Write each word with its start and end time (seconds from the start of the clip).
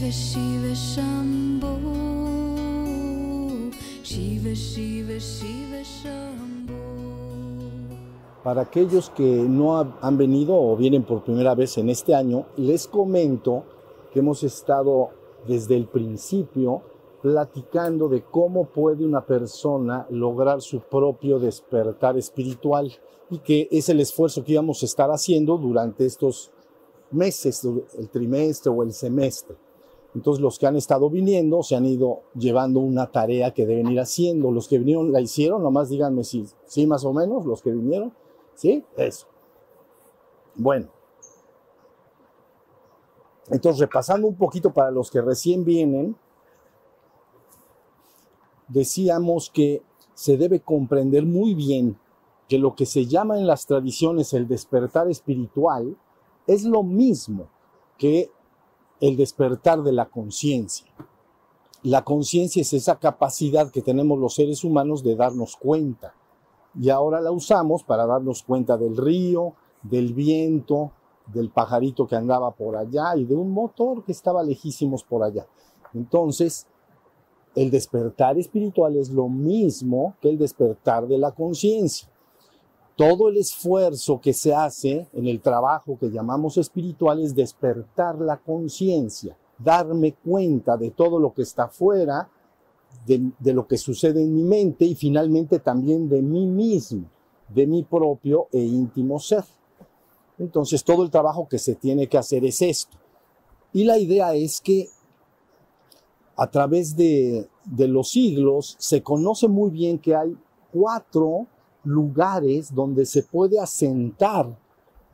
Shiva 0.00 0.74
Shiva 0.74 0.74
Shiva 4.04 4.54
Shiva 4.54 5.18
Shiva 5.18 5.82
Para 8.44 8.62
aquellos 8.62 9.10
que 9.10 9.24
no 9.24 9.76
ha- 9.76 9.98
han 10.00 10.16
venido 10.16 10.54
o 10.54 10.76
vienen 10.76 11.02
por 11.02 11.24
primera 11.24 11.56
vez 11.56 11.76
en 11.78 11.90
este 11.90 12.14
año, 12.14 12.46
les 12.56 12.86
comento 12.86 13.64
que 14.12 14.20
hemos 14.20 14.44
estado 14.44 15.10
desde 15.48 15.74
el 15.76 15.88
principio 15.88 16.82
platicando 17.20 18.08
de 18.08 18.22
cómo 18.22 18.66
puede 18.66 19.04
una 19.04 19.26
persona 19.26 20.06
lograr 20.10 20.62
su 20.62 20.78
propio 20.80 21.40
despertar 21.40 22.16
espiritual 22.16 22.92
y 23.30 23.38
que 23.38 23.66
es 23.72 23.88
el 23.88 23.98
esfuerzo 23.98 24.44
que 24.44 24.52
íbamos 24.52 24.80
a 24.82 24.86
estar 24.86 25.10
haciendo 25.10 25.58
durante 25.58 26.06
estos 26.06 26.52
meses, 27.10 27.64
el 27.98 28.08
trimestre 28.10 28.70
o 28.70 28.84
el 28.84 28.92
semestre. 28.92 29.56
Entonces 30.14 30.42
los 30.42 30.58
que 30.58 30.66
han 30.66 30.76
estado 30.76 31.10
viniendo 31.10 31.62
se 31.62 31.76
han 31.76 31.84
ido 31.84 32.22
llevando 32.34 32.80
una 32.80 33.10
tarea 33.10 33.52
que 33.52 33.66
deben 33.66 33.88
ir 33.88 34.00
haciendo. 34.00 34.50
Los 34.50 34.68
que 34.68 34.78
vinieron 34.78 35.12
la 35.12 35.20
hicieron, 35.20 35.62
nomás 35.62 35.90
díganme 35.90 36.24
si 36.24 36.46
sí 36.64 36.86
más 36.86 37.04
o 37.04 37.12
menos, 37.12 37.44
los 37.44 37.62
que 37.62 37.70
vinieron. 37.70 38.12
¿Sí? 38.54 38.84
Eso. 38.96 39.26
Bueno. 40.54 40.88
Entonces, 43.50 43.80
repasando 43.80 44.26
un 44.26 44.34
poquito 44.34 44.72
para 44.72 44.90
los 44.90 45.10
que 45.10 45.22
recién 45.22 45.64
vienen, 45.64 46.16
decíamos 48.68 49.50
que 49.50 49.82
se 50.14 50.36
debe 50.36 50.60
comprender 50.60 51.24
muy 51.24 51.54
bien 51.54 51.98
que 52.48 52.58
lo 52.58 52.74
que 52.74 52.86
se 52.86 53.06
llama 53.06 53.38
en 53.38 53.46
las 53.46 53.66
tradiciones 53.66 54.32
el 54.32 54.48
despertar 54.48 55.08
espiritual 55.08 55.96
es 56.46 56.64
lo 56.64 56.82
mismo 56.82 57.48
que 57.98 58.30
el 59.00 59.16
despertar 59.16 59.82
de 59.82 59.92
la 59.92 60.06
conciencia. 60.06 60.86
La 61.82 62.02
conciencia 62.04 62.62
es 62.62 62.72
esa 62.72 62.98
capacidad 62.98 63.70
que 63.70 63.82
tenemos 63.82 64.18
los 64.18 64.34
seres 64.34 64.64
humanos 64.64 65.04
de 65.04 65.14
darnos 65.14 65.56
cuenta 65.56 66.14
y 66.78 66.90
ahora 66.90 67.20
la 67.20 67.30
usamos 67.30 67.84
para 67.84 68.06
darnos 68.06 68.42
cuenta 68.42 68.76
del 68.76 68.96
río, 68.96 69.54
del 69.82 70.12
viento, 70.12 70.92
del 71.32 71.50
pajarito 71.50 72.06
que 72.06 72.16
andaba 72.16 72.50
por 72.50 72.76
allá 72.76 73.16
y 73.16 73.24
de 73.24 73.34
un 73.34 73.52
motor 73.52 74.04
que 74.04 74.12
estaba 74.12 74.42
lejísimos 74.42 75.04
por 75.04 75.22
allá. 75.22 75.46
Entonces, 75.94 76.66
el 77.54 77.70
despertar 77.70 78.38
espiritual 78.38 78.96
es 78.96 79.10
lo 79.10 79.28
mismo 79.28 80.14
que 80.20 80.30
el 80.30 80.38
despertar 80.38 81.06
de 81.06 81.18
la 81.18 81.32
conciencia. 81.32 82.08
Todo 82.98 83.28
el 83.28 83.36
esfuerzo 83.36 84.20
que 84.20 84.32
se 84.32 84.52
hace 84.52 85.06
en 85.12 85.28
el 85.28 85.40
trabajo 85.40 85.96
que 86.00 86.10
llamamos 86.10 86.58
espiritual 86.58 87.20
es 87.20 87.32
despertar 87.32 88.20
la 88.20 88.38
conciencia, 88.38 89.36
darme 89.56 90.14
cuenta 90.14 90.76
de 90.76 90.90
todo 90.90 91.20
lo 91.20 91.32
que 91.32 91.42
está 91.42 91.66
afuera, 91.66 92.28
de, 93.06 93.54
lo 93.54 93.68
que 93.68 93.78
sucede 93.78 94.24
en 94.24 94.34
mi 94.34 94.42
mente 94.42 94.84
y 94.84 94.96
finalmente 94.96 95.60
también 95.60 96.08
de 96.08 96.20
mí 96.20 96.44
mismo, 96.44 97.04
de 97.48 97.68
mi 97.68 97.84
propio 97.84 98.48
e 98.50 98.58
íntimo 98.58 99.20
ser. 99.20 99.44
Entonces 100.36 100.82
todo 100.82 101.04
el 101.04 101.10
trabajo 101.10 101.46
que 101.48 101.60
se 101.60 101.76
tiene 101.76 102.08
que 102.08 102.18
hacer 102.18 102.44
es 102.44 102.60
esto. 102.62 102.96
Y 103.72 103.84
la 103.84 103.96
idea 103.96 104.34
es 104.34 104.60
que 104.60 104.88
a 106.34 106.50
través 106.50 106.96
de 106.96 107.46
los 107.64 108.10
siglos 108.10 108.74
se 108.80 109.04
conoce 109.04 109.46
muy 109.46 109.70
bien 109.70 110.00
que 110.00 110.16
hay 110.16 110.36
cuatro 110.72 111.46
lugares 111.84 112.74
donde 112.74 113.06
se 113.06 113.22
puede 113.22 113.58
asentar 113.58 114.56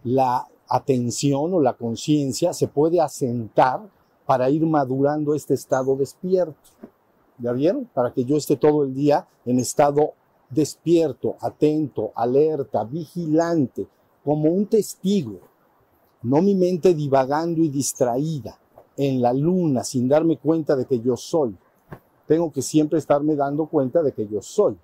la 0.03 0.47
atención 0.69 1.55
o 1.55 1.61
la 1.61 1.75
conciencia, 1.75 2.53
se 2.53 2.69
puede 2.69 3.01
asentar 3.01 3.81
para 4.27 4.51
ir 4.51 4.65
madurando 4.67 5.35
este 5.35 5.55
estado 5.55 5.97
despierto. 5.97 6.55
¿Ya 7.39 7.53
vieron? 7.53 7.89
Para 7.93 8.13
que 8.13 8.25
yo 8.25 8.37
esté 8.37 8.57
todo 8.57 8.85
el 8.85 8.95
día 8.95 9.27
en 9.45 9.59
estado 9.59 10.13
despierto, 10.51 11.37
atento, 11.41 12.13
alerta, 12.15 12.85
vigilante, 12.85 13.87
como 14.25 14.51
un 14.51 14.67
testigo, 14.67 15.41
no 16.23 16.41
mi 16.41 16.55
mente 16.55 16.95
divagando 16.95 17.61
y 17.61 17.69
distraída 17.69 18.59
en 18.97 19.21
la 19.21 19.33
luna 19.33 19.85
sin 19.85 20.09
darme 20.09 20.39
cuenta 20.39 20.77
de 20.77 20.87
que 20.87 21.01
yo 21.01 21.17
soy. 21.17 21.57
Tengo 22.27 22.51
que 22.51 22.63
siempre 22.63 22.99
estarme 22.99 23.37
dando 23.37 23.67
cuenta 23.67 24.03
de 24.03 24.13
que 24.13 24.27
yo 24.27 24.41
soy. 24.41 24.79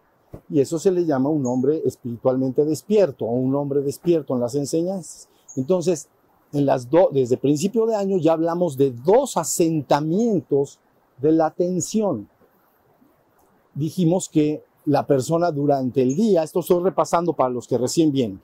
Y 0.50 0.60
eso 0.60 0.78
se 0.78 0.90
le 0.90 1.04
llama 1.06 1.28
un 1.28 1.46
hombre 1.46 1.80
espiritualmente 1.84 2.64
despierto 2.64 3.24
o 3.24 3.30
un 3.30 3.54
hombre 3.54 3.82
despierto 3.82 4.34
en 4.34 4.40
las 4.40 4.54
enseñanzas. 4.56 5.28
Entonces, 5.56 6.08
en 6.52 6.66
las 6.66 6.90
do- 6.90 7.10
desde 7.12 7.36
principio 7.36 7.86
de 7.86 7.94
año 7.94 8.18
ya 8.18 8.32
hablamos 8.32 8.76
de 8.76 8.90
dos 8.90 9.36
asentamientos 9.36 10.80
de 11.18 11.32
la 11.32 11.46
atención. 11.46 12.28
Dijimos 13.74 14.28
que 14.28 14.64
la 14.86 15.06
persona 15.06 15.52
durante 15.52 16.02
el 16.02 16.16
día, 16.16 16.42
esto 16.42 16.60
estoy 16.60 16.82
repasando 16.82 17.32
para 17.32 17.50
los 17.50 17.68
que 17.68 17.78
recién 17.78 18.10
vienen, 18.10 18.42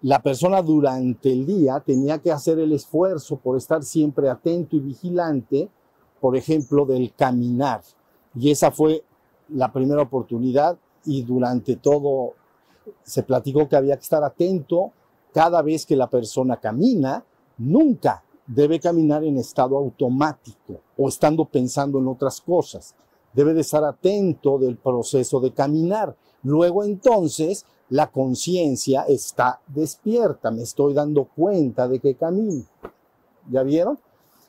la 0.00 0.22
persona 0.22 0.62
durante 0.62 1.32
el 1.32 1.44
día 1.44 1.80
tenía 1.80 2.18
que 2.18 2.30
hacer 2.32 2.58
el 2.58 2.72
esfuerzo 2.72 3.36
por 3.36 3.56
estar 3.56 3.82
siempre 3.82 4.28
atento 4.28 4.76
y 4.76 4.80
vigilante, 4.80 5.68
por 6.20 6.36
ejemplo, 6.36 6.86
del 6.86 7.12
caminar. 7.14 7.82
Y 8.34 8.50
esa 8.50 8.70
fue 8.70 9.02
la 9.48 9.72
primera 9.72 10.02
oportunidad 10.02 10.78
y 11.06 11.22
durante 11.22 11.76
todo 11.76 12.34
se 13.02 13.22
platicó 13.22 13.68
que 13.68 13.76
había 13.76 13.96
que 13.96 14.02
estar 14.02 14.22
atento 14.22 14.92
cada 15.32 15.62
vez 15.62 15.84
que 15.84 15.96
la 15.96 16.08
persona 16.08 16.58
camina, 16.58 17.24
nunca 17.58 18.22
debe 18.46 18.78
caminar 18.78 19.24
en 19.24 19.38
estado 19.38 19.76
automático 19.76 20.80
o 20.96 21.08
estando 21.08 21.44
pensando 21.44 21.98
en 21.98 22.06
otras 22.08 22.40
cosas. 22.40 22.94
Debe 23.32 23.52
de 23.52 23.62
estar 23.62 23.82
atento 23.84 24.58
del 24.58 24.76
proceso 24.76 25.40
de 25.40 25.52
caminar. 25.52 26.14
Luego 26.44 26.84
entonces 26.84 27.66
la 27.88 28.10
conciencia 28.10 29.02
está 29.08 29.60
despierta, 29.66 30.50
me 30.50 30.62
estoy 30.62 30.94
dando 30.94 31.24
cuenta 31.24 31.88
de 31.88 31.98
que 31.98 32.14
camino. 32.14 32.64
¿Ya 33.50 33.62
vieron? 33.62 33.98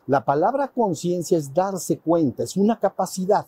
La 0.07 0.23
palabra 0.23 0.67
conciencia 0.67 1.37
es 1.37 1.51
darse 1.51 1.97
cuenta, 1.97 2.43
es 2.43 2.55
una 2.55 2.79
capacidad. 2.79 3.47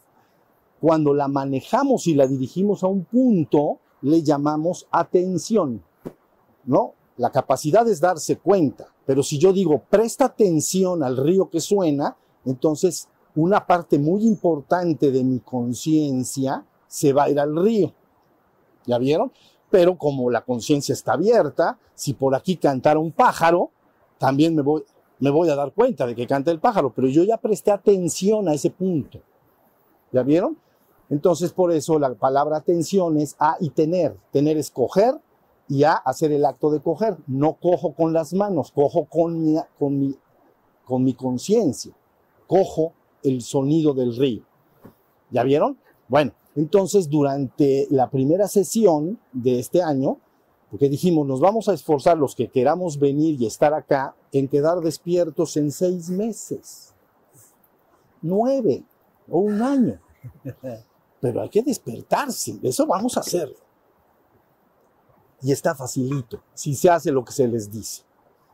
Cuando 0.80 1.14
la 1.14 1.28
manejamos 1.28 2.08
y 2.08 2.14
la 2.14 2.28
dirigimos 2.28 2.84
a 2.84 2.88
un 2.88 3.06
punto, 3.06 3.80
le 4.02 4.22
llamamos 4.22 4.88
atención. 4.92 5.84
¿No? 6.66 6.94
La 7.18 7.32
capacidad 7.32 7.88
es 7.88 8.00
darse 8.00 8.38
cuenta, 8.38 8.88
pero 9.06 9.24
si 9.24 9.40
yo 9.40 9.52
digo 9.52 9.82
presta 9.90 10.26
atención 10.26 11.02
al 11.02 11.18
río 11.18 11.50
que 11.50 11.60
suena, 11.60 12.16
entonces 12.46 13.08
una 13.36 13.66
parte 13.66 13.98
muy 13.98 14.24
importante 14.26 15.12
de 15.12 15.24
mi 15.24 15.40
conciencia 15.40 16.64
se 16.88 17.14
va 17.14 17.24
a 17.24 17.30
ir 17.30 17.40
al 17.40 17.56
río. 17.56 17.94
¿Ya 18.86 18.98
vieron? 19.00 19.32
Pero 19.70 19.98
como 19.98 20.30
la 20.30 20.42
conciencia 20.42 20.94
está 20.94 21.14
abierta, 21.14 21.80
si 21.96 22.14
por 22.14 22.36
aquí 22.36 22.58
cantara 22.58 23.00
un 23.00 23.12
pájaro, 23.12 23.72
también 24.18 24.56
me 24.56 24.62
voy, 24.62 24.84
me 25.20 25.30
voy 25.30 25.50
a 25.50 25.56
dar 25.56 25.74
cuenta 25.74 26.06
de 26.06 26.16
que 26.16 26.28
canta 26.28 26.52
el 26.52 26.60
pájaro, 26.60 26.94
pero 26.94 27.08
yo 27.08 27.24
ya 27.24 27.38
presté 27.38 27.72
atención 27.72 28.48
a 28.48 28.54
ese 28.54 28.70
punto. 28.70 29.20
¿Ya 30.12 30.24
vieron? 30.24 30.58
Entonces, 31.10 31.54
por 31.54 31.72
eso 31.72 32.00
la 32.00 32.14
palabra 32.16 32.58
atención 32.58 33.18
es 33.18 33.36
a 33.40 33.58
y 33.60 33.70
tener. 33.70 34.18
Tener 34.32 34.58
es 34.58 34.72
coger 34.72 35.16
y 35.70 35.84
a 35.84 35.94
hacer 35.94 36.32
el 36.32 36.46
acto 36.46 36.70
de 36.70 36.82
coger. 36.82 37.18
No 37.28 37.54
cojo 37.54 37.94
con 37.94 38.14
las 38.14 38.34
manos, 38.34 38.72
cojo 38.72 39.06
con 39.06 39.42
mi, 39.42 39.58
con 39.80 40.00
mi, 40.00 40.16
con 40.86 41.04
mi 41.04 41.14
conciencia. 41.14 41.94
Cojo 42.46 42.94
el 43.24 43.42
sonido 43.42 43.94
del 43.94 44.16
río. 44.16 44.44
¿Ya 45.32 45.44
vieron? 45.44 45.78
Bueno, 46.08 46.32
entonces 46.56 47.10
durante 47.10 47.88
la 47.90 48.10
primera 48.10 48.48
sesión 48.48 49.20
de 49.34 49.60
este 49.60 49.82
año, 49.82 50.18
porque 50.72 50.90
dijimos, 50.90 51.26
nos 51.28 51.40
vamos 51.40 51.70
a 51.70 51.74
esforzar 51.74 52.18
los 52.18 52.36
que 52.36 52.50
queramos 52.50 53.00
venir 53.00 53.42
y 53.42 53.46
estar 53.46 53.74
acá 53.74 54.16
en 54.32 54.48
quedar 54.48 54.82
despiertos 54.82 55.56
en 55.58 55.72
seis 55.72 56.10
meses, 56.10 56.94
nueve 58.22 58.84
o 59.30 59.40
un 59.40 59.62
año. 59.62 60.00
Pero 61.20 61.42
hay 61.42 61.50
que 61.50 61.64
despertarse, 61.64 62.60
eso 62.62 62.86
vamos 62.86 63.18
a 63.18 63.22
hacerlo. 63.22 63.56
Y 65.42 65.52
está 65.52 65.76
facilito, 65.76 66.42
si 66.54 66.76
se 66.76 66.90
hace 66.90 67.12
lo 67.12 67.24
que 67.24 67.32
se 67.32 67.48
les 67.48 67.72
dice. 67.72 68.04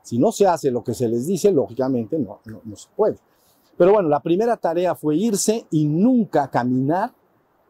Si 0.02 0.18
no 0.18 0.32
se 0.32 0.46
hace 0.46 0.70
lo 0.70 0.84
que 0.84 0.94
se 0.94 1.08
les 1.08 1.28
dice, 1.28 1.52
lógicamente 1.52 2.20
no, 2.20 2.40
no, 2.46 2.62
no 2.64 2.76
se 2.76 2.90
puede. 2.96 3.18
Pero 3.78 3.94
bueno, 3.94 4.10
la 4.10 4.20
primera 4.20 4.58
tarea 4.58 4.96
fue 4.96 5.16
irse 5.16 5.66
y 5.72 5.86
nunca 5.86 6.50
caminar, 6.50 7.14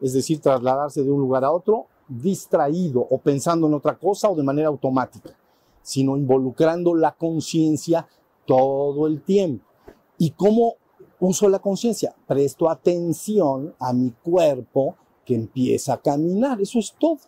es 0.00 0.12
decir, 0.12 0.40
trasladarse 0.40 1.02
de 1.02 1.10
un 1.10 1.20
lugar 1.20 1.44
a 1.44 1.52
otro 1.52 1.86
distraído 2.08 3.06
o 3.08 3.18
pensando 3.18 3.66
en 3.66 3.74
otra 3.74 3.98
cosa 3.98 4.28
o 4.28 4.34
de 4.34 4.42
manera 4.42 4.68
automática, 4.68 5.30
sino 5.80 6.16
involucrando 6.16 6.94
la 6.94 7.12
conciencia 7.12 8.06
todo 8.46 9.06
el 9.06 9.22
tiempo. 9.22 9.64
¿Y 10.18 10.30
cómo 10.30 10.74
uso 11.26 11.48
la 11.48 11.58
conciencia? 11.58 12.14
Presto 12.26 12.68
atención 12.68 13.74
a 13.78 13.92
mi 13.92 14.10
cuerpo 14.10 14.96
que 15.24 15.34
empieza 15.34 15.94
a 15.94 16.00
caminar, 16.00 16.60
eso 16.60 16.78
es 16.78 16.94
todo. 16.98 17.18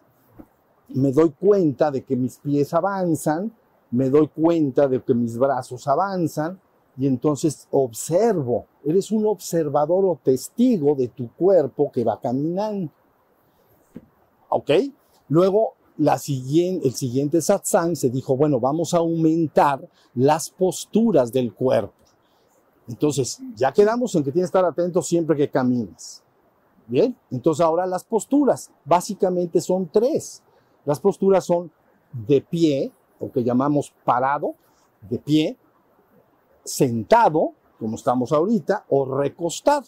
Me 0.88 1.12
doy 1.12 1.30
cuenta 1.30 1.90
de 1.90 2.04
que 2.04 2.16
mis 2.16 2.38
pies 2.38 2.72
avanzan, 2.74 3.52
me 3.90 4.10
doy 4.10 4.28
cuenta 4.28 4.86
de 4.86 5.02
que 5.02 5.14
mis 5.14 5.36
brazos 5.36 5.86
avanzan, 5.88 6.60
y 6.98 7.06
entonces 7.06 7.68
observo. 7.70 8.66
Eres 8.84 9.10
un 9.10 9.26
observador 9.26 10.04
o 10.06 10.18
testigo 10.22 10.94
de 10.94 11.08
tu 11.08 11.30
cuerpo 11.32 11.90
que 11.92 12.04
va 12.04 12.20
caminando. 12.20 12.90
¿Ok? 14.48 14.70
Luego, 15.28 15.74
la 15.98 16.18
siguiente, 16.18 16.88
el 16.88 16.94
siguiente 16.94 17.40
satsang 17.40 17.96
se 17.96 18.10
dijo, 18.10 18.36
bueno, 18.36 18.60
vamos 18.60 18.94
a 18.94 18.98
aumentar 18.98 19.86
las 20.14 20.50
posturas 20.50 21.32
del 21.32 21.52
cuerpo. 21.52 21.94
Entonces, 22.88 23.40
ya 23.54 23.72
quedamos 23.72 24.14
en 24.14 24.22
que 24.22 24.32
tienes 24.32 24.50
que 24.50 24.58
estar 24.58 24.64
atento 24.64 25.02
siempre 25.02 25.36
que 25.36 25.50
camines. 25.50 26.22
Bien, 26.86 27.16
entonces 27.30 27.64
ahora 27.64 27.84
las 27.84 28.04
posturas, 28.04 28.70
básicamente 28.84 29.60
son 29.60 29.88
tres. 29.88 30.42
Las 30.84 31.00
posturas 31.00 31.44
son 31.44 31.72
de 32.12 32.40
pie, 32.40 32.92
o 33.18 33.30
que 33.30 33.42
llamamos 33.42 33.92
parado, 34.04 34.54
de 35.00 35.18
pie, 35.18 35.56
sentado, 36.64 37.52
como 37.78 37.96
estamos 37.96 38.32
ahorita, 38.32 38.84
o 38.88 39.04
recostado. 39.04 39.86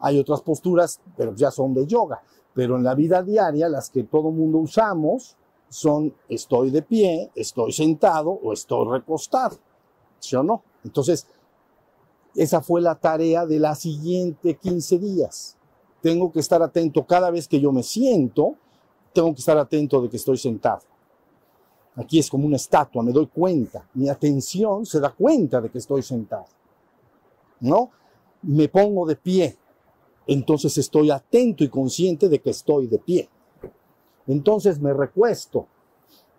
Hay 0.00 0.18
otras 0.18 0.40
posturas, 0.40 1.00
pero 1.16 1.34
ya 1.34 1.50
son 1.50 1.74
de 1.74 1.86
yoga. 1.86 2.22
Pero 2.54 2.76
en 2.76 2.84
la 2.84 2.94
vida 2.94 3.22
diaria, 3.22 3.68
las 3.68 3.90
que 3.90 4.04
todo 4.04 4.30
mundo 4.30 4.58
usamos 4.58 5.36
son 5.68 6.14
estoy 6.28 6.70
de 6.70 6.82
pie, 6.82 7.30
estoy 7.34 7.72
sentado 7.72 8.30
o 8.30 8.52
estoy 8.52 8.88
recostado. 8.88 9.58
¿Sí 10.18 10.36
o 10.36 10.42
no? 10.42 10.62
Entonces, 10.84 11.26
esa 12.36 12.60
fue 12.60 12.80
la 12.80 12.94
tarea 12.94 13.46
de 13.46 13.58
la 13.58 13.74
siguiente 13.74 14.54
15 14.54 14.98
días. 14.98 15.56
Tengo 16.02 16.30
que 16.30 16.40
estar 16.40 16.62
atento 16.62 17.06
cada 17.06 17.30
vez 17.30 17.48
que 17.48 17.60
yo 17.60 17.72
me 17.72 17.82
siento, 17.82 18.56
tengo 19.12 19.34
que 19.34 19.40
estar 19.40 19.56
atento 19.58 20.02
de 20.02 20.10
que 20.10 20.18
estoy 20.18 20.36
sentado. 20.36 20.82
Aquí 21.96 22.18
es 22.18 22.28
como 22.28 22.46
una 22.46 22.56
estatua, 22.56 23.02
me 23.02 23.12
doy 23.12 23.26
cuenta, 23.26 23.88
mi 23.94 24.08
atención 24.08 24.84
se 24.84 25.00
da 25.00 25.10
cuenta 25.10 25.60
de 25.62 25.70
que 25.70 25.78
estoy 25.78 26.02
sentado. 26.02 26.44
¿No? 27.60 27.90
Me 28.42 28.68
pongo 28.68 29.06
de 29.06 29.16
pie, 29.16 29.56
entonces 30.26 30.76
estoy 30.76 31.10
atento 31.10 31.64
y 31.64 31.68
consciente 31.68 32.28
de 32.28 32.40
que 32.40 32.50
estoy 32.50 32.86
de 32.86 32.98
pie. 32.98 33.28
Entonces 34.26 34.80
me 34.80 34.92
recuesto, 34.92 35.66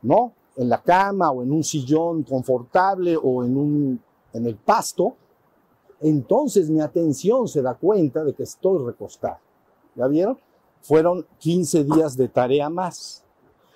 ¿no? 0.01 0.33
En 0.55 0.69
la 0.69 0.81
cama 0.81 1.31
o 1.31 1.41
en 1.41 1.51
un 1.51 1.63
sillón 1.63 2.23
confortable 2.23 3.17
o 3.21 3.44
en, 3.44 3.57
un, 3.57 4.01
en 4.33 4.45
el 4.45 4.55
pasto. 4.57 5.15
Entonces 6.01 6.69
mi 6.69 6.81
atención 6.81 7.47
se 7.47 7.61
da 7.61 7.73
cuenta 7.73 8.23
de 8.23 8.33
que 8.33 8.44
estoy 8.44 8.85
recostado. 8.85 9.38
¿Ya 9.95 10.07
vieron? 10.07 10.38
Fueron 10.81 11.25
15 11.39 11.83
días 11.83 12.15
de 12.15 12.27
tarea 12.27 12.69
más. 12.69 13.23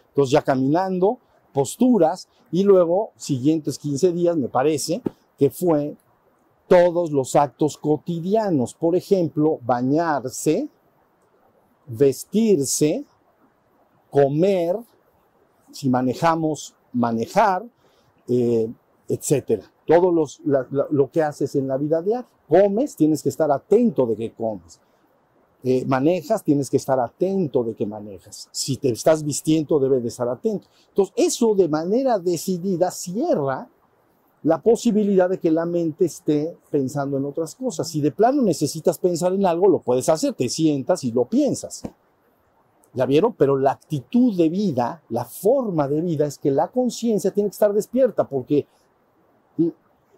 Entonces 0.09 0.31
ya 0.31 0.41
caminando, 0.41 1.17
posturas 1.53 2.27
y 2.51 2.63
luego 2.63 3.11
siguientes 3.15 3.79
15 3.79 4.11
días, 4.11 4.37
me 4.37 4.49
parece, 4.49 5.01
que 5.37 5.49
fue 5.49 5.95
todos 6.67 7.11
los 7.11 7.35
actos 7.35 7.77
cotidianos. 7.77 8.73
Por 8.73 8.95
ejemplo, 8.95 9.59
bañarse, 9.63 10.69
vestirse, 11.87 13.03
comer, 14.09 14.77
si 15.71 15.89
manejamos, 15.89 16.75
manejar, 16.93 17.65
eh, 18.27 18.69
etcétera. 19.13 19.63
Todo 19.85 20.11
los, 20.11 20.41
lo 20.45 21.11
que 21.11 21.21
haces 21.21 21.55
en 21.55 21.67
la 21.67 21.77
vida 21.77 22.01
diaria. 22.01 22.25
Comes, 22.47 22.95
tienes 22.95 23.21
que 23.21 23.29
estar 23.29 23.51
atento 23.51 24.05
de 24.05 24.15
que 24.15 24.31
comes. 24.31 24.79
Eh, 25.63 25.85
manejas, 25.85 26.43
tienes 26.43 26.69
que 26.69 26.77
estar 26.77 26.99
atento 26.99 27.63
de 27.63 27.75
que 27.75 27.85
manejas. 27.85 28.49
Si 28.51 28.77
te 28.77 28.89
estás 28.89 29.23
vistiendo, 29.23 29.79
debes 29.79 30.01
de 30.01 30.07
estar 30.07 30.27
atento. 30.27 30.67
Entonces, 30.89 31.13
eso 31.17 31.53
de 31.53 31.67
manera 31.67 32.17
decidida 32.19 32.89
cierra 32.89 33.69
la 34.43 34.61
posibilidad 34.61 35.29
de 35.29 35.39
que 35.39 35.51
la 35.51 35.65
mente 35.65 36.05
esté 36.05 36.57
pensando 36.71 37.17
en 37.17 37.25
otras 37.25 37.53
cosas. 37.53 37.87
Si 37.87 38.01
de 38.01 38.11
plano 38.11 38.41
necesitas 38.41 38.97
pensar 38.97 39.33
en 39.33 39.45
algo, 39.45 39.67
lo 39.67 39.79
puedes 39.79 40.09
hacer, 40.09 40.33
te 40.33 40.49
sientas 40.49 41.03
y 41.03 41.11
lo 41.11 41.25
piensas. 41.25 41.83
¿Ya 42.93 43.05
vieron? 43.05 43.33
Pero 43.33 43.55
la 43.55 43.71
actitud 43.71 44.35
de 44.35 44.49
vida, 44.49 45.03
la 45.09 45.25
forma 45.25 45.87
de 45.87 46.01
vida 46.01 46.25
es 46.25 46.37
que 46.37 46.51
la 46.51 46.69
conciencia 46.69 47.31
tiene 47.31 47.49
que 47.49 47.53
estar 47.53 47.71
despierta 47.71 48.27
porque 48.27 48.65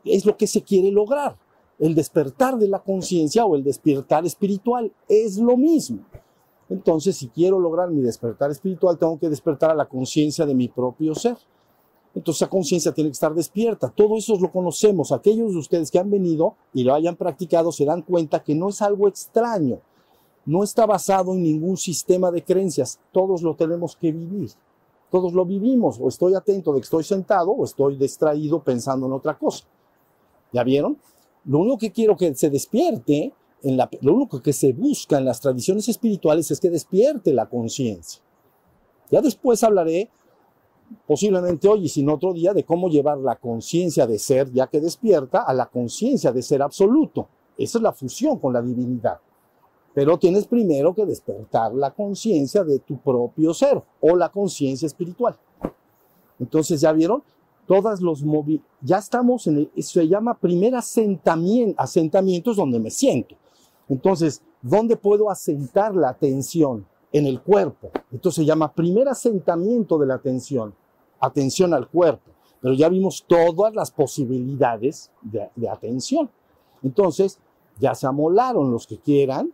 es 0.06 0.26
lo 0.26 0.38
que 0.38 0.48
se 0.48 0.62
quiere 0.62 0.92
lograr. 0.92 1.38
El 1.80 1.96
despertar 1.96 2.58
de 2.58 2.68
la 2.68 2.80
conciencia 2.80 3.46
o 3.46 3.56
el 3.56 3.64
despertar 3.64 4.26
espiritual 4.26 4.92
es 5.08 5.38
lo 5.38 5.58
mismo. 5.58 6.00
Entonces, 6.70 7.18
si 7.18 7.28
quiero 7.28 7.60
lograr 7.60 7.90
mi 7.90 8.02
despertar 8.02 8.52
espiritual, 8.52 8.98
tengo 8.98 9.20
que 9.20 9.30
despertar 9.30 9.72
a 9.72 9.76
la 9.76 9.86
conciencia 9.86 10.46
de 10.46 10.56
mi 10.56 10.68
propio 10.68 11.14
ser. 11.14 11.38
Entonces 12.16 12.44
esa 12.44 12.50
conciencia 12.50 12.92
tiene 12.94 13.10
que 13.10 13.14
estar 13.16 13.34
despierta. 13.34 13.90
Todo 13.90 14.18
eso 14.18 14.38
lo 14.40 14.52
conocemos. 14.52 15.12
Aquellos 15.12 15.54
de 15.54 15.58
ustedes 15.58 15.90
que 15.90 16.00
han 16.00 16.12
venido 16.12 16.56
y 16.74 16.84
lo 16.84 16.94
hayan 16.94 17.16
practicado 17.16 17.72
se 17.72 17.86
dan 17.86 18.04
cuenta 18.04 18.44
que 18.44 18.54
no 18.54 18.70
es 18.70 18.82
algo 18.82 19.08
extraño. 19.08 19.80
No 20.46 20.64
está 20.64 20.86
basado 20.86 21.34
en 21.34 21.42
ningún 21.42 21.78
sistema 21.78 22.30
de 22.30 22.44
creencias. 22.44 23.00
Todos 23.12 23.42
lo 23.42 23.56
tenemos 23.56 23.96
que 23.96 24.12
vivir. 24.12 24.52
Todos 25.14 25.32
lo 25.32 25.46
vivimos. 25.46 26.00
O 26.02 26.08
estoy 26.08 26.34
atento 26.34 26.74
de 26.74 26.80
que 26.80 26.86
estoy 26.86 27.04
sentado 27.04 27.52
o 27.52 27.64
estoy 27.64 27.98
distraído 27.98 28.64
pensando 28.64 29.06
en 29.06 29.12
otra 29.12 29.38
cosa. 29.38 29.64
¿Ya 30.52 30.64
vieron? 30.64 30.98
Lo 31.46 31.60
único 31.60 31.78
que 31.78 31.92
quiero 31.92 32.18
que 32.18 32.34
se 32.34 32.50
despierte, 32.50 33.32
en 33.62 33.78
lo 33.78 34.14
único 34.16 34.42
que 34.42 34.52
se 34.54 34.74
busca 34.74 35.20
en 35.20 35.26
las 35.26 35.40
tradiciones 35.40 35.88
espirituales 35.88 36.50
es 36.50 36.60
que 36.60 36.72
despierte 36.72 37.32
la 37.32 37.48
conciencia. 37.48 38.24
Ya 39.12 39.22
después 39.22 39.64
hablaré 39.64 40.10
posiblemente 41.06 41.68
hoy 41.68 41.86
y 41.86 41.90
sin 41.90 42.10
otro 42.10 42.34
día, 42.34 42.52
de 42.52 42.64
cómo 42.64 42.90
llevar 42.90 43.20
la 43.20 43.36
conciencia 43.36 44.08
de 44.08 44.18
ser, 44.18 44.52
ya 44.52 44.66
que 44.66 44.82
despierta, 44.82 45.44
a 45.44 45.54
la 45.54 45.68
conciencia 45.68 46.32
de 46.32 46.42
ser 46.42 46.64
absoluto. 46.64 47.28
Esa 47.56 47.78
es 47.78 47.84
la 47.84 47.94
fusión 47.94 48.40
con 48.40 48.52
la 48.52 48.64
divinidad. 48.64 49.20
Pero 49.94 50.18
tienes 50.18 50.48
primero 50.48 50.94
que 50.94 51.06
despertar 51.06 51.74
la 51.74 51.92
conciencia 51.92 52.64
de 52.64 52.80
tu 52.80 52.98
propio 52.98 53.54
ser 53.54 53.82
o 54.02 54.16
la 54.16 54.30
conciencia 54.30 54.86
espiritual. 54.86 55.38
Entonces, 56.40 56.82
¿ya 56.82 56.92
vieron? 56.92 57.24
Todas 57.68 58.02
los 58.02 58.24
movimientos, 58.24 58.70
ya 58.82 58.98
estamos 58.98 59.48
en 59.48 59.70
el, 59.76 59.84
se 59.84 60.08
llama 60.08 60.38
primer 60.38 60.76
asentamiento, 60.76 61.82
asentamiento 61.82 62.54
donde 62.54 62.80
me 62.80 62.90
siento. 62.90 63.36
Entonces, 63.88 64.42
¿dónde 64.62 64.98
puedo 64.98 65.30
asentar 65.30 65.96
la 65.96 66.10
atención? 66.10 66.86
En 67.16 67.28
el 67.28 67.42
cuerpo. 67.42 67.92
Entonces 68.12 68.42
se 68.42 68.46
llama 68.46 68.74
primer 68.74 69.08
asentamiento 69.08 70.00
de 70.00 70.08
la 70.08 70.16
atención 70.16 70.74
atención 71.24 71.74
al 71.74 71.88
cuerpo, 71.88 72.32
pero 72.62 72.74
ya 72.74 72.90
vimos 72.90 73.26
todas 73.28 73.74
las 73.74 73.92
posibilidades 73.92 75.12
de, 75.22 75.70
atención. 75.70 76.30
Entonces, 76.82 77.40
ya 77.80 77.96
se 77.96 78.08
amolaron 78.08 78.72
los 78.72 78.88
que 78.88 78.98
quieran, 78.98 79.52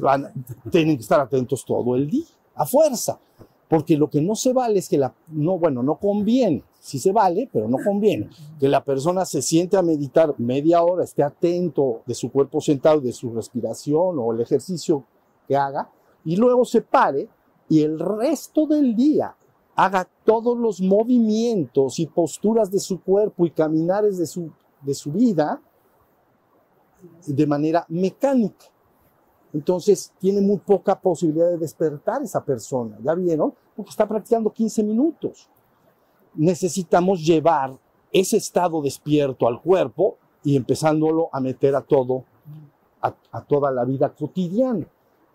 van, 0.00 0.32
tienen 0.70 0.96
que 0.96 1.02
estar 1.02 1.20
atentos 1.20 1.64
todo 1.64 1.96
el 1.96 2.08
día, 2.08 2.26
a 2.54 2.66
fuerza, 2.66 3.18
porque 3.68 3.96
lo 3.96 4.08
que 4.08 4.20
no 4.20 4.34
se 4.34 4.52
vale 4.52 4.78
es 4.78 4.88
que 4.88 4.98
la, 4.98 5.14
no, 5.28 5.58
bueno, 5.58 5.82
no 5.82 5.96
conviene, 5.96 6.62
sí 6.78 6.98
se 6.98 7.12
vale, 7.12 7.48
pero 7.52 7.68
no 7.68 7.78
conviene, 7.82 8.28
que 8.60 8.68
la 8.68 8.84
persona 8.84 9.24
se 9.24 9.42
siente 9.42 9.76
a 9.76 9.82
meditar 9.82 10.34
media 10.38 10.82
hora, 10.82 11.04
esté 11.04 11.22
atento 11.22 12.02
de 12.06 12.14
su 12.14 12.30
cuerpo 12.30 12.60
sentado, 12.60 13.00
de 13.00 13.12
su 13.12 13.32
respiración 13.32 14.18
o 14.18 14.32
el 14.32 14.40
ejercicio 14.40 15.04
que 15.48 15.56
haga, 15.56 15.90
y 16.24 16.36
luego 16.36 16.64
se 16.64 16.80
pare 16.82 17.28
y 17.68 17.82
el 17.82 17.98
resto 17.98 18.66
del 18.66 18.94
día 18.94 19.34
haga 19.76 20.08
todos 20.24 20.56
los 20.56 20.80
movimientos 20.80 21.98
y 21.98 22.06
posturas 22.06 22.70
de 22.70 22.78
su 22.78 23.00
cuerpo 23.00 23.46
y 23.46 23.50
caminares 23.50 24.18
de 24.18 24.26
su, 24.26 24.50
de 24.82 24.94
su 24.94 25.12
vida 25.12 25.60
de 27.26 27.46
manera 27.46 27.84
mecánica. 27.88 28.66
Entonces 29.52 30.12
tiene 30.18 30.40
muy 30.40 30.58
poca 30.58 31.00
posibilidad 31.00 31.48
de 31.48 31.58
despertar 31.58 32.22
esa 32.22 32.44
persona. 32.44 32.98
¿Ya 33.02 33.14
vieron? 33.14 33.54
Porque 33.76 33.90
está 33.90 34.06
practicando 34.06 34.52
15 34.52 34.82
minutos. 34.82 35.48
Necesitamos 36.34 37.24
llevar 37.24 37.78
ese 38.12 38.36
estado 38.36 38.82
despierto 38.82 39.46
al 39.46 39.60
cuerpo 39.60 40.16
y 40.42 40.56
empezándolo 40.56 41.28
a 41.32 41.40
meter 41.40 41.74
a 41.76 41.80
todo, 41.80 42.24
a, 43.00 43.44
toda 43.44 43.70
la 43.70 43.84
vida 43.84 44.12
cotidiana. 44.12 44.86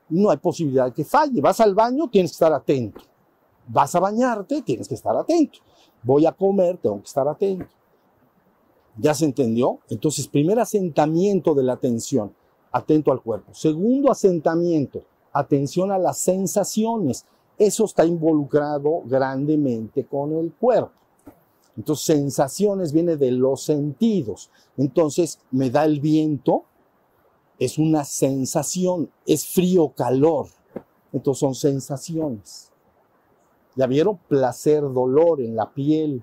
No 0.09 0.29
hay 0.29 0.38
posibilidad 0.38 0.85
de 0.85 0.93
que 0.93 1.05
falle. 1.05 1.39
Vas 1.39 1.59
al 1.61 1.73
baño, 1.73 2.09
tienes 2.09 2.31
que 2.31 2.35
estar 2.35 2.53
atento. 2.53 3.01
Vas 3.67 3.95
a 3.95 3.99
bañarte, 3.99 4.61
tienes 4.63 4.88
que 4.88 4.95
estar 4.95 5.15
atento. 5.15 5.59
Voy 6.03 6.25
a 6.25 6.31
comer, 6.31 6.77
tengo 6.77 6.99
que 6.99 7.07
estar 7.07 7.27
atento. 7.27 7.78
¿Ya 8.98 9.13
se 9.13 9.25
entendió? 9.25 9.79
Entonces, 9.89 10.27
primer 10.27 10.60
asentamiento 10.60 11.53
de 11.53 11.63
la 11.63 11.74
atención, 11.74 12.34
atento 12.72 13.12
al 13.12 13.22
cuerpo. 13.22 13.53
Segundo 13.53 14.12
asentamiento, 14.12 15.03
atención 15.31 15.91
a 15.91 15.98
las 15.98 16.17
sensaciones. 16.17 17.25
Eso 17.58 17.86
está 17.86 18.05
involucrado 18.05 19.01
grandemente 19.05 20.05
con 20.05 20.34
el 20.34 20.51
cuerpo. 20.53 20.91
Entonces, 21.77 22.05
sensaciones 22.05 22.91
viene 22.91 23.15
de 23.15 23.31
los 23.31 23.63
sentidos. 23.63 24.50
Entonces, 24.75 25.39
me 25.51 25.69
da 25.69 25.86
el 25.86 26.01
viento, 26.01 26.63
es 27.58 27.77
una 27.77 28.03
sensación, 28.03 29.10
es 29.25 29.46
frío, 29.46 29.93
calor. 29.96 30.48
Entonces, 31.13 31.39
son 31.39 31.55
sensaciones. 31.55 32.72
¿Ya 33.75 33.88
vieron? 33.88 34.17
Placer, 34.27 34.81
dolor 34.81 35.39
en 35.39 35.55
la 35.55 35.72
piel, 35.72 36.22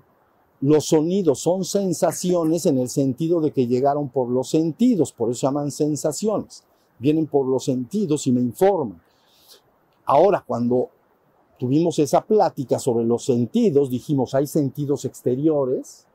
los 0.61 0.87
sonidos 0.87 1.39
son 1.39 1.63
sensaciones 1.63 2.65
en 2.65 2.79
el 2.79 2.89
sentido 2.89 3.41
de 3.41 3.51
que 3.51 3.67
llegaron 3.67 4.09
por 4.09 4.29
los 4.29 4.49
sentidos, 4.49 5.11
por 5.11 5.29
eso 5.29 5.47
llaman 5.47 5.71
sensaciones. 5.71 6.63
Vienen 6.99 7.27
por 7.27 7.45
los 7.45 7.65
sentidos 7.65 8.25
y 8.25 8.31
me 8.31 8.41
informan. 8.41 8.99
Ahora, 10.05 10.43
cuando 10.45 10.89
tuvimos 11.59 11.99
esa 11.99 12.21
plática 12.21 12.79
sobre 12.79 13.05
los 13.05 13.23
sentidos, 13.25 13.89
dijimos, 13.89 14.33
hay 14.33 14.47
sentidos 14.47 15.05
exteriores, 15.05 16.07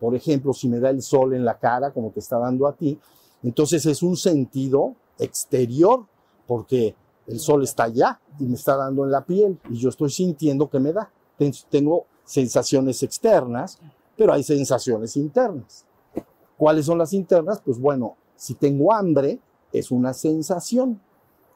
por 0.00 0.14
ejemplo, 0.14 0.52
si 0.52 0.68
me 0.68 0.80
da 0.80 0.90
el 0.90 1.02
sol 1.02 1.34
en 1.34 1.44
la 1.44 1.58
cara, 1.58 1.92
como 1.92 2.10
te 2.10 2.20
está 2.20 2.38
dando 2.38 2.66
a 2.66 2.72
ti, 2.72 2.98
entonces 3.42 3.84
es 3.86 4.02
un 4.02 4.16
sentido 4.16 4.94
exterior, 5.18 6.06
porque 6.46 6.94
el 7.26 7.38
sol 7.38 7.62
está 7.62 7.84
allá 7.84 8.20
y 8.38 8.44
me 8.44 8.54
está 8.54 8.76
dando 8.76 9.04
en 9.04 9.10
la 9.10 9.24
piel 9.24 9.58
y 9.70 9.76
yo 9.76 9.90
estoy 9.90 10.10
sintiendo 10.10 10.68
que 10.68 10.80
me 10.80 10.92
da. 10.92 11.10
Tengo 11.70 12.06
sensaciones 12.24 13.02
externas, 13.02 13.78
pero 14.16 14.32
hay 14.32 14.42
sensaciones 14.42 15.16
internas. 15.16 15.84
¿Cuáles 16.56 16.86
son 16.86 16.98
las 16.98 17.12
internas? 17.12 17.60
Pues 17.64 17.80
bueno, 17.80 18.16
si 18.36 18.54
tengo 18.54 18.92
hambre, 18.92 19.40
es 19.72 19.90
una 19.90 20.12
sensación. 20.12 21.00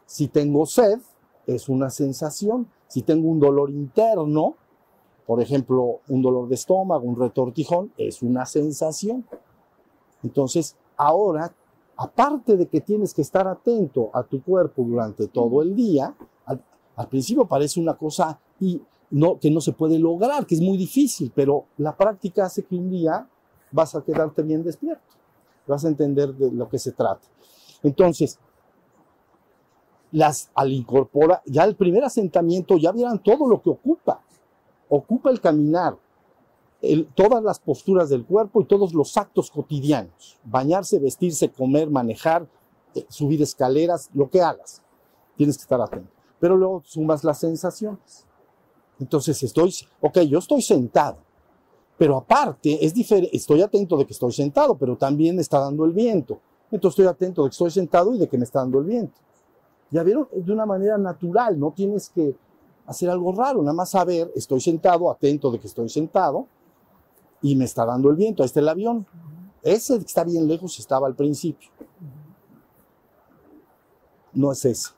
Si 0.06 0.28
tengo 0.28 0.66
sed, 0.66 0.98
es 1.46 1.68
una 1.68 1.90
sensación. 1.90 2.68
Si 2.88 3.02
tengo 3.02 3.28
un 3.28 3.40
dolor 3.40 3.70
interno, 3.70 4.56
por 5.26 5.40
ejemplo, 5.42 6.00
un 6.08 6.22
dolor 6.22 6.48
de 6.48 6.54
estómago, 6.54 7.04
un 7.04 7.18
retortijón, 7.18 7.92
es 7.96 8.22
una 8.22 8.46
sensación. 8.46 9.26
Entonces, 10.22 10.76
ahora, 10.96 11.52
aparte 11.96 12.56
de 12.56 12.66
que 12.66 12.80
tienes 12.80 13.12
que 13.12 13.22
estar 13.22 13.46
atento 13.48 14.10
a 14.12 14.22
tu 14.22 14.42
cuerpo 14.42 14.82
durante 14.82 15.26
todo 15.28 15.62
el 15.62 15.74
día, 15.74 16.14
al, 16.44 17.08
principio 17.08 17.44
parece 17.44 17.80
una 17.80 17.94
cosa 17.94 18.38
y 18.60 18.80
no, 19.16 19.40
que 19.40 19.50
no 19.50 19.62
se 19.62 19.72
puede 19.72 19.98
lograr, 19.98 20.44
que 20.46 20.54
es 20.54 20.60
muy 20.60 20.76
difícil, 20.76 21.32
pero 21.34 21.64
la 21.78 21.96
práctica 21.96 22.44
hace 22.44 22.62
que 22.62 22.76
un 22.76 22.90
día 22.90 23.26
vas 23.72 23.94
a 23.94 24.02
quedarte 24.02 24.42
bien 24.42 24.62
despierto, 24.62 25.14
vas 25.66 25.86
a 25.86 25.88
entender 25.88 26.34
de 26.34 26.52
lo 26.52 26.68
que 26.68 26.78
se 26.78 26.92
trata. 26.92 27.26
Entonces, 27.82 28.38
las, 30.12 30.50
al 30.54 30.70
incorporar, 30.70 31.40
ya 31.46 31.64
el 31.64 31.76
primer 31.76 32.04
asentamiento, 32.04 32.76
ya 32.76 32.92
vieran 32.92 33.22
todo 33.22 33.48
lo 33.48 33.62
que 33.62 33.70
ocupa. 33.70 34.20
Ocupa 34.90 35.30
el 35.30 35.40
caminar, 35.40 35.96
todas 37.14 37.42
las 37.42 37.58
posturas 37.58 38.10
del 38.10 38.26
cuerpo 38.26 38.60
y 38.60 38.66
todos 38.66 38.92
los 38.92 39.16
actos 39.16 39.50
cotidianos. 39.50 40.38
Bañarse, 40.44 40.98
vestirse, 40.98 41.50
comer, 41.50 41.88
manejar, 41.88 42.46
eh, 42.94 43.06
subir 43.08 43.40
escaleras, 43.40 44.10
lo 44.12 44.28
que 44.28 44.42
hagas. 44.42 44.82
Tienes 45.38 45.56
que 45.56 45.62
estar 45.62 45.80
atento. 45.80 46.10
Pero 46.38 46.54
luego 46.54 46.82
sumas 46.84 47.24
las 47.24 47.40
sensaciones. 47.40 48.26
Entonces 48.98 49.42
estoy, 49.42 49.74
ok, 50.00 50.20
yo 50.20 50.38
estoy 50.38 50.62
sentado, 50.62 51.18
pero 51.98 52.16
aparte 52.16 52.84
es 52.84 52.94
estoy 53.32 53.62
atento 53.62 53.96
de 53.96 54.06
que 54.06 54.12
estoy 54.12 54.32
sentado, 54.32 54.76
pero 54.76 54.96
también 54.96 55.36
me 55.36 55.42
está 55.42 55.60
dando 55.60 55.84
el 55.84 55.92
viento. 55.92 56.40
Entonces 56.70 56.98
estoy 56.98 57.06
atento 57.06 57.44
de 57.44 57.50
que 57.50 57.54
estoy 57.54 57.70
sentado 57.70 58.14
y 58.14 58.18
de 58.18 58.28
que 58.28 58.38
me 58.38 58.44
está 58.44 58.60
dando 58.60 58.78
el 58.78 58.84
viento. 58.86 59.20
Ya 59.90 60.02
vieron, 60.02 60.28
de 60.32 60.52
una 60.52 60.66
manera 60.66 60.98
natural, 60.98 61.58
no 61.58 61.72
tienes 61.72 62.08
que 62.08 62.34
hacer 62.86 63.10
algo 63.10 63.32
raro, 63.32 63.62
nada 63.62 63.74
más 63.74 63.90
saber, 63.90 64.32
estoy 64.34 64.60
sentado, 64.60 65.10
atento 65.10 65.50
de 65.50 65.58
que 65.58 65.66
estoy 65.66 65.88
sentado 65.88 66.46
y 67.42 67.54
me 67.54 67.64
está 67.64 67.84
dando 67.84 68.10
el 68.10 68.16
viento, 68.16 68.42
ahí 68.42 68.46
está 68.46 68.60
el 68.60 68.68
avión. 68.68 69.06
Ese 69.62 69.98
que 69.98 70.04
está 70.04 70.24
bien 70.24 70.46
lejos 70.46 70.78
estaba 70.78 71.06
al 71.06 71.14
principio. 71.14 71.70
No 74.32 74.52
es 74.52 74.64
ese. 74.64 74.90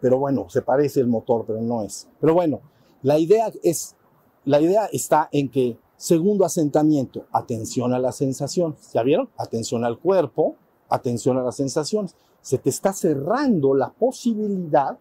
Pero 0.00 0.18
bueno, 0.18 0.48
se 0.48 0.62
parece 0.62 1.00
el 1.00 1.06
motor, 1.06 1.44
pero 1.46 1.60
no 1.60 1.82
es. 1.82 2.08
Pero 2.20 2.34
bueno, 2.34 2.60
la 3.02 3.18
idea 3.18 3.52
es, 3.62 3.96
la 4.44 4.60
idea 4.60 4.86
está 4.92 5.28
en 5.32 5.48
que 5.48 5.76
segundo 5.96 6.44
asentamiento, 6.44 7.26
atención 7.32 7.92
a 7.92 7.98
las 7.98 8.16
sensaciones. 8.16 8.92
¿Ya 8.92 9.02
vieron? 9.02 9.28
Atención 9.36 9.84
al 9.84 9.98
cuerpo, 9.98 10.56
atención 10.88 11.38
a 11.38 11.42
las 11.42 11.56
sensaciones 11.56 12.16
se 12.42 12.58
te 12.58 12.68
está 12.68 12.92
cerrando 12.92 13.74
la 13.74 13.90
posibilidad 13.90 14.98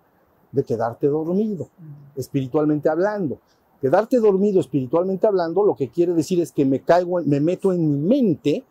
de 0.52 0.64
quedarte 0.64 1.08
dormido, 1.08 1.68
espiritualmente 2.16 2.88
hablando. 2.88 3.40
Quedarte 3.82 4.20
dormido 4.20 4.60
espiritualmente 4.60 5.26
hablando 5.26 5.66
lo 5.66 5.76
que 5.76 5.90
quiere 5.90 6.14
decir 6.14 6.40
es 6.40 6.52
que 6.52 6.66
me 6.66 6.82
caigo, 6.82 7.20
me 7.26 7.40
meto 7.40 7.74
en 7.74 7.90
mi 7.90 8.08
mente 8.08 8.64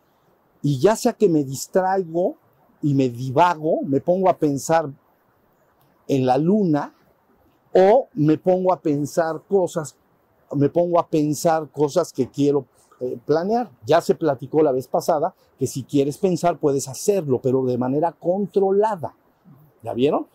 y 0.61 0.79
ya 0.79 0.95
sea 0.95 1.13
que 1.13 1.27
me 1.27 1.43
distraigo 1.43 2.37
y 2.81 2.93
me 2.93 3.09
divago, 3.09 3.81
me 3.81 3.99
pongo 3.99 4.29
a 4.29 4.37
pensar 4.37 4.89
en 6.07 6.25
la 6.25 6.37
luna 6.37 6.93
o 7.73 8.07
me 8.13 8.37
pongo 8.37 8.73
a 8.73 8.79
pensar 8.79 9.41
cosas, 9.47 9.95
me 10.53 10.69
pongo 10.69 10.99
a 10.99 11.07
pensar 11.07 11.69
cosas 11.69 12.11
que 12.11 12.29
quiero 12.29 12.65
eh, 12.99 13.17
planear. 13.25 13.69
Ya 13.85 14.01
se 14.01 14.15
platicó 14.15 14.61
la 14.61 14.71
vez 14.71 14.87
pasada 14.87 15.33
que 15.57 15.67
si 15.67 15.83
quieres 15.83 16.17
pensar 16.17 16.57
puedes 16.57 16.87
hacerlo, 16.87 17.39
pero 17.41 17.63
de 17.65 17.77
manera 17.77 18.11
controlada. 18.11 19.15
¿Ya 19.83 19.93
vieron? 19.93 20.27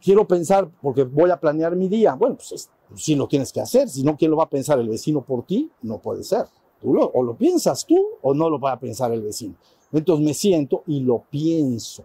Quiero 0.00 0.26
pensar 0.26 0.70
porque 0.80 1.04
voy 1.04 1.30
a 1.30 1.40
planear 1.40 1.74
mi 1.74 1.88
día. 1.88 2.14
Bueno, 2.14 2.36
pues 2.36 2.70
si 2.94 3.14
lo 3.14 3.26
tienes 3.26 3.52
que 3.52 3.60
hacer. 3.60 3.88
Si 3.88 4.02
no, 4.02 4.16
¿quién 4.16 4.30
lo 4.30 4.36
va 4.36 4.44
a 4.44 4.48
pensar 4.48 4.78
el 4.78 4.88
vecino 4.88 5.22
por 5.22 5.44
ti? 5.44 5.70
No 5.82 5.98
puede 5.98 6.22
ser. 6.24 6.46
Tú 6.80 6.94
lo, 6.94 7.10
o 7.10 7.22
lo 7.22 7.36
piensas 7.36 7.84
tú 7.84 7.96
o 8.22 8.32
no 8.32 8.48
lo 8.48 8.60
va 8.60 8.72
a 8.72 8.80
pensar 8.80 9.12
el 9.12 9.22
vecino. 9.22 9.54
Entonces 9.92 10.24
me 10.24 10.34
siento 10.34 10.82
y 10.86 11.00
lo 11.00 11.24
pienso, 11.30 12.04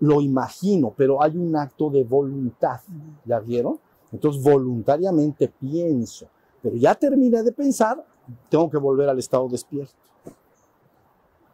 lo 0.00 0.20
imagino, 0.20 0.92
pero 0.96 1.22
hay 1.22 1.36
un 1.36 1.56
acto 1.56 1.90
de 1.90 2.04
voluntad. 2.04 2.80
¿Ya 3.24 3.40
vieron? 3.40 3.78
Entonces 4.12 4.42
voluntariamente 4.42 5.48
pienso. 5.48 6.26
Pero 6.62 6.76
ya 6.76 6.94
terminé 6.94 7.42
de 7.42 7.52
pensar, 7.52 8.04
tengo 8.48 8.70
que 8.70 8.78
volver 8.78 9.08
al 9.08 9.18
estado 9.18 9.48
despierto. 9.48 9.94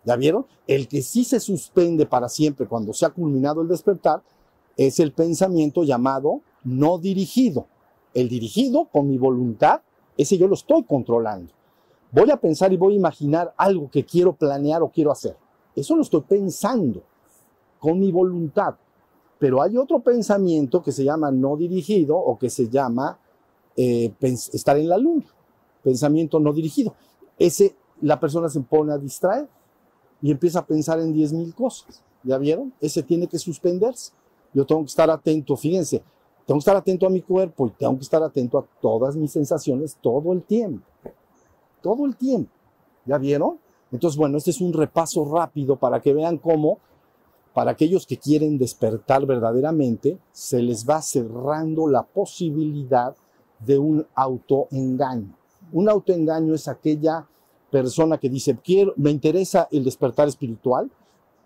¿Ya 0.05 0.17
vieron? 0.17 0.47
El 0.67 0.89
que 0.89 1.03
sí 1.03 1.25
se 1.25 1.39
suspende 1.39 2.07
para 2.07 2.29
siempre 2.29 2.67
cuando 2.67 2.93
se 2.93 3.07
ha 3.07 3.11
culminado 3.11 3.63
el 3.63 3.69
despertar 3.69 4.23
es 4.77 4.99
el 4.99 5.13
pensamiento 5.13 5.85
llamado 5.85 6.41
no 6.65 6.99
dirigido. 6.99 7.67
El 8.15 8.29
dirigido 8.29 8.87
con 8.87 9.09
mi 9.09 9.17
voluntad, 9.17 9.83
ese 10.17 10.37
yo 10.37 10.49
lo 10.49 10.55
estoy 10.55 10.83
controlando. 10.85 11.53
Voy 12.11 12.31
a 12.31 12.37
pensar 12.37 12.73
y 12.73 12.77
voy 12.77 12.95
a 12.95 12.99
imaginar 12.99 13.55
algo 13.57 13.89
que 13.91 14.05
quiero 14.05 14.35
planear 14.35 14.83
o 14.83 14.91
quiero 14.91 15.13
hacer. 15.13 15.37
Eso 15.75 15.97
lo 15.97 16.03
estoy 16.03 16.21
pensando 16.23 17.03
con 17.83 17.99
mi 17.99 18.13
voluntad. 18.13 18.77
Pero 19.41 19.61
hay 19.61 19.77
otro 19.77 19.99
pensamiento 19.99 20.81
que 20.81 20.93
se 20.93 21.03
llama 21.03 21.33
no 21.33 21.57
dirigido 21.57 22.17
o 22.17 22.39
que 22.39 22.49
se 22.49 22.69
llama 22.69 23.19
eh, 23.77 24.15
estar 24.53 24.79
en 24.79 24.89
la 24.89 24.97
luna 24.97 25.27
pensamiento 25.83 26.41
no 26.41 26.53
dirigido. 26.53 26.95
Ese, 27.39 27.75
la 28.01 28.19
persona 28.19 28.49
se 28.49 28.61
pone 28.61 28.93
a 28.93 28.99
distraer 28.99 29.49
y 30.21 30.31
empieza 30.31 30.61
a 30.61 30.67
pensar 30.67 31.01
en 31.01 31.15
10.000 31.15 31.55
cosas. 31.55 32.03
¿Ya 32.23 32.39
vieron? 32.39 32.73
Ese 32.81 33.03
tiene 33.03 33.27
que 33.27 33.39
suspenderse. 33.39 34.13
Yo 34.55 34.65
tengo 34.65 34.83
que 34.83 34.89
estar 34.89 35.11
atento, 35.11 35.57
fíjense, 35.57 36.03
tengo 36.47 36.59
que 36.59 36.63
estar 36.63 36.77
atento 36.77 37.07
a 37.07 37.11
mi 37.11 37.23
cuerpo 37.23 37.67
y 37.67 37.71
tengo 37.71 37.97
que 37.97 38.03
estar 38.03 38.23
atento 38.23 38.59
a 38.59 38.67
todas 38.81 39.17
mis 39.17 39.33
sensaciones 39.33 39.97
todo 40.01 40.33
el 40.33 40.43
tiempo. 40.43 40.87
Todo 41.81 42.07
el 42.07 42.17
tiempo. 42.17 42.51
¿Ya 43.07 43.19
vieron? 43.19 43.59
Entonces, 43.91 44.17
bueno, 44.17 44.39
este 44.39 44.51
es 44.51 44.61
un 44.61 44.73
repaso 44.73 45.25
rápido 45.25 45.77
para 45.77 46.01
que 46.01 46.15
vean 46.15 46.39
cómo, 46.39 46.79
para 47.55 47.73
aquellos 47.73 48.07
que 48.07 48.19
quieren 48.19 48.59
despertar 48.59 49.27
verdaderamente, 49.27 50.19
se 50.33 50.63
les 50.63 50.89
va 50.89 51.03
cerrando 51.03 51.87
la 51.87 52.03
posibilidad 52.03 53.15
de 53.61 53.79
un 53.79 54.07
autoengaño. 54.15 55.37
Un 55.73 55.89
autoengaño 55.89 56.55
es 56.55 56.69
aquella 56.69 57.27
persona 57.71 58.19
que 58.19 58.29
dice, 58.29 58.59
quiero, 58.63 58.93
me 58.97 59.11
interesa 59.11 59.69
el 59.71 59.85
despertar 59.85 60.29
espiritual, 60.29 60.91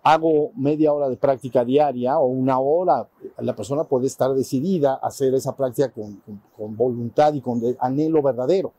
hago 0.03 0.51
media 0.55 0.93
hora 0.93 1.09
de 1.09 1.17
práctica 1.17 1.65
diaria 1.65 2.17
o 2.17 2.27
una 2.27 2.59
hora, 2.59 3.07
la 3.39 3.55
persona 3.55 3.83
puede 3.83 4.07
estar 4.07 4.33
decidida 4.33 4.93
a 4.93 5.07
hacer 5.07 5.33
esa 5.33 5.55
práctica 5.55 5.91
con, 5.91 6.21
voluntad 6.75 7.33
y 7.33 7.41
con 7.41 7.61
anhelo 7.79 8.21
verdadero. 8.21 8.71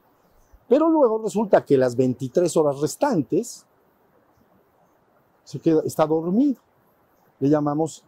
Pero 0.68 0.88
luego 0.88 1.18
resulta 1.22 1.64
que 1.64 1.76
las 1.76 1.96
23 1.96 2.54
horas 2.56 2.80
restantes 2.80 3.66
se 5.44 5.58
queda, 5.58 5.82
está 5.84 6.06
dormido. 6.06 6.60
Le 7.40 7.48
llamamos, 7.48 8.04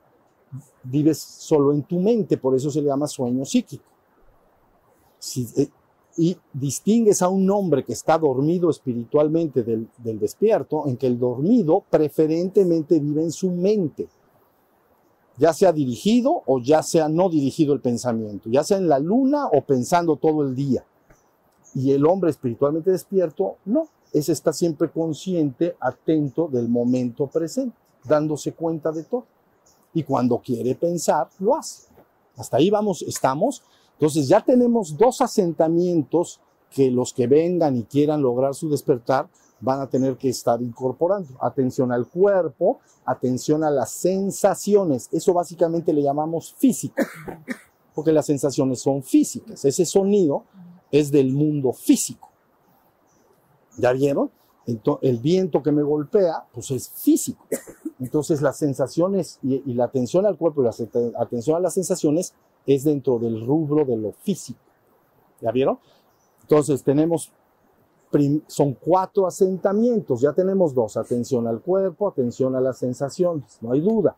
vives 0.82 1.18
solo 1.18 1.72
en 1.72 1.82
tu 1.82 1.98
mente, 2.00 2.36
por 2.36 2.54
eso 2.54 2.70
se 2.70 2.80
le 2.80 2.88
llama 2.88 3.06
sueño 3.06 3.44
psíquico. 3.44 3.84
Eh, 5.56 5.68
y 6.16 6.36
distingues 6.52 7.22
a 7.22 7.28
un 7.28 7.48
hombre 7.50 7.84
que 7.84 7.92
está 7.92 8.18
dormido 8.18 8.68
espiritualmente 8.68 9.62
del, 9.62 9.88
despierto, 10.18 10.86
en 10.86 10.96
que 10.96 11.06
el 11.06 11.18
dormido 11.18 11.84
preferentemente 11.88 12.98
vive 12.98 13.22
en 13.22 13.32
su 13.32 13.50
mente, 13.50 14.08
ya 15.38 15.52
sea 15.52 15.72
dirigido 15.72 16.42
o 16.46 16.60
ya 16.60 16.82
sea 16.82 17.08
no 17.08 17.30
dirigido 17.30 17.72
el 17.72 17.80
pensamiento, 17.80 18.50
ya 18.50 18.64
sea 18.64 18.76
en 18.76 18.88
la 18.88 18.98
luna 18.98 19.46
o 19.46 19.62
pensando 19.62 20.16
todo 20.16 20.42
el 20.42 20.54
día. 20.54 20.84
Y 21.74 21.92
el 21.92 22.04
hombre 22.04 22.30
espiritualmente 22.30 22.90
despierto, 22.90 23.56
no, 23.64 23.86
ese 24.12 24.32
está 24.32 24.52
siempre 24.52 24.90
consciente, 24.90 25.76
atento 25.80 26.48
del 26.48 26.68
momento 26.68 27.28
presente, 27.28 27.76
dándose 28.04 28.52
cuenta 28.52 28.92
de 28.92 29.04
todo. 29.04 29.26
Y 29.92 30.02
cuando 30.02 30.38
quiere 30.38 30.74
pensar, 30.74 31.28
lo 31.38 31.56
hace. 31.56 31.88
Hasta 32.36 32.56
ahí 32.56 32.70
vamos, 32.70 33.02
estamos 33.02 33.62
entonces 34.00 34.28
ya 34.28 34.40
tenemos 34.42 34.96
dos 34.96 35.20
asentamientos 35.20 36.40
que 36.70 36.90
los 36.90 37.12
que 37.12 37.26
vengan 37.26 37.76
y 37.76 37.82
quieran 37.82 38.22
lograr 38.22 38.54
su 38.54 38.70
despertar 38.70 39.28
van 39.60 39.82
a 39.82 39.90
tener 39.90 40.16
que 40.16 40.30
estar 40.30 40.62
incorporando. 40.62 41.28
Atención 41.38 41.92
al 41.92 42.08
cuerpo, 42.08 42.80
atención 43.04 43.62
a 43.62 43.70
las 43.70 43.90
sensaciones. 43.90 45.10
Eso 45.12 45.34
básicamente 45.34 45.92
le 45.92 46.02
llamamos 46.02 46.54
físico, 46.54 46.94
porque 47.94 48.10
las 48.10 48.24
sensaciones 48.24 48.80
son 48.80 49.02
físicas. 49.02 49.66
Ese 49.66 49.84
sonido 49.84 50.44
es 50.90 51.10
del 51.10 51.34
mundo 51.34 51.74
físico. 51.74 52.30
¿Ya 53.76 53.92
vieron? 53.92 54.30
el 55.02 55.18
viento 55.18 55.62
que 55.62 55.72
me 55.72 55.82
golpea, 55.82 56.44
pues 56.52 56.70
es 56.70 56.88
físico. 56.90 57.44
Entonces 58.00 58.40
las 58.40 58.56
sensaciones 58.56 59.38
y, 59.42 59.74
la 59.74 59.84
atención 59.84 60.24
al 60.24 60.38
cuerpo 60.38 60.62
y 60.62 60.64
la 60.64 61.20
atención 61.20 61.56
a 61.56 61.60
las 61.60 61.74
sensaciones 61.74 62.34
es 62.66 62.84
dentro 62.84 63.18
del 63.18 63.44
rubro 63.46 63.84
de 63.84 63.96
lo 63.96 64.12
físico. 64.12 64.60
¿Ya 65.40 65.52
vieron? 65.52 65.78
Entonces 66.42 66.82
tenemos, 66.82 67.30
son 68.46 68.74
cuatro 68.74 69.26
asentamientos, 69.26 70.20
ya 70.20 70.32
tenemos 70.32 70.74
dos, 70.74 70.96
atención 70.96 71.46
al 71.46 71.60
cuerpo, 71.60 72.08
atención 72.08 72.56
a 72.56 72.60
las 72.60 72.78
sensaciones, 72.78 73.58
no 73.60 73.72
hay 73.72 73.80
duda. 73.80 74.16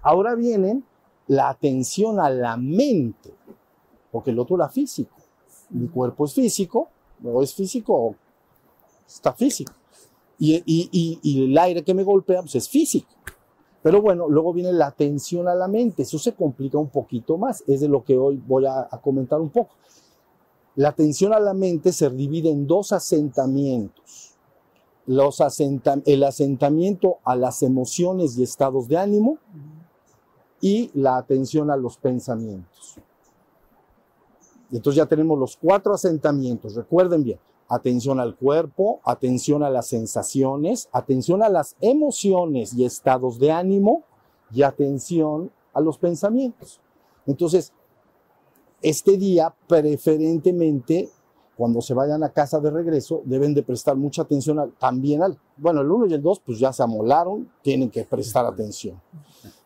Ahora 0.00 0.34
vienen 0.34 0.84
la 1.26 1.48
atención 1.48 2.20
a 2.20 2.30
la 2.30 2.56
mente, 2.56 3.34
porque 4.12 4.30
el 4.30 4.38
otro 4.38 4.56
era 4.56 4.68
físico. 4.68 5.16
Mi 5.70 5.88
cuerpo 5.88 6.24
es 6.24 6.34
físico, 6.34 6.88
o 7.24 7.42
es 7.42 7.54
físico, 7.54 8.14
está 9.06 9.32
físico. 9.32 9.72
Y, 10.38 10.56
y, 10.66 11.20
y, 11.22 11.44
el 11.44 11.56
aire 11.56 11.82
que 11.82 11.94
me 11.94 12.02
golpea 12.02 12.40
pues 12.42 12.54
es 12.56 12.68
físico. 12.68 13.08
Pero 13.82 14.00
bueno, 14.00 14.28
luego 14.28 14.52
viene 14.52 14.72
la 14.72 14.86
atención 14.86 15.46
a 15.46 15.54
la 15.54 15.68
mente. 15.68 16.02
Eso 16.02 16.18
se 16.18 16.32
complica 16.32 16.78
un 16.78 16.88
poquito 16.88 17.36
más. 17.36 17.62
Es 17.66 17.80
de 17.80 17.88
lo 17.88 18.02
que 18.02 18.16
hoy 18.16 18.42
voy 18.46 18.64
a, 18.66 18.88
comentar 19.02 19.40
un 19.40 19.50
poco. 19.50 19.74
La 20.76 20.88
atención 20.88 21.32
a 21.32 21.38
la 21.38 21.54
mente 21.54 21.92
se 21.92 22.08
divide 22.10 22.50
en 22.50 22.66
dos 22.66 22.92
asentamientos. 22.92 24.32
Los 25.06 25.38
el 26.06 26.24
asentamiento 26.24 27.18
a 27.24 27.36
las 27.36 27.62
emociones 27.62 28.38
y 28.38 28.42
estados 28.42 28.88
de 28.88 28.96
ánimo 28.96 29.38
y 30.62 30.90
la 30.94 31.18
atención 31.18 31.70
a 31.70 31.76
los 31.76 31.98
pensamientos. 31.98 32.96
Entonces 34.72 34.96
ya 34.96 35.06
tenemos 35.06 35.38
los 35.38 35.58
cuatro 35.58 35.92
asentamientos. 35.92 36.74
Recuerden 36.74 37.22
bien, 37.22 37.38
atención 37.74 38.20
al 38.20 38.36
cuerpo, 38.36 39.00
atención 39.04 39.62
a 39.62 39.70
las 39.70 39.86
sensaciones, 39.88 40.88
atención 40.92 41.42
a 41.42 41.48
las 41.48 41.76
emociones 41.80 42.74
y 42.74 42.84
estados 42.84 43.38
de 43.38 43.50
ánimo 43.50 44.04
y 44.52 44.62
atención 44.62 45.50
a 45.72 45.80
los 45.80 45.98
pensamientos. 45.98 46.80
Entonces, 47.26 47.72
este 48.82 49.16
día, 49.16 49.54
preferentemente, 49.66 51.08
cuando 51.56 51.80
se 51.80 51.94
vayan 51.94 52.22
a 52.22 52.30
casa 52.30 52.60
de 52.60 52.70
regreso, 52.70 53.22
deben 53.24 53.54
de 53.54 53.62
prestar 53.62 53.96
mucha 53.96 54.22
atención 54.22 54.74
también 54.78 55.22
al, 55.22 55.38
bueno, 55.56 55.80
el 55.80 55.90
1 55.90 56.06
y 56.06 56.14
el 56.14 56.22
2 56.22 56.40
pues 56.40 56.58
ya 56.58 56.72
se 56.72 56.82
amolaron, 56.82 57.50
tienen 57.62 57.90
que 57.90 58.04
prestar 58.04 58.44
atención, 58.44 59.00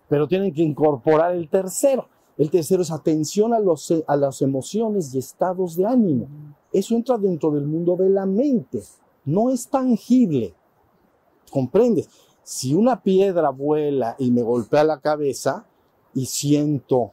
pero 0.08 0.28
tienen 0.28 0.52
que 0.52 0.62
incorporar 0.62 1.34
el 1.34 1.48
tercero. 1.48 2.06
El 2.36 2.50
tercero 2.50 2.82
es 2.82 2.92
atención 2.92 3.52
a, 3.52 3.58
los, 3.58 3.92
a 4.06 4.16
las 4.16 4.40
emociones 4.42 5.12
y 5.12 5.18
estados 5.18 5.74
de 5.74 5.86
ánimo. 5.86 6.28
Eso 6.72 6.94
entra 6.94 7.16
dentro 7.16 7.50
del 7.50 7.66
mundo 7.66 7.96
de 7.96 8.10
la 8.10 8.26
mente, 8.26 8.82
no 9.24 9.50
es 9.50 9.68
tangible. 9.68 10.54
¿Comprendes? 11.50 12.08
Si 12.42 12.74
una 12.74 13.02
piedra 13.02 13.50
vuela 13.50 14.16
y 14.18 14.30
me 14.30 14.42
golpea 14.42 14.84
la 14.84 15.00
cabeza 15.00 15.66
y 16.14 16.26
siento 16.26 17.12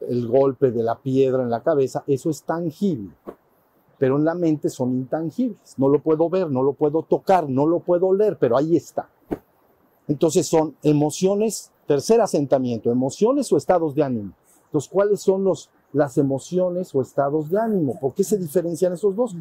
el 0.00 0.28
golpe 0.28 0.70
de 0.70 0.82
la 0.82 0.98
piedra 0.98 1.42
en 1.42 1.50
la 1.50 1.62
cabeza, 1.62 2.04
eso 2.06 2.30
es 2.30 2.42
tangible. 2.42 3.10
Pero 3.98 4.16
en 4.16 4.24
la 4.24 4.34
mente 4.34 4.68
son 4.68 4.92
intangibles. 4.92 5.74
No 5.76 5.88
lo 5.88 6.02
puedo 6.02 6.28
ver, 6.30 6.50
no 6.50 6.62
lo 6.62 6.74
puedo 6.74 7.02
tocar, 7.02 7.48
no 7.48 7.66
lo 7.66 7.80
puedo 7.80 8.12
leer, 8.12 8.38
pero 8.38 8.56
ahí 8.56 8.76
está. 8.76 9.10
Entonces 10.06 10.46
son 10.46 10.76
emociones, 10.82 11.72
tercer 11.86 12.20
asentamiento, 12.20 12.90
emociones 12.90 13.52
o 13.52 13.56
estados 13.56 13.94
de 13.94 14.02
ánimo. 14.02 14.32
Entonces, 14.66 14.90
¿cuáles 14.90 15.20
son 15.20 15.44
los, 15.44 15.70
las 15.92 16.18
emociones 16.18 16.94
o 16.94 17.02
estados 17.02 17.50
de 17.50 17.58
ánimo? 17.58 17.98
¿Por 17.98 18.14
qué 18.14 18.24
se 18.24 18.38
diferencian 18.38 18.92
esos 18.92 19.14
dos? 19.14 19.34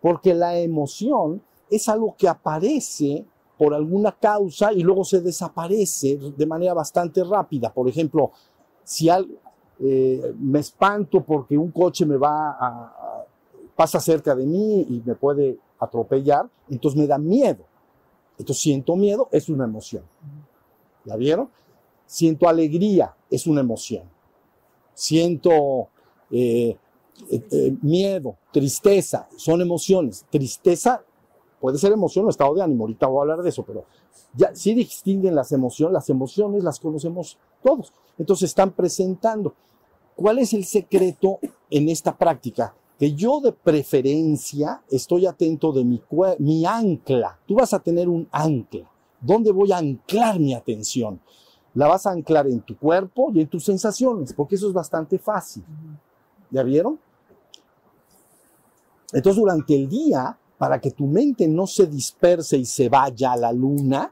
Porque 0.00 0.34
la 0.34 0.58
emoción 0.58 1.42
es 1.70 1.88
algo 1.88 2.14
que 2.16 2.28
aparece 2.28 3.24
por 3.58 3.72
alguna 3.74 4.12
causa 4.12 4.72
y 4.72 4.82
luego 4.82 5.04
se 5.04 5.20
desaparece 5.20 6.18
de 6.36 6.46
manera 6.46 6.74
bastante 6.74 7.24
rápida. 7.24 7.72
Por 7.72 7.88
ejemplo, 7.88 8.32
si 8.84 9.08
algo, 9.08 9.34
eh, 9.78 10.34
me 10.38 10.60
espanto 10.60 11.22
porque 11.22 11.56
un 11.56 11.70
coche 11.70 12.06
me 12.06 12.16
va 12.16 12.50
a, 12.50 13.24
pasa 13.74 14.00
cerca 14.00 14.34
de 14.34 14.46
mí 14.46 14.86
y 14.88 15.02
me 15.04 15.14
puede 15.14 15.58
atropellar, 15.78 16.48
entonces 16.68 16.98
me 16.98 17.06
da 17.06 17.18
miedo. 17.18 17.64
Entonces 18.38 18.62
siento 18.62 18.96
miedo, 18.96 19.28
es 19.32 19.48
una 19.48 19.64
emoción. 19.64 20.02
¿La 21.04 21.16
vieron? 21.16 21.48
Siento 22.06 22.48
alegría, 22.48 23.14
es 23.30 23.46
una 23.46 23.60
emoción. 23.60 24.04
Siento 24.96 25.88
eh, 26.30 26.74
eh, 27.30 27.76
miedo, 27.82 28.36
tristeza, 28.50 29.28
son 29.36 29.60
emociones. 29.60 30.24
Tristeza 30.30 31.04
puede 31.60 31.76
ser 31.76 31.92
emoción 31.92 32.24
o 32.24 32.30
estado 32.30 32.54
de 32.54 32.62
ánimo, 32.62 32.84
ahorita 32.84 33.06
voy 33.06 33.18
a 33.18 33.22
hablar 33.22 33.42
de 33.42 33.50
eso, 33.50 33.62
pero 33.62 33.84
ya 34.34 34.54
sí 34.54 34.72
distinguen 34.72 35.34
las 35.34 35.52
emociones, 35.52 35.92
las 35.92 36.08
emociones 36.08 36.64
las 36.64 36.80
conocemos 36.80 37.38
todos. 37.62 37.92
Entonces 38.16 38.48
están 38.48 38.70
presentando. 38.72 39.54
¿Cuál 40.14 40.38
es 40.38 40.54
el 40.54 40.64
secreto 40.64 41.40
en 41.68 41.90
esta 41.90 42.16
práctica? 42.16 42.74
Que 42.98 43.12
yo 43.12 43.40
de 43.42 43.52
preferencia 43.52 44.82
estoy 44.90 45.26
atento 45.26 45.72
de 45.72 45.84
mi, 45.84 46.02
mi 46.38 46.64
ancla. 46.64 47.38
Tú 47.46 47.56
vas 47.56 47.74
a 47.74 47.80
tener 47.80 48.08
un 48.08 48.26
ancla. 48.32 48.90
¿Dónde 49.20 49.52
voy 49.52 49.72
a 49.72 49.78
anclar 49.78 50.40
mi 50.40 50.54
atención? 50.54 51.20
La 51.76 51.86
vas 51.88 52.06
a 52.06 52.10
anclar 52.10 52.46
en 52.48 52.62
tu 52.62 52.76
cuerpo 52.76 53.30
y 53.34 53.42
en 53.42 53.48
tus 53.48 53.64
sensaciones, 53.64 54.32
porque 54.32 54.54
eso 54.54 54.66
es 54.66 54.72
bastante 54.72 55.18
fácil. 55.18 55.62
¿Ya 56.50 56.62
vieron? 56.62 56.98
Entonces 59.12 59.38
durante 59.38 59.74
el 59.74 59.86
día, 59.86 60.38
para 60.56 60.80
que 60.80 60.90
tu 60.90 61.06
mente 61.06 61.46
no 61.46 61.66
se 61.66 61.86
disperse 61.86 62.56
y 62.56 62.64
se 62.64 62.88
vaya 62.88 63.32
a 63.32 63.36
la 63.36 63.52
luna 63.52 64.10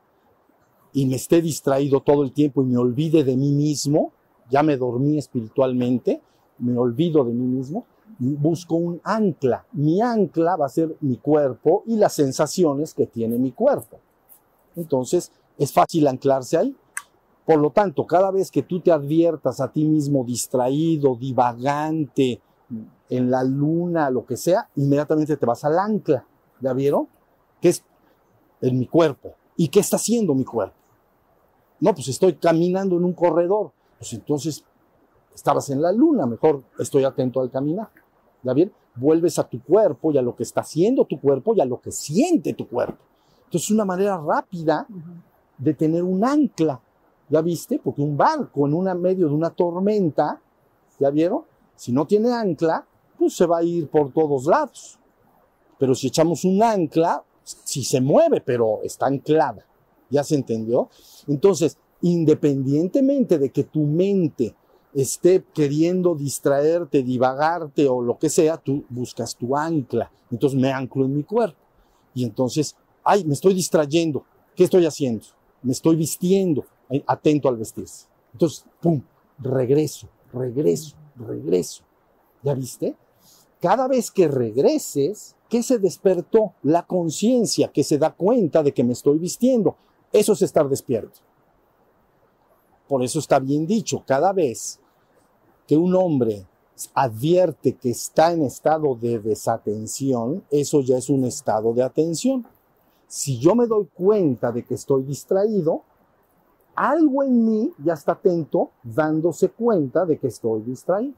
y 0.92 1.07
me 1.07 1.16
esté 1.16 1.40
distraído 1.40 2.00
todo 2.00 2.22
el 2.22 2.33
tiempo 2.33 2.62
y 2.62 2.66
me 2.66 2.77
olvide 2.77 3.24
de 3.24 3.35
mí 3.35 3.50
mismo, 3.50 4.12
ya 4.50 4.62
me 4.62 4.77
dormí 4.77 5.16
espiritualmente, 5.16 6.20
me 6.59 6.77
olvido 6.77 7.24
de 7.24 7.33
mí 7.33 7.46
mismo, 7.46 7.87
busco 8.18 8.74
un 8.74 9.00
ancla. 9.05 9.64
Mi 9.72 10.03
ancla 10.03 10.57
va 10.57 10.66
a 10.66 10.68
ser 10.68 10.94
mi 11.00 11.16
cuerpo 11.16 11.83
y 11.87 11.96
las 11.96 12.12
sensaciones 12.12 12.92
que 12.92 13.07
tiene 13.07 13.38
mi 13.38 13.53
cuerpo. 13.53 13.98
Entonces, 14.77 15.33
es 15.57 15.72
fácil 15.72 16.07
anclarse 16.07 16.59
ahí. 16.59 16.77
Por 17.46 17.59
lo 17.59 17.70
tanto, 17.70 18.07
cada 18.07 18.30
vez 18.30 18.50
que 18.50 18.62
tú 18.62 18.80
te 18.80 18.90
adviertas 18.90 19.61
a 19.61 19.70
ti 19.70 19.85
mismo 19.85 20.24
distraído, 20.24 21.14
divagante, 21.16 22.40
en 23.11 23.30
la 23.30 23.44
luna, 23.44 24.11
lo 24.11 24.24
que 24.24 24.37
sea, 24.37 24.68
inmediatamente 24.76 25.37
te 25.37 25.46
vas 25.46 25.64
al 25.64 25.78
ancla. 25.78 26.26
¿Ya 26.61 26.72
vieron? 26.72 27.07
¿Qué 27.61 27.68
es 27.68 27.85
en 28.62 28.78
mi 28.78 28.87
cuerpo? 28.87 29.35
¿Y 29.57 29.68
qué 29.68 29.80
está 29.80 29.96
haciendo 29.96 30.35
mi 30.35 30.44
cuerpo? 30.44 30.74
No, 31.80 31.94
pues 31.94 32.09
estoy 32.09 32.35
caminando 32.35 32.96
en 32.96 33.04
un 33.04 33.12
corredor 33.12 33.72
pues 34.04 34.12
entonces 34.12 34.64
estabas 35.35 35.70
en 35.70 35.80
la 35.80 35.90
luna, 35.90 36.26
mejor 36.26 36.62
estoy 36.78 37.04
atento 37.04 37.40
al 37.40 37.50
caminar. 37.50 37.88
¿Ya 38.42 38.52
bien? 38.52 38.70
Vuelves 38.96 39.38
a 39.38 39.48
tu 39.48 39.62
cuerpo 39.62 40.12
y 40.12 40.18
a 40.18 40.22
lo 40.22 40.37
que 40.37 40.42
está 40.42 40.61
haciendo 40.61 41.07
tu 41.07 41.18
cuerpo 41.18 41.54
y 41.54 41.61
a 41.62 41.64
lo 41.64 41.80
que 41.80 41.90
siente 41.90 42.52
tu 42.52 42.68
cuerpo. 42.68 42.98
Entonces, 43.44 43.62
es 43.62 43.70
una 43.70 43.87
manera 43.87 44.18
rápida 44.18 44.87
de 45.57 45.72
tener 45.72 46.02
un 46.02 46.22
ancla. 46.22 46.80
¿Ya 47.35 47.42
viste? 47.42 47.81
Porque 47.83 48.01
un 48.01 48.16
barco 48.16 48.64
en 48.64 48.75
una 48.75 48.94
medio 48.94 49.27
de 49.27 49.35
una 49.35 49.51
tormenta, 49.51 50.40
¿ya 51.01 51.11
vieron? 51.11 51.42
Si 51.75 51.90
no 51.90 52.07
tiene 52.07 52.33
ancla, 52.33 52.87
pues 53.18 53.35
se 53.35 53.44
va 53.44 53.59
a 53.59 53.64
ir 53.64 53.88
por 53.88 54.12
todos 54.12 54.47
lados. 54.47 55.01
Pero 55.77 55.97
si 55.97 56.07
echamos 56.07 56.44
un 56.44 56.62
ancla, 56.62 57.25
sí 57.42 57.83
se 57.83 58.01
mueve, 58.01 58.40
pero 58.40 58.79
está 58.85 59.07
anclada. 59.07 59.66
¿Ya 60.11 60.23
se 60.23 60.37
entendió? 60.37 60.88
Entonces, 61.27 61.77
independientemente 62.03 63.37
de 63.37 63.51
que 63.51 63.64
tu 63.64 63.81
mente 63.81 64.55
esté 64.94 65.42
queriendo 65.53 66.14
distraerte, 66.14 67.03
divagarte 67.03 67.88
o 67.88 68.01
lo 68.01 68.16
que 68.16 68.29
sea, 68.29 68.59
tú 68.59 68.85
buscas 68.88 69.35
tu 69.35 69.57
ancla. 69.57 70.09
Entonces 70.31 70.57
me 70.57 70.70
anclo 70.70 71.05
en 71.05 71.16
mi 71.16 71.25
cuerpo. 71.25 71.59
Y 72.14 72.23
entonces, 72.23 72.77
ay, 73.03 73.25
me 73.25 73.35
estoy 73.35 73.55
distrayendo. 73.55 74.25
¿Qué 74.55 74.62
estoy 74.62 74.87
haciendo? 74.87 75.25
Me 75.64 75.73
estoy 75.73 75.97
vistiendo. 75.97 76.64
Atento 77.07 77.48
al 77.48 77.57
vestirse. 77.57 78.07
Entonces, 78.33 78.64
pum, 78.80 79.02
regreso, 79.38 80.09
regreso, 80.33 80.96
regreso. 81.16 81.85
¿Ya 82.42 82.54
viste? 82.54 82.94
Cada 83.61 83.88
vez 83.88 84.11
que 84.11 84.28
regreses, 84.28 85.37
¿qué 85.48 85.62
se 85.62 85.78
despertó? 85.78 86.52
La 86.62 86.87
conciencia 86.87 87.68
que 87.68 87.83
se 87.83 87.96
da 87.96 88.12
cuenta 88.12 88.62
de 88.62 88.74
que 88.74 88.85
me 88.85 88.92
estoy 88.92 89.18
vistiendo. 89.18 89.76
Eso 90.12 90.35
es 90.35 90.42
estar 90.42 90.68
despierto. 90.68 91.20
Por 92.87 93.02
eso 93.02 93.18
está 93.18 93.38
bien 93.38 93.66
dicho, 93.66 94.02
cada 94.07 94.33
vez 94.33 94.78
que 95.66 95.76
un 95.76 95.94
hombre 95.94 96.46
advierte 96.92 97.74
que 97.74 97.90
está 97.90 98.33
en 98.33 98.42
estado 98.42 98.94
de 98.94 99.18
desatención, 99.18 100.44
eso 100.50 100.80
ya 100.80 100.98
es 100.98 101.09
un 101.09 101.24
estado 101.24 101.72
de 101.72 101.83
atención. 101.83 102.46
Si 103.07 103.38
yo 103.38 103.54
me 103.54 103.66
doy 103.66 103.88
cuenta 103.94 104.52
de 104.52 104.64
que 104.64 104.74
estoy 104.74 105.04
distraído, 105.04 105.83
algo 106.74 107.22
en 107.22 107.44
mí 107.44 107.72
ya 107.78 107.94
está 107.94 108.12
atento 108.12 108.70
dándose 108.82 109.50
cuenta 109.50 110.04
de 110.04 110.18
que 110.18 110.28
estoy 110.28 110.62
distraído. 110.62 111.14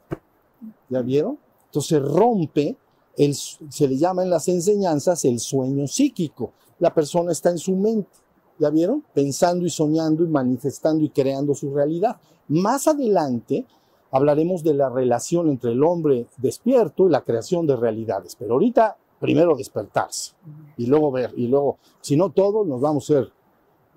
¿Ya 0.89 1.03
vieron? 1.03 1.39
Entonces 1.67 2.03
rompe, 2.03 2.77
el, 3.17 3.35
se 3.35 3.89
le 3.89 3.97
llama 3.97 4.23
en 4.23 4.31
las 4.31 4.49
enseñanzas 4.49 5.25
el 5.25 5.41
sueño 5.41 5.87
psíquico. 5.87 6.53
La 6.79 6.93
persona 6.93 7.33
está 7.33 7.51
en 7.51 7.59
su 7.59 7.75
mente, 7.75 8.11
¿ya 8.59 8.71
vieron? 8.71 9.05
Pensando 9.15 9.65
y 9.65 9.71
soñando 9.71 10.25
y 10.25 10.29
manifestando 10.29 11.05
y 11.05 11.11
creando 11.11 11.55
su 11.55 11.75
realidad. 11.75 12.17
Más 12.49 12.87
adelante 12.87 13.67
hablaremos 14.11 14.63
de 14.63 14.75
la 14.75 14.89
relación 14.89 15.49
entre 15.49 15.73
el 15.73 15.83
hombre 15.83 16.27
despierto 16.37 17.07
y 17.07 17.11
la 17.11 17.23
creación 17.23 17.67
de 17.67 17.77
realidades, 17.77 18.37
pero 18.37 18.55
ahorita 18.55 18.97
primero 19.19 19.57
despertarse 19.57 20.33
y 20.77 20.87
luego 20.87 21.11
ver, 21.11 21.33
y 21.37 21.49
luego, 21.49 21.79
si 22.01 22.17
no 22.17 22.31
todos 22.31 22.67
nos 22.67 22.81
vamos 22.81 23.05
a 23.05 23.15
ser 23.15 23.33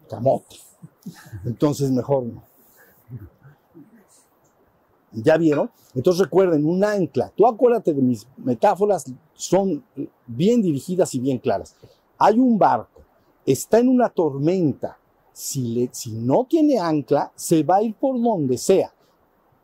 camote. 0.10 0.69
Entonces 1.46 1.92
mejor 1.92 2.24
no. 2.24 2.44
¿Ya 5.12 5.38
vieron? 5.38 5.72
Entonces 5.96 6.24
recuerden, 6.24 6.66
un 6.66 6.84
ancla. 6.84 7.32
Tú 7.36 7.48
acuérdate 7.48 7.94
de 7.94 8.02
mis 8.02 8.28
metáforas, 8.38 9.06
son 9.34 9.84
bien 10.28 10.62
dirigidas 10.62 11.14
y 11.16 11.20
bien 11.20 11.40
claras. 11.40 11.76
Hay 12.18 12.38
un 12.38 12.58
barco, 12.58 13.02
está 13.46 13.80
en 13.80 13.90
una 13.90 14.10
tormenta. 14.10 14.98
Si, 15.32 15.62
le, 15.74 15.90
si 15.94 16.12
no 16.12 16.46
tiene 16.46 16.80
ancla, 16.80 17.32
se 17.36 17.64
va 17.64 17.78
a 17.78 17.82
ir 17.82 17.96
por 17.96 18.22
donde 18.22 18.58
sea. 18.58 18.94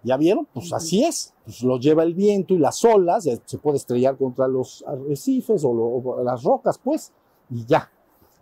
¿Ya 0.03 0.17
vieron? 0.17 0.47
Pues 0.53 0.71
así 0.71 1.03
es. 1.03 1.33
Pues 1.43 1.61
lo 1.63 1.77
lleva 1.79 2.03
el 2.03 2.13
viento 2.13 2.53
y 2.53 2.59
las 2.59 2.83
olas, 2.85 3.27
se 3.45 3.57
puede 3.57 3.77
estrellar 3.77 4.17
contra 4.17 4.47
los 4.47 4.83
arrecifes 4.87 5.63
o, 5.63 5.73
lo, 5.73 5.85
o 5.85 6.23
las 6.23 6.43
rocas, 6.43 6.79
pues, 6.81 7.11
y 7.49 7.65
ya. 7.65 7.91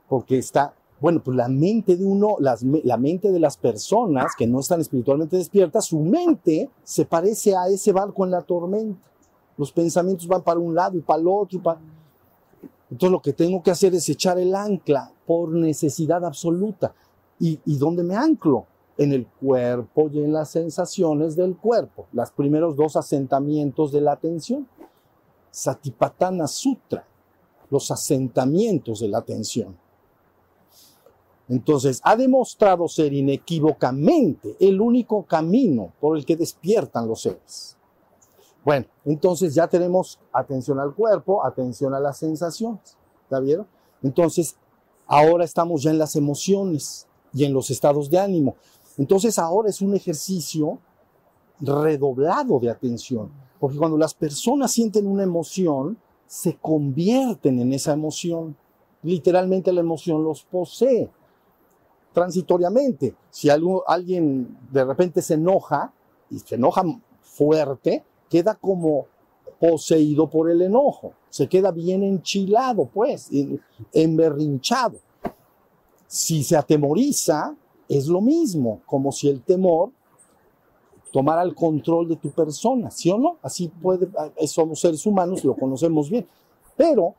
Porque 0.08 0.38
está 0.38 0.76
bueno, 1.04 1.22
pues 1.22 1.36
la 1.36 1.50
mente 1.50 1.98
de 1.98 2.06
uno, 2.06 2.38
la 2.40 2.96
mente 2.96 3.30
de 3.34 3.40
las 3.42 3.58
personas 3.58 4.32
que 4.38 4.48
no 4.48 4.62
están 4.62 4.80
espiritualmente 4.80 5.36
despiertas, 5.36 5.84
su 5.84 6.00
mente 6.00 6.70
se 6.82 7.04
parece 7.04 7.54
a 7.58 7.68
ese 7.68 7.92
barco 7.92 8.24
en 8.24 8.32
la 8.32 8.42
tormenta. 8.42 9.06
Los 9.58 9.74
pensamientos 9.74 10.26
van 10.26 10.44
para 10.44 10.62
un 10.62 10.74
lado 10.74 10.98
y 10.98 11.02
para 11.02 11.20
el 11.20 11.28
otro. 11.28 11.62
para... 11.62 11.82
Entonces 12.90 13.12
lo 13.12 13.22
que 13.22 13.34
tengo 13.34 13.62
que 13.62 13.72
hacer 13.72 13.94
es 13.94 14.08
echar 14.08 14.40
el 14.40 14.56
ancla 14.56 15.12
por 15.28 15.50
necesidad 15.50 16.24
absoluta. 16.24 16.94
¿Y, 17.38 17.60
¿Y 17.66 17.76
dónde 17.78 18.02
me 18.02 18.16
anclo? 18.16 18.66
En 18.98 19.12
el 19.12 19.28
cuerpo 19.28 20.10
y 20.10 20.20
en 20.20 20.32
las 20.32 20.52
sensaciones 20.52 21.36
del 21.36 21.58
cuerpo. 21.58 22.06
Los 22.14 22.32
primeros 22.32 22.78
dos 22.78 22.96
asentamientos 22.96 23.92
de 23.92 24.00
la 24.00 24.14
atención. 24.14 24.70
Satipatthana 25.52 26.48
Sutra. 26.48 27.06
Los 27.70 27.92
asentamientos 27.92 29.02
de 29.02 29.10
la 29.10 29.18
atención. 29.18 29.83
Entonces, 31.50 32.00
ha 32.04 32.16
demostrado 32.16 32.88
ser 32.88 33.14
inequívocamente 33.14 34.56
el 34.60 34.80
único 34.80 35.24
camino 35.24 35.92
por 36.00 36.18
el 36.18 36.26
que 36.26 36.38
despiertan 36.38 37.08
los 37.08 37.22
seres. 37.22 37.78
Bueno, 38.64 38.86
entonces 39.04 39.54
ya 39.54 39.68
tenemos 39.68 40.20
atención 40.32 40.80
al 40.80 40.94
cuerpo, 40.94 41.46
atención 41.46 41.94
a 41.94 42.00
las 42.00 42.18
sensaciones. 42.18 42.98
¿Ya 43.30 43.40
vieron? 43.40 43.68
Entonces, 44.02 44.56
ahora 45.06 45.44
estamos 45.44 45.84
ya 45.84 45.92
en 45.92 45.98
las 45.98 46.16
emociones 46.16 47.08
y 47.34 47.44
en 47.44 47.54
los 47.54 47.70
estados 47.70 48.10
de 48.10 48.20
ánimo. 48.20 48.56
Entonces, 48.98 49.38
ahora 49.38 49.70
es 49.70 49.82
un 49.82 49.96
ejercicio 49.96 50.80
redoblado 51.60 52.60
de 52.60 52.70
atención, 52.70 53.32
porque 53.60 53.78
cuando 53.78 53.98
las 53.98 54.14
personas 54.14 54.72
sienten 54.72 55.08
una 55.08 55.24
emoción, 55.24 55.98
se 56.26 56.56
convierten 56.58 57.60
en 57.60 57.74
esa 57.74 57.94
emoción. 57.94 58.56
Literalmente 59.02 59.74
la 59.74 59.82
emoción 59.82 60.24
los 60.24 60.44
posee 60.44 61.10
transitoriamente. 62.14 63.16
Si 63.30 63.50
algo, 63.50 63.84
alguien 63.88 64.58
de 64.72 64.86
repente 64.86 65.22
se 65.22 65.34
enoja 65.34 65.92
y 66.30 66.40
se 66.40 66.56
enoja 66.56 66.84
fuerte, 67.22 68.04
queda 68.30 68.56
como 68.56 69.08
poseído 69.60 70.30
por 70.30 70.50
el 70.50 70.62
enojo, 70.62 71.14
se 71.30 71.48
queda 71.48 71.72
bien 71.72 72.04
enchilado, 72.04 72.86
pues, 72.86 73.30
emberrinchado. 73.94 74.98
Si 76.08 76.44
se 76.44 76.56
atemoriza, 76.56 77.56
es 77.88 78.08
lo 78.08 78.22
mismo, 78.22 78.82
como 78.86 79.12
si 79.12 79.30
el 79.30 79.42
temor 79.42 79.92
tomara 81.12 81.44
el 81.44 81.54
control 81.54 82.10
de 82.10 82.16
tu 82.16 82.32
persona, 82.32 82.90
¿sí 82.92 83.10
o 83.10 83.18
no? 83.18 83.38
Así 83.42 83.68
puede, 83.68 84.10
somos 84.48 84.80
seres 84.80 85.06
humanos, 85.06 85.44
lo 85.44 85.56
conocemos 85.56 86.10
bien. 86.10 86.28
Pero 86.76 87.16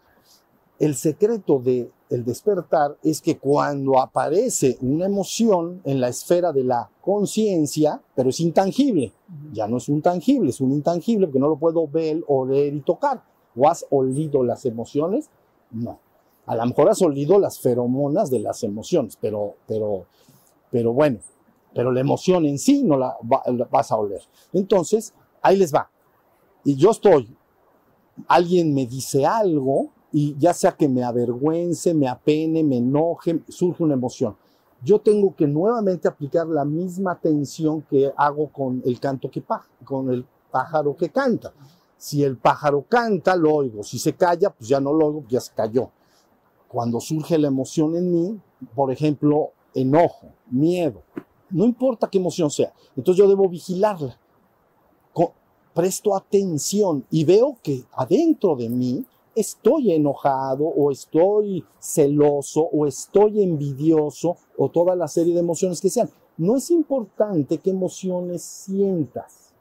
el 0.79 0.95
secreto 0.95 1.59
de 1.59 1.91
el 2.11 2.25
despertar 2.25 2.97
es 3.03 3.21
que 3.21 3.39
cuando 3.39 3.99
aparece 3.99 4.79
una 4.81 5.07
emoción 5.07 5.81
en 5.85 6.01
la 6.01 6.09
esfera 6.09 6.53
de 6.53 6.65
la 6.65 6.89
conciencia, 7.01 8.01
pero 8.15 8.31
es 8.31 8.41
intangible, 8.41 9.13
ya 9.53 9.67
no 9.67 9.79
es 9.79 9.89
un 9.89 10.03
tangible, 10.03 10.51
es 10.51 10.61
un 10.61 10.73
intangible 10.73 11.27
porque 11.27 11.41
no 11.41 11.49
lo 11.49 11.57
puedo 11.57 11.89
ver, 11.89 12.23
oler 12.29 12.75
y 12.75 12.81
tocar. 12.81 13.23
¿O 13.57 13.69
has 13.69 13.87
olido 13.91 14.43
las 14.43 14.65
emociones? 14.65 15.31
No. 15.71 15.99
A 16.47 16.57
lo 16.57 16.67
mejor 16.67 16.89
has 16.91 17.01
olido 17.03 17.39
las 17.39 17.59
feromonas 17.59 18.31
de 18.31 18.41
las 18.41 18.63
emociones, 18.63 19.17
pero, 19.21 19.55
pero, 19.67 20.07
pero 20.71 20.93
bueno, 20.93 21.19
pero 21.73 21.91
la 21.91 22.01
emoción 22.01 22.45
en 22.47 22.59
sí 22.59 22.83
no 22.83 22.97
la, 22.97 23.17
la 23.47 23.65
vas 23.71 23.91
a 23.91 23.97
oler. 23.97 24.23
Entonces, 24.53 25.15
ahí 25.41 25.57
les 25.57 25.75
va. 25.75 25.91
Y 26.65 26.77
yo 26.77 26.91
estoy, 26.91 27.35
alguien 28.29 28.75
me 28.75 28.87
dice 28.87 29.25
algo, 29.25 29.91
y 30.17 30.37
ya 30.39 30.55
sea 30.55 30.71
que 30.71 30.89
me 30.89 31.03
avergüence, 31.03 31.93
me 31.93 32.07
apene, 32.07 32.63
me 32.63 32.77
enoje, 32.77 33.43
surge 33.49 33.83
una 33.83 33.95
emoción. 33.95 34.37
Yo 34.81 35.01
tengo 35.01 35.35
que 35.35 35.45
nuevamente 35.45 36.07
aplicar 36.07 36.47
la 36.47 36.65
misma 36.65 37.11
atención 37.11 37.83
que 37.83 38.13
hago 38.17 38.47
con 38.47 38.81
el 38.85 39.01
canto 39.01 39.29
que 39.29 39.43
con 39.85 40.11
el 40.11 40.25
pájaro 40.53 40.95
que 40.97 41.09
canta. 41.09 41.53
Si 41.97 42.23
el 42.23 42.37
pájaro 42.37 42.85
canta, 42.89 43.35
lo 43.35 43.57
oigo. 43.57 43.83
Si 43.83 43.99
se 43.99 44.13
calla, 44.13 44.51
pues 44.51 44.69
ya 44.69 44.79
no 44.79 44.93
lo 44.93 45.07
oigo, 45.07 45.25
ya 45.29 45.41
se 45.41 45.53
cayó. 45.53 45.91
Cuando 46.69 47.01
surge 47.01 47.37
la 47.37 47.49
emoción 47.49 47.97
en 47.97 48.13
mí, 48.13 48.41
por 48.73 48.93
ejemplo, 48.93 49.51
enojo, 49.75 50.29
miedo, 50.49 51.03
no 51.51 51.65
importa 51.65 52.09
qué 52.09 52.19
emoción 52.19 52.53
sea, 52.53 52.73
entonces 52.97 53.19
yo 53.19 53.29
debo 53.29 53.49
vigilarla. 53.49 54.17
Presto 55.75 56.15
atención 56.15 57.05
y 57.11 57.25
veo 57.25 57.59
que 57.61 57.83
adentro 57.97 58.55
de 58.55 58.69
mí 58.69 59.05
estoy 59.35 59.93
enojado 59.93 60.65
o 60.65 60.91
estoy 60.91 61.65
celoso 61.79 62.69
o 62.73 62.87
estoy 62.87 63.43
envidioso 63.43 64.37
o 64.57 64.69
toda 64.69 64.95
la 64.97 65.09
serie 65.09 65.35
de 65.35 65.41
emociones 65.41 65.81
que 65.81 65.91
sean. 65.91 66.11
No 66.37 66.57
es 66.57 66.71
importante 66.71 67.59
qué 67.59 67.71
emociones 67.71 68.43
sientas. 68.43 69.53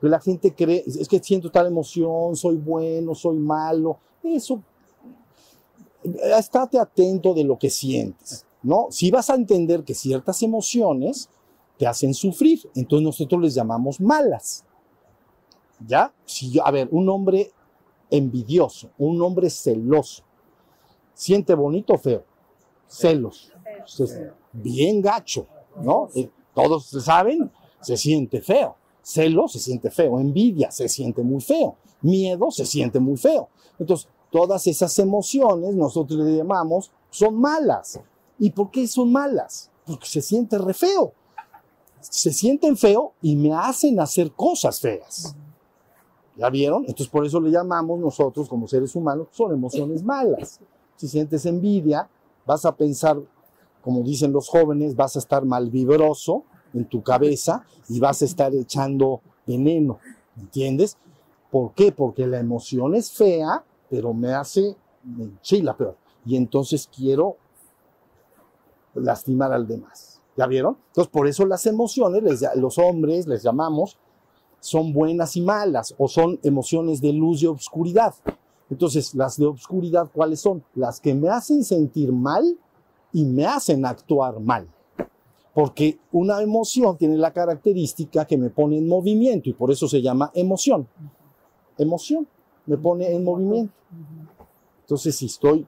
Que 0.00 0.08
la 0.08 0.20
gente 0.20 0.54
cree, 0.54 0.82
es 0.86 1.08
que 1.08 1.18
siento 1.18 1.50
tal 1.50 1.66
emoción, 1.66 2.34
soy 2.34 2.56
bueno, 2.56 3.14
soy 3.14 3.36
malo. 3.36 3.98
Eso, 4.22 4.62
estate 6.02 6.78
atento 6.78 7.34
de 7.34 7.44
lo 7.44 7.58
que 7.58 7.70
sientes, 7.70 8.46
¿no? 8.62 8.86
Si 8.90 9.10
vas 9.10 9.28
a 9.30 9.34
entender 9.34 9.84
que 9.84 9.94
ciertas 9.94 10.42
emociones 10.42 11.28
te 11.78 11.86
hacen 11.86 12.14
sufrir, 12.14 12.60
entonces 12.74 13.04
nosotros 13.04 13.40
les 13.42 13.54
llamamos 13.54 14.00
malas. 14.00 14.64
¿Ya? 15.86 16.12
Si 16.26 16.58
a 16.62 16.70
ver, 16.70 16.88
un 16.90 17.08
hombre 17.08 17.52
envidioso, 18.10 18.90
un 18.98 19.20
hombre 19.22 19.50
celoso. 19.50 20.22
Siente 21.14 21.54
bonito 21.54 21.94
o 21.94 21.98
feo. 21.98 22.24
Celos. 22.88 23.52
bien 24.52 25.00
gacho, 25.00 25.46
¿no? 25.82 26.08
Todos 26.54 26.86
saben, 26.86 27.50
se 27.80 27.96
siente 27.96 28.40
feo. 28.40 28.76
Celos 29.02 29.52
se 29.52 29.58
siente 29.58 29.90
feo. 29.90 30.18
Envidia 30.18 30.70
se 30.70 30.88
siente 30.88 31.22
muy 31.22 31.40
feo. 31.40 31.76
Miedo 32.02 32.50
se 32.50 32.66
siente 32.66 32.98
muy 33.00 33.16
feo. 33.16 33.48
Entonces, 33.78 34.08
todas 34.30 34.66
esas 34.66 34.98
emociones 34.98 35.74
nosotros 35.74 36.20
le 36.20 36.36
llamamos 36.36 36.90
son 37.10 37.36
malas. 37.36 38.00
¿Y 38.38 38.50
por 38.50 38.70
qué 38.70 38.86
son 38.86 39.12
malas? 39.12 39.70
Porque 39.84 40.06
se 40.06 40.22
siente 40.22 40.58
re 40.58 40.74
feo. 40.74 41.12
Se 42.00 42.32
sienten 42.32 42.76
feo 42.76 43.12
y 43.20 43.36
me 43.36 43.52
hacen 43.52 44.00
hacer 44.00 44.32
cosas 44.32 44.80
feas. 44.80 45.34
¿Ya 46.40 46.48
vieron? 46.48 46.84
Entonces 46.86 47.08
por 47.08 47.26
eso 47.26 47.38
le 47.38 47.50
llamamos 47.50 48.00
nosotros 48.00 48.48
como 48.48 48.66
seres 48.66 48.96
humanos, 48.96 49.28
son 49.30 49.52
emociones 49.52 50.02
malas. 50.02 50.58
Si 50.96 51.06
sientes 51.06 51.44
envidia, 51.44 52.08
vas 52.46 52.64
a 52.64 52.74
pensar, 52.74 53.20
como 53.82 54.00
dicen 54.00 54.32
los 54.32 54.48
jóvenes, 54.48 54.96
vas 54.96 55.16
a 55.16 55.18
estar 55.18 55.44
malvibroso 55.44 56.44
en 56.72 56.86
tu 56.86 57.02
cabeza 57.02 57.62
y 57.90 58.00
vas 58.00 58.22
a 58.22 58.24
estar 58.24 58.54
echando 58.54 59.20
veneno, 59.46 59.98
¿entiendes? 60.38 60.96
¿Por 61.50 61.74
qué? 61.74 61.92
Porque 61.92 62.26
la 62.26 62.38
emoción 62.38 62.94
es 62.94 63.10
fea, 63.10 63.62
pero 63.90 64.14
me 64.14 64.32
hace, 64.32 64.74
me 65.04 65.24
enchila 65.24 65.76
peor. 65.76 65.98
Y 66.24 66.36
entonces 66.36 66.88
quiero 66.90 67.36
lastimar 68.94 69.52
al 69.52 69.66
demás. 69.66 70.22
¿Ya 70.38 70.46
vieron? 70.46 70.78
Entonces 70.86 71.10
por 71.12 71.26
eso 71.26 71.44
las 71.44 71.66
emociones, 71.66 72.42
los 72.54 72.78
hombres 72.78 73.26
les 73.26 73.42
llamamos 73.42 73.98
son 74.60 74.92
buenas 74.92 75.36
y 75.36 75.40
malas 75.40 75.94
o 75.98 76.06
son 76.06 76.38
emociones 76.42 77.00
de 77.00 77.12
luz 77.12 77.42
y 77.42 77.46
obscuridad. 77.46 78.14
Entonces, 78.70 79.14
las 79.14 79.36
de 79.36 79.46
obscuridad, 79.46 80.08
¿cuáles 80.12 80.40
son? 80.40 80.62
Las 80.74 81.00
que 81.00 81.14
me 81.14 81.28
hacen 81.28 81.64
sentir 81.64 82.12
mal 82.12 82.56
y 83.12 83.24
me 83.24 83.46
hacen 83.46 83.84
actuar 83.84 84.38
mal. 84.38 84.68
Porque 85.52 85.98
una 86.12 86.40
emoción 86.40 86.96
tiene 86.96 87.16
la 87.16 87.32
característica 87.32 88.24
que 88.24 88.38
me 88.38 88.50
pone 88.50 88.78
en 88.78 88.86
movimiento 88.86 89.48
y 89.48 89.52
por 89.52 89.72
eso 89.72 89.88
se 89.88 90.00
llama 90.00 90.30
emoción. 90.34 90.86
Emoción, 91.76 92.28
me 92.66 92.76
pone 92.76 93.12
en 93.12 93.24
movimiento. 93.24 93.72
Entonces, 94.82 95.16
si 95.16 95.26
estoy 95.26 95.66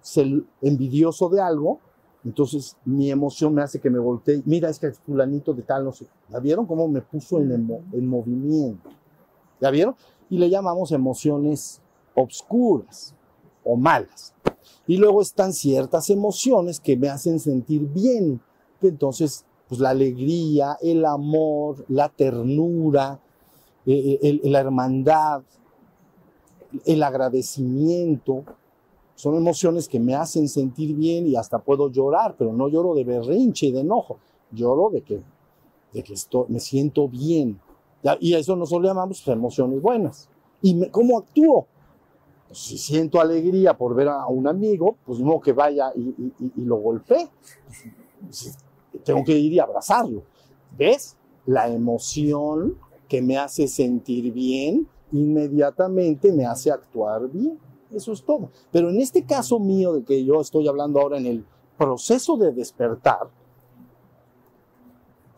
envidioso 0.61 1.29
de 1.29 1.41
algo, 1.41 1.81
entonces 2.25 2.77
mi 2.85 3.11
emoción 3.11 3.55
me 3.55 3.63
hace 3.63 3.81
que 3.81 3.91
me 3.91 3.99
voltee. 3.99 4.43
Mira, 4.45 4.69
es 4.69 4.79
que 4.79 4.87
el 4.87 4.95
fulanito 4.95 5.53
de 5.53 5.63
tal, 5.63 5.85
no 5.85 5.93
sé. 5.93 6.07
¿Ya 6.31 6.39
vieron 6.39 6.67
cómo 6.67 6.87
me 6.89 7.01
puso 7.01 7.41
en, 7.41 7.51
en 7.93 8.07
movimiento? 8.07 8.91
¿Ya 9.61 9.71
vieron? 9.71 9.97
Y 10.31 10.39
le 10.39 10.49
llamamos 10.49 10.93
emociones 10.93 11.81
obscuras 12.15 13.15
o 13.65 13.77
malas. 13.77 14.35
Y 14.87 14.97
luego 14.97 15.23
están 15.23 15.53
ciertas 15.53 16.11
emociones 16.11 16.81
que 16.81 16.97
me 16.97 17.09
hacen 17.09 17.41
sentir 17.41 17.83
bien. 17.83 18.41
Que 18.81 18.89
entonces, 18.89 19.45
pues 19.69 19.81
la 19.81 19.91
alegría, 19.91 20.77
el 20.81 21.05
amor, 21.05 21.85
la 21.89 22.09
ternura, 22.09 23.21
eh, 23.87 24.19
eh, 24.23 24.41
la 24.45 24.61
hermandad, 24.61 25.43
el 26.87 27.03
agradecimiento, 27.03 28.45
son 29.23 29.37
emociones 29.37 29.89
que 29.89 30.01
me 30.01 30.17
hacen 30.17 30.49
sentir 30.49 30.97
bien 30.97 31.29
y 31.29 31.37
hasta 31.37 31.61
puedo 31.61 31.89
llorar, 31.89 32.35
pero 32.37 32.53
no 32.53 32.67
lloro 32.67 32.93
de 32.93 33.05
berrinche 33.05 33.67
y 33.67 33.71
de 33.71 33.79
enojo. 33.79 34.19
Lloro 34.51 34.91
de 34.91 35.03
que, 35.03 35.21
de 35.93 36.03
que 36.03 36.15
estoy, 36.15 36.47
me 36.49 36.59
siento 36.59 37.07
bien. 37.07 37.61
Y 38.19 38.35
a 38.35 38.39
eso 38.39 38.57
nosotros 38.57 38.89
llamamos 38.89 39.25
emociones 39.29 39.81
buenas. 39.81 40.29
¿Y 40.61 40.89
cómo 40.89 41.19
actúo? 41.19 41.69
Pues 42.49 42.59
si 42.59 42.77
siento 42.77 43.21
alegría 43.21 43.79
por 43.79 43.95
ver 43.95 44.09
a 44.09 44.27
un 44.27 44.49
amigo, 44.49 44.97
pues 45.07 45.21
no 45.21 45.41
que 45.41 45.53
vaya 45.53 45.93
y, 45.95 46.61
lo 46.65 46.79
golpee. 46.79 47.29
Pues, 48.23 48.59
tengo 49.05 49.23
que 49.23 49.39
ir 49.39 49.53
y 49.53 49.61
abrazarlo. 49.61 50.25
¿Ves? 50.77 51.17
La 51.47 51.69
emoción 51.69 52.77
que 53.09 53.23
me 53.23 53.39
hace 53.39 53.69
sentir 53.69 54.33
bien 54.33 54.89
inmediatamente 55.13 56.33
me 56.33 56.45
hace 56.45 56.73
actuar 56.73 57.29
bien. 57.31 57.57
Eso 57.95 58.13
es 58.13 58.23
todo. 58.23 58.51
Pero 58.71 58.91
en 58.91 59.01
este 59.01 59.25
caso 59.25 59.59
mío 59.59 59.93
de 59.93 60.05
que 60.05 60.25
yo 60.25 60.41
estoy 60.41 60.67
hablando 60.69 61.01
ahora 61.01 61.19
en 61.19 61.27
el 61.27 61.45
proceso 61.77 62.37
de 62.37 62.53
despertar, 62.53 63.29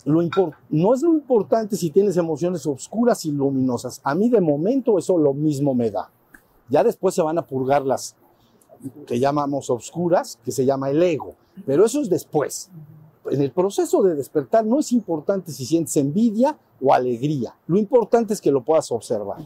lo 0.05 0.21
no 0.69 0.95
es 0.95 1.03
lo 1.03 1.15
importante 1.15 1.77
si 1.77 1.91
tienes 1.91 2.17
emociones 2.17 2.67
oscuras 2.67 3.25
y 3.25 3.33
luminosas. 3.33 4.01
A 4.05 4.15
mí 4.15 4.29
de 4.29 4.41
momento 4.41 4.99
eso 4.99 5.17
lo 5.17 5.33
mismo 5.33 5.75
me 5.75 5.91
da. 5.91 6.11
Ya 6.69 6.85
después 6.85 7.15
se 7.15 7.23
van 7.23 7.39
a 7.39 7.47
purgar 7.47 7.85
las 7.85 8.15
que 9.07 9.19
llamamos 9.19 9.71
oscuras, 9.71 10.39
que 10.45 10.53
se 10.53 10.67
llama 10.67 10.91
el 10.91 11.03
ego. 11.03 11.35
Pero 11.65 11.87
eso 11.87 12.01
es 12.01 12.11
después. 12.11 12.71
En 13.31 13.41
el 13.41 13.51
proceso 13.53 14.03
de 14.03 14.15
despertar 14.15 14.67
no 14.67 14.81
es 14.81 14.93
importante 14.93 15.53
si 15.53 15.65
sientes 15.65 15.97
envidia 15.97 16.59
o 16.83 16.93
alegría. 16.93 17.57
Lo 17.67 17.79
importante 17.79 18.35
es 18.35 18.41
que 18.41 18.51
lo 18.51 18.63
puedas 18.63 18.91
observar. 18.93 19.39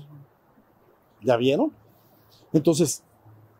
¿Ya 1.22 1.36
vieron? 1.36 1.72
Entonces, 2.52 3.02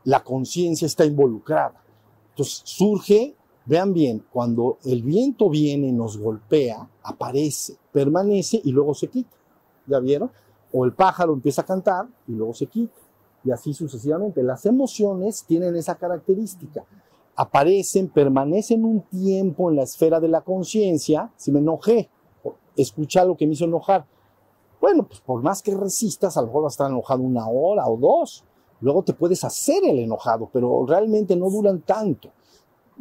la 0.05 0.23
conciencia 0.23 0.87
está 0.87 1.05
involucrada. 1.05 1.83
Entonces, 2.31 2.63
surge, 2.65 3.35
vean 3.67 3.93
bien, 3.93 4.25
cuando 4.33 4.79
el 4.85 5.03
viento 5.03 5.51
viene 5.51 5.93
nos 5.93 6.17
golpea, 6.17 6.89
aparece, 7.03 7.77
permanece 7.93 8.61
y 8.65 8.73
luego 8.73 8.95
se 8.95 9.09
quita. 9.09 9.37
¿Ya 9.87 9.99
vieron? 9.99 10.31
O 10.73 10.85
el 10.85 10.93
pájaro 10.93 11.33
empieza 11.33 11.63
a 11.63 11.67
cantar 11.67 12.09
y 12.27 12.33
luego 12.33 12.55
se 12.55 12.67
quita. 12.67 13.01
Y 13.45 13.51
así 13.51 13.73
sucesivamente. 13.73 14.43
Las 14.43 14.67
emociones 14.67 15.45
tienen 15.47 15.77
esa 15.77 15.95
característica. 15.95 16.85
Aparecen, 17.37 18.09
permanecen 18.09 18.85
un 18.85 19.03
tiempo 19.03 19.71
en 19.71 19.77
la 19.77 19.85
esfera 19.85 20.21
de 20.21 20.29
la 20.29 20.41
conciencia. 20.41 21.33
Si 21.37 21.53
me 21.53 21.61
enojé, 21.61 22.11
escucha 22.77 23.25
lo 23.25 23.37
que 23.37 23.47
me 23.47 23.53
hizo 23.53 23.65
enojar. 23.65 24.07
Bueno, 24.81 25.07
pues 25.07 25.21
por 25.21 25.43
más 25.43 25.63
que 25.63 25.75
resistas, 25.75 26.37
a 26.37 26.41
lo 26.41 26.49
mejor 26.49 26.65
vas 26.65 26.73
a 26.73 26.75
estar 26.75 26.91
enojado 26.91 27.23
una 27.23 27.49
hora 27.49 27.87
o 27.87 27.97
dos. 27.97 28.45
Luego 28.81 29.03
te 29.03 29.13
puedes 29.13 29.43
hacer 29.45 29.85
el 29.85 29.99
enojado, 29.99 30.49
pero 30.53 30.87
realmente 30.87 31.35
no 31.35 31.51
duran 31.51 31.81
tanto. 31.81 32.31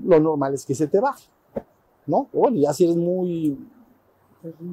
Lo 0.04 0.20
normal 0.20 0.54
es 0.54 0.66
que 0.66 0.76
se 0.76 0.88
te 0.88 1.00
baje, 1.00 1.28
¿no? 2.06 2.28
Bueno, 2.34 2.58
ya 2.58 2.74
si 2.74 2.86
eres 2.86 2.98
muy 2.98 3.58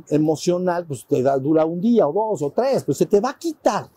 emocional, 0.08 0.86
pues 0.86 1.06
te 1.06 1.22
da, 1.22 1.38
dura 1.38 1.64
un 1.64 1.80
día 1.80 2.06
o 2.06 2.12
dos 2.12 2.42
o 2.42 2.50
tres, 2.50 2.84
pues 2.84 2.98
se 2.98 3.06
te 3.06 3.20
va 3.20 3.30
a 3.30 3.38
quitar. 3.38 3.88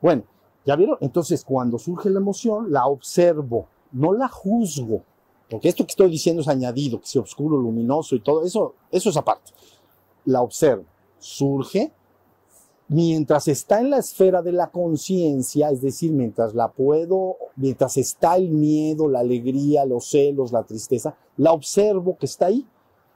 Bueno, 0.00 0.22
¿ya 0.64 0.76
vieron? 0.76 0.96
Entonces, 1.00 1.44
cuando 1.44 1.78
surge 1.78 2.10
la 2.10 2.20
emoción, 2.20 2.70
la 2.72 2.86
observo, 2.86 3.66
no 3.92 4.12
la 4.12 4.28
juzgo, 4.28 5.02
porque 5.50 5.68
esto 5.68 5.84
que 5.84 5.90
estoy 5.90 6.10
diciendo 6.10 6.42
es 6.42 6.48
añadido, 6.48 7.00
que 7.00 7.06
sea 7.06 7.22
oscuro, 7.22 7.56
luminoso 7.56 8.14
y 8.14 8.20
todo 8.20 8.44
eso, 8.44 8.74
eso 8.90 9.10
es 9.10 9.16
aparte. 9.16 9.52
La 10.24 10.42
observo, 10.42 10.84
surge, 11.18 11.92
mientras 12.88 13.48
está 13.48 13.80
en 13.80 13.90
la 13.90 13.98
esfera 13.98 14.40
de 14.40 14.52
la 14.52 14.70
conciencia, 14.70 15.70
es 15.70 15.82
decir, 15.82 16.10
mientras 16.12 16.54
la 16.54 16.68
puedo, 16.68 17.36
mientras 17.56 17.98
está 17.98 18.36
el 18.36 18.48
miedo, 18.48 19.08
la 19.08 19.20
alegría, 19.20 19.84
los 19.84 20.08
celos, 20.08 20.52
la 20.52 20.64
tristeza, 20.64 21.14
la 21.36 21.52
observo 21.52 22.16
que 22.18 22.26
está 22.26 22.46
ahí 22.46 22.66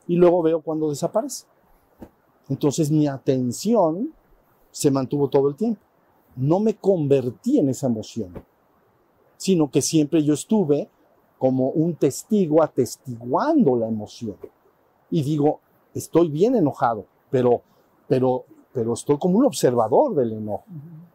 y 0.06 0.16
luego 0.16 0.42
veo 0.42 0.60
cuando 0.60 0.90
desaparece. 0.90 1.46
Entonces 2.48 2.90
mi 2.90 3.06
atención 3.06 4.12
se 4.70 4.90
mantuvo 4.90 5.28
todo 5.28 5.48
el 5.48 5.56
tiempo. 5.56 5.80
No 6.36 6.60
me 6.60 6.76
convertí 6.76 7.58
en 7.58 7.70
esa 7.70 7.86
emoción, 7.86 8.32
sino 9.36 9.70
que 9.70 9.80
siempre 9.80 10.22
yo 10.22 10.34
estuve 10.34 10.88
como 11.38 11.70
un 11.70 11.94
testigo 11.94 12.62
atestiguando 12.62 13.76
la 13.76 13.88
emoción. 13.88 14.36
Y 15.10 15.22
digo, 15.22 15.60
estoy 15.94 16.28
bien 16.28 16.54
enojado, 16.54 17.06
pero, 17.30 17.62
pero 18.06 18.44
pero 18.72 18.94
estoy 18.94 19.18
como 19.18 19.38
un 19.38 19.44
observador 19.44 20.14
del 20.14 20.32
enojo. 20.32 20.64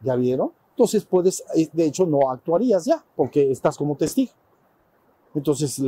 ¿Ya 0.02 0.16
vieron? 0.16 0.52
Entonces 0.72 1.06
puedes, 1.06 1.44
eh, 1.56 1.68
de 1.74 1.86
hecho, 1.86 2.06
no 2.06 2.30
actuarías 2.30 2.86
ya, 2.86 3.04
porque 3.16 3.52
estás 3.52 3.78
como 3.78 3.96
testigo. 3.96 4.32
Entonces 5.34 5.82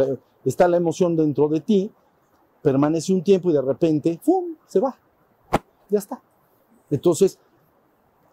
está 0.43 0.67
la 0.67 0.77
emoción 0.77 1.15
dentro 1.15 1.47
de 1.47 1.59
ti, 1.59 1.91
permanece 2.61 3.13
un 3.13 3.23
tiempo 3.23 3.49
y 3.49 3.53
de 3.53 3.61
repente, 3.61 4.19
¡fum!, 4.21 4.55
se 4.67 4.79
va. 4.79 4.97
Ya 5.89 5.99
está. 5.99 6.21
Entonces, 6.89 7.39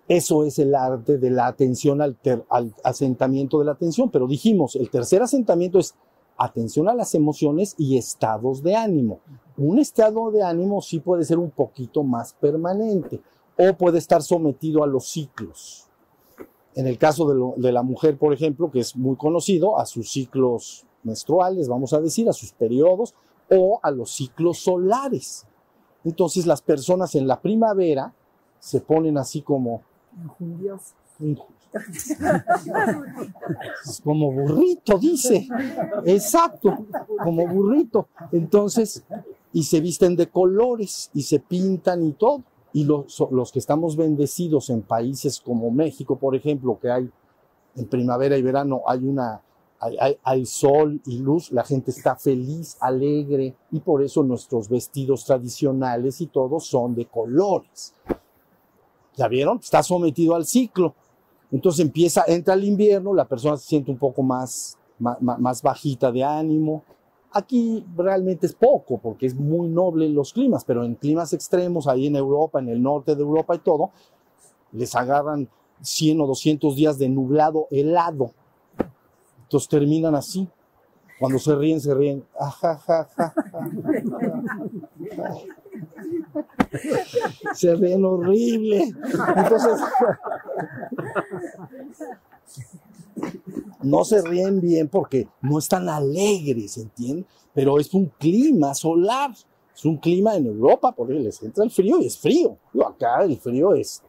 eso 0.09 0.45
es 0.45 0.59
el 0.59 0.75
arte 0.75 1.19
de 1.19 1.31
la 1.31 1.47
atención 1.47 2.01
al, 2.01 2.17
al 2.49 2.75
asentamiento 2.85 3.59
de 3.59 3.65
la 3.67 3.73
atención. 3.73 4.11
Pero 4.11 4.27
dijimos, 4.27 4.77
el 4.77 4.89
tercer 4.91 5.23
asentamiento 5.23 5.79
es 5.79 5.95
atención 6.37 6.89
a 6.89 6.95
las 6.95 7.15
emociones 7.15 7.75
y 7.79 7.97
estados 7.97 8.63
de 8.63 8.75
ánimo. 8.75 9.21
Un 9.57 9.79
estado 9.79 10.31
de 10.31 10.43
ánimo 10.43 10.83
sí 10.83 11.01
puede 11.01 11.25
ser 11.25 11.39
un 11.39 11.51
poquito 11.51 12.03
más 12.03 12.35
permanente 12.35 13.21
o 13.59 13.77
puede 13.77 13.99
estar 13.99 14.23
sometido 14.23 14.85
a 14.85 14.87
los 14.87 15.09
ciclos. 15.09 15.89
En 16.75 16.87
el 16.87 16.99
caso 16.99 17.55
de, 17.57 17.73
la 17.73 17.83
mujer, 17.83 18.19
por 18.19 18.35
ejemplo, 18.35 18.71
que 18.71 18.81
es 18.81 18.95
muy 18.97 19.17
conocido, 19.17 19.79
a 19.79 19.87
sus 19.87 20.11
ciclos 20.11 20.85
menstruales, 21.05 21.69
vamos 21.69 21.95
a 21.95 22.01
decir, 22.01 22.29
a 22.29 22.35
sus 22.35 22.53
periodos 22.53 23.15
o 23.51 23.81
a 23.83 23.91
los 23.91 24.11
ciclos 24.11 24.59
solares. 24.59 25.47
Entonces 26.05 26.47
las 26.47 26.61
personas 26.61 27.15
en 27.15 27.27
la 27.27 27.41
primavera 27.41 28.13
se 28.59 28.81
ponen 28.81 29.17
así 29.17 29.41
como 29.41 29.83
como 34.03 34.33
burrito, 34.33 34.99
dice. 34.99 35.47
Exacto, 36.05 36.87
como 37.23 37.47
burrito. 37.47 38.09
Entonces, 38.33 39.05
y 39.53 39.65
se 39.65 39.81
visten 39.81 40.17
de 40.17 40.29
colores 40.29 41.11
y 41.15 41.23
se 41.23 41.41
pintan 41.41 42.05
y 42.05 42.13
todo. 42.13 42.43
Y 42.73 42.85
los, 42.85 43.23
los 43.31 43.53
que 43.53 43.59
estamos 43.59 43.97
bendecidos 43.97 44.71
en 44.71 44.83
países 44.83 45.41
como 45.41 45.71
México, 45.71 46.17
por 46.17 46.37
ejemplo, 46.37 46.79
que 46.81 46.91
hay 46.91 47.11
en 47.75 47.87
primavera 47.87 48.37
y 48.37 48.43
verano, 48.43 48.83
hay 48.87 49.05
una, 49.05 49.41
hay, 49.81 50.19
hay, 50.23 50.47
sol 50.47 51.01
y 51.07 51.19
luz, 51.19 51.53
la 51.53 51.65
gente 51.65 51.91
está 51.91 52.17
feliz, 52.17 52.77
alegre, 52.81 53.55
y 53.71 53.81
por 53.81 54.03
eso 54.03 54.23
nuestros 54.23 54.69
vestidos 54.69 55.25
tradicionales 55.25 56.21
y 56.21 56.27
todo 56.27 56.61
son 56.61 56.95
de 56.95 57.07
colores. 57.07 57.95
¿Ya 59.17 59.29
vieron? 59.29 59.59
Está 59.59 59.83
sometido 59.83 60.35
al 60.35 60.45
ciclo. 60.45 60.95
Entonces 61.53 61.85
empieza, 61.85 62.25
entra 62.27 62.55
el 62.55 62.65
invierno, 62.65 63.15
la 63.15 63.25
persona 63.25 63.57
se 63.57 63.67
siente 63.67 63.91
un 63.91 63.99
poco 63.99 64.23
más, 64.23 64.77
más, 64.99 65.63
bajita 65.63 66.11
de 66.11 66.25
ánimo. 66.25 66.83
Aquí 67.33 67.85
realmente 67.97 68.47
es 68.47 68.55
poco, 68.55 68.99
porque 68.99 69.27
es 69.27 69.35
muy 69.35 69.69
noble 69.69 70.09
los 70.09 70.33
climas, 70.33 70.65
pero 70.65 70.85
en 70.85 70.95
climas 70.95 71.33
extremos, 71.33 71.87
ahí 71.87 72.07
en 72.07 72.17
Europa, 72.17 72.59
en 72.59 72.69
el 72.69 72.83
norte 72.83 73.15
de 73.15 73.23
Europa 73.23 73.55
y 73.55 73.59
todo, 73.59 73.91
les 74.73 74.95
agarran 74.95 75.49
100 75.83 76.21
o 76.21 76.27
200 76.27 76.75
días 76.75 76.99
de 76.99 77.09
nublado 77.09 77.69
helado. 77.71 78.33
Entonces 79.43 79.69
terminan 79.69 80.15
así. 80.15 80.49
Cuando 81.19 81.39
se 81.39 81.55
ríen, 81.55 81.81
se 81.81 81.95
ríen. 81.95 82.25
Se 87.55 87.75
ríen 87.75 88.05
horrible. 88.05 88.93
Entonces, 89.37 89.81
no 93.83 94.05
se 94.05 94.23
ríen 94.23 94.61
bien 94.61 94.89
porque 94.89 95.29
no 95.41 95.59
están 95.59 95.89
alegres, 95.89 96.77
¿entienden? 96.79 97.27
Pero 97.55 97.79
es 97.79 97.93
un 97.95 98.07
clima 98.19 98.75
solar, 98.75 99.33
es 99.75 99.85
un 99.85 99.97
clima 99.97 100.37
en 100.37 100.47
Europa, 100.47 100.93
porque 100.93 101.15
les 101.15 101.43
entra 101.43 101.65
el 101.65 101.71
frío 101.71 102.01
y 102.01 102.07
es 102.07 102.19
frío. 102.19 102.59
Acá 102.87 103.23
el 103.25 103.37
frío 103.39 103.75
es, 103.75 104.03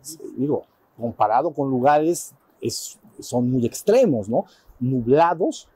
es, 0.00 0.18
digo, 0.36 0.64
comparado 0.96 1.52
con 1.52 1.70
lugares, 1.70 2.34
es, 2.60 2.98
son 3.18 3.50
muy 3.50 3.66
extremos, 3.66 4.28
¿no? 4.28 4.44
Nublados, 4.80 5.68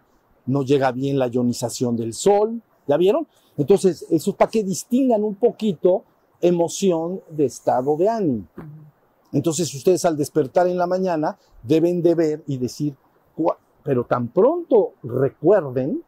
no 0.47 0.63
llega 0.63 0.93
bien 0.93 1.19
la 1.19 1.29
ionización 1.29 1.97
del 1.97 2.13
sol, 2.13 2.63
¿ya 2.87 2.97
vieron? 2.97 3.27
Entonces, 3.57 4.07
eso 4.11 4.31
es 4.31 4.37
para 4.37 4.51
que 4.51 4.63
distingan 4.63 5.25
un 5.25 5.35
poquito 5.35 6.05
emoción 6.41 7.21
de 7.31 7.47
estado 7.47 7.97
de 7.97 8.09
ánimo. 8.09 8.47
Entonces, 9.33 9.73
ustedes 9.75 10.05
al 10.05 10.17
despertar 10.17 10.67
en 10.69 10.79
la 10.79 10.87
mañana 10.87 11.39
deben 11.63 12.03
de 12.03 12.15
ver 12.15 12.45
y 12.47 12.59
decir, 12.59 12.97
pero 13.83 14.05
tan 14.05 14.29
pronto 14.29 14.95
recuerden, 15.03 16.03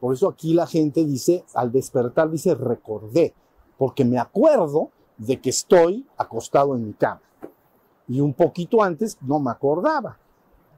por 0.00 0.14
eso 0.14 0.28
aquí 0.28 0.52
la 0.52 0.66
gente 0.66 1.04
dice, 1.04 1.44
al 1.54 1.72
despertar 1.72 2.30
dice, 2.30 2.54
recordé, 2.54 3.34
porque 3.78 4.04
me 4.04 4.18
acuerdo 4.18 4.90
de 5.16 5.40
que 5.40 5.50
estoy 5.50 6.06
acostado 6.16 6.74
en 6.74 6.86
mi 6.86 6.92
cama. 6.92 7.22
Y 8.08 8.20
un 8.20 8.34
poquito 8.34 8.82
antes 8.82 9.16
no 9.20 9.38
me 9.38 9.50
acordaba. 9.50 10.18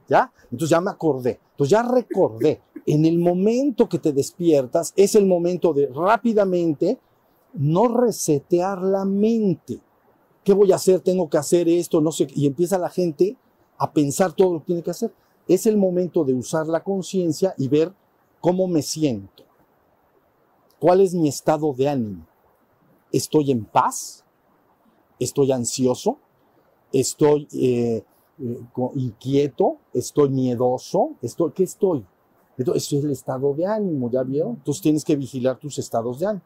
¿Ya? 0.07 0.31
Entonces 0.43 0.69
ya 0.69 0.81
me 0.81 0.91
acordé. 0.91 1.39
Entonces 1.51 1.71
ya 1.71 1.83
recordé. 1.83 2.61
En 2.85 3.05
el 3.05 3.17
momento 3.17 3.89
que 3.89 3.97
te 3.97 4.13
despiertas 4.13 4.93
es 4.95 5.15
el 5.15 5.25
momento 5.25 5.73
de 5.73 5.87
rápidamente 5.87 6.99
no 7.53 7.87
resetear 7.87 8.81
la 8.81 9.05
mente. 9.05 9.79
¿Qué 10.45 10.53
voy 10.53 10.71
a 10.71 10.75
hacer? 10.75 10.99
Tengo 11.01 11.27
que 11.27 11.39
hacer 11.39 11.67
esto, 11.67 11.99
no 12.01 12.11
sé. 12.11 12.27
Y 12.35 12.45
empieza 12.45 12.77
la 12.77 12.89
gente 12.89 13.35
a 13.79 13.91
pensar 13.91 14.31
todo 14.31 14.53
lo 14.53 14.59
que 14.59 14.67
tiene 14.67 14.83
que 14.83 14.91
hacer. 14.91 15.11
Es 15.47 15.65
el 15.65 15.75
momento 15.75 16.23
de 16.23 16.35
usar 16.35 16.67
la 16.67 16.83
conciencia 16.83 17.55
y 17.57 17.67
ver 17.67 17.91
cómo 18.39 18.67
me 18.67 18.83
siento. 18.83 19.43
¿Cuál 20.79 21.01
es 21.01 21.15
mi 21.15 21.27
estado 21.27 21.73
de 21.73 21.89
ánimo? 21.89 22.27
¿Estoy 23.11 23.49
en 23.49 23.65
paz? 23.65 24.23
¿Estoy 25.19 25.51
ansioso? 25.51 26.19
¿Estoy 26.93 27.47
eh, 27.51 28.03
eh, 28.39 28.59
inquieto? 28.93 29.77
¿Estoy 29.93 30.29
miedoso? 30.29 31.15
¿Estoy, 31.23 31.53
¿Qué 31.53 31.63
estoy? 31.63 32.05
Entonces, 32.55 32.83
eso 32.83 32.97
es 32.99 33.03
el 33.03 33.11
estado 33.11 33.51
de 33.55 33.65
ánimo, 33.65 34.11
¿ya 34.11 34.21
vieron? 34.21 34.57
Entonces 34.57 34.83
tienes 34.83 35.03
que 35.03 35.15
vigilar 35.15 35.57
tus 35.57 35.79
estados 35.79 36.19
de 36.19 36.27
ánimo. 36.27 36.45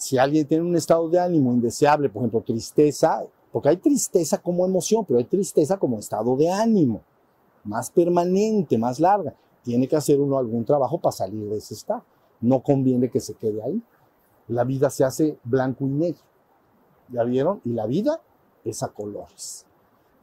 Si 0.00 0.16
alguien 0.16 0.46
tiene 0.46 0.64
un 0.64 0.74
estado 0.74 1.10
de 1.10 1.20
ánimo 1.20 1.52
indeseable, 1.52 2.08
por 2.08 2.22
ejemplo, 2.22 2.40
tristeza, 2.40 3.22
porque 3.52 3.68
hay 3.68 3.76
tristeza 3.76 4.38
como 4.38 4.64
emoción, 4.64 5.04
pero 5.04 5.18
hay 5.18 5.26
tristeza 5.26 5.76
como 5.76 5.98
estado 5.98 6.34
de 6.38 6.50
ánimo, 6.50 7.02
más 7.64 7.90
permanente, 7.90 8.78
más 8.78 8.98
larga. 8.98 9.34
Tiene 9.62 9.86
que 9.86 9.96
hacer 9.96 10.18
uno 10.18 10.38
algún 10.38 10.64
trabajo 10.64 10.96
para 10.96 11.12
salir 11.12 11.46
de 11.50 11.58
ese 11.58 11.74
estado. 11.74 12.02
No 12.40 12.62
conviene 12.62 13.10
que 13.10 13.20
se 13.20 13.34
quede 13.34 13.62
ahí. 13.62 13.82
La 14.48 14.64
vida 14.64 14.88
se 14.88 15.04
hace 15.04 15.38
blanco 15.44 15.84
y 15.84 15.90
negro. 15.90 16.22
¿Ya 17.10 17.22
vieron? 17.24 17.60
Y 17.66 17.74
la 17.74 17.84
vida 17.84 18.22
es 18.64 18.82
a 18.82 18.88
colores. 18.88 19.66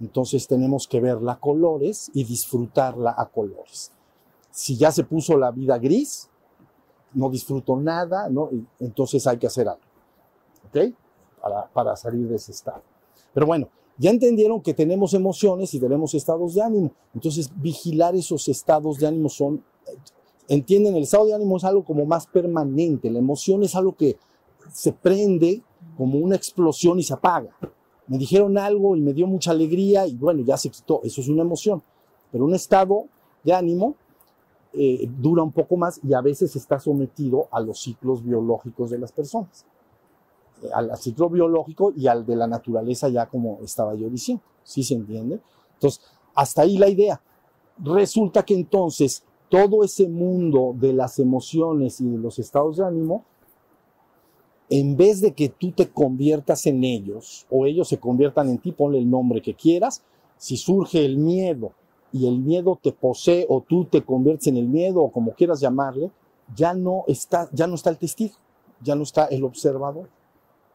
Entonces 0.02 0.48
tenemos 0.48 0.88
que 0.88 1.00
verla 1.00 1.34
a 1.34 1.40
colores 1.40 2.10
y 2.16 2.24
disfrutarla 2.24 3.14
a 3.16 3.28
colores. 3.28 3.92
Si 4.50 4.76
ya 4.76 4.92
se 4.92 5.04
puso 5.04 5.38
la 5.38 5.52
vida 5.52 5.78
gris, 5.78 6.32
no 7.14 7.30
disfruto 7.30 7.76
nada, 7.78 8.30
¿no? 8.30 8.50
entonces 8.80 9.26
hay 9.28 9.38
que 9.38 9.48
hacer 9.48 9.68
algo. 9.68 9.82
¿Ok? 10.68 10.94
Para, 11.42 11.68
para 11.68 11.96
salir 11.96 12.28
de 12.28 12.36
ese 12.36 12.52
estado. 12.52 12.82
Pero 13.34 13.46
bueno, 13.46 13.70
ya 13.98 14.12
entendieron 14.12 14.62
que 14.62 14.74
tenemos 14.74 15.14
emociones 15.14 15.74
y 15.74 15.80
tenemos 15.80 16.14
estados 16.14 16.54
de 16.54 16.62
ánimo. 16.62 16.92
Entonces, 17.16 17.50
vigilar 17.56 18.16
esos 18.16 18.48
estados 18.48 19.00
de 19.00 19.08
ánimo 19.08 19.28
son, 19.30 19.64
entienden, 20.48 20.96
el 20.96 21.04
estado 21.04 21.26
de 21.26 21.34
ánimo 21.34 21.58
es 21.58 21.64
algo 21.64 21.84
como 21.84 22.06
más 22.06 22.28
permanente. 22.28 23.10
La 23.10 23.20
emoción 23.20 23.64
es 23.64 23.76
algo 23.76 23.96
que 23.96 24.18
se 24.72 24.94
prende 24.94 25.64
como 25.98 26.20
una 26.20 26.36
explosión 26.36 27.00
y 27.00 27.04
se 27.04 27.14
apaga. 27.14 27.50
Me 28.06 28.18
dijeron 28.18 28.58
algo 28.58 28.96
y 28.96 29.02
me 29.02 29.14
dio 29.14 29.26
mucha 29.26 29.52
alegría 29.52 30.06
y 30.06 30.16
bueno, 30.16 30.44
ya 30.44 30.58
se 30.58 30.70
quitó. 30.70 31.02
Eso 31.04 31.22
es 31.22 31.28
una 31.28 31.42
emoción. 31.42 31.82
Pero 32.32 32.46
un 32.46 32.54
estado 32.54 33.06
de 33.44 33.54
ánimo 33.54 33.96
eh, 34.74 35.10
dura 35.20 35.44
un 35.44 35.52
poco 35.52 35.78
más 35.78 36.00
y 36.04 36.14
a 36.14 36.22
veces 36.22 36.56
está 36.56 36.80
sometido 36.80 37.48
a 37.52 37.60
los 37.60 37.80
ciclos 37.80 38.24
biológicos 38.24 38.90
de 38.90 39.00
las 39.00 39.12
personas. 39.12 39.66
Eh, 40.64 40.70
al, 40.74 40.92
al, 40.92 40.98
ciclo 40.98 41.30
biológico 41.30 41.94
y 41.96 42.08
al 42.08 42.26
de 42.26 42.36
la 42.36 42.48
naturaleza 42.48 43.10
ya 43.10 43.28
como 43.28 43.60
estaba 43.64 43.96
yo 43.96 44.10
diciendo. 44.10 44.44
¿Sí 44.64 44.84
se 44.84 44.96
entiende? 44.96 45.40
Entonces, 45.74 46.02
hasta 46.36 46.64
ahí 46.64 46.78
la 46.78 46.90
idea. 46.90 47.22
Resulta 47.80 48.44
que 48.44 48.56
entonces 48.56 49.24
todo 49.50 49.84
ese 49.84 50.08
mundo 50.08 50.76
de 50.78 50.94
las 50.94 51.20
emociones 51.20 52.02
y 52.02 52.10
de 52.10 52.18
los 52.18 52.40
estados 52.40 52.78
de 52.78 52.86
ánimo, 52.86 53.24
en 54.70 54.98
vez 54.98 55.22
de 55.22 55.34
que 55.34 55.50
tú 55.50 55.72
te 55.72 55.90
conviertas 55.90 56.66
en 56.66 56.84
ellos 56.84 57.46
o 57.50 57.66
ellos 57.66 57.88
se 57.88 58.00
conviertan 58.00 58.50
en 58.50 58.58
ti, 58.58 58.72
ponle 58.72 58.98
el 58.98 59.10
nombre 59.10 59.42
que 59.42 59.54
quieras, 59.54 60.04
si 60.38 60.58
surge 60.58 61.06
el 61.06 61.18
miedo 61.18 61.72
y 62.12 62.28
el 62.28 62.40
miedo 62.40 62.80
te 62.82 62.92
posee 62.92 63.46
o 63.50 63.62
tú 63.62 63.86
te 63.86 64.04
conviertes 64.04 64.48
en 64.48 64.58
el 64.58 64.68
miedo 64.68 65.02
o 65.02 65.12
como 65.12 65.34
quieras 65.34 65.60
llamarle, 65.60 66.12
ya 66.56 66.74
no 66.74 67.04
está, 67.08 67.50
ya 67.52 67.68
no 67.68 67.76
está 67.76 67.90
el 67.90 67.98
testigo, 67.98 68.36
ya 68.82 68.96
no 68.96 69.04
está 69.04 69.26
el 69.26 69.44
observador. 69.44 70.10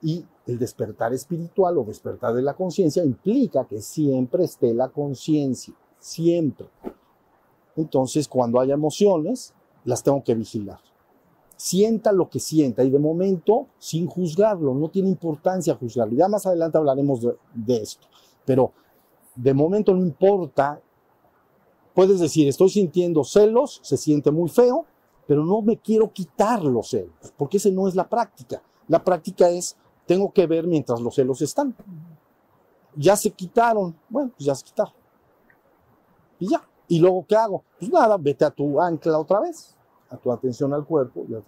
Y 0.02 0.24
el 0.46 0.58
despertar 0.58 1.14
espiritual 1.14 1.78
o 1.78 1.84
despertar 1.84 2.34
de 2.34 2.42
la 2.42 2.54
conciencia 2.54 3.04
implica 3.04 3.64
que 3.64 3.80
siempre 3.80 4.44
esté 4.44 4.74
la 4.74 4.88
conciencia, 4.88 5.74
siempre. 5.98 6.66
Entonces, 7.76 8.28
cuando 8.28 8.60
haya 8.60 8.74
emociones, 8.74 9.54
las 9.84 10.02
tengo 10.02 10.22
que 10.22 10.34
vigilar. 10.34 10.80
Sienta 11.56 12.10
lo 12.10 12.28
que 12.28 12.40
sienta 12.40 12.82
y 12.82 12.90
de 12.90 12.98
momento 12.98 13.68
sin 13.78 14.06
juzgarlo, 14.08 14.74
no 14.74 14.88
tiene 14.88 15.08
importancia 15.08 15.76
juzgarlo. 15.76 16.16
Ya 16.16 16.26
más 16.26 16.44
adelante 16.44 16.78
hablaremos 16.78 17.22
de, 17.22 17.36
de 17.54 17.76
esto, 17.76 18.08
pero 18.44 18.72
de 19.36 19.54
momento 19.54 19.94
no 19.94 20.00
importa 20.00 20.80
Puedes 21.94 22.20
decir, 22.20 22.48
estoy 22.48 22.70
sintiendo 22.70 23.24
celos, 23.24 23.80
se 23.82 23.96
siente 23.96 24.30
muy 24.30 24.48
feo, 24.48 24.86
pero 25.26 25.44
no 25.44 25.62
me 25.62 25.76
quiero 25.76 26.12
quitar 26.12 26.62
los 26.64 26.90
celos, 26.90 27.32
porque 27.36 27.58
esa 27.58 27.70
no 27.70 27.86
es 27.86 27.94
la 27.94 28.08
práctica. 28.08 28.62
La 28.88 29.02
práctica 29.02 29.48
es, 29.48 29.76
tengo 30.06 30.32
que 30.32 30.46
ver 30.46 30.66
mientras 30.66 31.00
los 31.00 31.14
celos 31.14 31.40
están. 31.42 31.74
Ya 32.96 33.16
se 33.16 33.30
quitaron, 33.30 33.96
bueno, 34.08 34.30
pues 34.36 34.46
ya 34.46 34.54
se 34.54 34.64
quitaron. 34.64 34.92
Y 36.38 36.48
ya. 36.48 36.62
¿Y 36.88 36.98
luego 36.98 37.24
qué 37.26 37.36
hago? 37.36 37.62
Pues 37.78 37.90
nada, 37.90 38.16
vete 38.18 38.44
a 38.44 38.50
tu 38.50 38.80
ancla 38.80 39.18
otra 39.18 39.40
vez, 39.40 39.74
a 40.10 40.16
tu 40.16 40.30
atención 40.30 40.74
al 40.74 40.84
cuerpo. 40.84 41.24
Y 41.28 41.34
a 41.34 41.40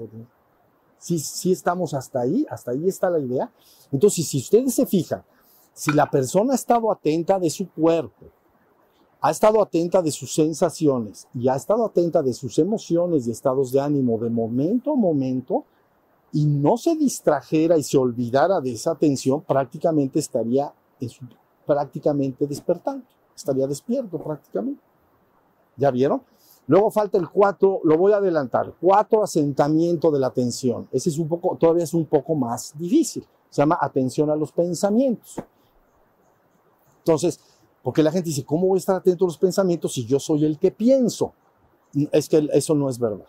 si, 0.99 1.19
si 1.19 1.53
estamos 1.53 1.93
hasta 1.93 2.21
ahí, 2.21 2.47
hasta 2.49 2.71
ahí 2.71 2.89
está 2.89 3.11
la 3.11 3.19
idea. 3.19 3.53
Entonces, 3.93 4.27
si 4.27 4.39
ustedes 4.39 4.75
se 4.75 4.87
fijan, 4.87 5.23
si 5.75 5.93
la 5.93 6.09
persona 6.09 6.53
ha 6.53 6.55
estado 6.55 6.91
atenta 6.91 7.39
de 7.39 7.51
su 7.51 7.69
cuerpo, 7.69 8.27
ha 9.25 9.31
estado 9.31 9.63
atenta 9.63 10.03
de 10.03 10.11
sus 10.11 10.35
sensaciones 10.35 11.27
y 11.33 11.49
ha 11.49 11.55
estado 11.55 11.87
atenta 11.87 12.23
de 12.23 12.35
sus 12.35 12.59
emociones 12.59 13.27
y 13.27 13.31
estados 13.31 13.73
de 13.73 13.81
ánimo 13.81 14.19
de 14.19 14.29
momento 14.29 14.93
a 14.93 14.97
momento 14.97 15.65
y 16.31 16.45
no 16.45 16.77
se 16.77 16.95
distrajera 16.95 17.79
y 17.79 17.83
se 17.83 17.97
olvidara 17.97 18.61
de 18.61 18.73
esa 18.73 18.91
atención, 18.91 19.41
prácticamente 19.41 20.19
estaría 20.19 20.75
su, 21.09 21.25
prácticamente 21.65 22.47
despertando, 22.47 23.07
estaría 23.35 23.67
despierto 23.67 24.19
prácticamente. 24.19 24.83
¿Ya 25.79 25.91
vieron? 25.91 26.21
Luego 26.67 26.91
falta 26.91 27.17
el 27.17 27.31
cuatro, 27.31 27.81
lo 27.83 27.97
voy 27.97 28.13
a 28.13 28.17
adelantar, 28.17 28.75
cuatro 28.79 29.23
asentamiento 29.23 30.11
de 30.11 30.21
la 30.21 30.27
atención. 30.27 30.87
Ese 30.93 31.09
es 31.09 31.19
un 31.19 31.29
poco, 31.29 31.57
todavía 31.57 31.85
es 31.85 31.95
un 31.95 32.05
poco 32.05 32.35
más 32.35 32.75
difícil. 32.77 33.27
Se 33.49 33.63
llama 33.63 33.79
atención 33.81 34.29
a 34.29 34.37
los 34.37 34.53
pensamientos. 34.53 35.37
Entonces, 36.99 37.39
porque 37.85 38.03
la 38.03 38.11
gente 38.11 38.31
dice, 38.31 38.47
¿cómo 38.47 38.67
voy 38.67 38.79
a 38.79 38.81
estar 38.81 38.97
atento 38.97 39.27
a 39.27 39.29
los 39.29 39.37
pensamientos 39.37 39.93
si 39.93 40.07
yo 40.07 40.19
soy 40.19 40.47
el 40.47 40.59
que 40.59 40.71
pienso? 40.71 41.35
Es 42.11 42.31
que 42.31 42.49
eso 42.55 42.75
no 42.75 42.89
es 42.89 42.99
verdad. 42.99 43.27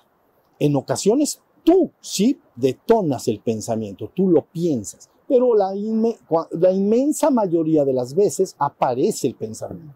En 0.57 0.77
ocasiones 0.77 1.41
tú 1.65 1.91
sí 1.99 2.39
detonas 2.55 3.27
el 3.27 3.41
pensamiento, 3.41 4.09
tú 4.15 4.29
lo 4.29 4.45
piensas, 4.45 5.09
pero 5.27 5.55
la, 5.55 5.75
inme 5.75 6.17
la 6.51 6.71
inmensa 6.71 7.29
mayoría 7.29 7.83
de 7.83 7.91
las 7.91 8.15
veces 8.15 8.55
aparece 8.57 9.27
el 9.27 9.35
pensamiento. 9.35 9.93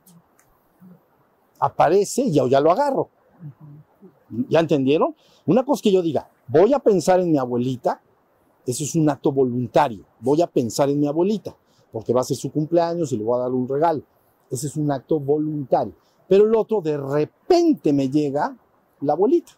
Aparece 1.57 2.23
y 2.23 2.33
yo 2.33 2.49
ya 2.49 2.59
lo 2.59 2.71
agarro. 2.71 3.09
¿Ya 4.49 4.59
entendieron? 4.59 5.15
Una 5.45 5.63
cosa 5.63 5.81
que 5.81 5.91
yo 5.93 6.01
diga, 6.01 6.29
voy 6.49 6.73
a 6.73 6.79
pensar 6.79 7.21
en 7.21 7.31
mi 7.31 7.37
abuelita, 7.37 8.01
eso 8.65 8.83
es 8.83 8.93
un 8.93 9.09
acto 9.09 9.31
voluntario. 9.31 10.03
Voy 10.19 10.41
a 10.41 10.47
pensar 10.47 10.89
en 10.89 10.99
mi 10.99 11.07
abuelita, 11.07 11.55
porque 11.93 12.11
va 12.11 12.19
a 12.19 12.25
ser 12.25 12.35
su 12.35 12.51
cumpleaños 12.51 13.13
y 13.13 13.17
le 13.17 13.23
voy 13.23 13.37
a 13.37 13.43
dar 13.43 13.51
un 13.51 13.65
regalo. 13.65 14.03
Ese 14.49 14.67
es 14.67 14.75
un 14.75 14.91
acto 14.91 15.19
voluntario. 15.19 15.93
Pero 16.27 16.45
el 16.45 16.55
otro, 16.55 16.81
de 16.81 16.97
repente 16.97 17.93
me 17.93 18.09
llega 18.09 18.55
la 19.01 19.13
abuelita. 19.13 19.53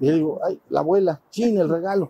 Y 0.00 0.10
digo, 0.10 0.40
ay, 0.44 0.60
la 0.68 0.80
abuela, 0.80 1.20
chin, 1.30 1.58
el 1.58 1.68
regalo. 1.68 2.08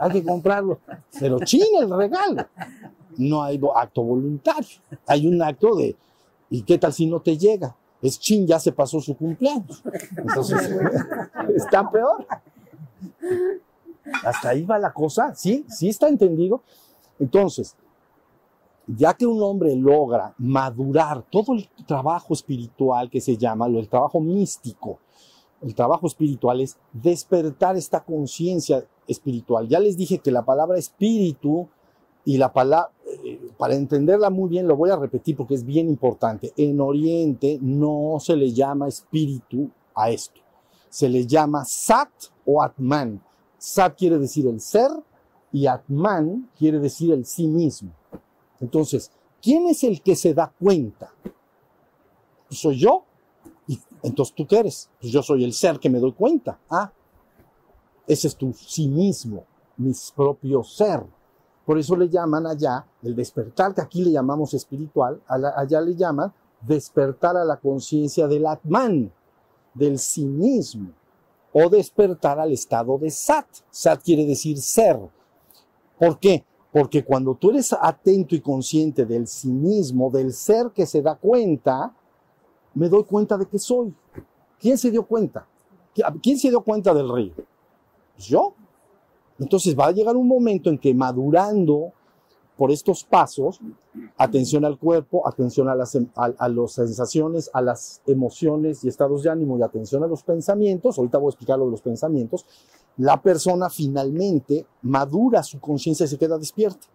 hay 0.00 0.10
que 0.12 0.24
comprarlo. 0.24 0.80
Pero 1.18 1.38
china 1.40 1.80
el 1.80 1.90
regalo. 1.90 2.46
No 3.16 3.42
hay 3.42 3.60
acto 3.74 4.02
voluntario. 4.02 4.80
Hay 5.06 5.26
un 5.26 5.40
acto 5.42 5.74
de, 5.76 5.96
¿y 6.50 6.62
qué 6.62 6.78
tal 6.78 6.92
si 6.92 7.06
no 7.06 7.20
te 7.20 7.36
llega? 7.36 7.76
Es 8.02 8.18
chin, 8.18 8.46
ya 8.46 8.58
se 8.58 8.72
pasó 8.72 9.00
su 9.00 9.16
cumpleaños. 9.16 9.82
Entonces, 10.16 10.58
está 11.56 11.88
peor. 11.90 12.26
Hasta 14.24 14.50
ahí 14.50 14.64
va 14.64 14.78
la 14.78 14.92
cosa, 14.92 15.34
¿sí? 15.34 15.64
¿Sí 15.68 15.88
está 15.88 16.08
entendido? 16.08 16.62
Entonces, 17.18 17.76
ya 18.86 19.14
que 19.14 19.26
un 19.26 19.42
hombre 19.42 19.74
logra 19.76 20.34
madurar 20.38 21.24
todo 21.30 21.54
el 21.54 21.68
trabajo 21.86 22.34
espiritual 22.34 23.10
que 23.10 23.20
se 23.20 23.36
llama, 23.36 23.66
el 23.66 23.88
trabajo 23.88 24.20
místico, 24.20 24.98
el 25.62 25.74
trabajo 25.74 26.06
espiritual 26.06 26.60
es 26.60 26.76
despertar 26.92 27.76
esta 27.76 28.04
conciencia 28.04 28.84
espiritual. 29.06 29.66
Ya 29.68 29.80
les 29.80 29.96
dije 29.96 30.18
que 30.18 30.30
la 30.30 30.44
palabra 30.44 30.78
espíritu 30.78 31.68
y 32.24 32.36
la 32.36 32.52
palabra, 32.52 32.90
eh, 33.24 33.40
para 33.56 33.74
entenderla 33.74 34.30
muy 34.30 34.48
bien, 34.48 34.66
lo 34.66 34.76
voy 34.76 34.90
a 34.90 34.96
repetir 34.96 35.36
porque 35.36 35.54
es 35.54 35.64
bien 35.64 35.88
importante. 35.88 36.52
En 36.56 36.80
Oriente 36.80 37.58
no 37.62 38.16
se 38.20 38.36
le 38.36 38.52
llama 38.52 38.88
espíritu 38.88 39.70
a 39.94 40.10
esto. 40.10 40.40
Se 40.90 41.08
le 41.08 41.26
llama 41.26 41.64
Sat 41.64 42.10
o 42.44 42.62
Atman. 42.62 43.22
Sat 43.58 43.96
quiere 43.96 44.18
decir 44.18 44.46
el 44.46 44.60
ser 44.60 44.90
y 45.52 45.66
Atman 45.66 46.50
quiere 46.58 46.78
decir 46.78 47.12
el 47.12 47.24
sí 47.24 47.46
mismo. 47.46 47.92
Entonces, 48.60 49.10
¿quién 49.42 49.68
es 49.68 49.84
el 49.84 50.02
que 50.02 50.16
se 50.16 50.34
da 50.34 50.52
cuenta? 50.58 51.12
¿Soy 52.50 52.78
yo? 52.78 53.04
Y 53.66 53.78
entonces, 54.02 54.34
¿tú 54.34 54.46
qué 54.46 54.58
eres? 54.58 54.90
Pues 55.00 55.12
yo 55.12 55.22
soy 55.22 55.44
el 55.44 55.52
ser 55.52 55.78
que 55.78 55.90
me 55.90 55.98
doy 55.98 56.12
cuenta. 56.12 56.58
Ah, 56.70 56.92
ese 58.06 58.28
es 58.28 58.36
tu 58.36 58.52
sí 58.52 58.88
mismo, 58.88 59.44
mi 59.76 59.92
propio 60.14 60.62
ser. 60.62 61.02
Por 61.64 61.78
eso 61.78 61.96
le 61.96 62.08
llaman 62.08 62.46
allá 62.46 62.86
el 63.02 63.16
despertar, 63.16 63.74
que 63.74 63.80
aquí 63.80 64.04
le 64.04 64.10
llamamos 64.10 64.52
espiritual, 64.52 65.22
allá 65.26 65.80
le 65.80 65.94
llaman 65.94 66.32
despertar 66.60 67.36
a 67.36 67.44
la 67.44 67.56
conciencia 67.56 68.26
del 68.26 68.46
Atman, 68.46 69.10
del 69.72 69.98
sí 69.98 70.26
mismo, 70.26 70.90
o 71.52 71.68
despertar 71.70 72.38
al 72.38 72.52
estado 72.52 72.98
de 72.98 73.10
Sat. 73.10 73.46
Sat 73.70 74.02
quiere 74.02 74.26
decir 74.26 74.58
ser. 74.58 74.98
¿Por 75.98 76.18
qué? 76.18 76.44
Porque 76.74 77.04
cuando 77.04 77.36
tú 77.36 77.50
eres 77.50 77.72
atento 77.72 78.34
y 78.34 78.40
consciente 78.40 79.06
del 79.06 79.28
sí 79.28 79.48
mismo, 79.48 80.10
del 80.10 80.32
ser 80.32 80.72
que 80.74 80.86
se 80.86 81.00
da 81.02 81.14
cuenta, 81.14 81.94
me 82.74 82.88
doy 82.88 83.04
cuenta 83.04 83.38
de 83.38 83.46
que 83.46 83.60
soy. 83.60 83.94
¿Quién 84.58 84.76
se 84.76 84.90
dio 84.90 85.06
cuenta? 85.06 85.46
¿Quién 86.20 86.36
se 86.36 86.48
dio 86.48 86.60
cuenta 86.62 86.92
del 86.92 87.08
río? 87.14 87.32
Pues 88.16 88.26
yo. 88.26 88.54
Entonces 89.38 89.78
va 89.78 89.86
a 89.86 89.92
llegar 89.92 90.16
un 90.16 90.26
momento 90.26 90.68
en 90.68 90.76
que 90.76 90.92
madurando 90.92 91.92
por 92.56 92.72
estos 92.72 93.04
pasos, 93.04 93.60
atención 94.16 94.64
al 94.64 94.76
cuerpo, 94.76 95.28
atención 95.28 95.68
a 95.68 95.76
las, 95.76 95.96
a 96.16 96.48
las 96.48 96.72
sensaciones, 96.72 97.50
a 97.52 97.62
las 97.62 98.02
emociones 98.04 98.82
y 98.82 98.88
estados 98.88 99.22
de 99.22 99.30
ánimo 99.30 99.56
y 99.56 99.62
atención 99.62 100.02
a 100.02 100.08
los 100.08 100.24
pensamientos, 100.24 100.98
ahorita 100.98 101.18
voy 101.18 101.28
a 101.28 101.30
explicar 101.30 101.56
lo 101.56 101.66
de 101.66 101.70
los 101.70 101.82
pensamientos, 101.82 102.46
la 102.96 103.20
persona 103.20 103.68
finalmente 103.70 104.66
madura 104.82 105.42
su 105.42 105.60
conciencia 105.60 106.04
y 106.04 106.08
se 106.08 106.18
queda 106.18 106.38
despierta. 106.38 106.86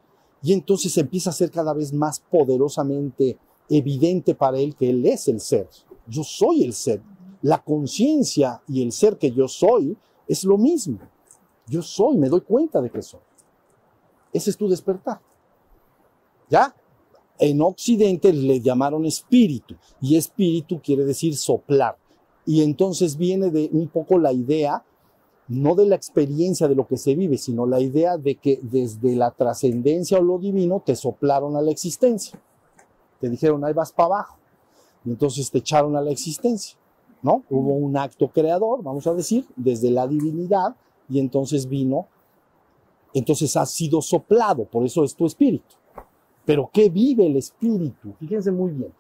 Y 0.41 0.54
entonces 0.54 0.97
empieza 0.97 1.30
a 1.30 1.34
ser 1.34 1.52
cada 1.52 1.74
vez 1.74 1.91
más 1.91 2.20
poderosamente 2.20 3.38
evidente 3.70 4.36
para 4.36 4.58
él 4.58 4.76
que 4.76 4.89
él 4.89 5.06
es 5.06 5.28
el 5.28 5.39
ser. 5.39 5.68
Yo 6.08 6.24
soy 6.24 6.64
el 6.64 6.74
ser. 6.74 7.02
La 7.41 7.62
conciencia 7.64 8.62
y 8.68 8.82
el 8.82 8.91
ser 8.91 9.18
que 9.18 9.32
yo 9.32 9.47
soy 9.47 9.97
es 10.28 10.43
lo 10.43 10.58
mismo. 10.58 11.00
Yo 11.68 11.82
soy, 11.82 12.18
me 12.18 12.30
doy 12.30 12.41
cuenta 12.41 12.82
de 12.82 12.89
que 12.89 13.02
soy. 13.02 13.20
Ese 14.34 14.50
es 14.50 14.58
tu 14.58 14.68
despertar. 14.68 15.22
¿Ya? 16.50 16.76
En 17.38 17.62
Occidente 17.62 18.34
le 18.34 18.60
llamaron 18.60 19.06
espíritu 19.06 19.76
y 20.02 20.18
espíritu 20.18 20.82
quiere 20.82 21.06
decir 21.06 21.36
soplar. 21.38 21.97
Y 22.45 22.64
entonces 22.64 23.16
viene 23.16 23.50
de 23.50 23.70
un 23.72 23.88
poco 23.88 24.18
la 24.18 24.34
idea 24.34 24.84
no 25.50 25.74
de 25.74 25.88
la 25.88 25.95
experiencia 25.95 26.68
de 26.68 26.76
lo 26.76 26.88
que 26.88 26.97
se 26.97 27.16
vive, 27.16 27.38
sino 27.39 27.66
la 27.66 27.80
idea 27.80 28.18
de 28.18 28.36
que 28.36 28.60
desde 28.62 29.16
la 29.16 29.32
trascendencia 29.32 30.20
o 30.20 30.24
lo 30.24 30.38
divino 30.38 30.82
te 30.86 30.95
soplaron 30.95 31.56
a 31.56 31.62
la 31.62 31.72
existencia. 31.72 32.39
Te 33.20 33.30
dijeron, 33.30 33.66
ahí 33.66 33.74
vas 33.74 33.91
para 33.91 34.06
abajo. 34.06 34.38
Y 35.04 35.10
entonces 35.10 35.50
te 35.50 35.58
echaron 35.58 35.95
a 35.95 36.02
la 36.02 36.12
existencia, 36.12 36.78
¿no? 37.24 37.43
Hubo 37.50 37.74
un 37.74 37.97
acto 37.97 38.28
creador, 38.28 38.84
vamos 38.84 39.08
a 39.08 39.14
decir, 39.16 39.47
desde 39.56 39.89
la 39.89 40.08
divinidad, 40.08 40.76
y 41.10 41.18
entonces 41.20 41.68
vino, 41.68 42.08
entonces 43.16 43.58
ha 43.58 43.66
sido 43.66 44.04
soplado, 44.04 44.66
por 44.66 44.86
eso 44.86 45.04
es 45.04 45.16
tu 45.16 45.26
espíritu. 45.26 45.76
Pero 46.45 46.70
¿qué 46.72 46.89
vive 46.89 47.26
el 47.26 47.38
espíritu? 47.38 48.14
Fíjense 48.20 48.52
muy 48.52 48.72
bien. 48.72 48.93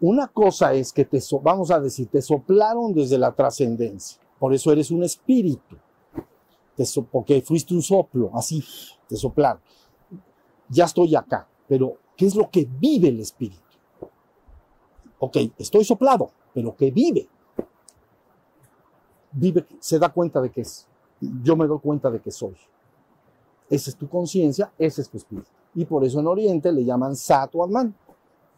Una 0.00 0.26
cosa 0.26 0.74
es 0.74 0.92
que 0.92 1.04
te, 1.04 1.20
vamos 1.42 1.70
a 1.70 1.78
decir, 1.78 2.08
te 2.08 2.22
soplaron 2.22 2.92
desde 2.92 3.18
la 3.18 3.32
trascendencia, 3.32 4.20
por 4.40 4.52
eso 4.52 4.72
eres 4.72 4.90
un 4.90 5.04
espíritu 5.04 5.76
porque 7.10 7.42
fuiste 7.42 7.74
un 7.74 7.82
soplo, 7.82 8.30
así, 8.34 8.64
de 9.08 9.16
soplar. 9.16 9.60
Ya 10.68 10.84
estoy 10.84 11.14
acá, 11.14 11.46
pero 11.68 11.96
¿qué 12.16 12.26
es 12.26 12.34
lo 12.34 12.50
que 12.50 12.68
vive 12.80 13.08
el 13.08 13.20
espíritu? 13.20 13.60
Ok, 15.18 15.36
estoy 15.58 15.84
soplado, 15.84 16.30
pero 16.52 16.74
¿qué 16.76 16.90
vive? 16.90 17.28
Vive, 19.32 19.66
se 19.78 19.98
da 19.98 20.08
cuenta 20.08 20.40
de 20.40 20.50
que 20.50 20.62
es. 20.62 20.86
Yo 21.42 21.56
me 21.56 21.66
doy 21.66 21.78
cuenta 21.78 22.10
de 22.10 22.20
que 22.20 22.30
soy. 22.30 22.56
Esa 23.70 23.90
es 23.90 23.96
tu 23.96 24.08
conciencia, 24.08 24.72
ese 24.78 25.02
es 25.02 25.08
tu 25.08 25.16
espíritu. 25.16 25.48
Y 25.74 25.84
por 25.84 26.04
eso 26.04 26.20
en 26.20 26.26
Oriente 26.26 26.72
le 26.72 26.84
llaman 26.84 27.16
Sat 27.16 27.54
o 27.54 27.64
Atman. 27.64 27.94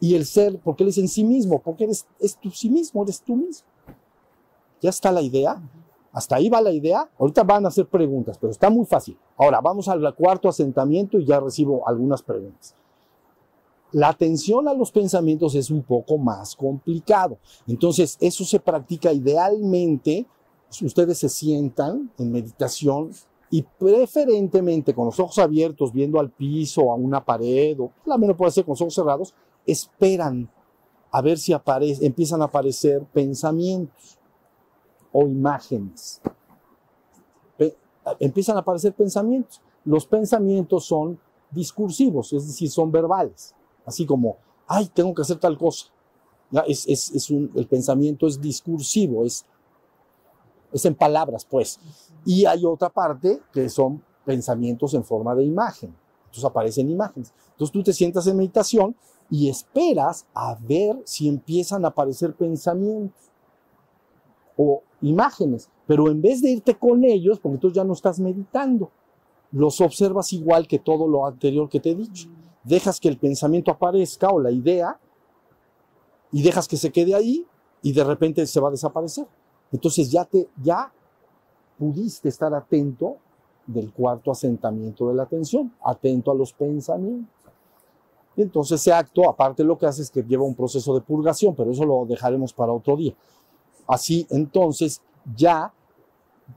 Y 0.00 0.14
el 0.14 0.26
ser, 0.26 0.58
¿por 0.58 0.74
qué 0.74 0.84
le 0.84 0.88
dicen 0.88 1.08
sí 1.08 1.22
mismo? 1.22 1.60
Porque 1.60 1.84
eres, 1.84 2.06
es 2.18 2.36
tú 2.36 2.50
sí 2.50 2.68
mismo, 2.68 3.02
eres 3.02 3.20
tú 3.20 3.36
mismo. 3.36 3.66
¿Ya 4.80 4.90
está 4.90 5.12
la 5.12 5.22
idea? 5.22 5.62
Hasta 6.14 6.36
ahí 6.36 6.48
va 6.48 6.62
la 6.62 6.72
idea. 6.72 7.10
Ahorita 7.18 7.42
van 7.42 7.64
a 7.64 7.68
hacer 7.68 7.86
preguntas, 7.86 8.38
pero 8.38 8.52
está 8.52 8.70
muy 8.70 8.86
fácil. 8.86 9.18
Ahora 9.36 9.60
vamos 9.60 9.88
al 9.88 10.14
cuarto 10.14 10.48
asentamiento 10.48 11.18
y 11.18 11.26
ya 11.26 11.40
recibo 11.40 11.86
algunas 11.86 12.22
preguntas. 12.22 12.74
La 13.90 14.08
atención 14.08 14.68
a 14.68 14.74
los 14.74 14.92
pensamientos 14.92 15.56
es 15.56 15.70
un 15.70 15.82
poco 15.82 16.16
más 16.16 16.54
complicado. 16.54 17.38
Entonces, 17.66 18.16
eso 18.20 18.44
se 18.44 18.60
practica 18.60 19.12
idealmente. 19.12 20.26
Ustedes 20.82 21.18
se 21.18 21.28
sientan 21.28 22.10
en 22.18 22.30
meditación 22.30 23.10
y 23.50 23.62
preferentemente 23.62 24.94
con 24.94 25.06
los 25.06 25.18
ojos 25.18 25.38
abiertos, 25.38 25.92
viendo 25.92 26.20
al 26.20 26.30
piso, 26.30 26.92
a 26.92 26.94
una 26.94 27.24
pared, 27.24 27.78
o 27.80 27.90
la 28.04 28.18
menos 28.18 28.36
puede 28.36 28.52
ser 28.52 28.64
con 28.64 28.72
los 28.72 28.80
ojos 28.80 28.94
cerrados, 28.94 29.34
esperan 29.66 30.48
a 31.10 31.22
ver 31.22 31.38
si 31.38 31.52
aparece, 31.52 32.04
empiezan 32.04 32.42
a 32.42 32.46
aparecer 32.46 33.04
pensamientos 33.12 34.18
o 35.16 35.28
imágenes. 35.28 36.20
empiezan 38.18 38.56
a 38.56 38.60
aparecer 38.60 38.92
pensamientos. 38.92 39.62
Los 39.84 40.04
pensamientos 40.04 40.84
son 40.84 41.18
discursivos, 41.50 42.32
es 42.32 42.48
decir, 42.48 42.68
son 42.68 42.90
verbales. 42.90 43.54
Así 43.86 44.04
como, 44.04 44.36
ay, 44.66 44.90
tengo 44.92 45.14
que 45.14 45.22
hacer 45.22 45.38
tal 45.38 45.56
cosa. 45.56 45.86
¿Ya? 46.50 46.60
Es, 46.62 46.86
es, 46.88 47.30
un, 47.30 47.50
el 47.54 47.66
pensamiento 47.66 48.26
es 48.26 48.40
discursivo, 48.40 49.24
es, 49.24 49.46
es 50.72 50.84
en 50.84 50.96
palabras, 50.96 51.44
pues. 51.44 51.78
Y 52.24 52.44
hay 52.44 52.64
otra 52.64 52.90
parte 52.90 53.40
que 53.52 53.68
son 53.68 54.02
pensamientos 54.24 54.94
en 54.94 55.04
forma 55.04 55.34
de 55.36 55.44
imagen. 55.44 55.94
Entonces 56.24 56.44
aparecen 56.44 56.90
imágenes. 56.90 57.32
Entonces 57.52 57.72
tú 57.72 57.84
te 57.84 57.92
sientas 57.92 58.26
en 58.26 58.36
meditación 58.36 58.96
y 59.30 59.48
esperas 59.48 60.26
a 60.34 60.56
ver 60.60 61.00
si 61.04 61.28
empiezan 61.28 61.84
a 61.84 61.88
aparecer 61.88 62.34
pensamientos 62.34 63.34
o 64.57 64.82
imágenes, 65.02 65.68
pero 65.86 66.11
en 66.11 66.22
vez 66.22 66.40
de 66.40 66.50
irte 66.50 66.74
con 66.74 67.05
ellos, 67.05 67.38
porque 67.40 67.59
tú 67.59 67.70
ya 67.70 67.84
no 67.84 67.92
estás 67.92 68.20
meditando, 68.20 68.90
los 69.52 69.80
observas 69.80 70.32
igual 70.32 70.66
que 70.66 70.78
todo 70.78 71.07
lo 71.07 71.26
anterior 71.26 71.68
que 71.68 71.80
te 71.80 71.90
he 71.90 71.94
dicho. 71.94 72.28
Dejas 72.64 72.98
que 72.98 73.09
el 73.09 73.18
pensamiento 73.18 73.70
aparezca 73.70 74.28
o 74.28 74.40
la 74.40 74.50
idea 74.50 74.98
y 76.32 76.42
dejas 76.42 76.66
que 76.66 76.76
se 76.76 76.90
quede 76.90 77.14
ahí 77.14 77.46
y 77.82 77.92
de 77.92 78.02
repente 78.02 78.44
se 78.46 78.59
va 78.59 78.68
a 78.68 78.72
desaparecer. 78.72 79.26
Entonces 79.70 80.11
ya 80.11 80.24
te 80.24 80.48
ya 80.61 80.92
pudiste 81.78 82.28
estar 82.28 82.52
atento 82.55 83.16
del 83.66 83.92
cuarto 83.92 84.30
asentamiento 84.30 85.09
de 85.09 85.14
la 85.14 85.22
atención, 85.22 85.72
atento 85.84 86.32
a 86.32 86.34
los 86.34 86.52
pensamientos. 86.52 87.32
Entonces 88.36 88.80
ese 88.80 88.92
acto, 88.92 89.28
aparte 89.28 89.62
lo 89.62 89.78
que 89.78 89.86
hace 89.86 90.02
es 90.02 90.11
que 90.11 90.22
lleva 90.22 90.42
un 90.42 90.55
proceso 90.55 90.94
de 90.94 91.00
purgación, 91.00 91.55
pero 91.55 91.70
eso 91.70 91.84
lo 91.84 92.05
dejaremos 92.07 92.52
para 92.52 92.72
otro 92.72 92.96
día. 92.96 93.14
Así 93.87 94.26
entonces 94.30 95.03
ya 95.37 95.72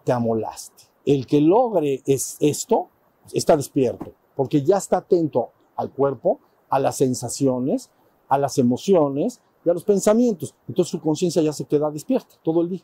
te 0.04 0.12
amolaste. 0.12 0.84
El 1.06 1.26
que 1.26 1.42
logre 1.42 2.02
es 2.06 2.38
esto 2.40 2.90
está 3.34 3.56
despierto, 3.58 4.14
porque 4.36 4.64
ya 4.64 4.78
está 4.78 4.98
atento 4.98 5.50
al 5.76 5.92
cuerpo, 5.92 6.40
a 6.70 6.80
las 6.80 6.98
sensaciones, 6.98 7.90
a 8.28 8.38
las 8.38 8.58
emociones 8.58 9.42
y 9.66 9.70
a 9.70 9.74
los 9.74 9.84
pensamientos. 9.84 10.56
Entonces 10.68 10.92
su 10.92 11.02
conciencia 11.02 11.42
ya 11.42 11.54
se 11.54 11.66
queda 11.66 11.92
despierta 11.92 12.36
todo 12.44 12.62
el 12.62 12.70
día. 12.70 12.84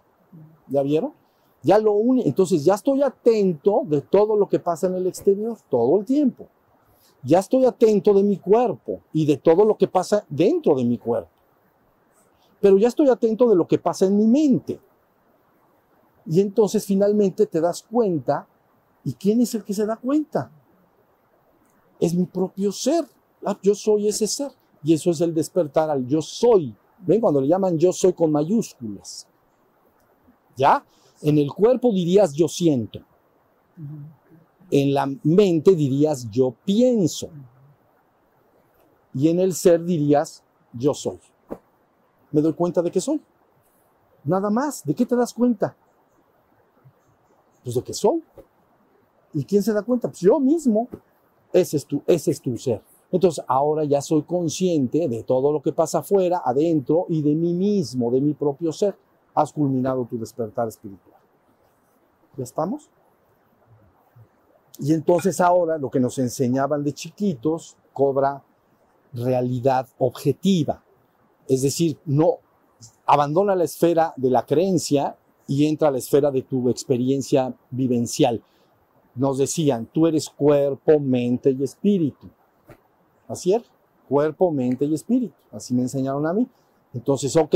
¿Ya 0.67 0.81
vieron? 0.81 1.13
Ya 1.61 1.79
lo 1.79 1.93
une, 1.93 2.23
entonces 2.25 2.65
ya 2.65 2.75
estoy 2.75 3.01
atento 3.01 3.83
de 3.85 4.01
todo 4.01 4.35
lo 4.35 4.49
que 4.49 4.59
pasa 4.59 4.87
en 4.87 4.95
el 4.95 5.07
exterior 5.07 5.57
todo 5.69 5.97
el 5.99 6.05
tiempo. 6.05 6.47
Ya 7.23 7.39
estoy 7.39 7.63
atento 7.63 8.13
de 8.13 8.21
mi 8.21 8.37
cuerpo 8.37 8.99
y 9.13 9.25
de 9.25 9.37
todo 9.37 9.63
lo 9.63 9.77
que 9.77 9.87
pasa 9.87 10.25
dentro 10.27 10.75
de 10.75 10.83
mi 10.83 10.97
cuerpo. 10.97 11.29
Pero 12.63 12.77
ya 12.77 12.87
estoy 12.87 13.09
atento 13.09 13.49
de 13.49 13.57
lo 13.57 13.67
que 13.67 13.77
pasa 13.77 14.05
en 14.05 14.15
mi 14.15 14.25
mente. 14.25 14.79
Y 16.25 16.39
entonces 16.39 16.85
finalmente 16.85 17.45
te 17.45 17.59
das 17.59 17.83
cuenta, 17.83 18.47
¿y 19.03 19.11
quién 19.15 19.41
es 19.41 19.53
el 19.53 19.65
que 19.65 19.73
se 19.73 19.85
da 19.85 19.97
cuenta? 19.97 20.49
Es 21.99 22.15
mi 22.15 22.23
propio 22.23 22.71
ser. 22.71 23.03
Ah, 23.45 23.59
yo 23.61 23.75
soy 23.75 24.07
ese 24.07 24.27
ser. 24.27 24.53
Y 24.81 24.93
eso 24.93 25.11
es 25.11 25.19
el 25.19 25.33
despertar 25.33 25.89
al 25.89 26.07
yo 26.07 26.21
soy. 26.21 26.73
¿Ven? 26.99 27.19
Cuando 27.19 27.41
le 27.41 27.49
llaman 27.49 27.77
yo 27.77 27.91
soy 27.91 28.13
con 28.13 28.31
mayúsculas. 28.31 29.27
¿Ya? 30.55 30.85
En 31.21 31.37
el 31.39 31.51
cuerpo 31.51 31.91
dirías 31.91 32.31
yo 32.31 32.47
siento. 32.47 33.01
En 34.71 34.93
la 34.93 35.13
mente 35.23 35.75
dirías 35.75 36.31
yo 36.31 36.55
pienso. 36.63 37.29
Y 39.13 39.27
en 39.27 39.41
el 39.41 39.53
ser 39.53 39.83
dirías 39.83 40.45
yo 40.71 40.93
soy. 40.93 41.19
Me 42.33 42.41
doy 42.41 42.53
cuenta 42.53 42.81
de 42.81 42.91
que 42.91 42.99
soy. 42.99 43.21
Nada 44.25 44.49
más. 44.49 44.83
¿De 44.83 44.93
qué 44.93 45.05
te 45.05 45.15
das 45.15 45.33
cuenta? 45.33 45.75
Pues 47.63 47.75
de 47.75 47.81
que 47.81 47.93
soy. 47.93 48.21
¿Y 49.33 49.45
quién 49.45 49.63
se 49.63 49.71
da 49.71 49.81
cuenta? 49.81 50.09
Pues 50.09 50.19
yo 50.19 50.39
mismo. 50.39 50.89
Ese 51.53 51.77
es 51.77 51.85
tu, 51.85 52.01
ese 52.07 52.31
es 52.31 52.41
tu 52.41 52.57
ser. 52.57 52.81
Entonces 53.11 53.45
ahora 53.47 53.83
ya 53.83 54.01
soy 54.01 54.23
consciente 54.23 55.07
de 55.07 55.23
todo 55.23 55.51
lo 55.51 55.61
que 55.61 55.71
pasa 55.71 55.99
afuera, 55.99 56.41
adentro 56.43 57.05
y 57.09 57.21
de 57.21 57.35
mí 57.35 57.53
mismo, 57.53 58.09
de 58.09 58.19
mi 58.19 58.33
propio 58.33 58.73
ser. 58.73 58.97
Has 59.35 59.53
culminado 59.53 60.05
tu 60.05 60.17
despertar 60.17 60.67
espiritual. 60.67 61.19
¿Ya 62.35 62.43
estamos? 62.43 62.89
Y 64.79 64.93
entonces 64.93 65.39
ahora 65.39 65.77
lo 65.77 65.91
que 65.91 65.99
nos 65.99 66.17
enseñaban 66.17 66.83
de 66.83 66.93
chiquitos 66.93 67.77
cobra 67.93 68.43
realidad 69.13 69.87
objetiva. 69.99 70.82
Es 71.47 71.61
decir, 71.61 71.97
no 72.05 72.39
abandona 73.05 73.55
la 73.55 73.63
esfera 73.63 74.13
de 74.17 74.29
la 74.29 74.45
creencia 74.45 75.17
y 75.47 75.65
entra 75.65 75.89
a 75.89 75.91
la 75.91 75.97
esfera 75.97 76.31
de 76.31 76.43
tu 76.43 76.69
experiencia 76.69 77.53
vivencial. 77.69 78.41
Nos 79.15 79.37
decían, 79.37 79.87
tú 79.91 80.07
eres 80.07 80.29
cuerpo, 80.29 80.99
mente 80.99 81.51
y 81.51 81.63
espíritu. 81.63 82.29
Así 83.27 83.53
es, 83.53 83.63
cuerpo, 84.07 84.51
mente 84.51 84.85
y 84.85 84.93
espíritu. 84.93 85.35
Así 85.51 85.73
me 85.73 85.83
enseñaron 85.83 86.25
a 86.25 86.33
mí. 86.33 86.47
Entonces, 86.93 87.35
ok, 87.35 87.55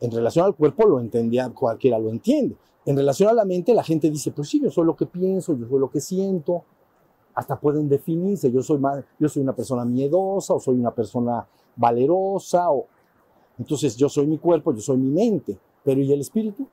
en 0.00 0.10
relación 0.10 0.46
al 0.46 0.54
cuerpo 0.54 0.86
lo 0.86 1.00
entendía, 1.00 1.48
cualquiera 1.50 1.98
lo 1.98 2.10
entiende. 2.10 2.56
En 2.84 2.96
relación 2.96 3.28
a 3.28 3.32
la 3.32 3.44
mente, 3.44 3.74
la 3.74 3.84
gente 3.84 4.10
dice, 4.10 4.32
pues 4.32 4.48
sí, 4.48 4.60
yo 4.60 4.70
soy 4.70 4.84
lo 4.84 4.96
que 4.96 5.06
pienso, 5.06 5.56
yo 5.56 5.68
soy 5.68 5.78
lo 5.78 5.90
que 5.90 6.00
siento. 6.00 6.64
Hasta 7.34 7.58
pueden 7.58 7.88
definirse, 7.88 8.50
yo 8.50 8.62
soy, 8.62 8.78
más, 8.78 9.04
yo 9.18 9.28
soy 9.28 9.42
una 9.42 9.54
persona 9.54 9.84
miedosa 9.84 10.54
o 10.54 10.60
soy 10.60 10.78
una 10.78 10.92
persona 10.92 11.46
valerosa. 11.76 12.70
O... 12.70 12.86
Entonces 13.58 13.96
yo 13.96 14.08
soy 14.08 14.26
mi 14.26 14.38
cuerpo, 14.38 14.72
yo 14.72 14.80
soy 14.80 14.96
mi 14.98 15.10
mente. 15.10 15.58
Pero 15.84 16.00
¿y 16.00 16.12
el 16.12 16.20
espíritu? 16.20 16.66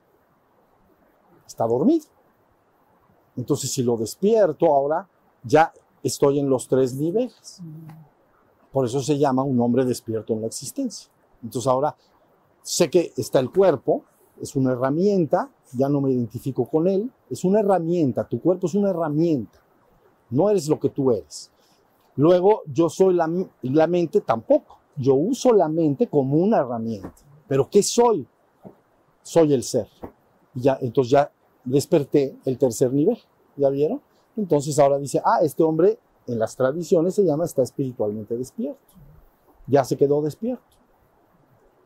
Está 1.46 1.66
dormido. 1.66 2.06
Entonces 3.36 3.70
si 3.70 3.82
lo 3.82 3.96
despierto 3.96 4.66
ahora, 4.66 5.08
ya 5.42 5.72
estoy 6.02 6.38
en 6.38 6.48
los 6.48 6.68
tres 6.68 6.94
niveles. 6.94 7.60
Por 8.72 8.86
eso 8.86 9.00
se 9.00 9.18
llama 9.18 9.42
un 9.42 9.60
hombre 9.60 9.84
despierto 9.84 10.32
en 10.32 10.42
la 10.42 10.46
existencia. 10.46 11.10
Entonces 11.42 11.68
ahora 11.68 11.96
sé 12.62 12.90
que 12.90 13.12
está 13.16 13.40
el 13.40 13.50
cuerpo, 13.50 14.04
es 14.40 14.54
una 14.56 14.72
herramienta, 14.72 15.50
ya 15.72 15.88
no 15.88 16.00
me 16.00 16.12
identifico 16.12 16.66
con 16.66 16.88
él, 16.88 17.10
es 17.28 17.44
una 17.44 17.60
herramienta, 17.60 18.28
tu 18.28 18.40
cuerpo 18.40 18.66
es 18.66 18.74
una 18.74 18.90
herramienta, 18.90 19.58
no 20.30 20.50
eres 20.50 20.68
lo 20.68 20.78
que 20.78 20.90
tú 20.90 21.10
eres. 21.10 21.50
Luego, 22.16 22.62
yo 22.66 22.88
soy 22.88 23.14
la, 23.14 23.30
la 23.62 23.86
mente 23.86 24.20
tampoco, 24.20 24.78
yo 24.96 25.14
uso 25.14 25.52
la 25.52 25.68
mente 25.68 26.08
como 26.08 26.36
una 26.36 26.58
herramienta, 26.58 27.14
pero 27.48 27.68
¿qué 27.70 27.82
soy? 27.82 28.26
Soy 29.22 29.52
el 29.52 29.62
ser. 29.62 29.88
ya, 30.54 30.78
entonces 30.80 31.10
ya 31.12 31.32
desperté 31.64 32.36
el 32.44 32.58
tercer 32.58 32.92
nivel, 32.92 33.18
¿ya 33.56 33.68
vieron? 33.68 34.00
Entonces 34.36 34.78
ahora 34.78 34.98
dice, 34.98 35.20
ah, 35.24 35.40
este 35.42 35.62
hombre 35.62 35.98
en 36.26 36.38
las 36.38 36.56
tradiciones 36.56 37.14
se 37.14 37.24
llama 37.24 37.44
está 37.44 37.62
espiritualmente 37.62 38.36
despierto. 38.36 38.80
Ya 39.66 39.84
se 39.84 39.96
quedó 39.96 40.22
despierto. 40.22 40.62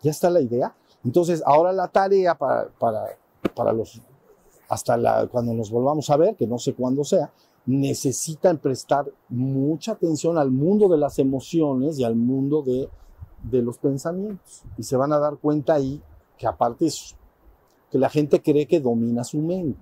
Ya 0.02 0.11
está 0.11 0.30
la 0.30 0.40
idea. 0.40 0.74
Entonces 1.05 1.42
ahora 1.44 1.72
la 1.72 1.88
tarea 1.88 2.34
para, 2.36 2.68
para, 2.78 3.18
para 3.55 3.72
los, 3.72 4.00
hasta 4.68 4.96
la, 4.96 5.26
cuando 5.26 5.52
nos 5.55 5.70
volvamos 5.70 6.09
a 6.11 6.16
ver, 6.16 6.36
que 6.36 6.46
no 6.46 6.59
sé 6.59 6.74
cuándo 6.74 7.05
sea, 7.05 7.32
necesitan 7.66 8.58
prestar 8.58 9.10
mucha 9.28 9.92
atención 9.92 10.38
al 10.38 10.50
mundo 10.50 10.88
de 10.88 10.98
las 10.98 11.18
emociones 11.18 11.98
y 11.98 12.04
al 12.04 12.14
mundo 12.14 12.62
de, 12.62 12.88
de 13.42 13.62
los 13.62 13.78
pensamientos. 13.78 14.62
Y 14.76 14.82
se 14.82 14.96
van 14.96 15.12
a 15.12 15.18
dar 15.18 15.36
cuenta 15.38 15.74
ahí 15.74 16.02
que 16.36 16.46
aparte 16.46 16.86
es 16.86 17.16
que 17.90 17.98
la 17.98 18.10
gente 18.10 18.42
cree 18.42 18.66
que 18.66 18.80
domina 18.80 19.24
su 19.24 19.38
mente 19.38 19.78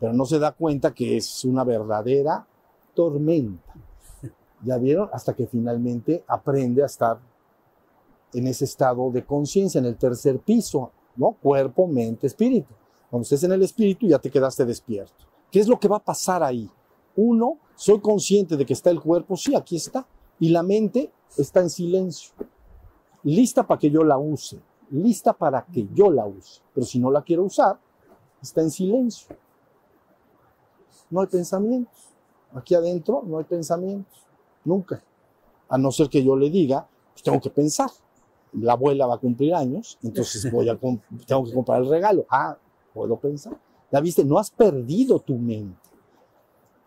pero 0.00 0.14
no 0.14 0.24
se 0.24 0.38
da 0.38 0.52
cuenta 0.52 0.94
que 0.94 1.18
es 1.18 1.44
una 1.44 1.62
verdadera 1.62 2.46
tormenta. 2.94 3.74
¿Ya 4.64 4.78
vieron? 4.78 5.10
Hasta 5.12 5.34
que 5.34 5.46
finalmente 5.46 6.24
aprende 6.26 6.82
a 6.82 6.86
estar 6.86 7.18
en 8.32 8.46
ese 8.46 8.64
estado 8.64 9.10
de 9.10 9.24
conciencia, 9.24 9.78
en 9.78 9.84
el 9.84 9.96
tercer 9.96 10.38
piso, 10.38 10.90
¿no? 11.16 11.32
Cuerpo, 11.32 11.86
mente, 11.86 12.26
espíritu. 12.26 12.72
Cuando 13.10 13.24
estés 13.24 13.44
en 13.44 13.52
el 13.52 13.62
espíritu 13.62 14.06
ya 14.06 14.18
te 14.18 14.30
quedaste 14.30 14.64
despierto. 14.64 15.26
¿Qué 15.50 15.60
es 15.60 15.68
lo 15.68 15.78
que 15.78 15.88
va 15.88 15.96
a 15.96 16.04
pasar 16.04 16.42
ahí? 16.42 16.70
Uno, 17.16 17.58
soy 17.74 18.00
consciente 18.00 18.56
de 18.56 18.64
que 18.64 18.72
está 18.72 18.90
el 18.90 19.00
cuerpo, 19.00 19.36
sí, 19.36 19.54
aquí 19.54 19.76
está. 19.76 20.06
Y 20.38 20.50
la 20.50 20.62
mente 20.62 21.12
está 21.36 21.60
en 21.60 21.70
silencio, 21.70 22.32
lista 23.24 23.66
para 23.66 23.78
que 23.78 23.90
yo 23.90 24.02
la 24.04 24.16
use, 24.16 24.58
lista 24.90 25.32
para 25.32 25.64
que 25.66 25.86
yo 25.92 26.10
la 26.10 26.26
use. 26.26 26.62
Pero 26.74 26.86
si 26.86 26.98
no 26.98 27.10
la 27.10 27.22
quiero 27.22 27.44
usar, 27.44 27.78
está 28.40 28.62
en 28.62 28.70
silencio 28.70 29.36
no 31.10 31.20
hay 31.20 31.26
pensamientos. 31.26 32.08
Aquí 32.54 32.74
adentro 32.74 33.22
no 33.26 33.38
hay 33.38 33.44
pensamientos, 33.44 34.26
nunca. 34.64 35.02
A 35.68 35.78
no 35.78 35.92
ser 35.92 36.08
que 36.08 36.24
yo 36.24 36.36
le 36.36 36.50
diga, 36.50 36.88
pues 37.12 37.22
tengo 37.22 37.40
que 37.40 37.50
pensar. 37.50 37.90
La 38.52 38.72
abuela 38.72 39.06
va 39.06 39.14
a 39.14 39.18
cumplir 39.18 39.54
años, 39.54 39.98
entonces 40.02 40.50
voy 40.50 40.68
a 40.68 40.76
tengo 41.26 41.44
que 41.44 41.52
comprar 41.52 41.82
el 41.82 41.88
regalo. 41.88 42.26
Ah, 42.28 42.56
puedo 42.92 43.16
pensar. 43.16 43.56
Ya 43.92 44.00
viste, 44.00 44.24
no 44.24 44.38
has 44.38 44.50
perdido 44.50 45.18
tu 45.20 45.36
mente. 45.36 45.78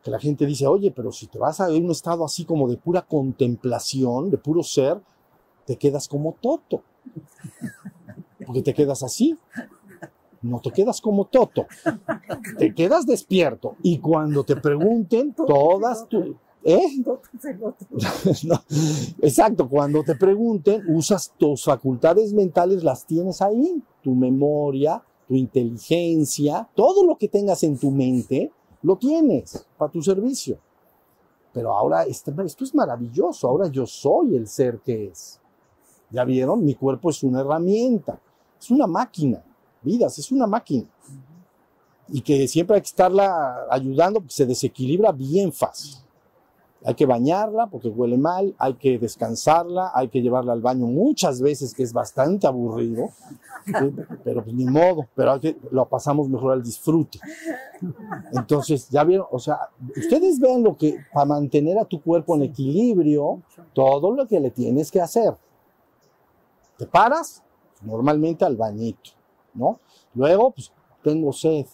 Que 0.04 0.12
la 0.12 0.20
gente 0.20 0.46
dice, 0.46 0.68
oye, 0.68 0.92
pero 0.92 1.12
si 1.12 1.28
te 1.28 1.40
vas 1.40 1.62
a 1.62 1.70
un 1.70 1.92
estado 1.92 2.26
así 2.26 2.46
como 2.46 2.68
de 2.68 2.78
pura 2.78 3.02
contemplación, 3.04 4.30
de 4.30 4.38
puro 4.38 4.64
ser, 4.64 5.02
te 5.66 5.78
quedas 5.78 6.08
como 6.08 6.36
toto. 6.42 6.82
Porque 8.46 8.62
te 8.62 8.74
quedas 8.74 9.04
así 9.04 9.38
no 10.44 10.60
te 10.60 10.72
quedas 10.72 11.02
como 11.02 11.26
Toto, 11.26 11.66
te 12.58 12.74
quedas 12.74 13.06
despierto 13.06 13.76
y 13.82 14.00
cuando 14.00 14.44
te 14.44 14.56
pregunten 14.58 15.34
todas 15.34 16.08
tu... 16.08 16.36
¿Eh? 16.66 17.04
exacto, 19.22 19.68
cuando 19.68 20.02
te 20.04 20.16
pregunten, 20.16 20.84
usas 20.88 21.34
tus 21.38 21.66
facultades 21.66 22.34
mentales, 22.34 22.84
las 22.84 23.06
tienes 23.06 23.42
ahí, 23.42 23.84
tu 24.02 24.16
memoria, 24.16 25.04
tu 25.34 25.38
inteligencia, 25.38 26.70
todo 26.76 27.04
lo 27.04 27.18
que 27.18 27.28
tengas 27.28 27.64
en 27.64 27.76
tu 27.76 27.90
mente, 27.90 28.52
lo 28.84 28.98
tienes 28.98 29.66
para 29.80 29.92
tu 29.92 30.00
servicio. 30.00 30.60
Pero 31.52 31.74
ahora 31.74 32.04
esto, 32.04 32.32
esto 32.44 32.64
es 32.64 32.76
maravilloso, 32.76 33.48
ahora 33.48 33.68
yo 33.68 33.88
soy 33.88 34.36
el 34.36 34.48
ser 34.48 34.80
que 34.82 35.08
es. 35.08 35.40
¿Ya 36.12 36.24
vieron? 36.24 36.64
Mi 36.64 36.76
cuerpo 36.76 37.10
es 37.10 37.24
una 37.24 37.42
herramienta, 37.42 38.22
es 38.60 38.70
una 38.70 38.86
máquina 38.86 39.44
vidas, 39.82 40.20
es 40.20 40.32
una 40.32 40.46
máquina. 40.46 40.86
Y 42.10 42.22
que 42.22 42.48
siempre 42.48 42.76
hay 42.76 42.82
que 42.82 42.90
estarla 42.90 43.66
ayudando 43.72 44.20
porque 44.20 44.36
se 44.36 44.46
desequilibra 44.46 45.12
bien 45.12 45.52
fácil. 45.52 45.96
Hay 46.86 46.96
que 46.96 47.06
bañarla 47.06 47.68
porque 47.68 47.88
huele 47.88 48.18
mal, 48.18 48.54
hay 48.58 48.74
que 48.74 49.00
descansarla, 49.00 49.92
hay 49.94 50.10
que 50.10 50.22
llevarla 50.22 50.54
al 50.54 50.62
baño 50.62 50.86
muchas 50.86 51.42
veces, 51.42 51.74
que 51.74 51.84
es 51.84 51.94
bastante 51.94 52.46
aburrido, 52.46 53.10
pero 54.24 54.44
pues 54.44 54.54
ni 54.54 54.66
modo, 54.66 55.08
pero 55.16 55.40
lo 55.72 55.88
pasamos 55.88 56.28
mejor 56.28 56.54
al 56.54 56.64
disfrute. 56.64 57.20
Entonces, 58.34 58.90
ya 58.90 59.04
vieron, 59.04 59.28
o 59.32 59.40
sea, 59.40 59.70
ustedes 59.96 60.40
vean 60.40 60.64
lo 60.64 60.76
que, 60.76 60.98
para 61.14 61.26
mantener 61.26 61.78
a 61.80 61.86
tu 61.86 62.02
cuerpo 62.02 62.36
en 62.36 62.44
equilibrio, 62.44 63.42
todo 63.74 64.12
lo 64.12 64.28
que 64.28 64.40
le 64.40 64.52
tienes 64.52 64.92
que 64.92 65.02
hacer. 65.02 65.36
Te 66.78 66.86
paras, 66.86 67.44
normalmente 67.82 68.44
al 68.46 68.56
bañito 68.56 69.12
¿no? 69.54 69.80
Luego, 70.14 70.52
pues, 70.52 70.72
tengo 71.04 71.32
sed, 71.32 71.66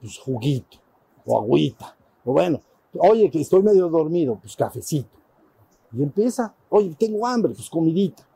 pues, 0.00 0.18
juguito, 0.18 0.78
o 1.26 1.38
agüita, 1.38 1.96
o 2.24 2.32
bueno, 2.32 2.60
oye, 2.98 3.30
que 3.30 3.40
estoy 3.40 3.62
medio 3.62 3.88
dormido, 3.88 4.38
pues, 4.40 4.56
cafecito. 4.56 5.08
Y 5.92 6.02
empieza, 6.02 6.54
oye, 6.68 6.94
tengo 6.98 7.26
hambre, 7.26 7.52
pues, 7.54 7.68
comidita. 7.68 8.26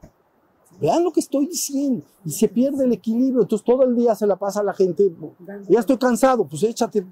Vean 0.80 1.02
lo 1.02 1.10
que 1.10 1.20
estoy 1.20 1.46
diciendo. 1.46 2.04
Y 2.24 2.30
se 2.30 2.48
pierde 2.48 2.84
el 2.84 2.92
equilibrio. 2.92 3.42
Entonces 3.42 3.64
todo 3.64 3.82
el 3.84 3.96
día 3.96 4.14
se 4.14 4.26
la 4.26 4.36
pasa 4.36 4.60
a 4.60 4.62
la 4.62 4.74
gente. 4.74 5.10
Ya 5.68 5.80
estoy 5.80 5.96
cansado, 5.96 6.46
pues 6.46 6.62
échate. 6.62 7.06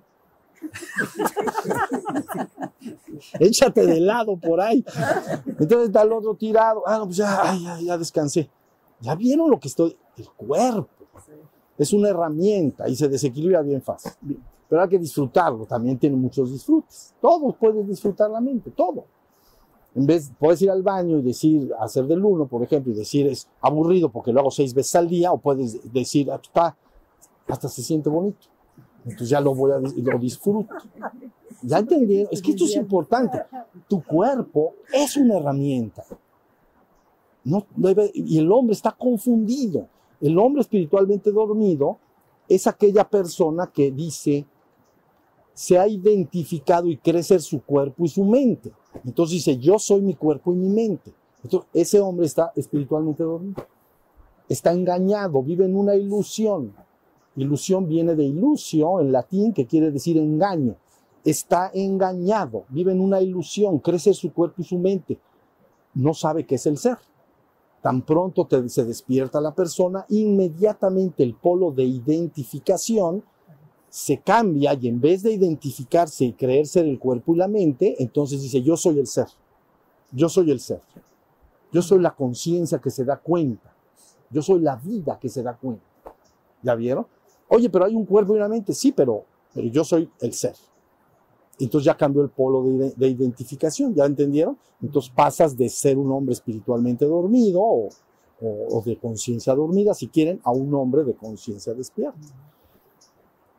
échate 3.40 3.86
de 3.86 4.00
lado 4.00 4.36
por 4.36 4.60
ahí. 4.60 4.84
Entonces 5.46 5.88
está 5.88 6.02
el 6.02 6.12
otro 6.12 6.34
tirado. 6.34 6.82
Ah, 6.86 6.98
no, 6.98 7.06
pues 7.06 7.16
ya, 7.16 7.56
ya, 7.56 7.80
ya 7.80 7.96
descansé. 7.96 8.50
Ya 9.00 9.14
vieron 9.14 9.50
lo 9.50 9.58
que 9.58 9.68
estoy. 9.68 9.96
El 10.16 10.28
cuerpo 10.30 10.88
es 11.78 11.92
una 11.92 12.10
herramienta 12.10 12.88
y 12.88 12.96
se 12.96 13.08
desequilibra 13.08 13.62
bien 13.62 13.82
fácil. 13.82 14.12
Pero 14.68 14.82
hay 14.82 14.88
que 14.88 14.98
disfrutarlo. 14.98 15.66
También 15.66 15.98
tiene 15.98 16.16
muchos 16.16 16.50
disfrutes. 16.50 17.14
Todos 17.20 17.54
pueden 17.56 17.86
disfrutar 17.86 18.30
la 18.30 18.40
mente, 18.40 18.70
todo. 18.70 19.04
En 19.94 20.06
vez, 20.06 20.32
puedes 20.38 20.60
ir 20.62 20.70
al 20.70 20.82
baño 20.82 21.18
y 21.18 21.22
decir, 21.22 21.70
hacer 21.78 22.06
del 22.06 22.24
uno, 22.24 22.46
por 22.46 22.62
ejemplo, 22.62 22.92
y 22.92 22.96
decir 22.96 23.28
es 23.28 23.48
aburrido 23.60 24.08
porque 24.08 24.32
lo 24.32 24.40
hago 24.40 24.50
seis 24.50 24.74
veces 24.74 24.96
al 24.96 25.08
día, 25.08 25.30
o 25.30 25.38
puedes 25.38 25.92
decir, 25.92 26.30
ah, 26.32 26.40
está, 26.42 26.76
hasta 27.46 27.68
se 27.68 27.82
siente 27.82 28.10
bonito. 28.10 28.48
Entonces 29.04 29.28
ya 29.28 29.40
lo 29.40 29.54
voy 29.54 29.70
a, 29.70 29.78
lo 29.78 30.18
disfruto. 30.18 30.74
¿Ya 31.62 31.78
entendieron? 31.78 32.28
Es 32.32 32.42
que 32.42 32.50
esto 32.50 32.64
es 32.64 32.74
importante. 32.74 33.38
Tu 33.86 34.02
cuerpo 34.02 34.74
es 34.92 35.16
una 35.16 35.36
herramienta. 35.36 36.04
No, 37.44 37.66
y 38.14 38.38
el 38.38 38.50
hombre 38.50 38.72
está 38.72 38.92
confundido. 38.92 39.88
El 40.20 40.38
hombre 40.38 40.62
espiritualmente 40.62 41.30
dormido 41.30 41.98
es 42.48 42.66
aquella 42.66 43.08
persona 43.08 43.66
que 43.66 43.90
dice, 43.90 44.46
se 45.54 45.78
ha 45.78 45.86
identificado 45.86 46.88
y 46.88 46.96
cree 46.96 47.22
ser 47.22 47.40
su 47.40 47.62
cuerpo 47.62 48.04
y 48.04 48.08
su 48.08 48.24
mente. 48.24 48.72
Entonces 49.04 49.34
dice, 49.34 49.56
yo 49.58 49.78
soy 49.78 50.02
mi 50.02 50.14
cuerpo 50.14 50.52
y 50.52 50.56
mi 50.56 50.68
mente. 50.68 51.12
Entonces, 51.42 51.70
ese 51.72 52.00
hombre 52.00 52.26
está 52.26 52.52
espiritualmente 52.56 53.22
dormido. 53.22 53.64
Está 54.48 54.72
engañado, 54.72 55.42
vive 55.42 55.64
en 55.64 55.76
una 55.76 55.94
ilusión. 55.94 56.74
Ilusión 57.36 57.88
viene 57.88 58.14
de 58.14 58.24
ilusio 58.24 59.00
en 59.00 59.12
latín, 59.12 59.52
que 59.52 59.66
quiere 59.66 59.90
decir 59.90 60.18
engaño. 60.18 60.76
Está 61.24 61.70
engañado, 61.72 62.64
vive 62.68 62.92
en 62.92 63.00
una 63.00 63.20
ilusión, 63.20 63.78
crece 63.78 64.12
su 64.12 64.32
cuerpo 64.32 64.60
y 64.60 64.64
su 64.64 64.78
mente. 64.78 65.18
No 65.94 66.12
sabe 66.14 66.44
qué 66.44 66.56
es 66.56 66.66
el 66.66 66.76
ser. 66.76 66.98
Tan 67.80 68.02
pronto 68.02 68.48
se 68.68 68.84
despierta 68.84 69.40
la 69.40 69.54
persona, 69.54 70.04
inmediatamente 70.08 71.22
el 71.22 71.34
polo 71.34 71.70
de 71.70 71.84
identificación 71.84 73.22
se 73.94 74.18
cambia 74.18 74.74
y 74.74 74.88
en 74.88 75.00
vez 75.00 75.22
de 75.22 75.32
identificarse 75.32 76.24
y 76.24 76.32
creer 76.32 76.66
ser 76.66 76.84
el 76.84 76.98
cuerpo 76.98 77.32
y 77.32 77.36
la 77.36 77.46
mente, 77.46 77.94
entonces 78.02 78.42
dice, 78.42 78.60
yo 78.60 78.76
soy 78.76 78.98
el 78.98 79.06
ser, 79.06 79.28
yo 80.10 80.28
soy 80.28 80.50
el 80.50 80.58
ser, 80.58 80.80
yo 81.70 81.80
soy 81.80 82.00
la 82.00 82.12
conciencia 82.12 82.80
que 82.80 82.90
se 82.90 83.04
da 83.04 83.16
cuenta, 83.16 83.72
yo 84.30 84.42
soy 84.42 84.58
la 84.58 84.74
vida 84.74 85.16
que 85.20 85.28
se 85.28 85.44
da 85.44 85.56
cuenta. 85.56 85.84
¿Ya 86.60 86.74
vieron? 86.74 87.06
Oye, 87.46 87.70
pero 87.70 87.84
hay 87.84 87.94
un 87.94 88.04
cuerpo 88.04 88.34
y 88.34 88.38
una 88.38 88.48
mente, 88.48 88.74
sí, 88.74 88.90
pero, 88.90 89.26
pero 89.54 89.68
yo 89.68 89.84
soy 89.84 90.10
el 90.20 90.32
ser. 90.32 90.56
Entonces 91.60 91.86
ya 91.86 91.96
cambió 91.96 92.22
el 92.22 92.30
polo 92.30 92.64
de, 92.64 92.94
de 92.96 93.08
identificación, 93.08 93.94
¿ya 93.94 94.06
entendieron? 94.06 94.58
Entonces 94.82 95.12
pasas 95.14 95.56
de 95.56 95.68
ser 95.68 95.98
un 95.98 96.10
hombre 96.10 96.32
espiritualmente 96.32 97.04
dormido 97.04 97.60
o, 97.62 97.90
o, 98.40 98.78
o 98.78 98.82
de 98.82 98.98
conciencia 98.98 99.54
dormida, 99.54 99.94
si 99.94 100.08
quieren, 100.08 100.40
a 100.42 100.50
un 100.50 100.74
hombre 100.74 101.04
de 101.04 101.14
conciencia 101.14 101.74
despierta. 101.74 102.18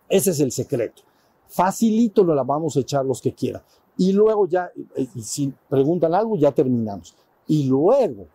Ese 0.09 0.31
es 0.31 0.39
el 0.39 0.51
secreto. 0.51 1.01
Facilito 1.47 2.23
lo 2.23 2.35
la 2.35 2.43
vamos 2.43 2.75
a 2.75 2.79
echar 2.79 3.05
los 3.05 3.21
que 3.21 3.33
quieran. 3.33 3.61
Y 3.97 4.11
luego 4.11 4.47
ya, 4.47 4.71
y 4.97 5.21
si 5.21 5.53
preguntan 5.69 6.13
algo, 6.13 6.35
ya 6.35 6.51
terminamos. 6.51 7.15
Y 7.47 7.65
luego, 7.65 8.27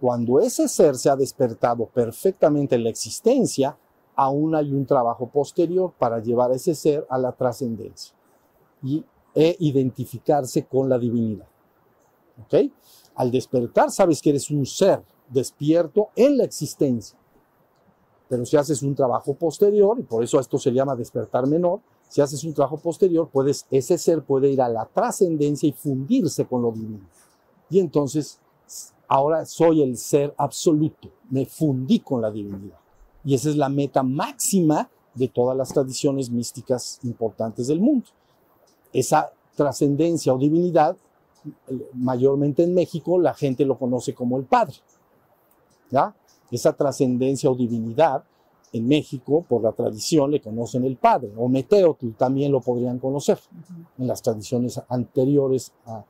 cuando 0.00 0.38
ese 0.38 0.68
ser 0.68 0.96
se 0.96 1.10
ha 1.10 1.16
despertado 1.16 1.86
perfectamente 1.86 2.76
en 2.76 2.84
la 2.84 2.90
existencia, 2.90 3.76
aún 4.14 4.54
hay 4.54 4.72
un 4.72 4.86
trabajo 4.86 5.28
posterior 5.28 5.92
para 5.98 6.20
llevar 6.20 6.52
a 6.52 6.54
ese 6.54 6.74
ser 6.74 7.06
a 7.08 7.18
la 7.18 7.32
trascendencia 7.32 8.14
y 8.82 9.04
e 9.34 9.56
identificarse 9.60 10.64
con 10.66 10.88
la 10.88 10.98
divinidad. 10.98 11.46
¿Ok? 12.44 12.70
Al 13.14 13.30
despertar 13.30 13.90
sabes 13.90 14.22
que 14.22 14.30
eres 14.30 14.50
un 14.50 14.64
ser 14.66 15.02
despierto 15.28 16.08
en 16.16 16.38
la 16.38 16.44
existencia. 16.44 17.17
Pero 18.28 18.44
si 18.44 18.56
haces 18.56 18.82
un 18.82 18.94
trabajo 18.94 19.34
posterior, 19.34 19.98
y 19.98 20.02
por 20.02 20.22
eso 20.22 20.38
esto 20.38 20.58
se 20.58 20.70
llama 20.70 20.94
despertar 20.94 21.46
menor, 21.46 21.80
si 22.08 22.20
haces 22.20 22.44
un 22.44 22.54
trabajo 22.54 22.78
posterior, 22.78 23.28
puedes, 23.30 23.66
ese 23.70 23.98
ser 23.98 24.22
puede 24.22 24.50
ir 24.50 24.62
a 24.62 24.68
la 24.68 24.86
trascendencia 24.86 25.68
y 25.68 25.72
fundirse 25.72 26.46
con 26.46 26.62
lo 26.62 26.72
divino. 26.72 27.06
Y 27.70 27.78
entonces, 27.78 28.40
ahora 29.06 29.44
soy 29.44 29.82
el 29.82 29.96
ser 29.96 30.34
absoluto, 30.36 31.10
me 31.30 31.46
fundí 31.46 32.00
con 32.00 32.22
la 32.22 32.30
divinidad. 32.30 32.78
Y 33.24 33.34
esa 33.34 33.50
es 33.50 33.56
la 33.56 33.68
meta 33.68 34.02
máxima 34.02 34.88
de 35.14 35.28
todas 35.28 35.56
las 35.56 35.72
tradiciones 35.72 36.30
místicas 36.30 37.00
importantes 37.02 37.66
del 37.66 37.80
mundo. 37.80 38.06
Esa 38.92 39.30
trascendencia 39.56 40.32
o 40.32 40.38
divinidad, 40.38 40.96
mayormente 41.94 42.62
en 42.62 42.74
México, 42.74 43.18
la 43.18 43.34
gente 43.34 43.64
lo 43.64 43.78
conoce 43.78 44.14
como 44.14 44.38
el 44.38 44.44
Padre. 44.44 44.76
¿Ya? 45.90 46.14
Esa 46.50 46.72
trascendencia 46.72 47.50
o 47.50 47.54
divinidad, 47.54 48.24
en 48.72 48.86
México, 48.86 49.44
por 49.48 49.62
la 49.62 49.72
tradición, 49.72 50.30
le 50.30 50.40
conocen 50.40 50.84
el 50.84 50.96
Padre, 50.96 51.32
o 51.36 51.48
Meteotl 51.48 52.10
también 52.16 52.52
lo 52.52 52.60
podrían 52.60 52.98
conocer, 52.98 53.38
en 53.98 54.06
las 54.06 54.22
tradiciones 54.22 54.80
anteriores 54.88 55.72
a, 55.86 56.04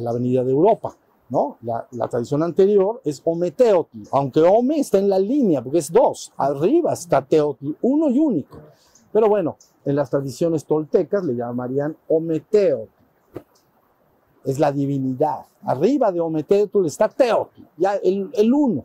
la 0.00 0.12
venida 0.12 0.44
de 0.44 0.50
Europa. 0.50 0.96
¿no? 1.30 1.56
La, 1.62 2.08
tradición 2.08 2.42
anterior 2.42 3.00
es 3.04 3.22
Ometeotl, 3.24 3.98
aunque 4.12 4.40
Ome 4.40 4.78
está 4.80 4.98
en 4.98 5.08
la 5.08 5.18
línea, 5.18 5.62
porque 5.62 5.78
es 5.78 5.90
dos, 5.90 6.32
arriba 6.36 6.92
está 6.92 7.24
Teotl, 7.24 7.72
uno 7.82 8.10
y 8.10 8.18
único. 8.18 8.58
Pero 9.12 9.28
bueno, 9.28 9.56
en 9.84 9.96
las 9.96 10.10
tradiciones 10.10 10.64
toltecas 10.64 11.24
le 11.24 11.34
llamarían 11.34 11.96
Ometeotl. 12.08 12.90
Es 14.44 14.58
la 14.58 14.72
divinidad. 14.72 15.46
Arriba 15.62 16.12
de 16.12 16.20
Ometeotl 16.20 16.84
está 16.84 17.08
Teotl, 17.08 17.62
ya 17.78 17.94
el, 17.96 18.30
el 18.34 18.52
uno 18.52 18.84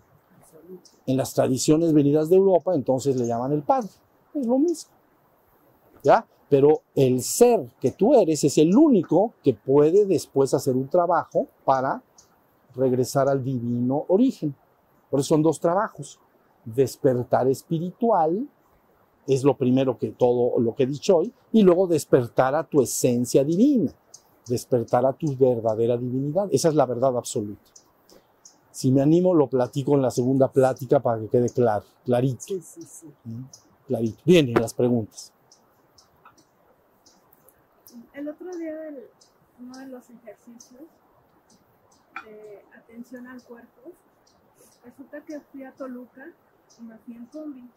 en 1.10 1.18
las 1.18 1.34
tradiciones 1.34 1.92
venidas 1.92 2.30
de 2.30 2.36
Europa, 2.36 2.76
entonces 2.76 3.16
le 3.16 3.26
llaman 3.26 3.52
el 3.52 3.64
Padre. 3.64 3.90
Es 4.36 4.46
lo 4.46 4.60
mismo. 4.60 4.92
¿Ya? 6.04 6.24
Pero 6.48 6.82
el 6.94 7.24
ser 7.24 7.68
que 7.82 7.92
tú 7.92 8.14
eres 8.14 8.44
es 8.44 8.60
el 8.60 8.76
único 8.76 9.34
que 9.44 9.56
puede 9.56 10.06
después 10.06 10.54
hacer 10.54 10.76
un 10.76 10.88
trabajo 10.88 11.48
para 11.66 12.04
regresar 12.76 13.28
al 13.28 13.44
divino 13.44 14.06
origen. 14.08 14.56
Por 15.10 15.20
eso 15.20 15.30
son 15.30 15.42
dos 15.42 15.60
trabajos. 15.60 16.20
Despertar 16.64 17.48
espiritual 17.48 18.48
es 19.26 19.44
lo 19.44 19.58
primero 19.58 19.98
que 19.98 20.10
todo 20.10 20.60
lo 20.60 20.76
que 20.76 20.84
he 20.84 20.88
dicho 20.88 21.18
hoy, 21.18 21.34
y 21.52 21.64
luego 21.64 21.88
despertar 21.88 22.54
a 22.54 22.64
tu 22.64 22.82
esencia 22.82 23.44
divina, 23.44 23.92
despertar 24.48 25.08
a 25.08 25.14
tu 25.14 25.36
verdadera 25.36 25.98
divinidad. 25.98 26.48
Esa 26.52 26.70
es 26.70 26.76
la 26.76 26.86
verdad 26.86 27.18
absoluta. 27.18 27.79
Si 28.80 28.94
me 28.94 29.02
animo, 29.02 29.34
lo 29.34 29.48
platico 29.50 29.96
en 29.96 30.02
la 30.02 30.10
segunda 30.10 30.50
plática 30.50 31.02
para 31.02 31.20
que 31.20 31.28
quede 31.28 31.50
claro, 31.50 31.84
clarito. 32.06 32.40
Sí, 32.40 32.62
sí, 32.62 32.82
sí. 32.82 33.14
¿Mm? 33.26 33.44
Clarito. 33.86 34.22
Vienen 34.24 34.54
las 34.54 34.74
preguntas. 34.74 35.34
El 38.14 38.30
otro 38.30 38.56
día, 38.56 38.88
el, 38.88 39.04
uno 39.60 39.78
de 39.80 39.88
los 39.88 40.10
ejercicios 40.10 40.84
de 42.24 42.64
atención 42.74 43.28
al 43.28 43.44
cuerpo, 43.44 43.92
resulta 44.86 45.26
que 45.26 45.42
fui 45.42 45.66
a 45.66 45.74
Toluca 45.74 46.28
y 46.80 46.84
me 46.84 46.98
fui 47.00 47.16
en 47.16 47.26
combi. 47.26 47.70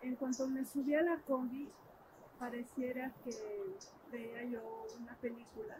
En 0.00 0.16
cuanto 0.16 0.48
me 0.48 0.64
subí 0.64 0.94
a 0.94 1.02
la 1.02 1.18
combi, 1.26 1.68
pareciera 2.38 3.12
que 3.22 3.36
veía 4.10 4.44
yo 4.44 4.62
una 4.98 5.14
película 5.16 5.76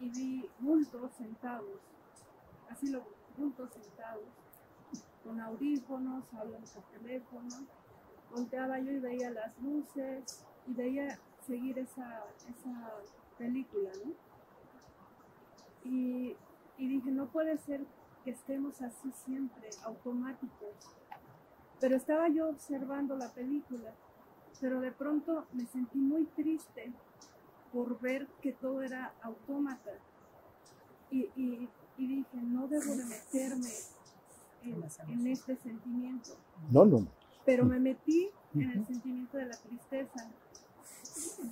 y 0.00 0.08
vi 0.08 0.50
bultos 0.58 1.12
sentados 1.16 1.93
así 2.70 2.90
lo 2.90 3.02
juntos 3.36 3.70
sentados, 3.72 4.24
con 5.22 5.40
audífonos, 5.40 6.24
hablando 6.34 6.66
por 6.72 6.82
teléfono. 7.00 7.66
Volteaba 8.30 8.78
yo 8.78 8.92
y 8.92 8.98
veía 8.98 9.30
las 9.30 9.58
luces 9.60 10.44
y 10.66 10.74
veía 10.74 11.18
seguir 11.46 11.78
esa, 11.78 12.24
esa 12.48 12.92
película, 13.38 13.90
¿no? 14.04 14.12
Y, 15.84 16.36
y 16.78 16.88
dije, 16.88 17.10
no 17.10 17.26
puede 17.26 17.58
ser 17.58 17.84
que 18.24 18.30
estemos 18.30 18.80
así 18.80 19.12
siempre, 19.12 19.68
automáticos. 19.84 20.74
Pero 21.80 21.96
estaba 21.96 22.28
yo 22.28 22.48
observando 22.48 23.16
la 23.16 23.28
película, 23.28 23.92
pero 24.60 24.80
de 24.80 24.92
pronto 24.92 25.46
me 25.52 25.66
sentí 25.66 25.98
muy 25.98 26.24
triste 26.24 26.92
por 27.72 28.00
ver 28.00 28.26
que 28.40 28.52
todo 28.52 28.82
era 28.82 29.12
autómata. 29.22 29.92
Y, 31.10 31.30
y, 31.36 31.68
y 31.96 32.06
dije, 32.06 32.36
no 32.36 32.66
debo 32.68 32.94
de 32.96 33.04
meterme 33.04 33.70
en, 35.08 35.26
este 35.26 35.56
sentimiento. 35.56 36.36
No, 36.70 36.84
no. 36.84 37.06
Pero 37.44 37.64
me 37.64 37.78
metí 37.78 38.30
en 38.54 38.70
el 38.70 38.86
sentimiento 38.86 39.36
de 39.36 39.46
la 39.46 39.56
tristeza. 39.56 40.30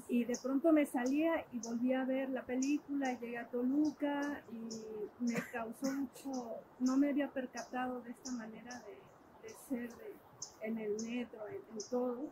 Y 0.08 0.24
de 0.24 0.36
pronto 0.38 0.72
me 0.72 0.86
salía 0.86 1.44
y 1.52 1.58
volví 1.60 1.92
a 1.92 2.04
ver 2.04 2.30
la 2.30 2.44
película 2.44 3.12
y 3.12 3.18
llegué 3.18 3.38
a 3.38 3.48
Toluca 3.48 4.42
y 4.50 5.22
me 5.24 5.34
causó 5.52 5.86
mucho, 5.92 6.56
no 6.80 6.96
me 6.96 7.10
había 7.10 7.28
percatado 7.30 8.00
de 8.00 8.10
esta 8.10 8.32
manera 8.32 8.80
de, 8.80 9.48
de 9.48 9.54
ser 9.68 9.96
de- 9.96 10.16
en 10.62 10.78
el 10.78 10.92
metro, 11.04 11.46
en, 11.48 11.56
en 11.56 11.88
todo. 11.90 12.30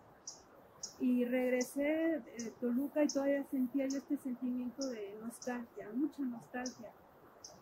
Y 0.98 1.24
regresé 1.24 2.20
de 2.38 2.52
Toluca 2.60 3.04
y 3.04 3.08
todavía 3.08 3.44
sentía 3.50 3.86
yo 3.86 3.98
este 3.98 4.16
sentimiento 4.18 4.86
de 4.88 5.14
nostalgia, 5.22 5.88
mucha 5.94 6.22
nostalgia. 6.22 6.90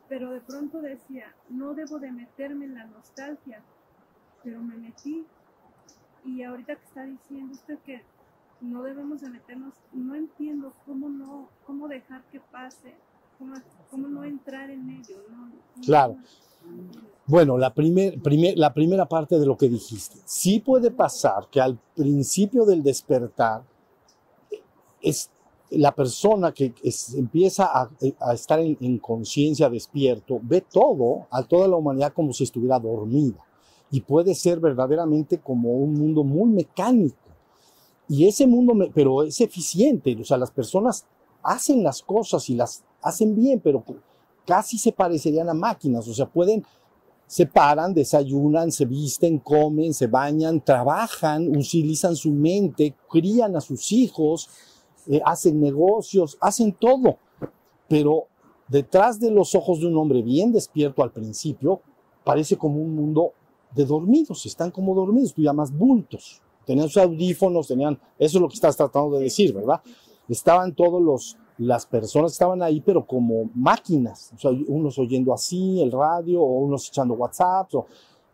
Pero 0.09 0.31
de 0.31 0.41
pronto 0.41 0.81
decía, 0.81 1.35
no 1.51 1.75
debo 1.75 1.99
de 1.99 2.11
meterme 2.13 2.65
en 2.65 2.75
la 2.75 2.87
nostalgia, 2.87 3.63
pero 4.43 4.61
me 4.63 4.77
metí. 4.77 5.25
Y 6.25 6.43
ahorita 6.43 6.77
que 6.77 6.85
está 6.85 7.05
diciendo 7.05 7.53
usted 7.53 7.79
que 7.85 8.03
no 8.61 8.83
debemos 8.83 9.21
de 9.21 9.31
meternos, 9.31 9.75
no 9.93 10.15
entiendo 10.15 10.73
cómo 10.87 11.09
no, 11.09 11.49
cómo 11.67 11.89
dejar 11.89 12.23
que 12.33 12.41
pase, 12.41 12.95
cómo, 13.39 13.55
cómo 13.91 14.09
no 14.09 14.25
entrar 14.25 14.71
en 14.71 14.89
ello. 14.91 15.17
No, 15.31 15.51
Claro. 15.85 16.17
Bueno, 17.27 17.57
la, 17.59 17.73
primer, 17.73 18.19
primer- 18.21 18.59
la 18.59 18.73
primera 18.75 19.07
parte 19.07 19.39
de 19.39 19.47
lo 19.47 19.57
que 19.57 19.69
dijiste. 19.69 20.19
Sí 20.25 20.59
puede 20.61 20.91
pasar 20.91 21.49
que 21.51 21.61
al 21.61 21.79
principio 21.95 22.65
del 22.65 22.83
despertar 22.83 23.63
es 25.01 25.31
la 25.71 25.95
persona 25.95 26.53
que 26.53 26.73
es- 26.83 27.15
empieza 27.15 27.67
a, 27.67 27.91
estar 28.33 28.61
en, 28.61 28.77
en 28.81 28.99
conciencia 28.99 29.69
despierto, 29.69 30.41
ve 30.43 30.63
todo, 30.63 31.27
a 31.31 31.43
toda 31.43 31.69
la 31.69 31.77
humanidad 31.77 32.13
como 32.13 32.33
si 32.33 32.45
estuviera 32.45 32.79
dormida. 32.79 33.45
Y 33.91 34.01
puede 34.01 34.35
ser 34.35 34.61
verdaderamente 34.61 35.39
como 35.39 35.73
un 35.73 35.95
mundo 35.95 36.25
muy 36.25 36.51
mecánico. 36.51 37.17
Y 38.09 38.27
ese 38.27 38.47
mundo, 38.47 38.75
pero 38.95 39.23
es 39.23 39.41
eficiente. 39.41 40.17
O 40.21 40.25
sea, 40.25 40.37
las 40.39 40.51
personas 40.51 41.07
hacen 41.43 41.83
las 41.83 42.03
cosas 42.03 42.49
y 42.51 42.55
las 42.55 42.83
hacen 43.03 43.35
bien, 43.35 43.61
pero 43.61 43.85
casi 44.47 44.79
se 44.79 44.93
parecerían 44.93 45.49
a 45.49 45.55
máquinas. 45.55 46.07
O 46.09 46.15
sea, 46.15 46.27
pueden 46.27 46.65
se 47.29 47.45
paran, 47.45 47.93
desayunan, 47.93 48.73
se 48.73 48.87
visten, 48.87 49.39
comen, 49.39 49.93
se 49.93 50.07
bañan, 50.07 50.65
trabajan, 50.65 51.55
utilizan 51.55 52.17
su 52.17 52.31
mente, 52.33 52.95
crían 53.09 53.55
a 53.55 53.61
sus 53.61 53.93
hijos, 53.93 54.49
eh, 55.09 55.21
hacen 55.25 55.61
negocios, 55.61 56.37
hacen 56.41 56.73
todo. 56.73 57.17
Pero 57.89 58.27
detrás 58.69 59.19
de 59.19 59.31
los 59.31 59.55
ojos 59.55 59.81
de 59.81 59.87
un 59.87 59.97
hombre 59.97 60.23
bien 60.23 60.53
despierto 60.53 61.03
al 61.03 61.11
principio, 61.11 61.81
parece 62.25 62.57
como 62.57 62.81
un 62.81 62.95
mundo 62.95 63.33
de 63.75 63.85
dormidos, 63.85 64.45
están 64.47 64.71
como 64.71 64.95
dormidos, 64.95 65.35
tú 65.35 65.43
llamas 65.43 65.77
bultos. 65.77 66.43
Tenían 66.67 66.89
sus 66.89 67.03
audífonos, 67.03 67.67
tenían, 67.67 67.99
eso 68.19 68.39
es 68.39 68.43
lo 68.43 68.49
que 68.49 68.55
estás 68.55 68.77
tratando 68.77 69.17
de 69.17 69.25
decir, 69.25 69.55
¿verdad? 69.55 69.81
Estaban 70.29 70.75
todos 70.75 71.01
los, 71.01 71.39
las 71.57 71.87
personas 71.87 72.33
estaban 72.33 72.63
ahí, 72.63 72.81
pero 72.81 73.07
como 73.07 73.49
máquinas, 73.55 74.33
unos 74.67 74.99
oyendo 74.99 75.33
así 75.33 75.81
el 75.81 75.91
radio, 75.91 76.43
o 76.43 76.61
unos 76.61 76.89
echando 76.89 77.15
WhatsApp, 77.15 77.71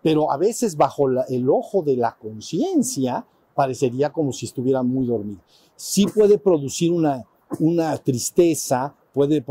pero 0.03 0.31
a 0.31 0.37
veces 0.37 0.77
bajo 0.77 1.09
el 1.09 1.49
ojo 1.49 1.83
de 1.83 1.97
la 1.97 2.17
conciencia 2.17 3.25
parecería 3.55 4.11
como 4.11 4.33
si 4.33 4.47
estuviera 4.47 4.83
muy 4.83 5.07
dormido. 5.07 5.41
Sí 5.77 6.07
puede 6.07 6.39
producir 6.39 6.93
una, 6.93 7.25
una 7.59 7.97
tristeza, 7.99 8.95
puede 9.13 9.45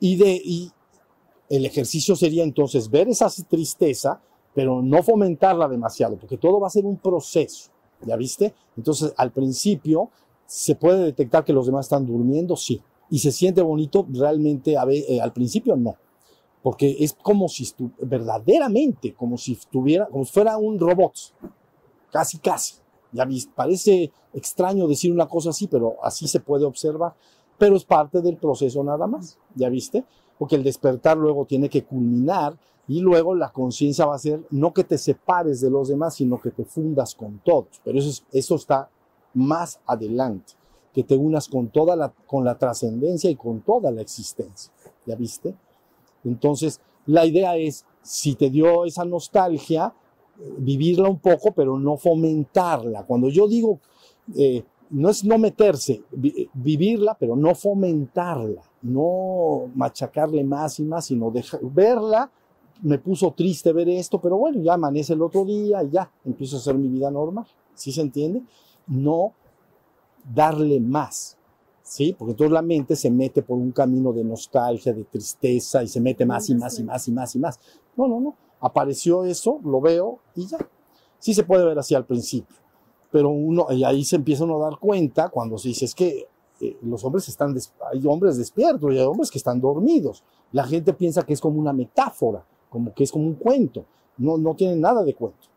y, 0.00 0.16
de, 0.16 0.40
y 0.44 0.70
el 1.48 1.66
ejercicio 1.66 2.16
sería 2.16 2.42
entonces 2.42 2.90
ver 2.90 3.08
esa 3.08 3.28
tristeza, 3.48 4.20
pero 4.54 4.82
no 4.82 5.02
fomentarla 5.02 5.68
demasiado, 5.68 6.16
porque 6.16 6.36
todo 6.36 6.60
va 6.60 6.66
a 6.66 6.70
ser 6.70 6.84
un 6.84 6.96
proceso, 6.96 7.70
¿ya 8.04 8.16
viste? 8.16 8.54
Entonces, 8.76 9.12
al 9.16 9.30
principio, 9.32 10.10
¿se 10.46 10.74
puede 10.74 11.04
detectar 11.04 11.44
que 11.44 11.52
los 11.52 11.66
demás 11.66 11.86
están 11.86 12.06
durmiendo? 12.06 12.56
Sí. 12.56 12.80
¿Y 13.10 13.18
se 13.18 13.32
siente 13.32 13.60
bonito? 13.62 14.06
Realmente, 14.10 14.76
a 14.76 14.84
eh, 14.88 15.20
al 15.20 15.32
principio 15.32 15.76
no. 15.76 15.96
Porque 16.62 16.96
es 17.00 17.12
como 17.12 17.48
si 17.48 17.68
verdaderamente, 18.00 19.14
como 19.14 19.36
si 19.36 19.52
estuviera, 19.52 20.06
como 20.06 20.24
si 20.24 20.32
fuera 20.32 20.56
un 20.56 20.78
robot. 20.78 21.12
Casi, 22.10 22.38
casi. 22.38 22.81
Ya 23.12 23.28
parece 23.54 24.10
extraño 24.32 24.88
decir 24.88 25.12
una 25.12 25.28
cosa 25.28 25.50
así, 25.50 25.66
pero 25.66 25.96
así 26.02 26.26
se 26.26 26.40
puede 26.40 26.64
observar. 26.64 27.14
Pero 27.58 27.76
es 27.76 27.84
parte 27.84 28.20
del 28.22 28.36
proceso 28.36 28.82
nada 28.82 29.06
más. 29.06 29.38
¿Ya 29.54 29.68
viste? 29.68 30.04
Porque 30.38 30.56
el 30.56 30.62
despertar 30.64 31.16
luego 31.16 31.44
tiene 31.44 31.68
que 31.68 31.84
culminar 31.84 32.58
y 32.88 33.00
luego 33.00 33.34
la 33.34 33.52
conciencia 33.52 34.06
va 34.06 34.16
a 34.16 34.18
ser 34.18 34.42
no 34.50 34.72
que 34.72 34.82
te 34.84 34.98
separes 34.98 35.60
de 35.60 35.70
los 35.70 35.88
demás, 35.88 36.14
sino 36.14 36.40
que 36.40 36.50
te 36.50 36.64
fundas 36.64 37.14
con 37.14 37.38
todos. 37.44 37.80
Pero 37.84 37.98
eso, 37.98 38.08
es- 38.08 38.24
eso 38.32 38.54
está 38.56 38.88
más 39.34 39.78
adelante, 39.86 40.54
que 40.92 41.04
te 41.04 41.16
unas 41.16 41.48
con 41.48 41.68
toda 41.68 41.94
la, 41.96 42.12
con 42.26 42.44
la 42.44 42.58
trascendencia 42.58 43.30
y 43.30 43.36
con 43.36 43.60
toda 43.60 43.90
la 43.90 44.02
existencia. 44.02 44.72
¿Ya 45.06 45.14
viste? 45.14 45.54
Entonces, 46.24 46.80
la 47.06 47.24
idea 47.26 47.56
es, 47.56 47.84
si 48.02 48.34
te 48.34 48.50
dio 48.50 48.84
esa 48.84 49.04
nostalgia, 49.04 49.94
vivirla 50.58 51.08
un 51.08 51.18
poco, 51.18 51.52
pero 51.52 51.78
no 51.78 51.96
fomentarla. 51.96 53.04
Cuando 53.04 53.28
yo 53.28 53.46
digo, 53.48 53.80
eh, 54.36 54.62
no 54.90 55.08
es 55.10 55.24
no 55.24 55.38
meterse, 55.38 56.02
vi- 56.10 56.48
vivirla, 56.52 57.16
pero 57.18 57.36
no 57.36 57.54
fomentarla, 57.54 58.62
no 58.82 59.70
machacarle 59.74 60.44
más 60.44 60.78
y 60.80 60.84
más, 60.84 61.06
sino 61.06 61.30
dejar, 61.30 61.60
verla. 61.62 62.30
Me 62.82 62.98
puso 62.98 63.30
triste 63.32 63.72
ver 63.72 63.88
esto, 63.88 64.20
pero 64.20 64.36
bueno, 64.36 64.60
ya 64.60 64.74
amanece 64.74 65.12
el 65.12 65.22
otro 65.22 65.44
día 65.44 65.82
y 65.84 65.90
ya 65.90 66.10
empiezo 66.24 66.56
a 66.56 66.58
hacer 66.58 66.74
mi 66.76 66.88
vida 66.88 67.10
normal. 67.10 67.46
¿Sí 67.74 67.92
se 67.92 68.00
entiende? 68.00 68.42
No 68.88 69.32
darle 70.34 70.80
más. 70.80 71.36
¿sí? 71.82 72.14
Porque 72.18 72.32
entonces 72.32 72.52
la 72.52 72.62
mente 72.62 72.96
se 72.96 73.10
mete 73.10 73.42
por 73.42 73.58
un 73.58 73.70
camino 73.72 74.12
de 74.12 74.24
nostalgia, 74.24 74.92
de 74.92 75.04
tristeza 75.04 75.82
y 75.82 75.88
se 75.88 76.00
mete 76.00 76.24
más 76.24 76.48
y 76.48 76.54
más 76.54 76.78
y 76.78 76.84
más 76.84 77.06
y 77.08 77.12
más 77.12 77.36
y 77.36 77.38
más. 77.38 77.60
No, 77.96 78.08
no, 78.08 78.20
no. 78.20 78.34
Apareció 78.62 79.24
eso, 79.24 79.60
lo 79.64 79.80
veo 79.80 80.20
y 80.36 80.46
ya. 80.46 80.58
Sí 81.18 81.34
se 81.34 81.42
puede 81.42 81.64
ver 81.64 81.78
así 81.78 81.94
al 81.94 82.06
principio, 82.06 82.56
pero 83.10 83.28
uno, 83.28 83.66
y 83.70 83.84
ahí 83.84 84.04
se 84.04 84.16
empieza 84.16 84.44
uno 84.44 84.56
a 84.56 84.70
dar 84.70 84.78
cuenta 84.78 85.28
cuando 85.28 85.58
se 85.58 85.68
dice 85.68 85.84
es 85.84 85.94
que 85.94 86.28
eh, 86.60 86.78
los 86.82 87.04
hombres 87.04 87.28
están, 87.28 87.54
hay 87.92 88.06
hombres 88.06 88.38
despiertos 88.38 88.92
y 88.92 88.98
hay 88.98 89.04
hombres 89.04 89.30
que 89.30 89.38
están 89.38 89.60
dormidos. 89.60 90.24
La 90.52 90.64
gente 90.64 90.92
piensa 90.92 91.24
que 91.24 91.32
es 91.32 91.40
como 91.40 91.58
una 91.58 91.72
metáfora, 91.72 92.44
como 92.70 92.94
que 92.94 93.04
es 93.04 93.12
como 93.12 93.26
un 93.26 93.34
cuento. 93.34 93.84
No, 94.16 94.38
no 94.38 94.54
tiene 94.54 94.76
nada 94.76 95.02
de 95.02 95.14
cuento. 95.14 95.48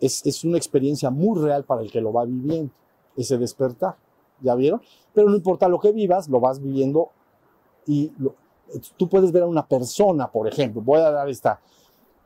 Es, 0.00 0.26
es 0.26 0.44
una 0.44 0.58
experiencia 0.58 1.10
muy 1.10 1.40
real 1.40 1.64
para 1.64 1.82
el 1.82 1.90
que 1.90 2.00
lo 2.00 2.12
va 2.12 2.24
viviendo, 2.24 2.72
ese 3.16 3.38
despertar. 3.38 3.96
¿Ya 4.40 4.54
vieron? 4.56 4.82
Pero 5.12 5.30
no 5.30 5.36
importa 5.36 5.68
lo 5.68 5.78
que 5.78 5.92
vivas, 5.92 6.28
lo 6.28 6.40
vas 6.40 6.60
viviendo 6.60 7.10
y 7.86 8.12
tú 8.96 9.08
puedes 9.08 9.32
ver 9.32 9.42
a 9.42 9.46
una 9.46 9.66
persona, 9.66 10.30
por 10.30 10.48
ejemplo, 10.48 10.80
voy 10.80 11.00
a 11.00 11.10
dar 11.10 11.28
esta, 11.28 11.60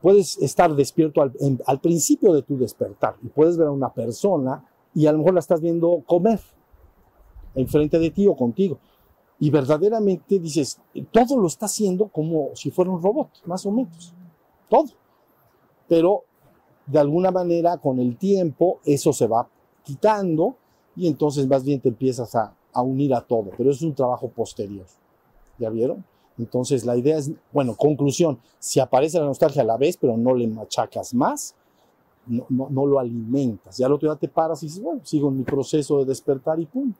puedes 0.01 0.37
estar 0.37 0.73
despierto 0.75 1.21
al, 1.21 1.79
principio 1.79 2.33
de 2.33 2.41
tu 2.41 2.57
despertar 2.57 3.15
y 3.21 3.27
puedes 3.27 3.57
ver 3.57 3.67
a 3.67 3.71
una 3.71 3.93
persona 3.93 4.65
y 4.93 5.05
a 5.05 5.11
lo 5.11 5.19
mejor 5.19 5.33
la 5.33 5.39
estás 5.39 5.61
viendo 5.61 6.03
comer 6.05 6.39
enfrente 7.55 7.99
de 7.99 8.11
ti 8.11 8.27
o 8.27 8.35
contigo. 8.35 8.79
Y 9.39 9.49
verdaderamente 9.49 10.39
dices, 10.39 10.79
todo 11.11 11.37
lo 11.37 11.47
está 11.47 11.65
haciendo 11.65 12.07
como 12.07 12.49
si 12.55 12.71
fuera 12.71 12.91
un 12.91 13.01
robot, 13.01 13.29
más 13.45 13.65
o 13.65 13.71
menos. 13.71 14.13
Todo. 14.69 14.89
Pero 15.87 16.23
de 16.85 16.99
alguna 16.99 17.31
manera 17.31 17.77
con 17.77 17.99
el 17.99 18.17
tiempo 18.17 18.79
eso 18.85 19.13
se 19.13 19.27
va 19.27 19.47
quitando 19.83 20.55
y 20.95 21.07
entonces 21.07 21.47
más 21.47 21.63
bien 21.63 21.79
te 21.79 21.89
empiezas 21.89 22.35
a, 22.35 22.55
a 22.73 22.81
unir 22.81 23.13
a 23.13 23.21
todo. 23.21 23.51
Pero 23.57 23.71
es 23.71 23.81
un 23.81 23.95
trabajo 23.95 24.29
posterior. 24.29 24.85
¿Ya 25.57 25.69
vieron? 25.69 26.03
Entonces 26.39 26.85
la 26.85 26.97
idea 26.97 27.17
es, 27.17 27.31
bueno, 27.51 27.75
conclusión, 27.75 28.39
si 28.57 28.79
aparece 28.79 29.19
la 29.19 29.25
nostalgia 29.25 29.61
a 29.61 29.65
la 29.65 29.77
vez, 29.77 29.97
pero 29.97 30.17
no 30.17 30.33
le 30.33 30.47
machacas 30.47 31.13
más, 31.13 31.53
no, 32.25 32.45
no, 32.49 32.67
no 32.69 32.85
lo 32.87 32.97
alimentas. 32.99 33.77
Ya 33.77 33.85
al 33.85 33.93
otro 33.93 34.09
día 34.09 34.17
te 34.17 34.27
paras 34.29 34.63
y 34.63 34.67
dices, 34.67 34.81
bueno, 34.81 35.01
sigo 35.03 35.29
en 35.29 35.37
mi 35.37 35.43
proceso 35.43 35.99
de 35.99 36.05
despertar 36.05 36.59
y 36.59 36.65
punto. 36.65 36.99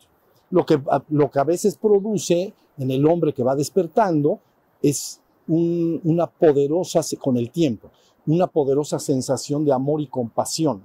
Lo 0.52 0.66
que, 0.66 0.80
lo 1.10 1.32
que 1.32 1.40
a 1.40 1.44
veces 1.44 1.78
produce 1.78 2.54
en 2.78 2.92
el 2.92 3.06
hombre 3.08 3.34
que 3.34 3.44
va 3.44 3.56
despertando 3.56 4.40
es 4.82 5.22
un- 5.48 6.02
una 6.04 6.28
poderosa, 6.28 7.02
con 7.20 7.38
el 7.38 7.50
tiempo, 7.50 7.90
una 8.28 8.48
poderosa 8.48 9.00
sensación 9.00 9.64
de 9.64 9.72
amor 9.72 10.02
y 10.02 10.08
compasión 10.08 10.82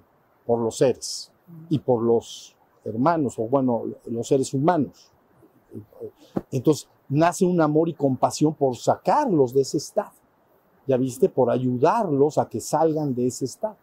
por 0.47 0.61
los 0.61 0.77
seres 0.77 1.31
y 1.71 1.79
por 1.79 2.03
los 2.03 2.55
hermanos, 2.85 3.39
o 3.39 3.43
bueno, 3.49 3.83
los 4.07 4.29
seres 4.29 4.53
humanos. 4.55 5.11
Entonces, 6.51 6.89
nace 7.09 7.45
un 7.45 7.61
amor 7.61 7.89
y 7.89 7.95
compasión 7.95 8.55
por 8.55 8.77
sacarlos 8.77 9.53
de 9.53 9.63
ese 9.63 9.79
estado. 9.79 10.13
¿Ya 10.87 10.97
viste? 10.97 11.29
Por 11.29 11.51
ayudarlos 11.51 12.39
a 12.39 12.49
que 12.49 12.61
salgan 12.61 13.15
de 13.15 13.27
ese 13.27 13.47
estado. 13.47 13.77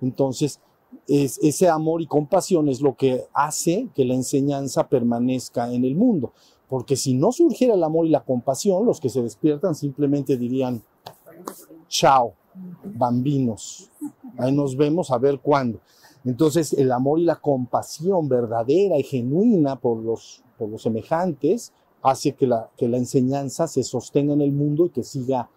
Entonces, 0.00 0.60
es, 1.08 1.38
ese 1.42 1.68
amor 1.68 2.02
y 2.02 2.06
compasión 2.06 2.68
es 2.68 2.80
lo 2.80 2.94
que 2.94 3.24
hace 3.32 3.88
que 3.94 4.04
la 4.04 4.14
enseñanza 4.14 4.88
permanezca 4.88 5.72
en 5.72 5.84
el 5.84 5.94
mundo. 5.94 6.32
Porque 6.68 6.96
si 6.96 7.14
no 7.14 7.32
surgiera 7.32 7.74
el 7.74 7.84
amor 7.84 8.06
y 8.06 8.10
la 8.10 8.24
compasión, 8.24 8.84
los 8.84 9.00
que 9.00 9.08
se 9.08 9.22
despiertan 9.22 9.74
simplemente 9.74 10.36
dirían, 10.36 10.82
chao, 11.88 12.34
bambinos. 12.84 13.90
Ahí 14.38 14.52
nos 14.52 14.76
vemos 14.76 15.10
a 15.10 15.18
ver 15.18 15.40
cuándo. 15.40 15.80
Entonces, 16.24 16.72
el 16.72 16.90
amor 16.90 17.20
y 17.20 17.24
la 17.24 17.36
compasión 17.36 18.28
verdadera 18.28 18.98
y 18.98 19.04
genuina 19.04 19.76
por 19.76 20.02
los, 20.02 20.42
por 20.58 20.68
los 20.68 20.82
semejantes 20.82 21.72
hace 22.06 22.36
que 22.36 22.46
la, 22.46 22.70
que 22.76 22.88
la 22.88 22.98
enseñanza 22.98 23.66
se 23.66 23.82
sostenga 23.82 24.32
en 24.32 24.40
el 24.40 24.52
mundo 24.52 24.86
y 24.86 24.90
que 24.90 25.02
siga 25.02 25.48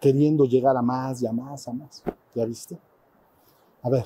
queriendo 0.00 0.44
llegar 0.44 0.76
a 0.76 0.82
más 0.82 1.22
y 1.22 1.26
a 1.26 1.32
más, 1.32 1.68
a 1.68 1.72
más. 1.72 2.02
¿Ya 2.34 2.44
viste? 2.44 2.76
A 3.82 3.90
ver. 3.90 4.04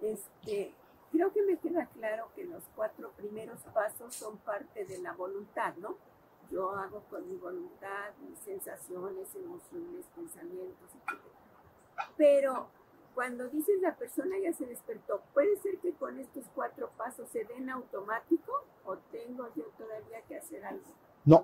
Este, 0.00 0.72
creo 1.12 1.30
que 1.30 1.42
me 1.42 1.58
queda 1.58 1.86
claro 1.86 2.28
que 2.34 2.44
los 2.44 2.62
cuatro 2.74 3.10
primeros 3.16 3.60
pasos 3.74 4.14
son 4.14 4.38
parte 4.38 4.86
de 4.86 4.98
la 4.98 5.12
voluntad, 5.12 5.74
¿no? 5.76 5.96
Yo 6.50 6.70
hago 6.70 7.02
con 7.10 7.28
mi 7.28 7.36
voluntad 7.36 8.12
mis 8.26 8.38
sensaciones, 8.38 9.28
emociones, 9.34 10.06
pensamientos, 10.16 10.88
etc. 10.94 11.20
Pero 12.16 12.68
cuando 13.14 13.48
dices 13.48 13.80
la 13.80 13.96
persona 13.96 14.36
ya 14.42 14.52
se 14.52 14.66
despertó, 14.66 15.20
¿puede 15.32 15.56
ser 15.62 15.78
que 15.78 15.92
con 15.92 16.18
estos 16.18 16.44
cuatro 16.54 16.90
pasos 16.96 17.28
se 17.32 17.44
den 17.44 17.70
automático 17.70 18.52
o 18.84 18.96
tengo 19.12 19.46
yo 19.56 19.64
todavía 19.78 20.20
que 20.28 20.36
hacer 20.36 20.64
algo? 20.64 20.82
No, 21.24 21.42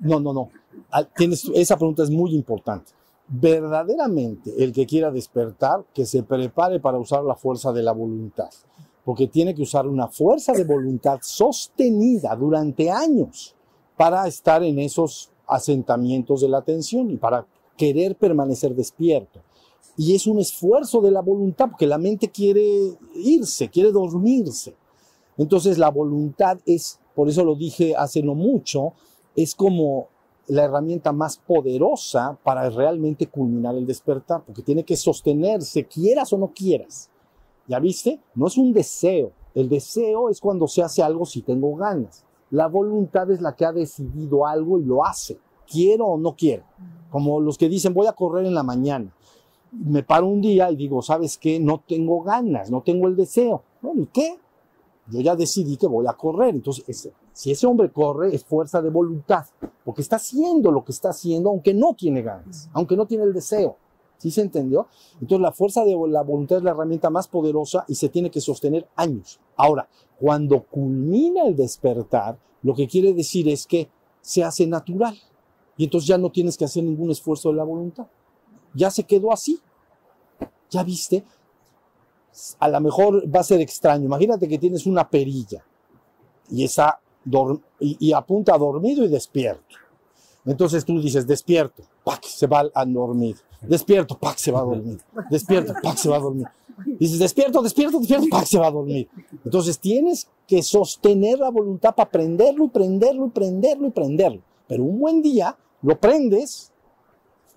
no, 0.00 0.20
no, 0.20 0.32
no. 0.32 0.50
Ah, 0.90 1.04
tienes, 1.04 1.50
esa 1.54 1.76
pregunta 1.76 2.02
es 2.02 2.10
muy 2.10 2.34
importante. 2.34 2.92
Verdaderamente, 3.28 4.52
el 4.62 4.72
que 4.72 4.86
quiera 4.86 5.10
despertar, 5.10 5.84
que 5.92 6.06
se 6.06 6.22
prepare 6.22 6.80
para 6.80 6.98
usar 6.98 7.22
la 7.24 7.34
fuerza 7.34 7.72
de 7.72 7.82
la 7.82 7.92
voluntad, 7.92 8.48
porque 9.04 9.26
tiene 9.26 9.54
que 9.54 9.62
usar 9.62 9.86
una 9.86 10.08
fuerza 10.08 10.52
de 10.52 10.64
voluntad 10.64 11.18
sostenida 11.22 12.34
durante 12.36 12.90
años 12.90 13.54
para 13.96 14.26
estar 14.26 14.62
en 14.62 14.78
esos 14.78 15.30
asentamientos 15.46 16.40
de 16.40 16.48
la 16.48 16.58
atención 16.58 17.10
y 17.10 17.16
para 17.16 17.44
querer 17.76 18.16
permanecer 18.16 18.74
despierto. 18.74 19.40
Y 20.00 20.14
es 20.14 20.28
un 20.28 20.38
esfuerzo 20.38 21.00
de 21.00 21.10
la 21.10 21.20
voluntad, 21.20 21.70
porque 21.70 21.88
la 21.88 21.98
mente 21.98 22.28
quiere 22.28 22.96
irse, 23.16 23.68
quiere 23.68 23.90
dormirse. 23.90 24.76
Entonces 25.36 25.76
la 25.76 25.90
voluntad 25.90 26.60
es, 26.64 27.00
por 27.16 27.28
eso 27.28 27.44
lo 27.44 27.56
dije 27.56 27.96
hace 27.96 28.22
no 28.22 28.36
mucho, 28.36 28.92
es 29.34 29.56
como 29.56 30.06
la 30.46 30.64
herramienta 30.64 31.10
más 31.10 31.38
poderosa 31.38 32.38
para 32.44 32.70
realmente 32.70 33.26
culminar 33.26 33.74
el 33.74 33.86
despertar, 33.86 34.44
porque 34.46 34.62
tiene 34.62 34.84
que 34.84 34.96
sostenerse, 34.96 35.84
quieras 35.84 36.32
o 36.32 36.38
no 36.38 36.52
quieras. 36.54 37.10
¿Ya 37.66 37.80
viste? 37.80 38.20
No 38.36 38.46
es 38.46 38.56
un 38.56 38.72
deseo. 38.72 39.32
El 39.52 39.68
deseo 39.68 40.30
es 40.30 40.40
cuando 40.40 40.68
se 40.68 40.80
hace 40.80 41.02
algo 41.02 41.26
si 41.26 41.42
tengo 41.42 41.74
ganas. 41.74 42.24
La 42.50 42.68
voluntad 42.68 43.28
es 43.32 43.40
la 43.40 43.56
que 43.56 43.64
ha 43.64 43.72
decidido 43.72 44.46
algo 44.46 44.78
y 44.78 44.84
lo 44.84 45.04
hace, 45.04 45.38
quiero 45.66 46.06
o 46.06 46.18
no 46.18 46.36
quiero. 46.36 46.62
Como 47.10 47.40
los 47.40 47.58
que 47.58 47.68
dicen 47.68 47.94
voy 47.94 48.06
a 48.06 48.12
correr 48.12 48.46
en 48.46 48.54
la 48.54 48.62
mañana 48.62 49.12
me 49.72 50.02
paro 50.02 50.26
un 50.26 50.40
día 50.40 50.70
y 50.70 50.76
digo, 50.76 51.02
¿sabes 51.02 51.36
qué? 51.36 51.60
No 51.60 51.82
tengo 51.86 52.22
ganas, 52.22 52.70
no 52.70 52.82
tengo 52.82 53.08
el 53.08 53.16
deseo. 53.16 53.62
Bueno, 53.80 54.02
¿y 54.02 54.06
qué? 54.06 54.38
Yo 55.10 55.20
ya 55.20 55.36
decidí 55.36 55.76
que 55.76 55.86
voy 55.86 56.06
a 56.06 56.12
correr. 56.12 56.54
Entonces, 56.54 57.10
si 57.32 57.50
ese 57.50 57.66
hombre 57.66 57.90
corre, 57.90 58.34
es 58.34 58.44
fuerza 58.44 58.82
de 58.82 58.90
voluntad, 58.90 59.46
porque 59.84 60.02
está 60.02 60.16
haciendo 60.16 60.70
lo 60.70 60.84
que 60.84 60.92
está 60.92 61.10
haciendo, 61.10 61.50
aunque 61.50 61.74
no 61.74 61.94
tiene 61.94 62.22
ganas, 62.22 62.68
aunque 62.72 62.96
no 62.96 63.06
tiene 63.06 63.24
el 63.24 63.32
deseo. 63.32 63.76
¿Sí 64.18 64.32
se 64.32 64.40
entendió? 64.40 64.88
Entonces, 65.20 65.40
la 65.40 65.52
fuerza 65.52 65.84
de 65.84 65.96
la 66.08 66.22
voluntad 66.22 66.58
es 66.58 66.64
la 66.64 66.72
herramienta 66.72 67.08
más 67.08 67.28
poderosa 67.28 67.84
y 67.86 67.94
se 67.94 68.08
tiene 68.08 68.30
que 68.30 68.40
sostener 68.40 68.88
años. 68.96 69.38
Ahora, 69.56 69.88
cuando 70.18 70.64
culmina 70.64 71.44
el 71.46 71.54
despertar, 71.54 72.36
lo 72.62 72.74
que 72.74 72.88
quiere 72.88 73.12
decir 73.12 73.48
es 73.48 73.66
que 73.66 73.88
se 74.20 74.42
hace 74.42 74.66
natural. 74.66 75.16
Y 75.76 75.84
entonces 75.84 76.08
ya 76.08 76.18
no 76.18 76.32
tienes 76.32 76.56
que 76.56 76.64
hacer 76.64 76.82
ningún 76.82 77.12
esfuerzo 77.12 77.50
de 77.50 77.54
la 77.54 77.64
voluntad 77.64 78.08
ya 78.78 78.90
se 78.90 79.02
quedó 79.02 79.32
así. 79.32 79.60
¿Ya 80.70 80.82
viste? 80.82 81.24
A 82.60 82.68
lo 82.68 82.80
mejor 82.80 83.24
va 83.34 83.40
a 83.40 83.44
ser 83.44 83.60
extraño. 83.60 84.06
Imagínate 84.06 84.48
que 84.48 84.58
tienes 84.58 84.86
una 84.86 85.08
perilla 85.08 85.64
y, 86.48 86.64
está 86.64 87.00
y, 87.80 88.12
apunta 88.12 88.54
a 88.54 88.58
dormido 88.58 89.04
y 89.04 89.08
despierto. 89.08 89.76
Entonces 90.46 90.84
tú 90.84 91.00
dices, 91.00 91.26
despierto, 91.26 91.82
¡pac! 92.04 92.24
se 92.24 92.46
va 92.46 92.70
a 92.72 92.84
dormir. 92.84 93.36
Despierto, 93.60 94.16
¡pac! 94.16 94.38
se 94.38 94.52
va 94.52 94.60
a 94.60 94.64
dormir. 94.64 95.00
Despierto, 95.28 95.74
¡pac! 95.82 95.96
se 95.96 96.08
va 96.08 96.16
a 96.16 96.20
dormir. 96.20 96.46
Dices, 96.98 97.18
despierto, 97.18 97.60
despierto, 97.60 97.98
despierto, 97.98 98.26
¡pac! 98.30 98.46
se 98.46 98.58
va 98.58 98.68
a 98.68 98.70
dormir. 98.70 99.08
Entonces 99.44 99.78
tienes 99.78 100.28
que 100.46 100.62
sostener 100.62 101.40
la 101.40 101.50
voluntad 101.50 101.94
para 101.94 102.08
prenderlo 102.08 102.66
y 102.66 102.68
prenderlo 102.68 103.26
y 103.26 103.30
prenderlo 103.30 103.88
y 103.88 103.90
prenderlo. 103.90 104.42
Pero 104.68 104.84
un 104.84 105.00
buen 105.00 105.20
día 105.20 105.56
lo 105.82 105.98
prendes, 105.98 106.72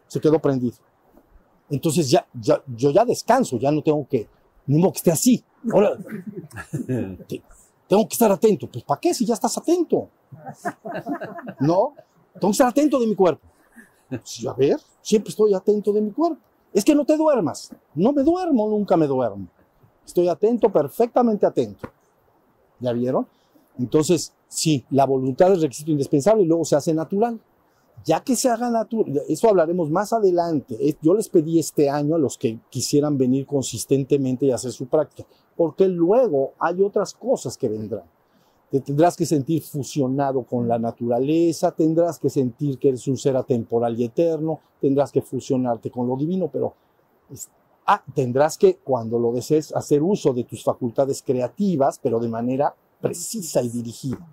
se 0.08 0.20
quedó 0.20 0.40
prendido. 0.40 0.76
Entonces 1.72 2.10
ya, 2.10 2.28
ya, 2.34 2.62
yo 2.68 2.92
ya 2.92 3.06
descanso, 3.06 3.58
ya 3.58 3.72
no 3.72 3.82
tengo 3.82 4.06
que, 4.08 4.28
ni 4.68 4.78
modo 4.78 4.92
que 4.92 4.98
esté 4.98 5.12
así. 5.12 5.44
Ahora, 5.72 5.98
tengo 7.88 8.08
que 8.08 8.14
estar 8.14 8.32
atento. 8.32 8.70
Pues 8.70 8.84
¿para 8.84 9.00
qué 9.00 9.14
si 9.14 9.26
ya 9.26 9.34
estás 9.34 9.58
atento? 9.58 10.10
No, 11.60 11.94
tengo 12.34 12.48
que 12.48 12.52
estar 12.52 12.68
atento 12.68 13.00
de 13.00 13.08
mi 13.08 13.16
cuerpo. 13.16 13.48
Pues, 14.10 14.46
a 14.46 14.54
ver, 14.54 14.80
siempre 15.02 15.30
estoy 15.30 15.54
atento 15.54 15.94
de 15.94 16.02
mi 16.02 16.12
cuerpo. 16.12 16.38
Es 16.74 16.84
que 16.84 16.94
no 16.94 17.06
te 17.06 17.16
duermas. 17.16 17.74
No 17.96 18.12
me 18.12 18.22
duermo, 18.22 18.68
nunca 18.68 18.98
me 18.98 19.08
duermo. 19.08 19.48
Estoy 20.06 20.28
atento, 20.28 20.70
perfectamente 20.70 21.46
atento. 21.46 21.90
¿Ya 22.80 22.92
vieron? 22.92 23.26
Entonces, 23.80 24.34
sí, 24.48 24.86
la 24.90 25.06
voluntad 25.06 25.54
es 25.54 25.62
requisito 25.62 25.92
indispensable 25.92 26.44
y 26.44 26.46
luego 26.46 26.66
se 26.66 26.76
hace 26.76 26.94
natural 26.94 27.40
ya 28.04 28.24
que 28.24 28.36
se 28.36 28.50
haga 28.50 28.70
natural, 28.70 29.22
eso 29.28 29.50
hablaremos 29.50 29.90
más 29.90 30.14
adelante. 30.14 30.98
Yo 31.02 31.14
les 31.14 31.30
pedí 31.30 31.60
este 31.60 31.90
año 31.90 32.16
a 32.16 32.20
los 32.20 32.38
que 32.38 32.60
quisieran 32.70 33.18
venir 33.18 33.46
consistentemente 33.46 34.46
y 34.46 34.52
hacer 34.52 34.72
su 34.72 34.88
práctica, 34.88 35.28
porque 35.56 35.88
luego 35.88 36.54
hay 36.60 36.82
otras 36.82 37.14
cosas 37.14 37.58
que 37.58 37.70
vendrán. 37.70 38.04
Te 38.72 38.80
tendrás 38.80 39.18
que 39.18 39.26
sentir 39.26 39.62
fusionado 39.62 40.44
con 40.44 40.68
la 40.68 40.80
naturaleza, 40.80 41.72
tendrás 41.72 42.18
que 42.18 42.30
sentir 42.30 42.80
que 42.80 42.90
eres 42.90 43.06
un 43.08 43.18
ser 43.18 43.36
atemporal 43.36 44.00
y 44.00 44.06
eterno, 44.06 44.62
tendrás 44.80 45.12
que 45.12 45.22
fusionarte 45.22 45.92
con 45.92 46.08
lo 46.08 46.16
divino, 46.16 46.50
pero 46.52 46.74
ah, 47.86 48.02
tendrás 48.16 48.58
que, 48.58 48.78
cuando 48.78 49.20
lo 49.20 49.34
desees, 49.34 49.76
hacer 49.76 50.02
uso 50.02 50.34
de 50.34 50.46
tus 50.46 50.64
facultades 50.64 51.22
creativas, 51.22 52.00
pero 52.02 52.20
de 52.20 52.30
manera 52.30 52.74
precisa 53.02 53.62
y 53.62 53.70
dirigida. 53.70 54.26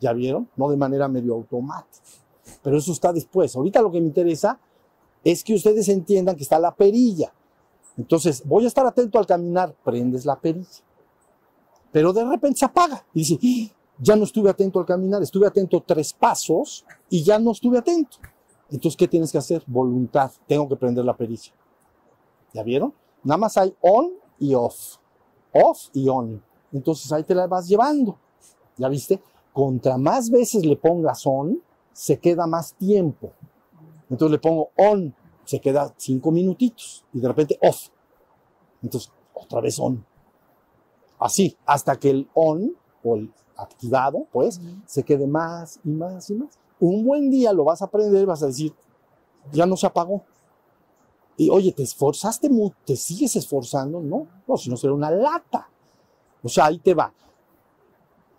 ¿Ya 0.00 0.12
vieron? 0.14 0.48
No 0.56 0.68
de 0.70 0.76
manera 0.76 1.06
medio 1.06 1.34
automática 1.34 2.00
pero 2.62 2.78
eso 2.78 2.92
está 2.92 3.12
después. 3.12 3.54
Ahorita 3.56 3.82
lo 3.82 3.90
que 3.90 4.00
me 4.00 4.06
interesa 4.06 4.58
es 5.24 5.44
que 5.44 5.54
ustedes 5.54 5.88
entiendan 5.88 6.36
que 6.36 6.42
está 6.42 6.58
la 6.58 6.74
perilla. 6.74 7.32
Entonces, 7.96 8.42
voy 8.46 8.64
a 8.64 8.68
estar 8.68 8.86
atento 8.86 9.18
al 9.18 9.26
caminar, 9.26 9.74
prendes 9.84 10.24
la 10.24 10.38
perilla. 10.38 10.82
Pero 11.90 12.12
de 12.12 12.24
repente 12.24 12.58
se 12.58 12.64
apaga 12.64 13.04
y 13.12 13.20
dice, 13.20 13.38
¡Ah! 13.42 13.74
ya 13.98 14.16
no 14.16 14.24
estuve 14.24 14.50
atento 14.50 14.80
al 14.80 14.86
caminar, 14.86 15.22
estuve 15.22 15.46
atento 15.46 15.82
tres 15.86 16.12
pasos 16.12 16.84
y 17.10 17.22
ya 17.22 17.38
no 17.38 17.52
estuve 17.52 17.78
atento. 17.78 18.18
Entonces, 18.70 18.96
¿qué 18.96 19.06
tienes 19.06 19.30
que 19.30 19.38
hacer? 19.38 19.62
Voluntad, 19.66 20.30
tengo 20.46 20.68
que 20.68 20.76
prender 20.76 21.04
la 21.04 21.16
perilla. 21.16 21.52
¿Ya 22.54 22.62
vieron? 22.62 22.94
Nada 23.22 23.38
más 23.38 23.56
hay 23.56 23.74
on 23.80 24.12
y 24.38 24.54
off. 24.54 24.96
Off 25.52 25.88
y 25.92 26.08
on. 26.08 26.42
Entonces 26.72 27.12
ahí 27.12 27.22
te 27.24 27.34
la 27.34 27.46
vas 27.46 27.68
llevando. 27.68 28.18
¿Ya 28.78 28.88
viste? 28.88 29.22
Contra 29.52 29.98
más 29.98 30.30
veces 30.30 30.64
le 30.64 30.76
pongas 30.76 31.26
on, 31.26 31.62
se 31.92 32.18
queda 32.18 32.46
más 32.46 32.74
tiempo. 32.74 33.32
Entonces 34.10 34.32
le 34.32 34.38
pongo 34.38 34.70
on, 34.76 35.14
se 35.44 35.60
queda 35.60 35.92
cinco 35.96 36.30
minutitos 36.30 37.04
y 37.12 37.20
de 37.20 37.28
repente 37.28 37.58
off. 37.62 37.88
Entonces 38.82 39.10
otra 39.34 39.60
vez 39.60 39.78
on. 39.78 40.04
Así, 41.18 41.56
hasta 41.66 41.96
que 41.96 42.10
el 42.10 42.28
on 42.34 42.76
o 43.04 43.16
el 43.16 43.32
activado, 43.56 44.26
pues, 44.32 44.60
se 44.86 45.04
quede 45.04 45.26
más 45.26 45.78
y 45.84 45.90
más 45.90 46.30
y 46.30 46.34
más. 46.34 46.58
Un 46.80 47.04
buen 47.04 47.30
día 47.30 47.52
lo 47.52 47.64
vas 47.64 47.80
a 47.80 47.84
aprender, 47.84 48.26
vas 48.26 48.42
a 48.42 48.46
decir, 48.46 48.74
ya 49.52 49.66
no 49.66 49.76
se 49.76 49.86
apagó. 49.86 50.24
Y 51.36 51.48
oye, 51.48 51.72
¿te 51.72 51.82
esforzaste 51.82 52.48
mucho? 52.48 52.76
¿Te 52.84 52.96
sigues 52.96 53.36
esforzando? 53.36 54.00
No, 54.00 54.26
no, 54.46 54.56
si 54.56 54.68
no 54.68 54.76
será 54.76 54.92
una 54.92 55.10
lata. 55.10 55.68
O 56.42 56.48
sea, 56.48 56.66
ahí 56.66 56.78
te 56.78 56.92
va 56.92 57.12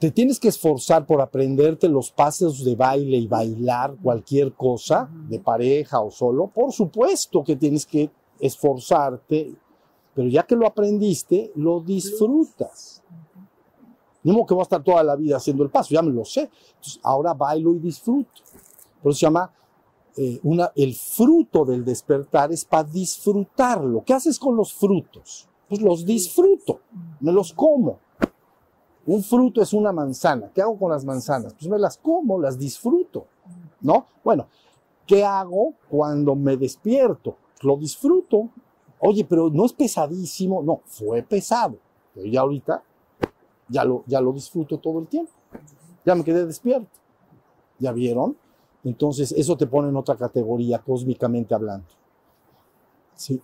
te 0.03 0.11
tienes 0.11 0.37
que 0.37 0.49
esforzar 0.49 1.05
por 1.05 1.21
aprenderte 1.21 1.87
los 1.87 2.11
pasos 2.11 2.61
de 2.65 2.75
baile 2.75 3.15
y 3.15 3.25
bailar 3.25 3.95
cualquier 4.03 4.51
cosa, 4.51 5.09
de 5.29 5.39
pareja 5.39 6.01
o 6.01 6.11
solo, 6.11 6.47
por 6.47 6.73
supuesto 6.73 7.41
que 7.41 7.55
tienes 7.55 7.85
que 7.85 8.11
esforzarte, 8.37 9.55
pero 10.13 10.27
ya 10.27 10.43
que 10.43 10.57
lo 10.57 10.67
aprendiste, 10.67 11.53
lo 11.55 11.79
disfrutas. 11.79 13.01
Mismo 14.23 14.45
que 14.45 14.53
voy 14.53 14.59
a 14.59 14.63
estar 14.63 14.83
toda 14.83 15.01
la 15.03 15.15
vida 15.15 15.37
haciendo 15.37 15.63
el 15.63 15.69
paso, 15.69 15.93
ya 15.93 16.01
me 16.01 16.11
lo 16.11 16.25
sé. 16.25 16.49
Entonces, 16.75 16.99
ahora 17.01 17.33
bailo 17.33 17.73
y 17.73 17.79
disfruto. 17.79 18.41
Por 19.01 19.13
eso 19.13 19.19
se 19.19 19.25
llama 19.25 19.53
eh, 20.17 20.37
una, 20.43 20.69
el 20.75 20.95
fruto 20.95 21.63
del 21.63 21.85
despertar 21.85 22.51
es 22.51 22.65
para 22.65 22.83
disfrutarlo. 22.83 24.03
¿Qué 24.05 24.11
haces 24.11 24.37
con 24.37 24.57
los 24.57 24.73
frutos? 24.73 25.47
Pues 25.69 25.81
los 25.81 26.05
disfruto, 26.05 26.81
me 27.21 27.31
los 27.31 27.53
como. 27.53 27.99
Un 29.05 29.21
fruto 29.23 29.61
es 29.61 29.73
una 29.73 29.91
manzana. 29.91 30.49
¿Qué 30.53 30.61
hago 30.61 30.77
con 30.77 30.91
las 30.91 31.03
manzanas? 31.03 31.53
Pues 31.53 31.67
me 31.67 31.77
las 31.77 31.97
como, 31.97 32.39
las 32.39 32.57
disfruto, 32.57 33.25
¿no? 33.81 34.05
Bueno, 34.23 34.47
¿qué 35.05 35.25
hago 35.25 35.73
cuando 35.89 36.35
me 36.35 36.55
despierto? 36.55 37.35
Lo 37.61 37.77
disfruto. 37.77 38.49
Oye, 38.99 39.25
pero 39.25 39.49
no 39.49 39.65
es 39.65 39.73
pesadísimo. 39.73 40.63
No, 40.63 40.81
fue 40.85 41.21
pesado. 41.23 41.77
Pero 42.13 42.27
ya 42.27 42.41
ahorita 42.41 42.83
ya 43.67 43.83
lo, 43.83 44.03
ya 44.05 44.21
lo 44.21 44.31
disfruto 44.31 44.77
todo 44.77 44.99
el 44.99 45.07
tiempo. 45.07 45.31
Ya 46.05 46.15
me 46.15 46.23
quedé 46.23 46.45
despierto. 46.45 46.87
¿Ya 47.79 47.91
vieron? 47.91 48.37
Entonces, 48.83 49.31
eso 49.31 49.57
te 49.57 49.67
pone 49.67 49.89
en 49.89 49.95
otra 49.95 50.15
categoría, 50.15 50.79
cósmicamente 50.79 51.55
hablando. 51.55 51.87
Sí. 53.15 53.41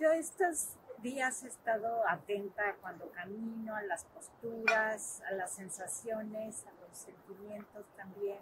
Yo 0.00 0.10
estos 0.12 0.68
días 1.06 1.44
he 1.44 1.48
estado 1.48 1.88
atenta 2.08 2.74
cuando 2.80 3.08
camino 3.12 3.76
a 3.76 3.82
las 3.82 4.04
posturas, 4.06 5.22
a 5.30 5.34
las 5.34 5.52
sensaciones, 5.52 6.64
a 6.66 6.72
los 6.88 6.98
sentimientos 6.98 7.84
también. 7.96 8.40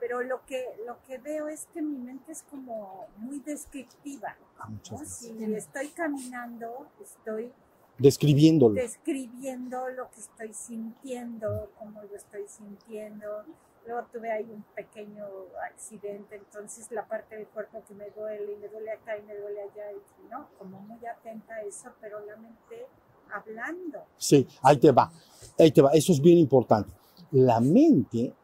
Pero 0.00 0.22
lo 0.22 0.44
que, 0.44 0.64
lo 0.84 1.00
que 1.06 1.18
veo 1.18 1.48
es 1.48 1.66
que 1.72 1.80
mi 1.82 1.96
mente 1.98 2.32
es 2.32 2.42
como 2.42 3.06
muy 3.18 3.38
descriptiva. 3.38 4.36
Ah, 4.58 4.68
¿no? 4.90 5.04
Si 5.04 5.30
estoy 5.54 5.88
caminando, 5.88 6.88
estoy 7.00 7.52
Describiéndolo. 7.98 8.74
describiendo 8.74 9.88
lo 9.88 10.10
que 10.10 10.20
estoy 10.20 10.52
sintiendo, 10.52 11.70
cómo 11.78 12.02
lo 12.02 12.14
estoy 12.16 12.46
sintiendo. 12.48 13.44
Luego 13.86 14.06
tuve 14.12 14.32
ahí 14.32 14.44
un 14.50 14.64
pequeño 14.74 15.24
accidente, 15.70 16.36
entonces 16.36 16.90
la 16.90 17.06
parte 17.06 17.36
del 17.36 17.46
cuerpo 17.46 17.82
que 17.86 17.94
me 17.94 18.10
duele 18.10 18.54
y 18.54 18.56
me 18.56 18.68
duele 18.68 18.90
acá 18.90 19.16
y 19.16 19.22
me 19.22 19.36
duele 19.36 19.62
allá, 19.62 19.92
y, 19.92 20.28
¿no? 20.28 20.48
Como 20.58 20.80
muy 20.80 21.04
atenta 21.06 21.54
a 21.54 21.62
eso, 21.62 21.90
pero 22.00 22.18
la 22.26 22.36
mente 22.36 22.86
hablando. 23.32 24.00
Sí, 24.16 24.46
ahí 24.62 24.78
te 24.78 24.90
va. 24.90 25.10
Ahí 25.58 25.70
te 25.70 25.82
va. 25.82 25.90
Eso 25.92 26.12
es 26.12 26.20
bien 26.20 26.38
importante. 26.38 26.92
La 27.30 27.60
mente 27.60 28.34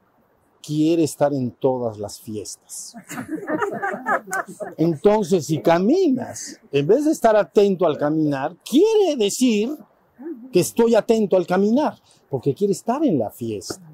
quiere 0.62 1.02
estar 1.02 1.34
en 1.34 1.50
todas 1.50 1.98
las 1.98 2.20
fiestas. 2.20 2.94
Entonces, 4.76 5.46
si 5.46 5.60
caminas, 5.60 6.60
en 6.70 6.86
vez 6.86 7.04
de 7.04 7.12
estar 7.12 7.34
atento 7.36 7.86
al 7.86 7.98
caminar, 7.98 8.56
quiere 8.64 9.16
decir 9.16 9.76
que 10.52 10.60
estoy 10.60 10.94
atento 10.94 11.36
al 11.36 11.46
caminar, 11.46 11.98
porque 12.30 12.54
quiere 12.54 12.72
estar 12.72 13.04
en 13.04 13.18
la 13.18 13.30
fiesta. 13.30 13.91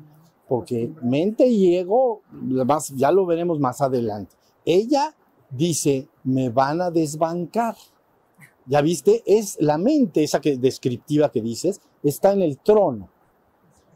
Porque 0.49 0.91
mente 1.03 1.47
y 1.47 1.77
ego, 1.77 2.23
más- 2.31 2.89
ya 2.97 3.13
lo 3.13 3.27
veremos 3.27 3.61
más 3.61 3.81
adelante. 3.81 4.35
Ella 4.65 5.15
dice, 5.51 6.09
me 6.25 6.49
van 6.49 6.81
a 6.81 6.91
desbancar. 6.91 7.77
Ya 8.67 8.81
viste, 8.81 9.23
es 9.27 9.57
la 9.61 9.79
mente, 9.79 10.23
esa 10.23 10.41
que, 10.41 10.57
descriptiva 10.57 11.31
que 11.31 11.41
dices, 11.41 11.81
está 12.03 12.33
en 12.33 12.43
el 12.43 12.59
trono, 12.59 13.09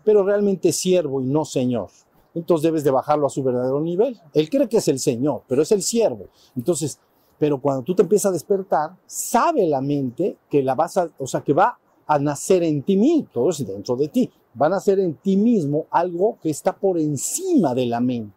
pero 0.05 0.25
realmente 0.25 0.73
siervo 0.73 1.21
y 1.21 1.27
no 1.27 1.45
señor. 1.45 1.89
Entonces 2.35 2.63
debes 2.63 2.85
de 2.85 2.91
bajarlo 2.91 3.27
a 3.27 3.31
su 3.31 3.43
verdadero 3.43 3.81
nivel. 3.81 4.19
Él 4.33 4.49
cree 4.49 4.69
que 4.69 4.79
es 4.79 4.89
el 4.89 4.99
señor, 4.99 5.43
pero 5.47 5.63
es 5.63 5.73
el 5.73 5.83
siervo. 5.83 6.27
Entonces, 6.57 6.99
pero 7.39 7.61
cuando 7.61 7.83
tú 7.83 7.95
te 7.95 8.03
empiezas 8.03 8.31
a 8.31 8.33
despertar, 8.33 8.97
sabe 9.07 9.67
la 9.67 9.81
mente 9.81 10.39
que 10.49 10.63
la 10.63 10.75
vas 10.75 10.97
a, 10.97 11.11
o 11.19 11.27
sea, 11.27 11.43
que 11.43 11.53
va 11.53 11.79
a 12.07 12.19
nacer 12.19 12.63
en 12.63 12.83
ti 12.83 12.97
mismo, 12.97 13.29
todo 13.33 13.51
es 13.51 13.67
dentro 13.67 13.97
de 13.97 14.09
ti. 14.09 14.31
Va 14.61 14.67
a 14.67 14.71
nacer 14.71 15.01
en 15.01 15.15
ti 15.15 15.37
mismo 15.37 15.87
algo 15.91 16.39
que 16.43 16.51
está 16.51 16.75
por 16.77 16.99
encima 16.99 17.75
de 17.75 17.87
la 17.87 18.01
mente. 18.01 18.35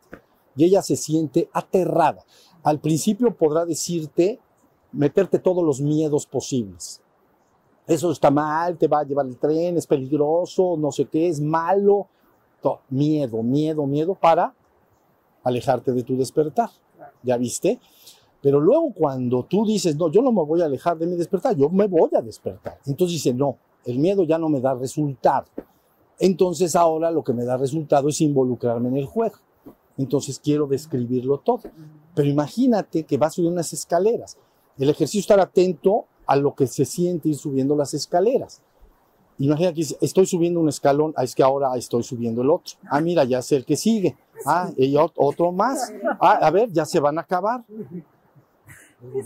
Y 0.55 0.63
ella 0.63 0.82
se 0.82 0.95
siente 0.95 1.49
aterrada. 1.53 2.24
Al 2.63 2.80
principio 2.80 3.36
podrá 3.36 3.66
decirte, 3.66 4.39
meterte 4.93 5.39
todos 5.39 5.63
los 5.63 5.82
miedos 5.82 6.26
posibles. 6.26 7.01
Eso 7.86 8.11
está 8.11 8.32
mal, 8.32 8.78
te 8.78 8.88
va 8.88 8.99
a 8.99 9.03
llevar 9.03 9.26
el 9.28 9.38
tren, 9.38 9.78
es 9.78 9.86
peligroso, 9.86 10.76
no 10.78 10.91
sé 10.91 11.05
qué, 11.05 11.28
es 11.28 11.39
malo. 11.41 12.07
To- 12.61 12.80
Miedo, 12.89 13.43
miedo, 13.43 13.86
miedo 13.86 14.16
para 14.16 14.53
alejarte 15.43 15.91
de 15.91 16.01
tu 16.03 16.18
despertar. 16.18 16.70
¿Ya 17.22 17.38
viste? 17.38 17.80
Pero 18.41 18.59
luego 18.59 18.91
cuando 18.93 19.43
tú 19.43 19.66
dices, 19.66 19.95
no, 19.95 20.09
yo 20.09 20.22
no 20.22 20.32
me 20.32 20.43
voy 20.43 20.61
a 20.61 20.66
alejar 20.66 20.97
de 20.97 21.05
mi 21.07 21.16
despertar, 21.16 21.55
yo 21.55 21.70
me 21.70 21.88
voy 21.88 22.09
a 22.16 22.22
despertar. 22.22 22.80
Entonces 22.86 23.16
dice, 23.18 23.34
no, 23.34 23.57
el 23.86 23.99
miedo 23.99 24.24
ya 24.24 24.38
no 24.38 24.49
me 24.49 24.61
da 24.61 24.74
resultado. 24.74 25.45
Entonces 26.20 26.76
ahora 26.76 27.11
lo 27.11 27.24
que 27.24 27.34
me 27.34 27.43
da 27.45 27.57
resultado 27.57 28.09
es 28.09 28.22
involucrarme 28.22 28.89
en 28.89 28.97
el 28.97 29.05
juego. 29.05 29.36
Entonces 29.97 30.39
quiero 30.39 30.68
describirlo 30.68 31.38
todo. 31.39 31.61
Pero 32.13 32.28
imagínate 32.30 33.03
que 33.03 33.18
vas 33.18 33.34
subiendo 33.36 33.53
unas 33.55 33.74
escaleras. 33.74 34.38
El 34.78 34.89
ejercicio 34.89 35.20
es 35.20 35.24
estar 35.24 35.39
atento 35.39 36.05
a 36.26 36.36
lo 36.36 36.55
que 36.55 36.68
se 36.68 36.86
siente 36.86 37.30
ir 37.30 37.36
subiendo 37.36 37.76
las 37.76 37.93
escaleras. 37.93 38.61
Imagina 39.38 39.74
que 39.74 39.82
estoy 40.01 40.26
subiendo 40.26 40.61
un 40.61 40.70
escalón, 40.70 41.13
ah, 41.18 41.24
es 41.26 41.36
que 41.36 41.43
ahora 41.43 41.76
estoy 41.76 42.03
subiendo 42.03 42.41
el 42.41 42.49
otro. 42.49 42.76
Ah, 42.89 43.01
mira, 43.01 43.26
ya 43.26 43.41
sé 43.41 43.57
el 43.57 43.66
que 43.66 43.76
sigue. 43.76 44.16
Ah, 44.45 44.72
y 44.78 44.93
ot- 44.93 45.11
otro 45.16 45.51
más. 45.51 45.91
Ah, 46.22 46.39
a 46.41 46.51
ver, 46.51 46.72
ya 46.72 46.86
se 46.86 46.99
van 47.01 47.18
a 47.18 47.22
acabar. 47.22 47.63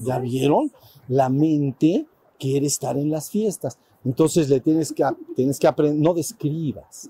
¿Ya 0.02 0.20
vieron? 0.20 0.72
La 1.08 1.30
mente 1.30 2.06
quiere 2.40 2.66
estar 2.68 2.98
en 2.98 3.12
las 3.12 3.30
fiestas. 3.30 3.78
Entonces 4.06 4.50
le 4.50 4.60
tienes 4.60 4.92
que, 4.94 5.04
tienes 5.36 5.60
que 5.60 5.68
aprender, 5.68 6.00
no 6.02 6.14
describas. 6.14 7.10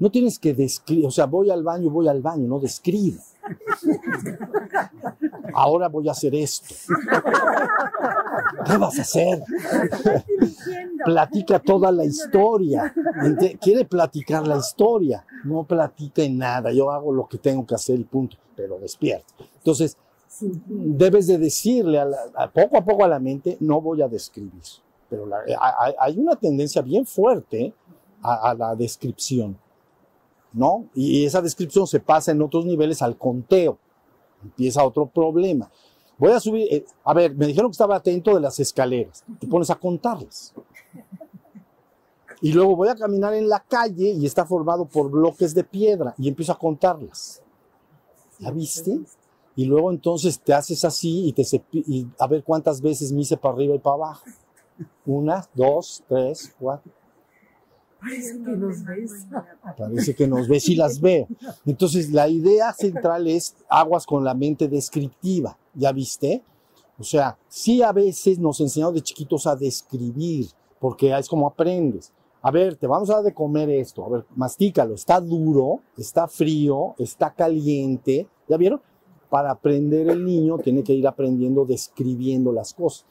No 0.00 0.10
tienes 0.10 0.38
que 0.38 0.54
describir, 0.54 1.06
o 1.06 1.10
sea, 1.10 1.26
voy 1.26 1.50
al 1.50 1.64
baño, 1.64 1.90
voy 1.90 2.06
al 2.06 2.22
baño, 2.22 2.46
no 2.46 2.60
describa. 2.60 3.18
Ahora 5.54 5.88
voy 5.88 6.08
a 6.08 6.12
hacer 6.12 6.34
esto. 6.36 6.72
¿Qué 8.64 8.76
vas 8.76 8.96
a 8.98 9.02
hacer? 9.02 9.42
Platica 11.04 11.58
toda 11.58 11.90
la 11.90 12.04
historia. 12.04 12.94
Quiere 13.60 13.84
platicar 13.84 14.46
la 14.46 14.56
historia. 14.58 15.24
No 15.44 15.64
platique 15.64 16.28
nada. 16.30 16.70
Yo 16.72 16.90
hago 16.92 17.12
lo 17.12 17.26
que 17.26 17.38
tengo 17.38 17.66
que 17.66 17.74
hacer 17.74 17.98
y 17.98 18.04
punto. 18.04 18.36
Pero 18.54 18.78
despierto. 18.78 19.34
Entonces, 19.56 19.96
debes 20.40 21.26
de 21.26 21.38
decirle 21.38 21.98
a 21.98 22.04
la- 22.04 22.18
a 22.36 22.50
poco 22.50 22.76
a 22.76 22.84
poco 22.84 23.04
a 23.04 23.08
la 23.08 23.18
mente, 23.18 23.56
no 23.60 23.80
voy 23.80 24.02
a 24.02 24.08
describir. 24.08 24.62
Pero 25.08 25.26
la- 25.26 25.42
hay- 25.98 26.18
una 26.18 26.36
tendencia 26.36 26.82
bien 26.82 27.06
fuerte 27.06 27.72
a, 28.22 28.54
la 28.54 28.74
descripción. 28.74 29.58
¿No? 30.52 30.86
Y 30.94 31.24
esa 31.24 31.40
descripción 31.42 31.86
se 31.86 32.00
pasa 32.00 32.32
en 32.32 32.40
otros 32.42 32.64
niveles 32.64 33.02
al 33.02 33.16
conteo. 33.16 33.78
Empieza 34.42 34.84
otro 34.84 35.06
problema. 35.06 35.70
Voy 36.16 36.32
a 36.32 36.40
subir, 36.40 36.66
eh, 36.72 36.84
a 37.04 37.14
ver, 37.14 37.34
me 37.34 37.46
dijeron 37.46 37.70
que 37.70 37.74
estaba 37.74 37.96
atento 37.96 38.34
de 38.34 38.40
las 38.40 38.58
escaleras. 38.58 39.24
Te 39.38 39.46
pones 39.46 39.70
a 39.70 39.76
contarlas. 39.76 40.52
Y 42.40 42.52
luego 42.52 42.76
voy 42.76 42.88
a 42.88 42.94
caminar 42.94 43.34
en 43.34 43.48
la 43.48 43.60
calle 43.60 44.10
y 44.10 44.24
está 44.26 44.44
formado 44.44 44.84
por 44.84 45.10
bloques 45.10 45.54
de 45.54 45.64
piedra 45.64 46.14
y 46.18 46.28
empiezo 46.28 46.52
a 46.52 46.58
contarlas. 46.58 47.42
¿Ya 48.38 48.50
viste? 48.50 49.00
Y 49.56 49.64
luego 49.64 49.90
entonces 49.90 50.38
te 50.40 50.54
haces 50.54 50.84
así 50.84 51.28
y 51.28 51.32
te 51.32 51.42
y 51.72 52.06
a 52.18 52.26
ver 52.28 52.44
cuántas 52.44 52.80
veces 52.80 53.12
me 53.12 53.22
hice 53.22 53.36
para 53.36 53.54
arriba 53.54 53.74
y 53.74 53.78
para 53.80 53.94
abajo. 53.96 54.24
Una, 55.06 55.44
dos, 55.54 56.04
tres, 56.08 56.54
cuatro. 56.58 56.92
Parece 58.00 58.38
que 58.38 58.56
nos 58.56 58.84
ves. 58.84 59.26
Parece 59.76 60.14
que 60.14 60.28
nos 60.28 60.48
ves 60.48 60.68
y 60.68 60.76
las 60.76 61.00
veo. 61.00 61.26
Entonces, 61.66 62.10
la 62.10 62.28
idea 62.28 62.72
central 62.72 63.26
es 63.26 63.56
aguas 63.68 64.06
con 64.06 64.24
la 64.24 64.34
mente 64.34 64.68
descriptiva. 64.68 65.58
¿Ya 65.74 65.92
viste? 65.92 66.42
O 66.98 67.04
sea, 67.04 67.38
sí 67.48 67.82
a 67.82 67.92
veces 67.92 68.38
nos 68.38 68.60
enseñamos 68.60 68.94
de 68.94 69.02
chiquitos 69.02 69.46
a 69.46 69.56
describir, 69.56 70.46
porque 70.80 71.16
es 71.16 71.28
como 71.28 71.46
aprendes. 71.46 72.12
A 72.42 72.50
ver, 72.50 72.76
te 72.76 72.86
vamos 72.86 73.10
a 73.10 73.14
dar 73.14 73.24
de 73.24 73.34
comer 73.34 73.68
esto. 73.70 74.04
A 74.04 74.08
ver, 74.08 74.24
mastícalo. 74.34 74.94
Está 74.94 75.20
duro, 75.20 75.80
está 75.96 76.28
frío, 76.28 76.94
está 76.98 77.32
caliente. 77.32 78.28
¿Ya 78.48 78.56
vieron? 78.56 78.80
Para 79.28 79.50
aprender 79.50 80.08
el 80.08 80.24
niño 80.24 80.58
tiene 80.58 80.82
que 80.82 80.94
ir 80.94 81.06
aprendiendo 81.06 81.64
describiendo 81.64 82.52
las 82.52 82.74
cosas. 82.74 83.06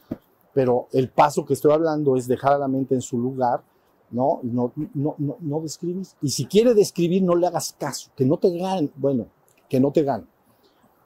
Pero 0.58 0.88
el 0.90 1.08
paso 1.08 1.44
que 1.44 1.54
estoy 1.54 1.70
hablando 1.70 2.16
es 2.16 2.26
dejar 2.26 2.54
a 2.54 2.58
la 2.58 2.66
mente 2.66 2.96
en 2.96 3.00
su 3.00 3.16
lugar 3.16 3.62
¿no? 4.10 4.40
No, 4.42 4.72
no, 4.92 5.14
no, 5.18 5.36
no 5.38 5.60
describes. 5.60 6.16
Y 6.20 6.30
si 6.30 6.46
quiere 6.46 6.74
describir, 6.74 7.22
no 7.22 7.36
le 7.36 7.46
hagas 7.46 7.76
caso, 7.78 8.10
que 8.16 8.24
no 8.24 8.38
te 8.38 8.50
gane, 8.58 8.90
bueno, 8.96 9.26
que 9.68 9.78
no 9.78 9.92
te 9.92 10.02
gane. 10.02 10.24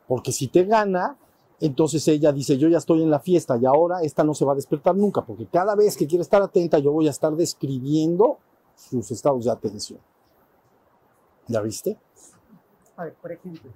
Porque 0.08 0.32
si 0.32 0.48
te 0.48 0.64
gana, 0.64 1.18
entonces 1.60 2.08
ella 2.08 2.32
dice, 2.32 2.56
yo 2.56 2.66
ya 2.68 2.78
estoy 2.78 3.02
en 3.02 3.10
la 3.10 3.20
fiesta 3.20 3.58
y 3.58 3.66
ahora 3.66 4.00
esta 4.00 4.24
no 4.24 4.32
se 4.32 4.46
va 4.46 4.52
a 4.52 4.54
despertar 4.54 4.96
nunca, 4.96 5.22
porque 5.22 5.44
cada 5.44 5.74
vez 5.74 5.98
que 5.98 6.06
quiere 6.06 6.22
estar 6.22 6.40
atenta, 6.40 6.78
yo 6.78 6.90
voy 6.90 7.06
a 7.06 7.10
estar 7.10 7.36
describiendo 7.36 8.38
sus 8.74 9.10
estados 9.10 9.44
de 9.44 9.50
atención. 9.50 10.00
¿Ya 11.46 11.60
viste? 11.60 11.98
A 12.96 13.04
ver, 13.04 13.14
por 13.20 13.32
ejemplo, 13.32 13.70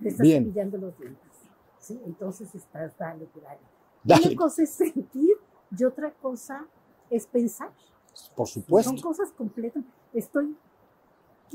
te 0.00 0.08
estás 0.08 0.22
Bien. 0.22 0.44
los 0.54 0.96
dientes. 1.00 1.32
¿sí? 1.80 2.00
Entonces 2.04 2.54
estás, 2.54 2.96
dale, 2.96 3.26
dale. 3.42 3.75
Dale, 4.06 4.28
Una 4.28 4.36
cosa 4.36 4.62
es 4.62 4.70
sentir 4.70 5.32
y 5.76 5.84
otra 5.84 6.12
cosa 6.12 6.64
es 7.10 7.26
pensar. 7.26 7.70
por 8.34 8.46
Son 8.48 8.62
supuesto. 8.62 8.94
cosas 9.02 9.32
completas. 9.32 9.82
Estoy 10.14 10.56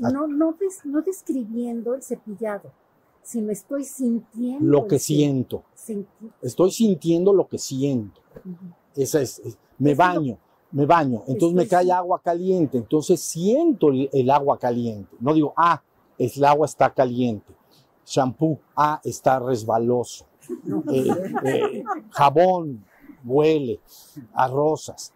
Ah. 0.02 0.10
no, 0.10 0.26
no, 0.26 0.52
des- 0.52 0.84
no 0.84 1.02
describiendo 1.02 1.94
el 1.94 2.02
cepillado, 2.02 2.70
sino 3.22 3.50
estoy 3.52 3.84
sintiendo. 3.84 4.64
Lo 4.64 4.86
que 4.86 4.98
siento. 4.98 5.64
Estoy 6.40 6.70
sintiendo 6.70 7.32
lo 7.32 7.46
que 7.48 7.58
siento. 7.58 8.20
Esa 8.94 9.20
es, 9.20 9.38
es- 9.40 9.58
me 9.78 9.92
Es 9.92 9.98
lo- 9.98 10.04
baño, 10.04 10.38
me 10.70 10.86
baño. 10.86 11.22
Entonces 11.26 11.56
me 11.56 11.66
cae 11.68 11.90
agua 11.90 12.20
caliente. 12.22 12.78
Entonces 12.78 13.20
siento 13.20 13.88
el, 13.88 14.08
el 14.12 14.30
agua 14.30 14.58
caliente. 14.58 15.14
No 15.20 15.34
digo, 15.34 15.52
ah, 15.56 15.82
es- 16.18 16.36
el 16.36 16.44
agua 16.44 16.66
está 16.66 16.92
caliente. 16.92 17.52
Shampoo, 18.06 18.58
ah, 18.76 19.00
está 19.04 19.38
resbaloso. 19.40 20.26
Eh, 20.92 21.08
eh, 21.44 21.84
jabón, 22.10 22.84
huele 23.24 23.80
a 24.34 24.48
rosas. 24.48 25.12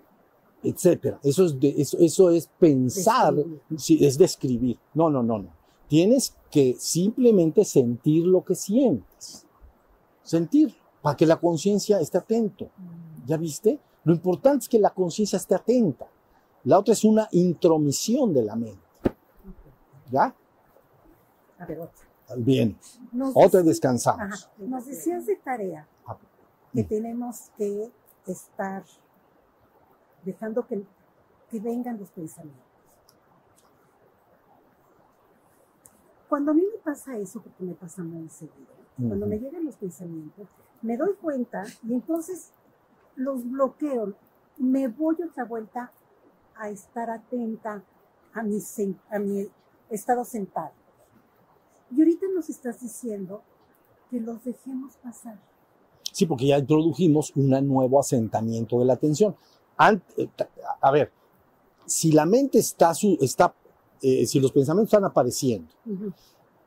etcétera. 0.63 1.21
Eso 1.23 1.45
es, 1.45 1.61
de- 1.61 1.75
eso, 1.79 1.97
eso 1.99 2.31
es 2.31 2.49
pensar, 2.59 3.35
sí, 3.77 4.05
es 4.05 4.19
describir. 4.19 4.77
No, 4.95 5.09
no, 5.11 5.23
no, 5.23 5.39
no. 5.39 5.51
Tienes 5.87 6.35
que 6.51 6.75
simplemente 6.79 7.65
sentir 7.65 8.27
lo 8.27 8.43
que 8.45 8.57
sientes. 8.57 9.47
Sentir, 10.25 10.75
para 11.03 11.17
que 11.17 11.25
la 11.27 11.37
conciencia 11.39 12.01
esté 12.01 12.19
atento. 12.19 12.69
¿Ya 13.27 13.37
viste? 13.37 13.79
Lo 14.03 14.13
importante 14.13 14.65
es 14.65 14.69
que 14.69 14.81
la 14.81 14.91
conciencia 14.91 15.37
esté 15.37 15.55
atenta. 15.55 16.07
La 16.65 16.81
otra 16.81 16.95
es 16.95 17.05
una 17.05 17.29
intromisión 17.31 18.35
de 18.35 18.43
la 18.43 18.57
mente. 18.57 18.81
¿Ya? 20.11 20.35
A 21.59 21.67
ver, 21.67 21.79
otra. 21.81 22.05
Bien. 22.39 22.77
Nos 23.13 23.33
Otra 23.35 23.63
descansamos. 23.63 24.21
Ajá. 24.47 24.53
Nos 24.59 24.87
decías 24.87 25.27
de 25.27 25.37
tarea 25.37 25.87
Ah, 26.07 26.17
que 26.73 26.85
tenemos 26.85 27.51
que 27.57 27.91
estar 28.27 28.85
dejando 30.25 30.67
que, 30.67 30.83
que 31.51 31.61
vengan 31.61 31.99
los 31.99 32.11
pensamientos. 32.11 32.65
Cuando 36.29 36.51
a 36.51 36.55
mí 36.55 36.63
me 36.63 36.79
pasa 36.83 37.17
eso, 37.17 37.41
porque 37.41 37.63
me 37.63 37.75
pasa 37.75 38.03
muy 38.03 38.29
seguido, 38.29 38.75
cuando 38.97 39.27
me 39.27 39.39
llegan 39.39 39.65
los 39.65 39.77
pensamientos, 39.77 40.49
me 40.83 40.97
doy 40.97 41.15
cuenta 41.15 41.63
y 41.85 41.95
entonces 41.95 42.51
los 43.15 43.49
bloqueo, 43.49 44.15
me 44.59 44.89
voy 44.89 45.17
otra 45.23 45.45
vuelta 45.45 45.93
a 46.57 46.69
estar 46.71 47.11
atenta 47.11 47.83
a 48.35 48.43
mi, 48.43 48.59
a 49.11 49.19
mi 49.19 49.49
estado 49.91 50.25
sentado. 50.25 50.73
Y 51.95 52.01
ahorita 52.01 52.27
nos 52.35 52.49
estás 52.49 52.81
diciendo 52.81 53.43
que 54.11 54.21
los 54.21 54.43
dejemos 54.45 54.95
pasar. 54.97 55.39
Sí, 56.13 56.27
porque 56.27 56.47
ya 56.47 56.59
introdujimos 56.59 57.33
un 57.37 57.51
nuevo 57.69 58.01
asentamiento 58.01 58.79
de 58.79 58.85
la 58.87 58.95
atención. 58.95 59.37
Eh, 60.17 60.29
a 60.81 60.91
ver, 60.91 61.13
si 61.85 62.13
la 62.13 62.25
mente 62.25 62.59
está, 62.59 62.95
su- 62.95 63.19
está 63.21 63.55
eh, 64.03 64.27
si 64.27 64.41
los 64.41 64.53
pensamientos 64.53 64.93
están 64.93 65.05
apareciendo 65.05 65.69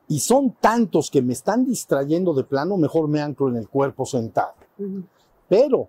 y 0.08 0.18
son 0.20 0.52
tantos 0.60 1.10
que 1.10 1.22
me 1.22 1.32
están 1.32 1.64
distrayendo 1.64 2.32
de 2.34 2.44
plano, 2.44 2.76
mejor 2.76 3.08
me 3.08 3.20
anclo 3.20 3.48
en 3.48 3.56
el 3.56 3.68
cuerpo 3.68 4.04
sentado. 4.06 4.54
Pero 5.48 5.88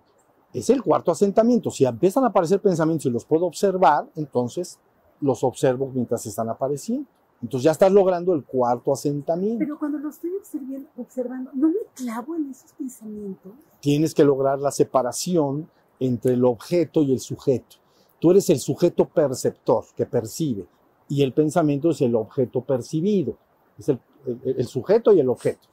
es 0.52 0.68
el 0.70 0.82
cuarto 0.82 1.10
asentamiento. 1.12 1.70
Si 1.70 1.84
empiezan 1.84 2.24
a 2.24 2.28
aparecer 2.28 2.60
pensamientos 2.60 3.06
y 3.06 3.10
los 3.10 3.24
puedo 3.24 3.46
observar, 3.46 4.08
entonces 4.16 4.78
los 5.20 5.42
observo 5.44 5.90
mientras 5.94 6.26
están 6.26 6.48
apareciendo. 6.48 7.08
Entonces 7.42 7.64
ya 7.64 7.72
estás 7.72 7.90
logrando 7.92 8.32
el 8.34 8.44
cuarto 8.44 8.92
asentamiento. 8.92 9.58
Pero 9.58 9.78
cuando 9.78 9.98
lo 9.98 10.10
estoy 10.10 10.30
observando, 10.38 10.88
observando, 10.96 11.50
no 11.54 11.68
me 11.68 11.74
clavo 11.94 12.36
en 12.36 12.50
esos 12.50 12.72
pensamientos. 12.72 13.52
tienes 13.80 14.14
que 14.14 14.24
lograr 14.24 14.58
la 14.60 14.70
separación 14.70 15.68
entre 15.98 16.34
el 16.34 16.44
objeto 16.44 17.02
y 17.02 17.12
el 17.12 17.20
sujeto. 17.20 17.76
Tú 18.20 18.30
eres 18.30 18.48
el 18.50 18.60
sujeto 18.60 19.06
perceptor 19.08 19.84
que 19.96 20.06
percibe 20.06 20.66
y 21.08 21.22
el 21.22 21.32
pensamiento 21.32 21.90
es 21.90 22.00
el 22.00 22.14
objeto 22.14 22.60
percibido. 22.60 23.36
Es 23.78 23.88
el, 23.88 23.98
el- 24.26 24.54
el 24.58 24.66
sujeto 24.66 25.12
y 25.12 25.18
el 25.20 25.28
objeto. 25.28 25.66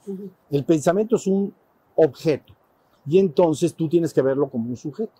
El 0.50 0.64
pensamiento 0.64 1.14
es 1.16 1.26
un 1.28 1.54
objeto 1.94 2.52
y 3.06 3.18
entonces 3.18 3.74
tú 3.74 3.88
tienes 3.88 4.12
que 4.12 4.22
verlo 4.22 4.50
como 4.50 4.68
un 4.70 4.76
sujeto. 4.76 5.12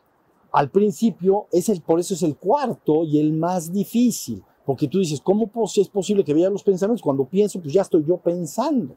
Al 0.52 0.68
principio, 0.70 1.46
es 1.52 1.68
el, 1.68 1.80
por 1.80 2.00
eso 2.00 2.14
es 2.14 2.24
el 2.24 2.36
cuarto 2.36 3.04
y 3.04 3.20
el 3.20 3.32
más 3.32 3.72
difícil, 3.72 4.42
porque 4.70 4.86
tú 4.86 5.00
dices, 5.00 5.20
¿cómo 5.20 5.50
es 5.64 5.88
posible 5.88 6.22
que 6.22 6.32
vea 6.32 6.48
los 6.48 6.62
pensamientos? 6.62 7.02
Cuando 7.02 7.24
pienso, 7.24 7.60
pues 7.60 7.74
ya 7.74 7.82
estoy 7.82 8.04
yo 8.04 8.18
pensando 8.18 8.94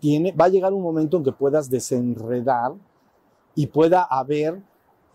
tiene, 0.00 0.32
va 0.32 0.46
a 0.46 0.48
llegar 0.48 0.74
un 0.74 0.82
momento 0.82 1.16
en 1.16 1.22
que 1.22 1.30
puedas 1.30 1.70
desenredar 1.70 2.74
y 3.54 3.68
pueda 3.68 4.02
haber 4.02 4.60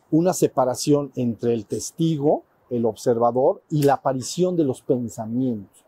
una 0.09 0.31
separación 0.31 1.11
entre 1.17 1.53
el 1.53 1.65
testigo, 1.65 2.43
el 2.69 2.85
observador 2.85 3.63
y 3.69 3.83
la 3.83 3.95
aparición 3.95 4.55
de 4.55 4.63
los 4.63 4.81
pensamientos. 4.81 5.83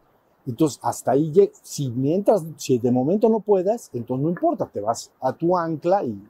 Entonces, 0.45 0.81
hasta 0.83 1.11
ahí, 1.11 1.31
si 1.61 1.89
mientras, 1.89 2.43
si 2.57 2.79
de 2.79 2.91
momento 2.91 3.29
no 3.29 3.39
puedas, 3.39 3.89
entonces 3.93 4.21
no 4.21 4.29
importa, 4.29 4.65
te 4.65 4.81
vas 4.81 5.13
a 5.21 5.31
tu 5.31 5.57
ancla 5.57 6.03
y, 6.03 6.21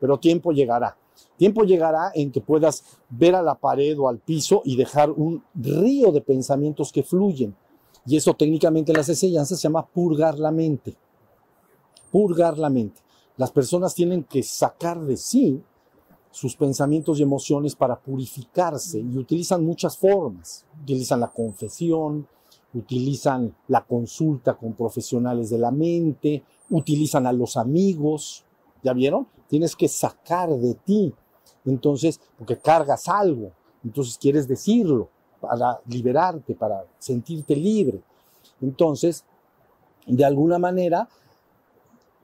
pero 0.00 0.18
tiempo 0.18 0.50
llegará. 0.50 0.96
Tiempo 1.36 1.64
llegará 1.64 2.12
en 2.14 2.30
que 2.30 2.40
puedas 2.40 2.84
ver 3.10 3.34
a 3.34 3.42
la 3.42 3.54
pared 3.54 3.98
o 3.98 4.08
al 4.08 4.18
piso 4.18 4.62
y 4.64 4.76
dejar 4.76 5.10
un 5.10 5.42
río 5.54 6.12
de 6.12 6.20
pensamientos 6.20 6.92
que 6.92 7.02
fluyen. 7.02 7.54
Y 8.06 8.16
eso 8.16 8.34
técnicamente 8.34 8.92
en 8.92 8.98
las 8.98 9.08
enseñanzas 9.08 9.58
se 9.58 9.68
llama 9.68 9.86
purgar 9.86 10.38
la 10.38 10.50
mente 10.50 10.96
purgar 12.14 12.56
la 12.58 12.70
mente. 12.70 13.00
Las 13.36 13.50
personas 13.50 13.92
tienen 13.92 14.22
que 14.22 14.44
sacar 14.44 15.00
de 15.00 15.16
sí 15.16 15.60
sus 16.30 16.54
pensamientos 16.54 17.18
y 17.18 17.24
emociones 17.24 17.74
para 17.74 17.98
purificarse 17.98 19.00
y 19.00 19.18
utilizan 19.18 19.64
muchas 19.64 19.98
formas. 19.98 20.64
Utilizan 20.80 21.18
la 21.18 21.32
confesión, 21.32 22.28
utilizan 22.72 23.52
la 23.66 23.84
consulta 23.84 24.54
con 24.54 24.74
profesionales 24.74 25.50
de 25.50 25.58
la 25.58 25.72
mente, 25.72 26.44
utilizan 26.70 27.26
a 27.26 27.32
los 27.32 27.56
amigos. 27.56 28.44
¿Ya 28.84 28.92
vieron? 28.92 29.26
Tienes 29.48 29.76
que 29.76 29.88
sacar 29.88 30.50
de 30.50 30.74
ti. 30.74 31.14
Entonces, 31.64 32.20
porque 32.38 32.58
cargas 32.58 33.08
algo, 33.08 33.50
entonces 33.84 34.18
quieres 34.18 34.46
decirlo 34.48 35.08
para 35.40 35.80
liberarte, 35.86 36.54
para 36.54 36.84
sentirte 36.98 37.54
libre. 37.56 38.00
Entonces, 38.60 39.24
de 40.06 40.24
alguna 40.24 40.58
manera, 40.58 41.08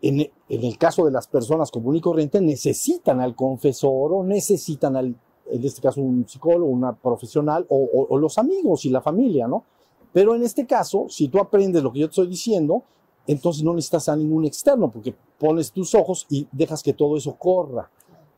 en, 0.03 0.31
el 0.49 0.79
caso 0.79 1.05
de 1.05 1.11
las 1.11 1.27
personas 1.27 1.71
común 1.71 1.97
y 1.97 2.01
corriente, 2.01 2.41
necesitan 2.41 3.21
al 3.21 3.35
confesor 3.35 4.13
o 4.13 4.25
necesitan 4.25 4.97
al, 4.97 5.15
en 5.51 5.65
este 5.65 5.81
caso, 5.83 6.01
un 6.01 6.27
psicólogo, 6.27 6.67
una 6.71 6.95
profesional 6.95 7.67
o, 7.69 7.77
o- 7.77 8.07
o 8.15 8.19
los 8.19 8.39
amigos 8.39 8.85
y 8.85 8.91
la 8.91 9.03
familia, 9.03 9.47
¿no? 9.47 9.65
Pero 10.13 10.35
en 10.35 10.43
este 10.43 10.67
caso, 10.67 11.07
si 11.09 11.29
tú 11.29 11.39
aprendes 11.39 11.83
lo 11.83 11.93
que 11.93 12.01
yo 12.01 12.07
te 12.07 12.13
estoy 12.13 12.27
diciendo, 12.29 12.83
entonces 13.31 13.63
no 13.63 13.75
necesitas 13.75 14.09
a 14.09 14.17
ningún 14.17 14.45
externo, 14.45 14.91
porque 14.91 15.15
pones 15.39 15.71
tus 15.71 15.95
ojos 15.95 16.27
y 16.29 16.49
dejas 16.51 16.83
que 16.83 16.95
todo 16.95 17.17
eso 17.17 17.37
corra. 17.37 17.89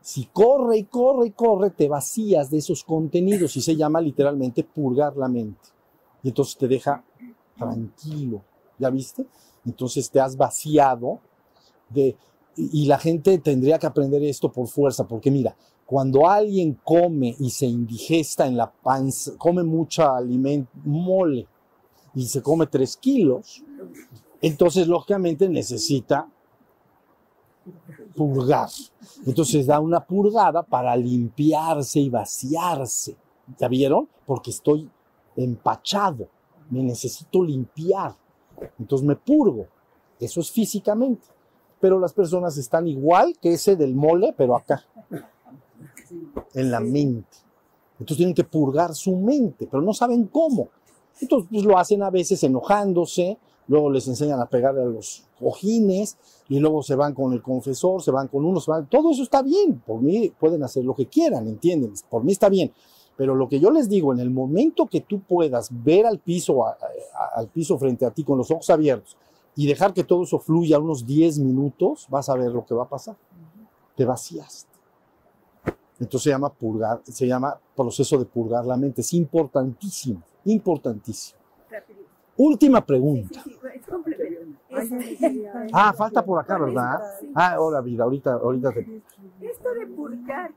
Si 0.01 0.25
corre 0.25 0.77
y 0.77 0.83
corre 0.83 1.27
y 1.27 1.31
corre, 1.31 1.71
te 1.71 1.87
vacías 1.87 2.51
de 2.51 2.59
esos 2.59 2.83
contenidos 2.83 3.55
y 3.57 3.61
se 3.61 3.75
llama 3.75 3.99
literalmente 3.99 4.63
purgar 4.63 5.17
la 5.17 5.27
mente. 5.27 5.69
Y 6.21 6.27
entonces 6.27 6.57
te 6.57 6.67
deja 6.67 7.03
tranquilo, 7.57 8.43
¿ya 8.77 8.91
viste? 8.91 9.25
Entonces 9.65 10.11
te 10.11 10.19
has 10.19 10.37
vaciado 10.37 11.19
de... 11.89 12.15
Y 12.55 12.85
la 12.85 12.99
gente 12.99 13.39
tendría 13.39 13.79
que 13.79 13.87
aprender 13.87 14.23
esto 14.23 14.51
por 14.51 14.67
fuerza, 14.67 15.07
porque 15.07 15.31
mira, 15.31 15.55
cuando 15.87 16.29
alguien 16.29 16.79
come 16.83 17.35
y 17.39 17.49
se 17.49 17.65
indigesta 17.65 18.45
en 18.45 18.57
la 18.57 18.71
panza, 18.71 19.31
come 19.39 19.63
mucha 19.63 20.15
alimento, 20.15 20.69
mole, 20.83 21.47
y 22.13 22.27
se 22.27 22.43
come 22.43 22.67
tres 22.67 22.95
kilos, 22.95 23.63
entonces 24.43 24.87
lógicamente 24.89 25.47
necesita 25.47 26.27
purgar. 28.13 28.67
Entonces 29.25 29.65
da 29.65 29.79
una 29.79 30.05
purgada 30.05 30.63
para 30.63 30.97
limpiarse 30.97 32.01
y 32.01 32.09
vaciarse. 32.09 33.15
¿Ya 33.57 33.69
vieron? 33.69 34.09
Porque 34.25 34.51
estoy 34.51 34.89
empachado, 35.37 36.27
me 36.69 36.83
necesito 36.83 37.41
limpiar. 37.41 38.15
Entonces 38.77 39.07
me 39.07 39.15
purgo. 39.15 39.67
Eso 40.19 40.41
es 40.41 40.51
físicamente. 40.51 41.25
Pero 41.79 41.97
las 41.97 42.11
personas 42.11 42.57
están 42.57 42.85
igual 42.85 43.37
que 43.41 43.53
ese 43.53 43.77
del 43.77 43.95
mole, 43.95 44.33
pero 44.37 44.57
acá, 44.57 44.83
en 46.53 46.69
la 46.69 46.81
mente. 46.81 47.37
Entonces 47.93 48.17
tienen 48.17 48.35
que 48.35 48.43
purgar 48.43 48.93
su 48.93 49.15
mente, 49.15 49.69
pero 49.71 49.81
no 49.81 49.93
saben 49.93 50.27
cómo. 50.27 50.67
Entonces 51.21 51.49
pues, 51.49 51.63
lo 51.63 51.77
hacen 51.77 52.03
a 52.03 52.09
veces 52.09 52.43
enojándose, 52.43 53.37
luego 53.67 53.89
les 53.89 54.07
enseñan 54.07 54.39
a 54.39 54.45
pegar 54.45 54.77
a 54.77 54.85
los 54.85 55.25
cojines 55.39 56.17
y 56.49 56.59
luego 56.59 56.83
se 56.83 56.95
van 56.95 57.13
con 57.13 57.33
el 57.33 57.41
confesor, 57.41 58.01
se 58.01 58.11
van 58.11 58.27
con 58.27 58.43
uno, 58.45 58.59
se 58.59 58.71
van. 58.71 58.87
Todo 58.87 59.11
eso 59.11 59.23
está 59.23 59.41
bien, 59.41 59.81
por 59.85 60.01
mí 60.01 60.29
pueden 60.39 60.63
hacer 60.63 60.83
lo 60.83 60.93
que 60.95 61.07
quieran, 61.07 61.47
¿entienden? 61.47 61.93
Por 62.09 62.23
mí 62.23 62.31
está 62.31 62.49
bien. 62.49 62.71
Pero 63.15 63.35
lo 63.35 63.47
que 63.47 63.59
yo 63.59 63.69
les 63.71 63.89
digo, 63.89 64.11
en 64.11 64.19
el 64.19 64.31
momento 64.31 64.87
que 64.87 65.01
tú 65.01 65.21
puedas 65.21 65.69
ver 65.71 66.05
al 66.05 66.19
piso, 66.19 66.65
a- 66.65 66.71
a- 66.71 67.39
al 67.39 67.47
piso 67.47 67.77
frente 67.77 68.05
a 68.05 68.11
ti 68.11 68.23
con 68.23 68.37
los 68.37 68.49
ojos 68.49 68.69
abiertos 68.69 69.15
y 69.55 69.67
dejar 69.67 69.93
que 69.93 70.03
todo 70.03 70.23
eso 70.23 70.39
fluya 70.39 70.79
unos 70.79 71.05
10 71.05 71.37
minutos, 71.37 72.07
vas 72.09 72.27
a 72.29 72.35
ver 72.35 72.51
lo 72.51 72.65
que 72.65 72.73
va 72.73 72.83
a 72.83 72.89
pasar. 72.89 73.15
Te 73.95 74.03
vacías. 74.03 74.65
Entonces 75.99 76.23
se 76.23 76.29
llama 76.31 76.49
purgar, 76.51 77.01
se 77.05 77.27
llama 77.27 77.57
proceso 77.75 78.17
de 78.17 78.25
purgar 78.25 78.65
la 78.65 78.75
mente. 78.77 79.01
Es 79.01 79.13
importantísimo, 79.13 80.21
importantísimo. 80.45 81.37
Última 82.37 82.83
pregunta. 82.85 83.41
sí, 83.43 83.51
sí, 83.51 83.59
es 83.75 83.85
complemento. 83.85 84.59
Ay, 84.71 84.77
Es- 84.87 84.91
ay, 84.91 85.17
ay, 85.23 85.45
ay. 85.53 85.69
Ah, 85.73 85.93
falta 85.93 86.25
por 86.25 86.39
acá, 86.39 86.57
¿verdad? 86.57 87.19
Ah, 87.35 87.57
hola 87.59 87.81
vida, 87.81 88.03
ahorita, 88.03 88.33
ahorita 88.33 88.71
te... 88.73 89.01
Esto 89.41 89.73
de 89.73 89.87
purgar, 89.87 90.51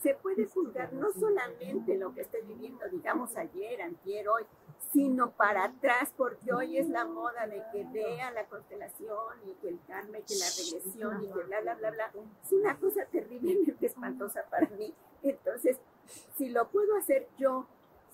se 0.00 0.14
puede 0.14 0.46
purgar 0.46 0.92
no 0.92 1.10
solamente 1.12 1.96
lo 1.96 2.14
que 2.14 2.20
esté 2.22 2.42
viviendo, 2.42 2.84
digamos 2.90 3.34
ayer, 3.36 3.80
antier, 3.80 4.28
hoy, 4.28 4.44
sino 4.92 5.30
para 5.30 5.64
atrás, 5.64 6.12
porque 6.16 6.52
hoy 6.52 6.76
es 6.76 6.88
la 6.88 7.06
moda 7.06 7.46
de 7.46 7.62
que 7.72 7.84
vea 7.92 8.30
la 8.32 8.44
constelación 8.44 9.16
y 9.46 9.52
que 9.62 9.68
el 9.70 9.80
karma 9.86 10.18
y 10.18 10.22
que 10.22 10.34
la 10.36 10.46
regresión 10.46 11.22
y 11.24 11.26
que 11.28 11.42
bla, 11.44 11.60
bla, 11.62 11.74
bla, 11.76 11.90
bla. 11.92 12.12
Es 12.44 12.52
una 12.52 12.76
cosa 12.78 13.06
terriblemente 13.10 13.86
espantosa 13.86 14.44
para 14.50 14.68
mí. 14.70 14.92
Entonces, 15.22 15.78
si 16.36 16.50
lo 16.50 16.68
puedo 16.68 16.96
hacer 16.96 17.26
yo 17.38 17.66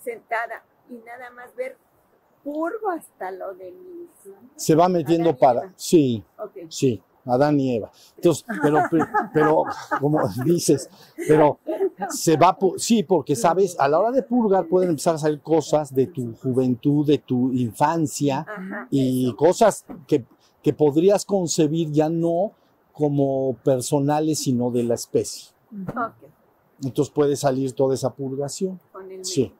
sentada 0.02 0.62
y 0.88 0.98
nada 0.98 1.30
más 1.30 1.54
ver 1.56 1.76
purgo 2.52 2.90
hasta 2.90 3.30
lo 3.30 3.54
de 3.54 3.70
mis... 3.72 4.10
Se 4.56 4.74
va 4.74 4.88
metiendo 4.88 5.30
Adán 5.30 5.38
para... 5.38 5.72
Sí, 5.76 6.22
Ok. 6.38 6.52
sí, 6.68 7.02
Adán 7.26 7.60
y 7.60 7.76
Eva. 7.76 7.90
Entonces, 8.16 8.44
pero, 8.62 8.78
pero, 9.34 9.64
como 10.00 10.20
dices, 10.44 10.88
pero 11.26 11.58
se 12.08 12.36
va, 12.36 12.56
sí, 12.76 13.02
porque 13.02 13.36
sabes, 13.36 13.78
a 13.78 13.88
la 13.88 13.98
hora 13.98 14.10
de 14.12 14.22
purgar 14.22 14.66
pueden 14.66 14.90
empezar 14.90 15.16
a 15.16 15.18
salir 15.18 15.40
cosas 15.42 15.94
de 15.94 16.06
tu 16.06 16.34
juventud, 16.36 17.06
de 17.06 17.18
tu 17.18 17.52
infancia 17.52 18.46
Ajá. 18.48 18.88
y 18.90 19.26
eso. 19.28 19.36
cosas 19.36 19.84
que, 20.06 20.24
que 20.62 20.72
podrías 20.72 21.24
concebir 21.26 21.90
ya 21.90 22.08
no 22.08 22.52
como 22.92 23.54
personales, 23.62 24.38
sino 24.40 24.70
de 24.70 24.84
la 24.84 24.94
especie. 24.94 25.50
Ok, 25.70 26.28
Entonces 26.82 27.12
puede 27.12 27.36
salir 27.36 27.72
toda 27.72 27.94
esa 27.94 28.10
purgación. 28.14 28.80
con 28.90 29.10
el 29.10 29.24
Sí. 29.24 29.52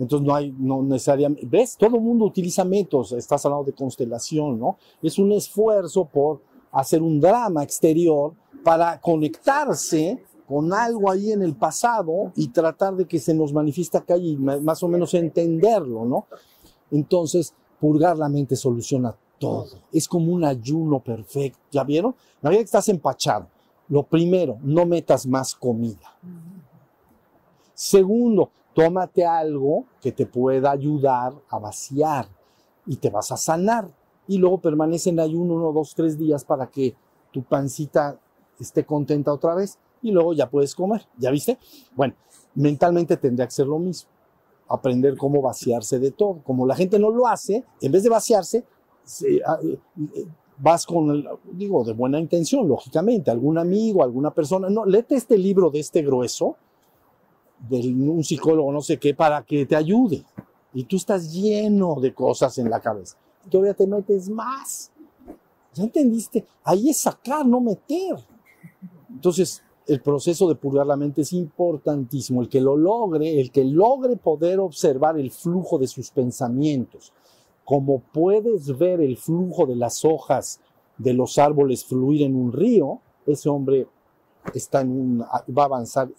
Entonces 0.00 0.26
no 0.26 0.34
hay, 0.34 0.54
no 0.58 0.82
necesariamente, 0.82 1.46
¿ves? 1.46 1.76
Todo 1.76 1.96
el 1.96 2.02
mundo 2.02 2.24
utiliza 2.24 2.64
métodos, 2.64 3.12
estás 3.12 3.44
hablando 3.44 3.64
de 3.64 3.74
constelación, 3.74 4.58
¿no? 4.58 4.78
Es 5.02 5.18
un 5.18 5.30
esfuerzo 5.32 6.06
por 6.06 6.40
hacer 6.72 7.02
un 7.02 7.20
drama 7.20 7.62
exterior 7.62 8.32
para 8.64 8.98
conectarse 8.98 10.22
con 10.48 10.72
algo 10.72 11.10
ahí 11.10 11.32
en 11.32 11.42
el 11.42 11.54
pasado 11.54 12.32
y 12.34 12.48
tratar 12.48 12.96
de 12.96 13.06
que 13.06 13.18
se 13.18 13.34
nos 13.34 13.52
manifiesta 13.52 13.98
acá 13.98 14.16
y 14.16 14.36
más 14.36 14.82
o 14.82 14.88
menos 14.88 15.12
entenderlo, 15.12 16.06
¿no? 16.06 16.26
Entonces, 16.90 17.54
purgar 17.78 18.16
la 18.16 18.30
mente 18.30 18.56
soluciona 18.56 19.14
todo. 19.38 19.68
Es 19.92 20.08
como 20.08 20.32
un 20.32 20.44
ayuno 20.44 21.00
perfecto, 21.00 21.60
¿ya 21.70 21.84
vieron? 21.84 22.14
La 22.40 22.48
vida 22.48 22.60
que 22.60 22.64
estás 22.64 22.88
empachado. 22.88 23.48
Lo 23.88 24.02
primero, 24.04 24.58
no 24.62 24.86
metas 24.86 25.26
más 25.26 25.54
comida. 25.54 26.16
Segundo, 27.74 28.50
tómate 28.74 29.24
algo 29.24 29.84
que 30.00 30.12
te 30.12 30.26
pueda 30.26 30.70
ayudar 30.70 31.32
a 31.48 31.58
vaciar 31.58 32.26
y 32.86 32.96
te 32.96 33.10
vas 33.10 33.32
a 33.32 33.36
sanar. 33.36 33.88
Y 34.26 34.38
luego 34.38 34.58
permanece 34.60 35.10
en 35.10 35.20
ayuno 35.20 35.54
uno, 35.54 35.72
dos, 35.72 35.94
tres 35.94 36.16
días 36.18 36.44
para 36.44 36.66
que 36.68 36.94
tu 37.32 37.42
pancita 37.42 38.18
esté 38.58 38.84
contenta 38.84 39.32
otra 39.32 39.54
vez 39.54 39.78
y 40.02 40.12
luego 40.12 40.32
ya 40.32 40.48
puedes 40.48 40.74
comer. 40.74 41.06
¿Ya 41.18 41.30
viste? 41.30 41.58
Bueno, 41.96 42.14
mentalmente 42.54 43.16
tendría 43.16 43.46
que 43.46 43.52
ser 43.52 43.66
lo 43.66 43.78
mismo. 43.78 44.08
Aprender 44.68 45.16
cómo 45.16 45.42
vaciarse 45.42 45.98
de 45.98 46.12
todo. 46.12 46.40
Como 46.44 46.64
la 46.66 46.76
gente 46.76 46.98
no 46.98 47.10
lo 47.10 47.26
hace, 47.26 47.64
en 47.80 47.90
vez 47.92 48.02
de 48.04 48.08
vaciarse, 48.08 48.64
se- 49.04 49.40
ah, 49.44 49.58
eh, 49.64 49.78
vas 50.58 50.86
con, 50.86 51.10
el- 51.10 51.28
digo, 51.52 51.82
de 51.84 51.92
buena 51.92 52.20
intención, 52.20 52.68
lógicamente, 52.68 53.30
algún 53.32 53.58
amigo, 53.58 54.04
alguna 54.04 54.30
persona. 54.32 54.70
No, 54.70 54.84
léete 54.84 55.16
este 55.16 55.36
libro 55.36 55.70
de 55.70 55.80
este 55.80 56.02
grueso, 56.02 56.56
de 57.68 57.78
un 57.88 58.24
psicólogo, 58.24 58.72
no 58.72 58.80
sé 58.80 58.98
qué, 58.98 59.14
para 59.14 59.42
que 59.42 59.66
te 59.66 59.76
ayude. 59.76 60.24
Y 60.72 60.84
tú 60.84 60.96
estás 60.96 61.32
lleno 61.32 62.00
de 62.00 62.14
cosas 62.14 62.56
en 62.58 62.70
la 62.70 62.80
cabeza. 62.80 63.16
Todavía 63.48 63.74
te 63.74 63.86
metes 63.86 64.28
más. 64.28 64.90
¿Ya 65.74 65.84
entendiste? 65.84 66.46
Ahí 66.64 66.90
es 66.90 66.98
sacar, 66.98 67.46
no 67.46 67.60
meter. 67.60 68.16
Entonces, 69.08 69.62
el 69.86 70.00
proceso 70.00 70.48
de 70.48 70.54
purgar 70.54 70.86
la 70.86 70.96
mente 70.96 71.22
es 71.22 71.32
importantísimo. 71.32 72.42
El 72.42 72.48
que 72.48 72.60
lo 72.60 72.76
logre, 72.76 73.40
el 73.40 73.50
que 73.50 73.64
logre 73.64 74.16
poder 74.16 74.60
observar 74.60 75.18
el 75.18 75.30
flujo 75.30 75.78
de 75.78 75.86
sus 75.86 76.10
pensamientos, 76.10 77.12
como 77.64 78.00
puedes 78.00 78.76
ver 78.78 79.00
el 79.00 79.16
flujo 79.16 79.66
de 79.66 79.76
las 79.76 80.04
hojas 80.04 80.60
de 80.98 81.12
los 81.12 81.38
árboles 81.38 81.84
fluir 81.84 82.22
en 82.22 82.36
un 82.36 82.52
río, 82.52 83.00
ese 83.26 83.48
hombre 83.48 83.86
está 84.54 84.80
en 84.80 84.90
un, 84.90 85.20
va 85.20 85.62
a 85.62 85.66
avanzar 85.66 86.10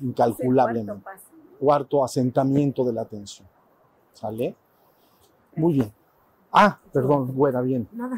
incalculablemente. 0.00 0.92
cuarto 1.02 1.04
paso, 1.04 1.36
¿no? 1.36 1.58
Cuarto, 1.58 2.04
asentamiento 2.04 2.84
de 2.84 2.92
la 2.92 3.02
atención. 3.02 3.46
¿Sale? 4.12 4.56
Muy 5.56 5.74
bien. 5.74 5.92
Ah, 6.52 6.78
perdón, 6.92 7.34
buena, 7.34 7.60
bien. 7.60 7.88
Nada, 7.92 8.16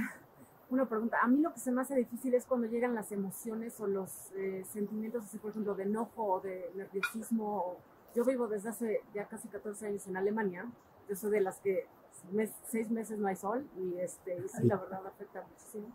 una 0.71 0.87
pregunta. 0.89 1.19
A 1.23 1.29
mí 1.29 1.39
lo 1.41 1.53
que 1.53 1.61
se 1.61 1.71
me 1.71 1.83
hace 1.83 1.95
difícil 1.97 2.35
es 2.35 2.47
cuando 2.47 2.67
llegan 2.67 2.95
las 2.95 3.13
emociones 3.13 3.79
o 3.81 3.87
los 3.87 4.31
eh, 4.37 4.65
sentimientos, 4.71 5.25
así, 5.25 5.39
por 5.39 5.51
ejemplo, 5.51 5.75
de 5.75 5.83
enojo 5.85 6.25
o 6.25 6.41
de 6.41 6.71
nerviosismo. 6.75 7.77
Yo 8.15 8.25
vivo 8.25 8.47
desde 8.47 8.69
hace 8.71 9.01
ya 9.15 9.27
casi 9.27 9.49
14 9.49 9.87
años 9.87 10.07
en 10.07 10.17
Alemania. 10.17 10.67
Yo 11.09 11.17
soy 11.17 11.31
de 11.31 11.41
las 11.41 11.59
que 11.61 11.87
mes- 12.31 12.53
seis 12.69 12.91
meses 12.91 13.19
no 13.19 13.27
hay 13.29 13.37
sol 13.37 13.67
y, 13.79 13.99
este, 13.99 14.37
y 14.37 14.49
sí, 14.49 14.67
la 14.67 14.77
verdad 14.77 15.07
afecta 15.07 15.43
muchísimo. 15.49 15.87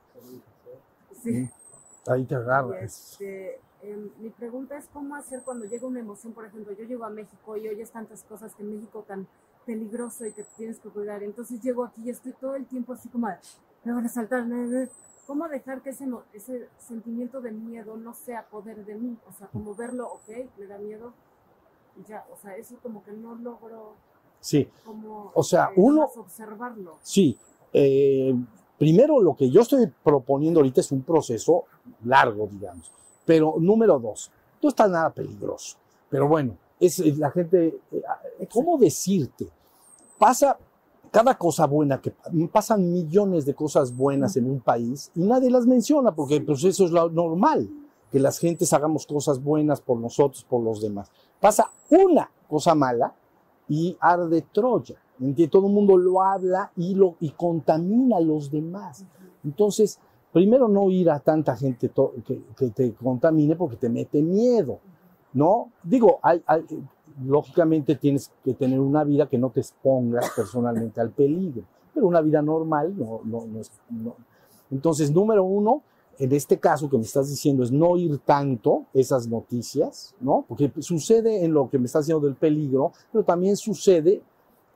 Sí. 1.23 1.49
Ahí 2.07 2.25
te 2.25 2.35
agarras. 2.35 2.81
este, 2.83 3.59
em, 3.91 4.09
mi 4.19 4.29
pregunta 4.29 4.77
es 4.77 4.87
cómo 4.91 5.15
hacer 5.15 5.43
cuando 5.43 5.65
llega 5.65 5.87
una 5.87 5.99
emoción, 5.99 6.33
por 6.33 6.45
ejemplo, 6.45 6.73
yo 6.73 6.83
llego 6.85 7.05
a 7.05 7.09
México 7.09 7.57
y 7.57 7.67
oyes 7.67 7.91
tantas 7.91 8.23
cosas 8.23 8.53
que 8.55 8.63
en 8.63 8.75
México 8.75 9.03
tan 9.07 9.27
peligroso 9.65 10.25
y 10.25 10.33
que 10.33 10.43
te 10.43 10.49
tienes 10.57 10.79
que 10.79 10.89
cuidar, 10.89 11.23
entonces 11.23 11.61
llego 11.61 11.83
aquí 11.83 12.01
y 12.05 12.09
estoy 12.09 12.33
todo 12.33 12.55
el 12.55 12.65
tiempo 12.65 12.93
así 12.93 13.09
como, 13.09 13.27
me 13.83 13.91
van 13.93 14.05
a 14.05 14.09
saltar, 14.09 14.45
ne, 14.45 14.65
ne". 14.67 14.89
¿cómo 15.25 15.47
dejar 15.49 15.81
que 15.81 15.89
ese, 15.89 16.07
ese 16.33 16.69
sentimiento 16.79 17.41
de 17.41 17.51
miedo 17.51 17.97
no 17.97 18.13
sea 18.13 18.47
poder 18.47 18.85
de 18.85 18.95
mí? 18.95 19.17
O 19.27 19.33
sea, 19.33 19.47
como 19.47 19.75
verlo, 19.75 20.07
ok, 20.13 20.29
me 20.57 20.67
da 20.67 20.77
miedo, 20.77 21.13
y 21.97 22.07
ya, 22.07 22.25
o 22.31 22.37
sea, 22.37 22.55
eso 22.55 22.75
como 22.81 23.03
que 23.03 23.11
no 23.11 23.35
logro 23.35 23.93
Sí, 24.39 24.69
como 24.85 25.31
O 25.33 25.43
sea, 25.43 25.65
eh, 25.71 25.73
uno- 25.77 26.05
observarlo. 26.15 26.97
sí. 27.01 27.37
Eh, 27.73 28.33
primero, 28.77 29.19
lo 29.19 29.35
que 29.35 29.49
yo 29.49 29.61
estoy 29.61 29.91
proponiendo 30.03 30.59
ahorita 30.61 30.79
es 30.79 30.91
un 30.91 31.01
proceso 31.01 31.65
largo, 32.05 32.47
digamos. 32.47 32.91
Pero 33.27 33.55
número 33.59 33.99
dos, 33.99 34.31
no 34.63 34.69
está 34.69 34.87
nada 34.87 35.11
peligroso. 35.11 35.77
Pero 36.09 36.29
bueno, 36.29 36.57
es 36.79 36.97
es 36.99 37.17
la 37.17 37.29
gente, 37.29 37.77
eh, 37.91 38.47
¿cómo 38.51 38.77
decirte? 38.77 39.49
Pasa 40.17 40.57
cada 41.11 41.37
cosa 41.37 41.65
buena 41.67 42.01
que 42.01 42.13
pasan 42.51 42.91
millones 42.91 43.45
de 43.45 43.53
cosas 43.53 43.95
buenas 43.95 44.37
en 44.37 44.49
un 44.49 44.61
país 44.61 45.11
y 45.13 45.21
nadie 45.21 45.51
las 45.51 45.65
menciona 45.65 46.15
porque 46.15 46.39
pues 46.39 46.63
eso 46.63 46.85
es 46.85 46.91
lo 46.91 47.09
normal, 47.09 47.69
que 48.11 48.19
las 48.19 48.39
gentes 48.39 48.71
hagamos 48.71 49.05
cosas 49.05 49.43
buenas 49.43 49.81
por 49.81 49.99
nosotros, 49.99 50.45
por 50.45 50.63
los 50.63 50.81
demás. 50.81 51.11
Pasa 51.41 51.69
una 51.89 52.31
cosa 52.47 52.73
mala 52.75 53.13
y 53.67 53.97
arde 53.99 54.41
Troya. 54.53 54.95
Todo 55.51 55.67
el 55.67 55.73
mundo 55.73 55.97
lo 55.97 56.21
habla 56.21 56.71
y, 56.77 56.95
lo, 56.95 57.15
y 57.19 57.31
contamina 57.31 58.17
a 58.17 58.21
los 58.21 58.49
demás. 58.49 59.03
Entonces, 59.43 59.99
primero 60.37 60.67
no 60.67 60.91
ir 60.91 61.09
a 61.09 61.19
tanta 61.19 61.55
gente 61.55 61.89
que, 62.23 62.43
que 62.55 62.69
te 62.69 62.93
contamine 62.93 63.55
porque 63.55 63.75
te 63.75 63.89
mete 63.89 64.21
miedo, 64.21 64.77
¿no? 65.33 65.71
Digo, 65.83 66.19
hay, 66.21 66.43
hay- 66.45 66.63
lógicamente 67.25 67.95
tienes 67.95 68.31
que 68.43 68.53
tener 68.53 68.79
una 68.79 69.03
vida 69.03 69.27
que 69.27 69.39
no 69.39 69.49
te 69.49 69.61
expongas 69.61 70.29
personalmente 70.35 71.01
al 71.01 71.09
peligro, 71.09 71.63
pero 71.91 72.05
una 72.05 72.21
vida 72.21 72.43
normal 72.43 72.93
no, 72.95 73.21
no, 73.23 73.47
no 73.47 73.61
no. 73.89 74.15
Entonces, 74.69 75.09
número 75.09 75.43
uno, 75.43 75.81
en 76.19 76.31
este 76.31 76.59
caso 76.59 76.87
que 76.87 76.97
me 76.97 77.03
estás 77.03 77.29
diciendo 77.31 77.63
es 77.63 77.71
no 77.71 77.97
ir 77.97 78.19
tanto 78.19 78.85
esas 78.93 79.27
noticias, 79.27 80.13
¿no? 80.21 80.45
Porque 80.47 80.71
sucede 80.81 81.43
en 81.45 81.51
lo 81.51 81.67
que 81.67 81.79
me 81.79 81.85
estás 81.87 82.05
diciendo 82.05 82.27
del 82.27 82.35
peligro, 82.35 82.91
pero 83.11 83.23
también 83.23 83.57
sucede 83.57 84.21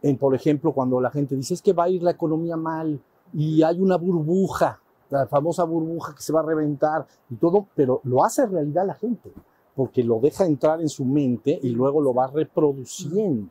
en, 0.02 0.18
por 0.18 0.34
ejemplo, 0.34 0.74
cuando 0.74 1.00
la 1.00 1.12
gente 1.12 1.36
dice 1.36 1.54
es 1.54 1.62
que 1.62 1.74
va 1.74 1.84
a 1.84 1.90
ir 1.90 2.02
la 2.02 2.10
economía 2.10 2.58
mal 2.58 3.00
y 3.32 3.62
hay 3.62 3.80
una 3.80 3.98
burbuja, 3.98 4.81
la 5.12 5.28
famosa 5.28 5.64
burbuja 5.66 6.16
que 6.16 6.22
se 6.24 6.34
va 6.34 6.40
a 6.40 6.44
reventar 6.44 7.06
y 7.30 7.36
todo, 7.36 7.68
pero 7.76 8.02
lo 8.06 8.24
hace 8.24 8.48
realidad 8.48 8.88
la 8.88 8.96
gente, 8.96 9.32
porque 9.76 10.04
lo 10.04 10.20
deja 10.20 10.46
entrar 10.46 10.82
en 10.82 10.90
su 10.90 11.06
mente 11.06 11.60
y 11.62 11.70
luego 11.70 12.02
lo 12.02 12.14
va 12.14 12.28
reproduciendo. 12.28 13.48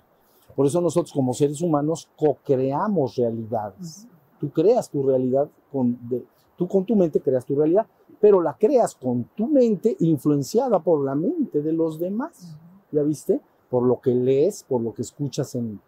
Por 0.57 0.67
eso 0.67 0.81
nosotros 0.81 1.13
como 1.13 1.33
seres 1.33 1.61
humanos 1.61 2.09
co-creamos 2.17 3.15
realidades. 3.17 4.09
Tú 4.41 4.51
creas 4.51 4.91
tu 4.91 5.03
realidad 5.03 5.49
con, 5.71 5.97
de- 6.09 6.25
tú 6.57 6.67
con 6.67 6.85
tu 6.85 6.97
mente 6.97 7.21
creas 7.21 7.45
tu 7.45 7.55
realidad, 7.55 7.87
pero 8.21 8.41
la 8.43 8.55
creas 8.55 8.95
con 8.95 9.25
tu 9.37 9.47
mente 9.47 9.97
influenciada 10.01 10.79
por 10.81 11.05
la 11.05 11.15
mente 11.15 11.63
de 11.63 11.73
los 11.73 11.99
demás. 11.99 12.57
¿Ya 12.91 13.03
viste? 13.03 13.41
Por 13.71 13.85
lo 13.85 14.01
que 14.01 14.13
lees, 14.15 14.65
por 14.65 14.81
lo 14.81 14.93
que 14.93 15.03
escuchas 15.03 15.55
en, 15.55 15.81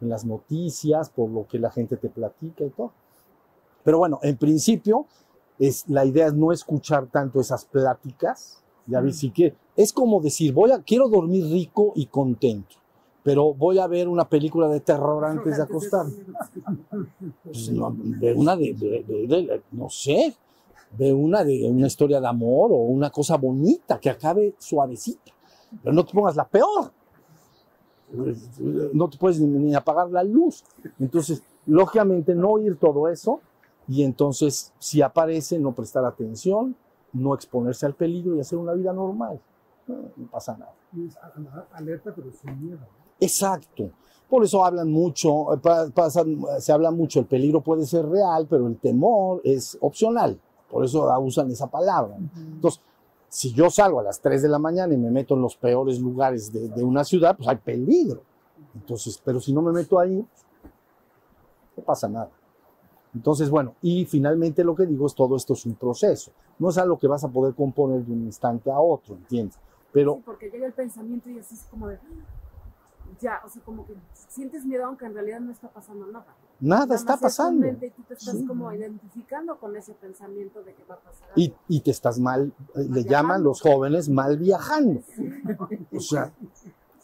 en 0.00 0.08
las 0.08 0.24
noticias, 0.24 1.10
por 1.10 1.28
lo 1.28 1.46
que 1.46 1.58
la 1.58 1.70
gente 1.70 1.96
te 1.96 2.08
platica 2.08 2.64
y 2.64 2.70
todo. 2.70 2.92
Pero 3.84 3.98
bueno, 3.98 4.18
en 4.22 4.36
principio, 4.36 5.06
es, 5.58 5.84
la 5.88 6.04
idea 6.04 6.26
es 6.26 6.34
no 6.34 6.52
escuchar 6.52 7.06
tanto 7.06 7.40
esas 7.40 7.64
pláticas. 7.64 8.62
Ya 8.86 9.00
viste 9.00 9.30
que 9.32 9.54
es 9.76 9.92
como 9.92 10.20
decir, 10.20 10.52
voy 10.52 10.70
a, 10.72 10.82
quiero 10.82 11.08
dormir 11.08 11.44
rico 11.44 11.92
y 11.94 12.06
contento, 12.06 12.76
pero 13.22 13.52
voy 13.54 13.78
a 13.78 13.86
ver 13.86 14.08
una 14.08 14.26
película 14.28 14.66
de 14.68 14.80
terror 14.80 15.24
antes 15.24 15.56
de 15.56 15.62
acostarme. 15.62 16.12
Pues 17.44 17.70
no, 17.70 17.94
ve 17.98 18.32
una 18.34 18.56
de, 18.56 18.72
de- 18.74 19.04
de- 19.06 19.26
de- 19.26 19.62
no 19.72 19.90
sé, 19.90 20.34
ve 20.96 21.12
una 21.12 21.44
de 21.44 21.68
una 21.70 21.86
historia 21.86 22.18
de 22.20 22.26
amor 22.28 22.72
o 22.72 22.76
una 22.76 23.10
cosa 23.10 23.36
bonita 23.36 23.98
que 24.00 24.08
acabe 24.08 24.54
suavecita, 24.58 25.32
pero 25.82 25.92
no 25.94 26.04
te 26.04 26.12
pongas 26.14 26.34
la 26.36 26.46
peor. 26.48 26.90
No 28.94 29.08
te 29.10 29.18
puedes 29.18 29.38
ni, 29.38 29.46
ni 29.48 29.74
apagar 29.74 30.10
la 30.10 30.22
luz. 30.24 30.64
Entonces, 30.98 31.42
lógicamente, 31.66 32.34
no 32.34 32.52
oír 32.52 32.76
todo 32.78 33.06
eso 33.08 33.40
y 33.88 34.02
entonces, 34.04 34.72
si 34.78 35.00
aparece, 35.02 35.58
no 35.58 35.72
prestar 35.72 36.04
atención, 36.04 36.76
no 37.12 37.34
exponerse 37.34 37.86
al 37.86 37.94
peligro 37.94 38.36
y 38.36 38.40
hacer 38.40 38.58
una 38.58 38.74
vida 38.74 38.92
normal. 38.92 39.40
No, 39.86 39.96
no 40.16 40.26
pasa 40.30 40.56
nada. 40.56 40.72
Es 41.06 41.16
alerta, 41.72 42.12
pero 42.14 42.30
sin 42.32 42.62
miedo. 42.62 42.78
Exacto. 43.20 43.90
Por 44.28 44.44
eso 44.44 44.62
hablan 44.62 44.90
mucho, 44.92 45.54
eh, 45.54 45.58
pasan- 45.94 46.38
se 46.60 46.70
habla 46.70 46.90
mucho, 46.90 47.20
el 47.20 47.26
peligro 47.26 47.62
puede 47.62 47.86
ser 47.86 48.06
real, 48.06 48.46
pero 48.48 48.66
el 48.66 48.76
temor 48.76 49.40
es 49.42 49.78
opcional. 49.80 50.38
Por 50.70 50.84
eso 50.84 51.08
usan 51.20 51.50
esa 51.50 51.66
palabra. 51.66 52.16
Entonces, 52.36 52.82
si 53.30 53.52
yo 53.54 53.70
salgo 53.70 54.00
a 54.00 54.02
las 54.02 54.20
3 54.20 54.42
de 54.42 54.48
la 54.50 54.58
mañana 54.58 54.92
y 54.92 54.98
me 54.98 55.10
meto 55.10 55.34
en 55.34 55.40
los 55.40 55.56
peores 55.56 55.98
lugares 55.98 56.52
de, 56.52 56.68
de 56.68 56.84
una 56.84 57.04
ciudad, 57.04 57.34
pues 57.36 57.48
hay 57.48 57.56
peligro. 57.56 58.20
Entonces, 58.74 59.18
pero 59.24 59.40
si 59.40 59.54
no 59.54 59.62
me 59.62 59.72
meto 59.72 59.98
ahí, 59.98 60.22
no 61.76 61.82
pasa 61.84 62.06
nada. 62.08 62.30
Entonces, 63.14 63.50
bueno, 63.50 63.74
y 63.82 64.04
finalmente 64.04 64.62
lo 64.64 64.74
que 64.74 64.86
digo 64.86 65.06
es 65.06 65.14
todo 65.14 65.36
esto 65.36 65.54
es 65.54 65.64
un 65.66 65.74
proceso. 65.74 66.30
No 66.58 66.68
es 66.70 66.78
algo 66.78 66.98
que 66.98 67.06
vas 67.06 67.24
a 67.24 67.28
poder 67.28 67.54
componer 67.54 68.04
de 68.04 68.12
un 68.12 68.24
instante 68.24 68.70
a 68.70 68.78
otro, 68.78 69.14
¿entiendes? 69.16 69.58
Pero 69.92 70.16
Sí, 70.16 70.22
porque 70.26 70.50
llega 70.50 70.66
el 70.66 70.72
pensamiento 70.74 71.30
y 71.30 71.38
así 71.38 71.54
es 71.54 71.64
como 71.70 71.88
de. 71.88 71.98
Ya, 73.20 73.40
o 73.44 73.48
sea, 73.48 73.62
como 73.62 73.86
que 73.86 73.94
sientes 74.28 74.64
miedo 74.66 74.84
aunque 74.84 75.06
en 75.06 75.14
realidad 75.14 75.40
no 75.40 75.50
está 75.50 75.68
pasando 75.68 76.06
nada. 76.06 76.26
nada 76.60 76.82
Nada 76.84 76.94
está 76.94 77.16
pasando. 77.16 77.66
Y 77.66 77.72
tú 77.90 78.02
te 78.06 78.14
estás 78.14 78.36
Sí. 78.36 78.46
como 78.46 78.70
identificando 78.72 79.56
con 79.58 79.74
ese 79.76 79.94
pensamiento 79.94 80.62
de 80.62 80.74
que 80.74 80.84
va 80.84 80.96
a 80.96 80.98
pasar 80.98 81.28
Y, 81.34 81.80
te 81.80 81.90
estás 81.90 82.20
mal, 82.20 82.52
eh, 82.74 82.80
le 82.80 82.84
viajando. 82.84 83.10
llaman 83.10 83.42
los 83.42 83.60
jóvenes 83.62 84.08
mal 84.10 84.36
viajando. 84.36 85.00
O 85.96 86.00
sea, 86.00 86.30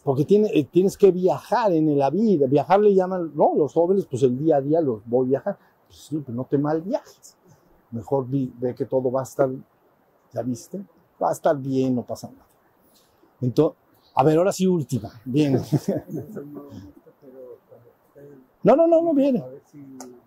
porque 0.03 0.23
tiene, 0.23 0.49
eh, 0.53 0.63
tienes 0.71 0.95
que 0.97 1.11
viajar 1.11 1.71
en 1.73 1.97
la 1.97 2.11
vida. 2.11 2.45
Viajar 2.47 2.79
le 2.79 2.93
llaman, 2.93 3.31
no, 3.35 3.53
los 3.57 3.73
jóvenes, 3.73 4.05
pues 4.05 4.21
el 4.23 4.37
día 4.37 4.57
a 4.57 4.61
día 4.61 4.79
los 4.81 5.01
voy 5.07 5.25
a 5.25 5.29
viajar. 5.29 5.57
Pues 5.87 5.99
sí, 5.99 6.21
pero 6.25 6.35
no 6.35 6.45
te 6.45 6.57
mal 6.57 6.81
viajes. 6.81 7.37
Mejor 7.91 8.27
vi- 8.27 8.51
ve 8.57 8.73
que 8.75 8.85
todo 8.85 9.11
va 9.11 9.21
a 9.21 9.23
estar, 9.23 9.49
¿ya 10.33 10.41
viste? 10.41 10.83
Va 11.21 11.29
a 11.29 11.33
estar 11.33 11.57
bien, 11.57 11.95
no 11.95 12.03
pasa 12.03 12.29
nada. 12.31 12.45
Entonces, 13.41 13.79
a 14.15 14.23
ver, 14.23 14.37
ahora 14.37 14.51
sí 14.51 14.65
última. 14.67 15.11
Bien. 15.25 15.59
No, 18.63 18.75
no, 18.75 18.87
no, 18.87 19.01
no 19.01 19.13
viene. 19.13 19.39
A 19.41 19.45
ver 19.47 19.61
si 19.71 19.77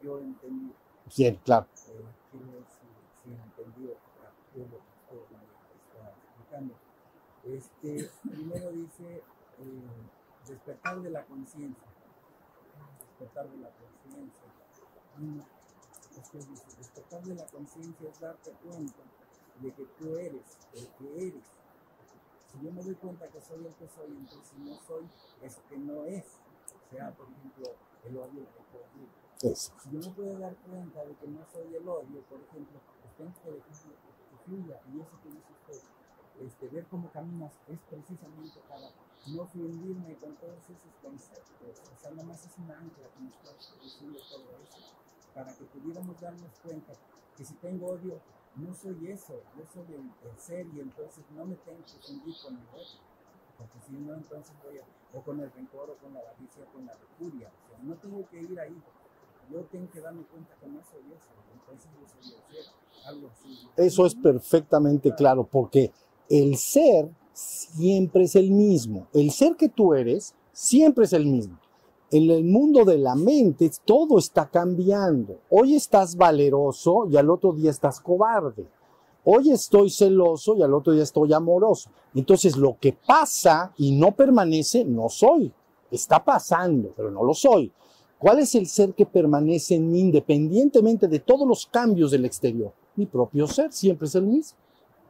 yo 0.03 0.19
entendí, 0.21 0.73
Bien, 1.17 1.41
claro. 1.45 1.67
eh, 1.89 2.05
si, 3.25 3.31
entendí 3.31 3.91
ah, 4.23 4.31
está 5.75 6.13
explicando. 6.21 6.75
Este, 7.45 8.11
primero 8.31 8.71
dice 8.71 9.17
eh, 9.59 9.89
despertar 10.47 11.01
de 11.01 11.11
la 11.11 11.25
conciencia. 11.25 11.83
Despertar 13.01 13.51
de 13.51 13.57
la 13.59 13.71
conciencia. 13.71 14.48
Dice, 15.19 16.77
despertar 16.79 17.23
de 17.25 17.35
la 17.35 17.47
conciencia 17.47 18.09
es 18.09 18.21
darte 18.21 18.53
cuenta 18.63 19.03
de 19.61 19.73
que 19.73 19.85
tú 19.99 20.17
eres 20.17 20.59
el 20.75 20.89
que 20.95 21.29
eres. 21.29 21.45
Si 22.53 22.65
yo 22.65 22.73
me 22.73 22.83
doy 22.83 22.95
cuenta 22.95 23.29
que 23.29 23.41
soy 23.41 23.67
el 23.67 23.75
que 23.75 23.89
soy, 23.89 24.17
entonces 24.17 24.59
no 24.59 24.79
soy 24.87 25.09
eso 25.43 25.61
que 25.69 25.77
no 25.79 26.05
es. 26.05 26.25
O 26.25 26.91
sea, 26.91 27.11
por 27.13 27.29
ejemplo, 27.29 27.75
el 28.05 28.17
odio 28.17 28.47
que 28.47 28.79
odio. 28.79 29.53
Eso. 29.53 29.73
Si 29.83 29.91
yo 29.91 30.01
me 30.01 30.11
puedo 30.15 30.39
dar 30.39 30.55
cuenta 30.57 31.05
de 31.05 31.15
que 31.15 31.27
no 31.29 31.45
soy 31.53 31.75
el 31.75 31.89
odio, 31.89 32.21
por 32.29 32.41
ejemplo, 32.41 32.81
pues 33.03 33.17
tengo 33.17 33.35
que 33.43 33.51
dejarlo 33.51 33.95
que 34.31 34.45
fluya. 34.45 34.81
Y 34.93 35.01
eso 35.01 35.21
que 35.23 35.29
dice 35.31 35.53
usted, 35.53 35.89
este, 36.47 36.69
ver 36.69 36.87
cómo 36.87 37.11
caminas 37.11 37.53
es 37.69 37.79
precisamente 37.91 38.61
para 38.69 38.91
no 39.27 39.47
fundirme 39.49 40.15
con 40.17 40.37
todos 40.37 40.63
esos 40.71 40.95
conceptos. 41.03 41.83
O 41.93 42.01
sea, 42.01 42.11
nada 42.13 42.25
más 42.25 42.47
es 42.47 42.59
una 42.59 42.79
ancla 42.79 43.09
que 43.09 43.21
me 43.21 43.31
está 43.31 43.53
diciendo 43.83 44.19
todo 44.31 44.59
eso. 44.63 45.08
Para 45.35 45.55
que 45.55 45.65
pudiéramos 45.65 46.21
darnos 46.21 46.51
cuenta 46.63 46.93
que 47.37 47.45
si 47.45 47.55
tengo 47.55 47.87
odio, 47.87 48.21
no 48.57 48.75
soy 48.75 49.09
eso, 49.09 49.35
yo 49.57 49.65
soy 49.73 49.95
el, 49.95 50.39
ser 50.39 50.67
y 50.75 50.81
entonces 50.81 51.25
no 51.35 51.45
me 51.45 51.55
tengo 51.57 51.79
que 51.85 52.07
fundir 52.07 52.35
con 52.43 52.57
el 52.57 52.67
otro. 52.69 53.01
Porque 53.57 53.79
si 53.87 53.93
no, 53.93 54.15
entonces 54.15 54.55
voy 54.65 54.79
a, 54.79 55.17
o 55.17 55.23
con 55.23 55.41
el 55.41 55.51
rencor, 55.53 55.91
o 55.91 55.97
con 55.97 56.15
la 56.15 56.21
avaricia, 56.21 56.65
o 56.65 56.73
con 56.73 56.87
la 56.87 56.95
lujuria. 56.95 57.51
O 57.65 57.69
sea, 57.69 57.79
no 57.83 57.95
tengo 57.97 58.29
que 58.29 58.41
ir 58.41 58.59
ahí. 58.59 58.77
Yo 59.51 59.61
tengo 59.65 59.91
que 59.91 60.01
darme 60.01 60.23
cuenta 60.25 60.55
que 60.61 60.67
no 60.67 60.81
soy 60.85 61.13
eso. 61.13 61.31
Entonces 61.55 61.91
yo 61.99 62.09
soy 62.09 62.35
el 62.35 62.65
ser. 62.65 62.73
Algo 63.07 63.31
así. 63.31 63.69
Eso 63.77 64.07
es 64.07 64.15
perfectamente 64.15 65.15
claro, 65.15 65.45
porque 65.45 65.93
el 66.29 66.57
ser 66.57 67.11
siempre 67.33 68.25
es 68.25 68.35
el 68.37 68.51
mismo. 68.51 69.07
El 69.13 69.31
ser 69.31 69.57
que 69.57 69.69
tú 69.69 69.95
eres 69.95 70.35
siempre 70.53 71.05
es 71.05 71.13
el 71.13 71.27
mismo. 71.27 71.59
En 72.11 72.31
el 72.31 72.43
mundo 72.43 72.87
de 72.87 72.97
la 72.97 73.15
mente 73.15 73.71
todo 73.85 74.19
está 74.19 74.49
cambiando. 74.49 75.41
Hoy 75.51 75.75
estás 75.75 76.17
valeroso 76.17 77.07
y 77.11 77.19
al 77.19 77.29
otro 77.29 77.53
día 77.53 77.71
estás 77.71 78.01
cobarde. 78.01 78.67
Hoy 79.25 79.51
estoy 79.51 79.91
celoso 79.91 80.57
y 80.57 80.63
al 80.63 80.73
otro 80.73 80.95
día 80.95 81.03
estoy 81.03 81.35
amoroso. 81.35 81.91
Entonces 82.15 82.57
lo 82.57 82.79
que 82.81 82.95
pasa 82.95 83.75
y 83.77 83.93
no 83.93 84.13
permanece, 84.13 84.87
no 84.87 85.11
soy. 85.11 85.53
Está 85.91 86.25
pasando, 86.25 86.95
pero 86.97 87.11
no 87.11 87.23
lo 87.23 87.35
soy. 87.35 87.71
¿Cuál 88.19 88.39
es 88.39 88.55
el 88.55 88.69
ser 88.69 88.95
que 88.95 89.05
permanece 89.05 89.75
en 89.75 89.93
mí 89.93 90.01
independientemente 90.01 91.09
de 91.09 91.19
todos 91.19 91.47
los 91.47 91.67
cambios 91.67 92.11
del 92.11 92.25
exterior? 92.25 92.73
Mi 92.97 93.05
propio 93.05 93.47
ser 93.47 93.71
siempre 93.71 94.07
es 94.09 94.15
el 94.15 94.25
mismo. 94.25 94.59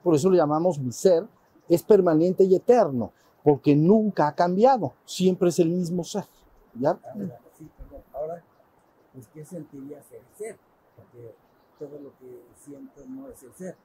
Por 0.03 0.17
eso 0.17 0.29
le 0.29 0.39
llamamos 0.39 0.81
mi 0.81 0.91
ser. 0.91 1.25
Es 1.69 1.85
permanente 1.85 2.43
y 2.43 2.57
eterno, 2.57 3.13
porque 3.45 3.77
nunca 3.77 4.27
ha 4.27 4.35
cambiado. 4.35 4.95
Siempre 5.05 5.51
es 5.51 5.61
el 5.61 5.69
mismo 5.69 6.03
ser. 6.03 6.25
¿Ya? 6.79 6.91
Ahora, 6.91 7.41
sí, 7.57 7.69
perdón. 7.77 8.03
Ahora, 8.13 8.45
pues, 9.13 9.29
¿qué 9.29 9.45
sentiría 9.45 10.03
ser 10.03 10.23
ser? 10.37 10.59
Porque 10.97 11.35
todo 11.79 11.99
lo 11.99 12.17
que 12.19 12.45
siento 12.57 13.05
no 13.07 13.29
es 13.29 13.43
el 13.43 13.53
ser. 13.55 13.77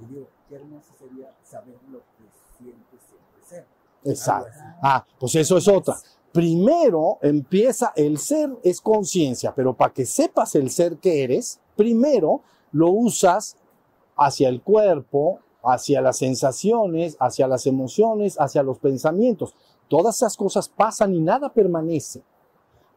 Y 0.00 0.06
digo, 0.06 0.28
qué 0.48 0.56
hermoso 0.56 0.92
sería 0.98 1.34
saber 1.42 1.78
lo 1.90 1.98
que 1.98 2.24
siente 2.58 2.96
el 2.96 3.44
ser. 3.44 3.66
Exacto. 4.04 4.58
Ah, 4.82 5.04
pues 5.18 5.34
eso 5.34 5.56
es 5.56 5.68
otra. 5.68 5.96
Primero 6.32 7.18
empieza, 7.22 7.92
el 7.96 8.18
ser 8.18 8.50
es 8.62 8.80
conciencia, 8.80 9.54
pero 9.54 9.74
para 9.74 9.92
que 9.92 10.04
sepas 10.04 10.54
el 10.54 10.70
ser 10.70 10.98
que 10.98 11.24
eres, 11.24 11.60
primero 11.76 12.42
lo 12.72 12.90
usas 12.90 13.56
hacia 14.16 14.48
el 14.48 14.60
cuerpo, 14.62 15.40
hacia 15.62 16.00
las 16.00 16.18
sensaciones, 16.18 17.16
hacia 17.18 17.48
las 17.48 17.66
emociones, 17.66 18.36
hacia 18.38 18.62
los 18.62 18.78
pensamientos. 18.78 19.54
Todas 19.88 20.16
esas 20.16 20.36
cosas 20.36 20.68
pasan 20.68 21.14
y 21.14 21.20
nada 21.20 21.52
permanece. 21.52 22.22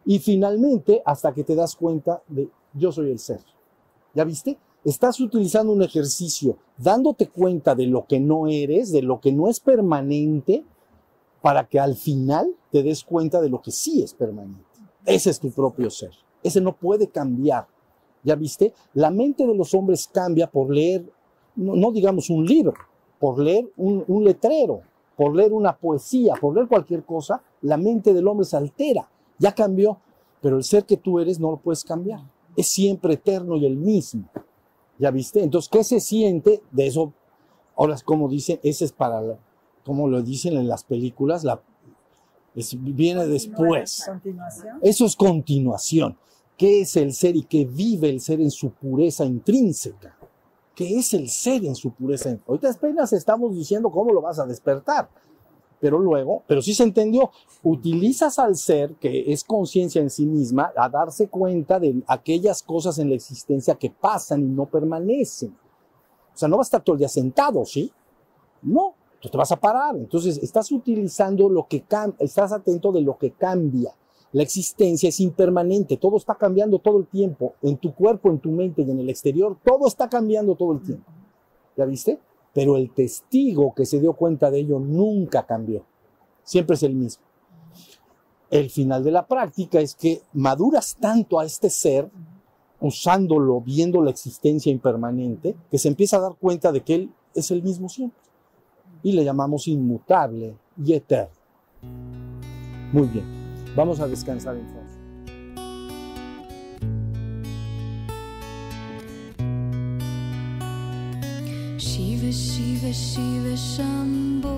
Y 0.05 0.19
finalmente, 0.19 1.01
hasta 1.05 1.34
que 1.34 1.43
te 1.43 1.55
das 1.55 1.76
cuenta 1.76 2.21
de 2.27 2.49
yo 2.73 2.91
soy 2.91 3.11
el 3.11 3.19
ser. 3.19 3.41
¿Ya 4.13 4.23
viste? 4.23 4.57
Estás 4.84 5.19
utilizando 5.19 5.73
un 5.73 5.84
ejercicio 5.84 6.57
dándote 6.77 7.27
cuenta 7.27 7.76
de 7.76 7.85
lo 7.85 8.05
que 8.05 8.19
no 8.19 8.47
eres, 8.47 8.91
de 8.91 9.01
lo 9.01 9.19
que 9.19 9.31
no 9.31 9.49
es 9.49 9.59
permanente, 9.59 10.63
para 11.41 11.67
que 11.67 11.80
al 11.80 11.95
final 11.95 12.55
te 12.71 12.84
des 12.84 13.03
cuenta 13.03 13.41
de 13.41 13.49
lo 13.49 13.61
que 13.61 13.71
sí 13.71 14.01
es 14.01 14.13
permanente. 14.13 14.63
Ese 15.05 15.30
es 15.30 15.39
tu 15.39 15.51
propio 15.51 15.89
ser. 15.89 16.11
Ese 16.43 16.61
no 16.61 16.76
puede 16.76 17.07
cambiar. 17.07 17.67
¿Ya 18.23 18.35
viste? 18.35 18.73
La 18.93 19.11
mente 19.11 19.45
de 19.45 19.55
los 19.55 19.73
hombres 19.73 20.07
cambia 20.07 20.47
por 20.47 20.69
leer, 20.69 21.09
no, 21.55 21.91
digamos 21.91 22.30
un 22.30 22.45
libro, 22.45 22.73
por 23.19 23.39
leer 23.39 23.71
un 23.77 24.23
letrero, 24.23 24.81
por 25.19 25.35
leer 25.35 25.51
una 25.51 25.76
poesía, 25.76 26.35
por 26.39 26.55
leer 26.55 26.69
cualquier 26.69 27.03
cosa, 27.03 27.41
la 27.63 27.76
mente 27.76 28.13
del 28.13 28.26
hombre 28.26 28.45
se 28.45 28.55
altera. 28.55 29.05
Ya 29.40 29.53
cambió, 29.53 29.98
pero 30.41 30.57
el 30.57 30.64
ser 30.64 30.86
que 30.86 30.98
tú 30.98 31.20
eres 31.20 31.40
no 31.40 31.52
lo 31.52 31.57
puedes 31.57 31.84
cambiar. 31.84 32.22
Es 32.56 32.68
siempre 32.68 33.14
eterno 33.16 33.56
y 33.56 33.66
el 33.66 33.78
mismo. 33.78 34.30
¿Ya 34.98 35.10
viste? 35.11 35.41
Entonces, 35.41 35.70
¿qué 35.70 35.84
se 35.84 35.99
siente 35.99 36.61
de 36.72 36.88
eso? 36.88 37.14
Ahora, 37.78 37.95
como 38.03 38.28
dicen, 38.28 38.60
ese 38.64 38.86
es 38.86 38.91
para, 38.91 39.22
la- 39.22 39.38
como 39.86 40.07
lo 40.10 40.22
dicen 40.22 40.53
en 40.57 40.68
las 40.68 40.84
películas, 40.84 41.44
la, 41.45 41.61
es- 42.53 42.76
viene 42.78 43.26
después. 43.28 44.03
Continuación. 44.06 44.80
Eso 44.82 45.06
es 45.06 45.16
continuación. 45.16 46.18
¿Qué 46.57 46.82
es 46.82 46.98
el 46.98 47.14
ser 47.14 47.38
y 47.38 47.44
qué 47.44 47.64
vive 47.66 48.10
el 48.10 48.20
ser 48.20 48.41
en 48.41 48.52
su 48.52 48.72
pureza 48.72 49.24
intrínseca? 49.24 50.18
¿Qué 50.76 50.98
es 50.98 51.14
el 51.14 51.30
ser 51.30 51.64
en 51.66 51.76
su 51.76 51.91
pureza? 51.91 52.38
Ahorita 52.45 52.70
apenas 52.70 53.14
estamos 53.14 53.56
diciendo 53.56 53.90
cómo 53.90 54.11
lo 54.11 54.22
vas 54.22 54.40
a 54.40 54.45
despertar. 54.45 55.10
Pero 55.80 55.97
luego, 55.97 56.43
pero 56.45 56.61
sí 56.61 56.73
se 56.73 56.84
entendió, 56.84 57.31
utilizas 57.64 58.38
al 58.38 58.56
ser, 58.56 58.95
que 58.95 59.31
es 59.31 59.43
conciencia 59.43 60.01
en 60.01 60.10
sí 60.10 60.26
misma, 60.26 60.73
a 60.76 60.89
darse 60.89 61.30
cuenta 61.30 61.80
de 61.80 62.03
aquellas 62.07 62.61
cosas 62.61 62.99
en 62.99 63.10
la 63.10 63.15
existencia 63.15 63.76
que 63.76 63.89
pasan 63.89 64.41
y 64.41 64.47
no 64.47 64.65
permanecen. 64.65 65.56
O 66.34 66.38
sea, 66.38 66.49
no 66.49 66.57
va 66.57 66.61
a 66.61 66.64
estar 66.64 66.84
todo 66.84 66.95
el 66.95 66.99
día 66.99 67.10
sentado, 67.10 67.65
¿sí? 67.65 67.91
No, 68.61 68.93
tú 69.22 69.30
te 69.30 69.38
vas 69.38 69.51
a 69.51 69.60
parar. 69.60 69.95
Entonces, 69.95 70.38
estás 70.39 70.72
utilizando 70.72 71.49
lo 71.49 71.68
que 71.68 71.81
cambia, 71.81 72.18
estás 72.19 72.51
atento 72.51 72.91
de 72.91 73.01
lo 73.01 73.18
que 73.18 73.31
cambia. 73.31 73.93
La 74.31 74.43
existencia 74.43 75.10
es 75.10 75.19
impermanente, 75.22 75.97
todo 75.97 76.18
está 76.18 76.35
cambiando 76.35 76.77
todo 76.80 76.99
el 76.99 77.07
tiempo, 77.07 77.56
en 77.64 77.77
tu 77.77 77.95
cuerpo, 77.95 78.30
en 78.30 78.39
tu 78.39 78.51
mente 78.51 78.84
y 78.84 78.91
en 78.91 78.99
el 78.99 79.10
exterior, 79.10 79.57
todo 79.65 79.88
está 79.88 80.07
cambiando 80.07 80.56
todo 80.56 80.73
el 80.73 80.81
tiempo. 80.81 81.11
¿Ya 81.76 81.85
viste? 81.85 82.19
Pero 82.53 82.77
el 82.77 82.91
testigo 82.91 83.73
que 83.76 83.85
se 83.85 83.99
dio 83.99 84.13
cuenta 84.13 84.49
de 84.49 84.59
ello 84.59 84.80
nunca 84.80 85.45
cambió, 85.45 85.85
siempre 86.43 86.76
es 86.76 86.84
el 86.84 86.95
mismo. 86.95 87.23
El 88.49 88.69
final 88.69 89.03
de 89.03 89.11
la 89.11 89.27
práctica 89.27 89.80
es 89.80 89.93
que 89.93 90.21
maduras 90.34 90.97
tanto 90.99 91.39
a 91.39 91.45
este 91.45 91.69
ser, 91.69 92.09
usándolo, 92.80 93.61
viendo 93.61 94.01
la 94.01 94.09
existencia 94.09 94.71
impermanente, 94.71 95.55
que 95.69 95.77
se 95.77 95.88
empieza 95.88 96.17
a 96.17 96.21
dar 96.21 96.35
cuenta 96.35 96.71
de 96.71 96.81
que 96.81 96.95
él 96.95 97.11
es 97.35 97.51
el 97.51 97.61
mismo 97.61 97.89
siempre. 97.89 98.19
Y 99.03 99.11
le 99.11 99.23
llamamos 99.23 99.67
inmutable 99.67 100.55
y 100.84 100.93
eterno. 100.93 101.34
Muy 102.91 103.07
bien. 103.07 103.26
Vamos 103.76 103.99
a 103.99 104.07
descansar 104.07 104.55
entonces. 104.55 104.78
Shiva 112.91 113.56
Shiva 113.56 113.56
Shambho 113.56 114.56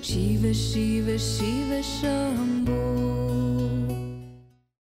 Shiva 0.00 0.54
Shiva 0.54 1.18
Shiva 1.18 1.82
Shambho 1.82 3.35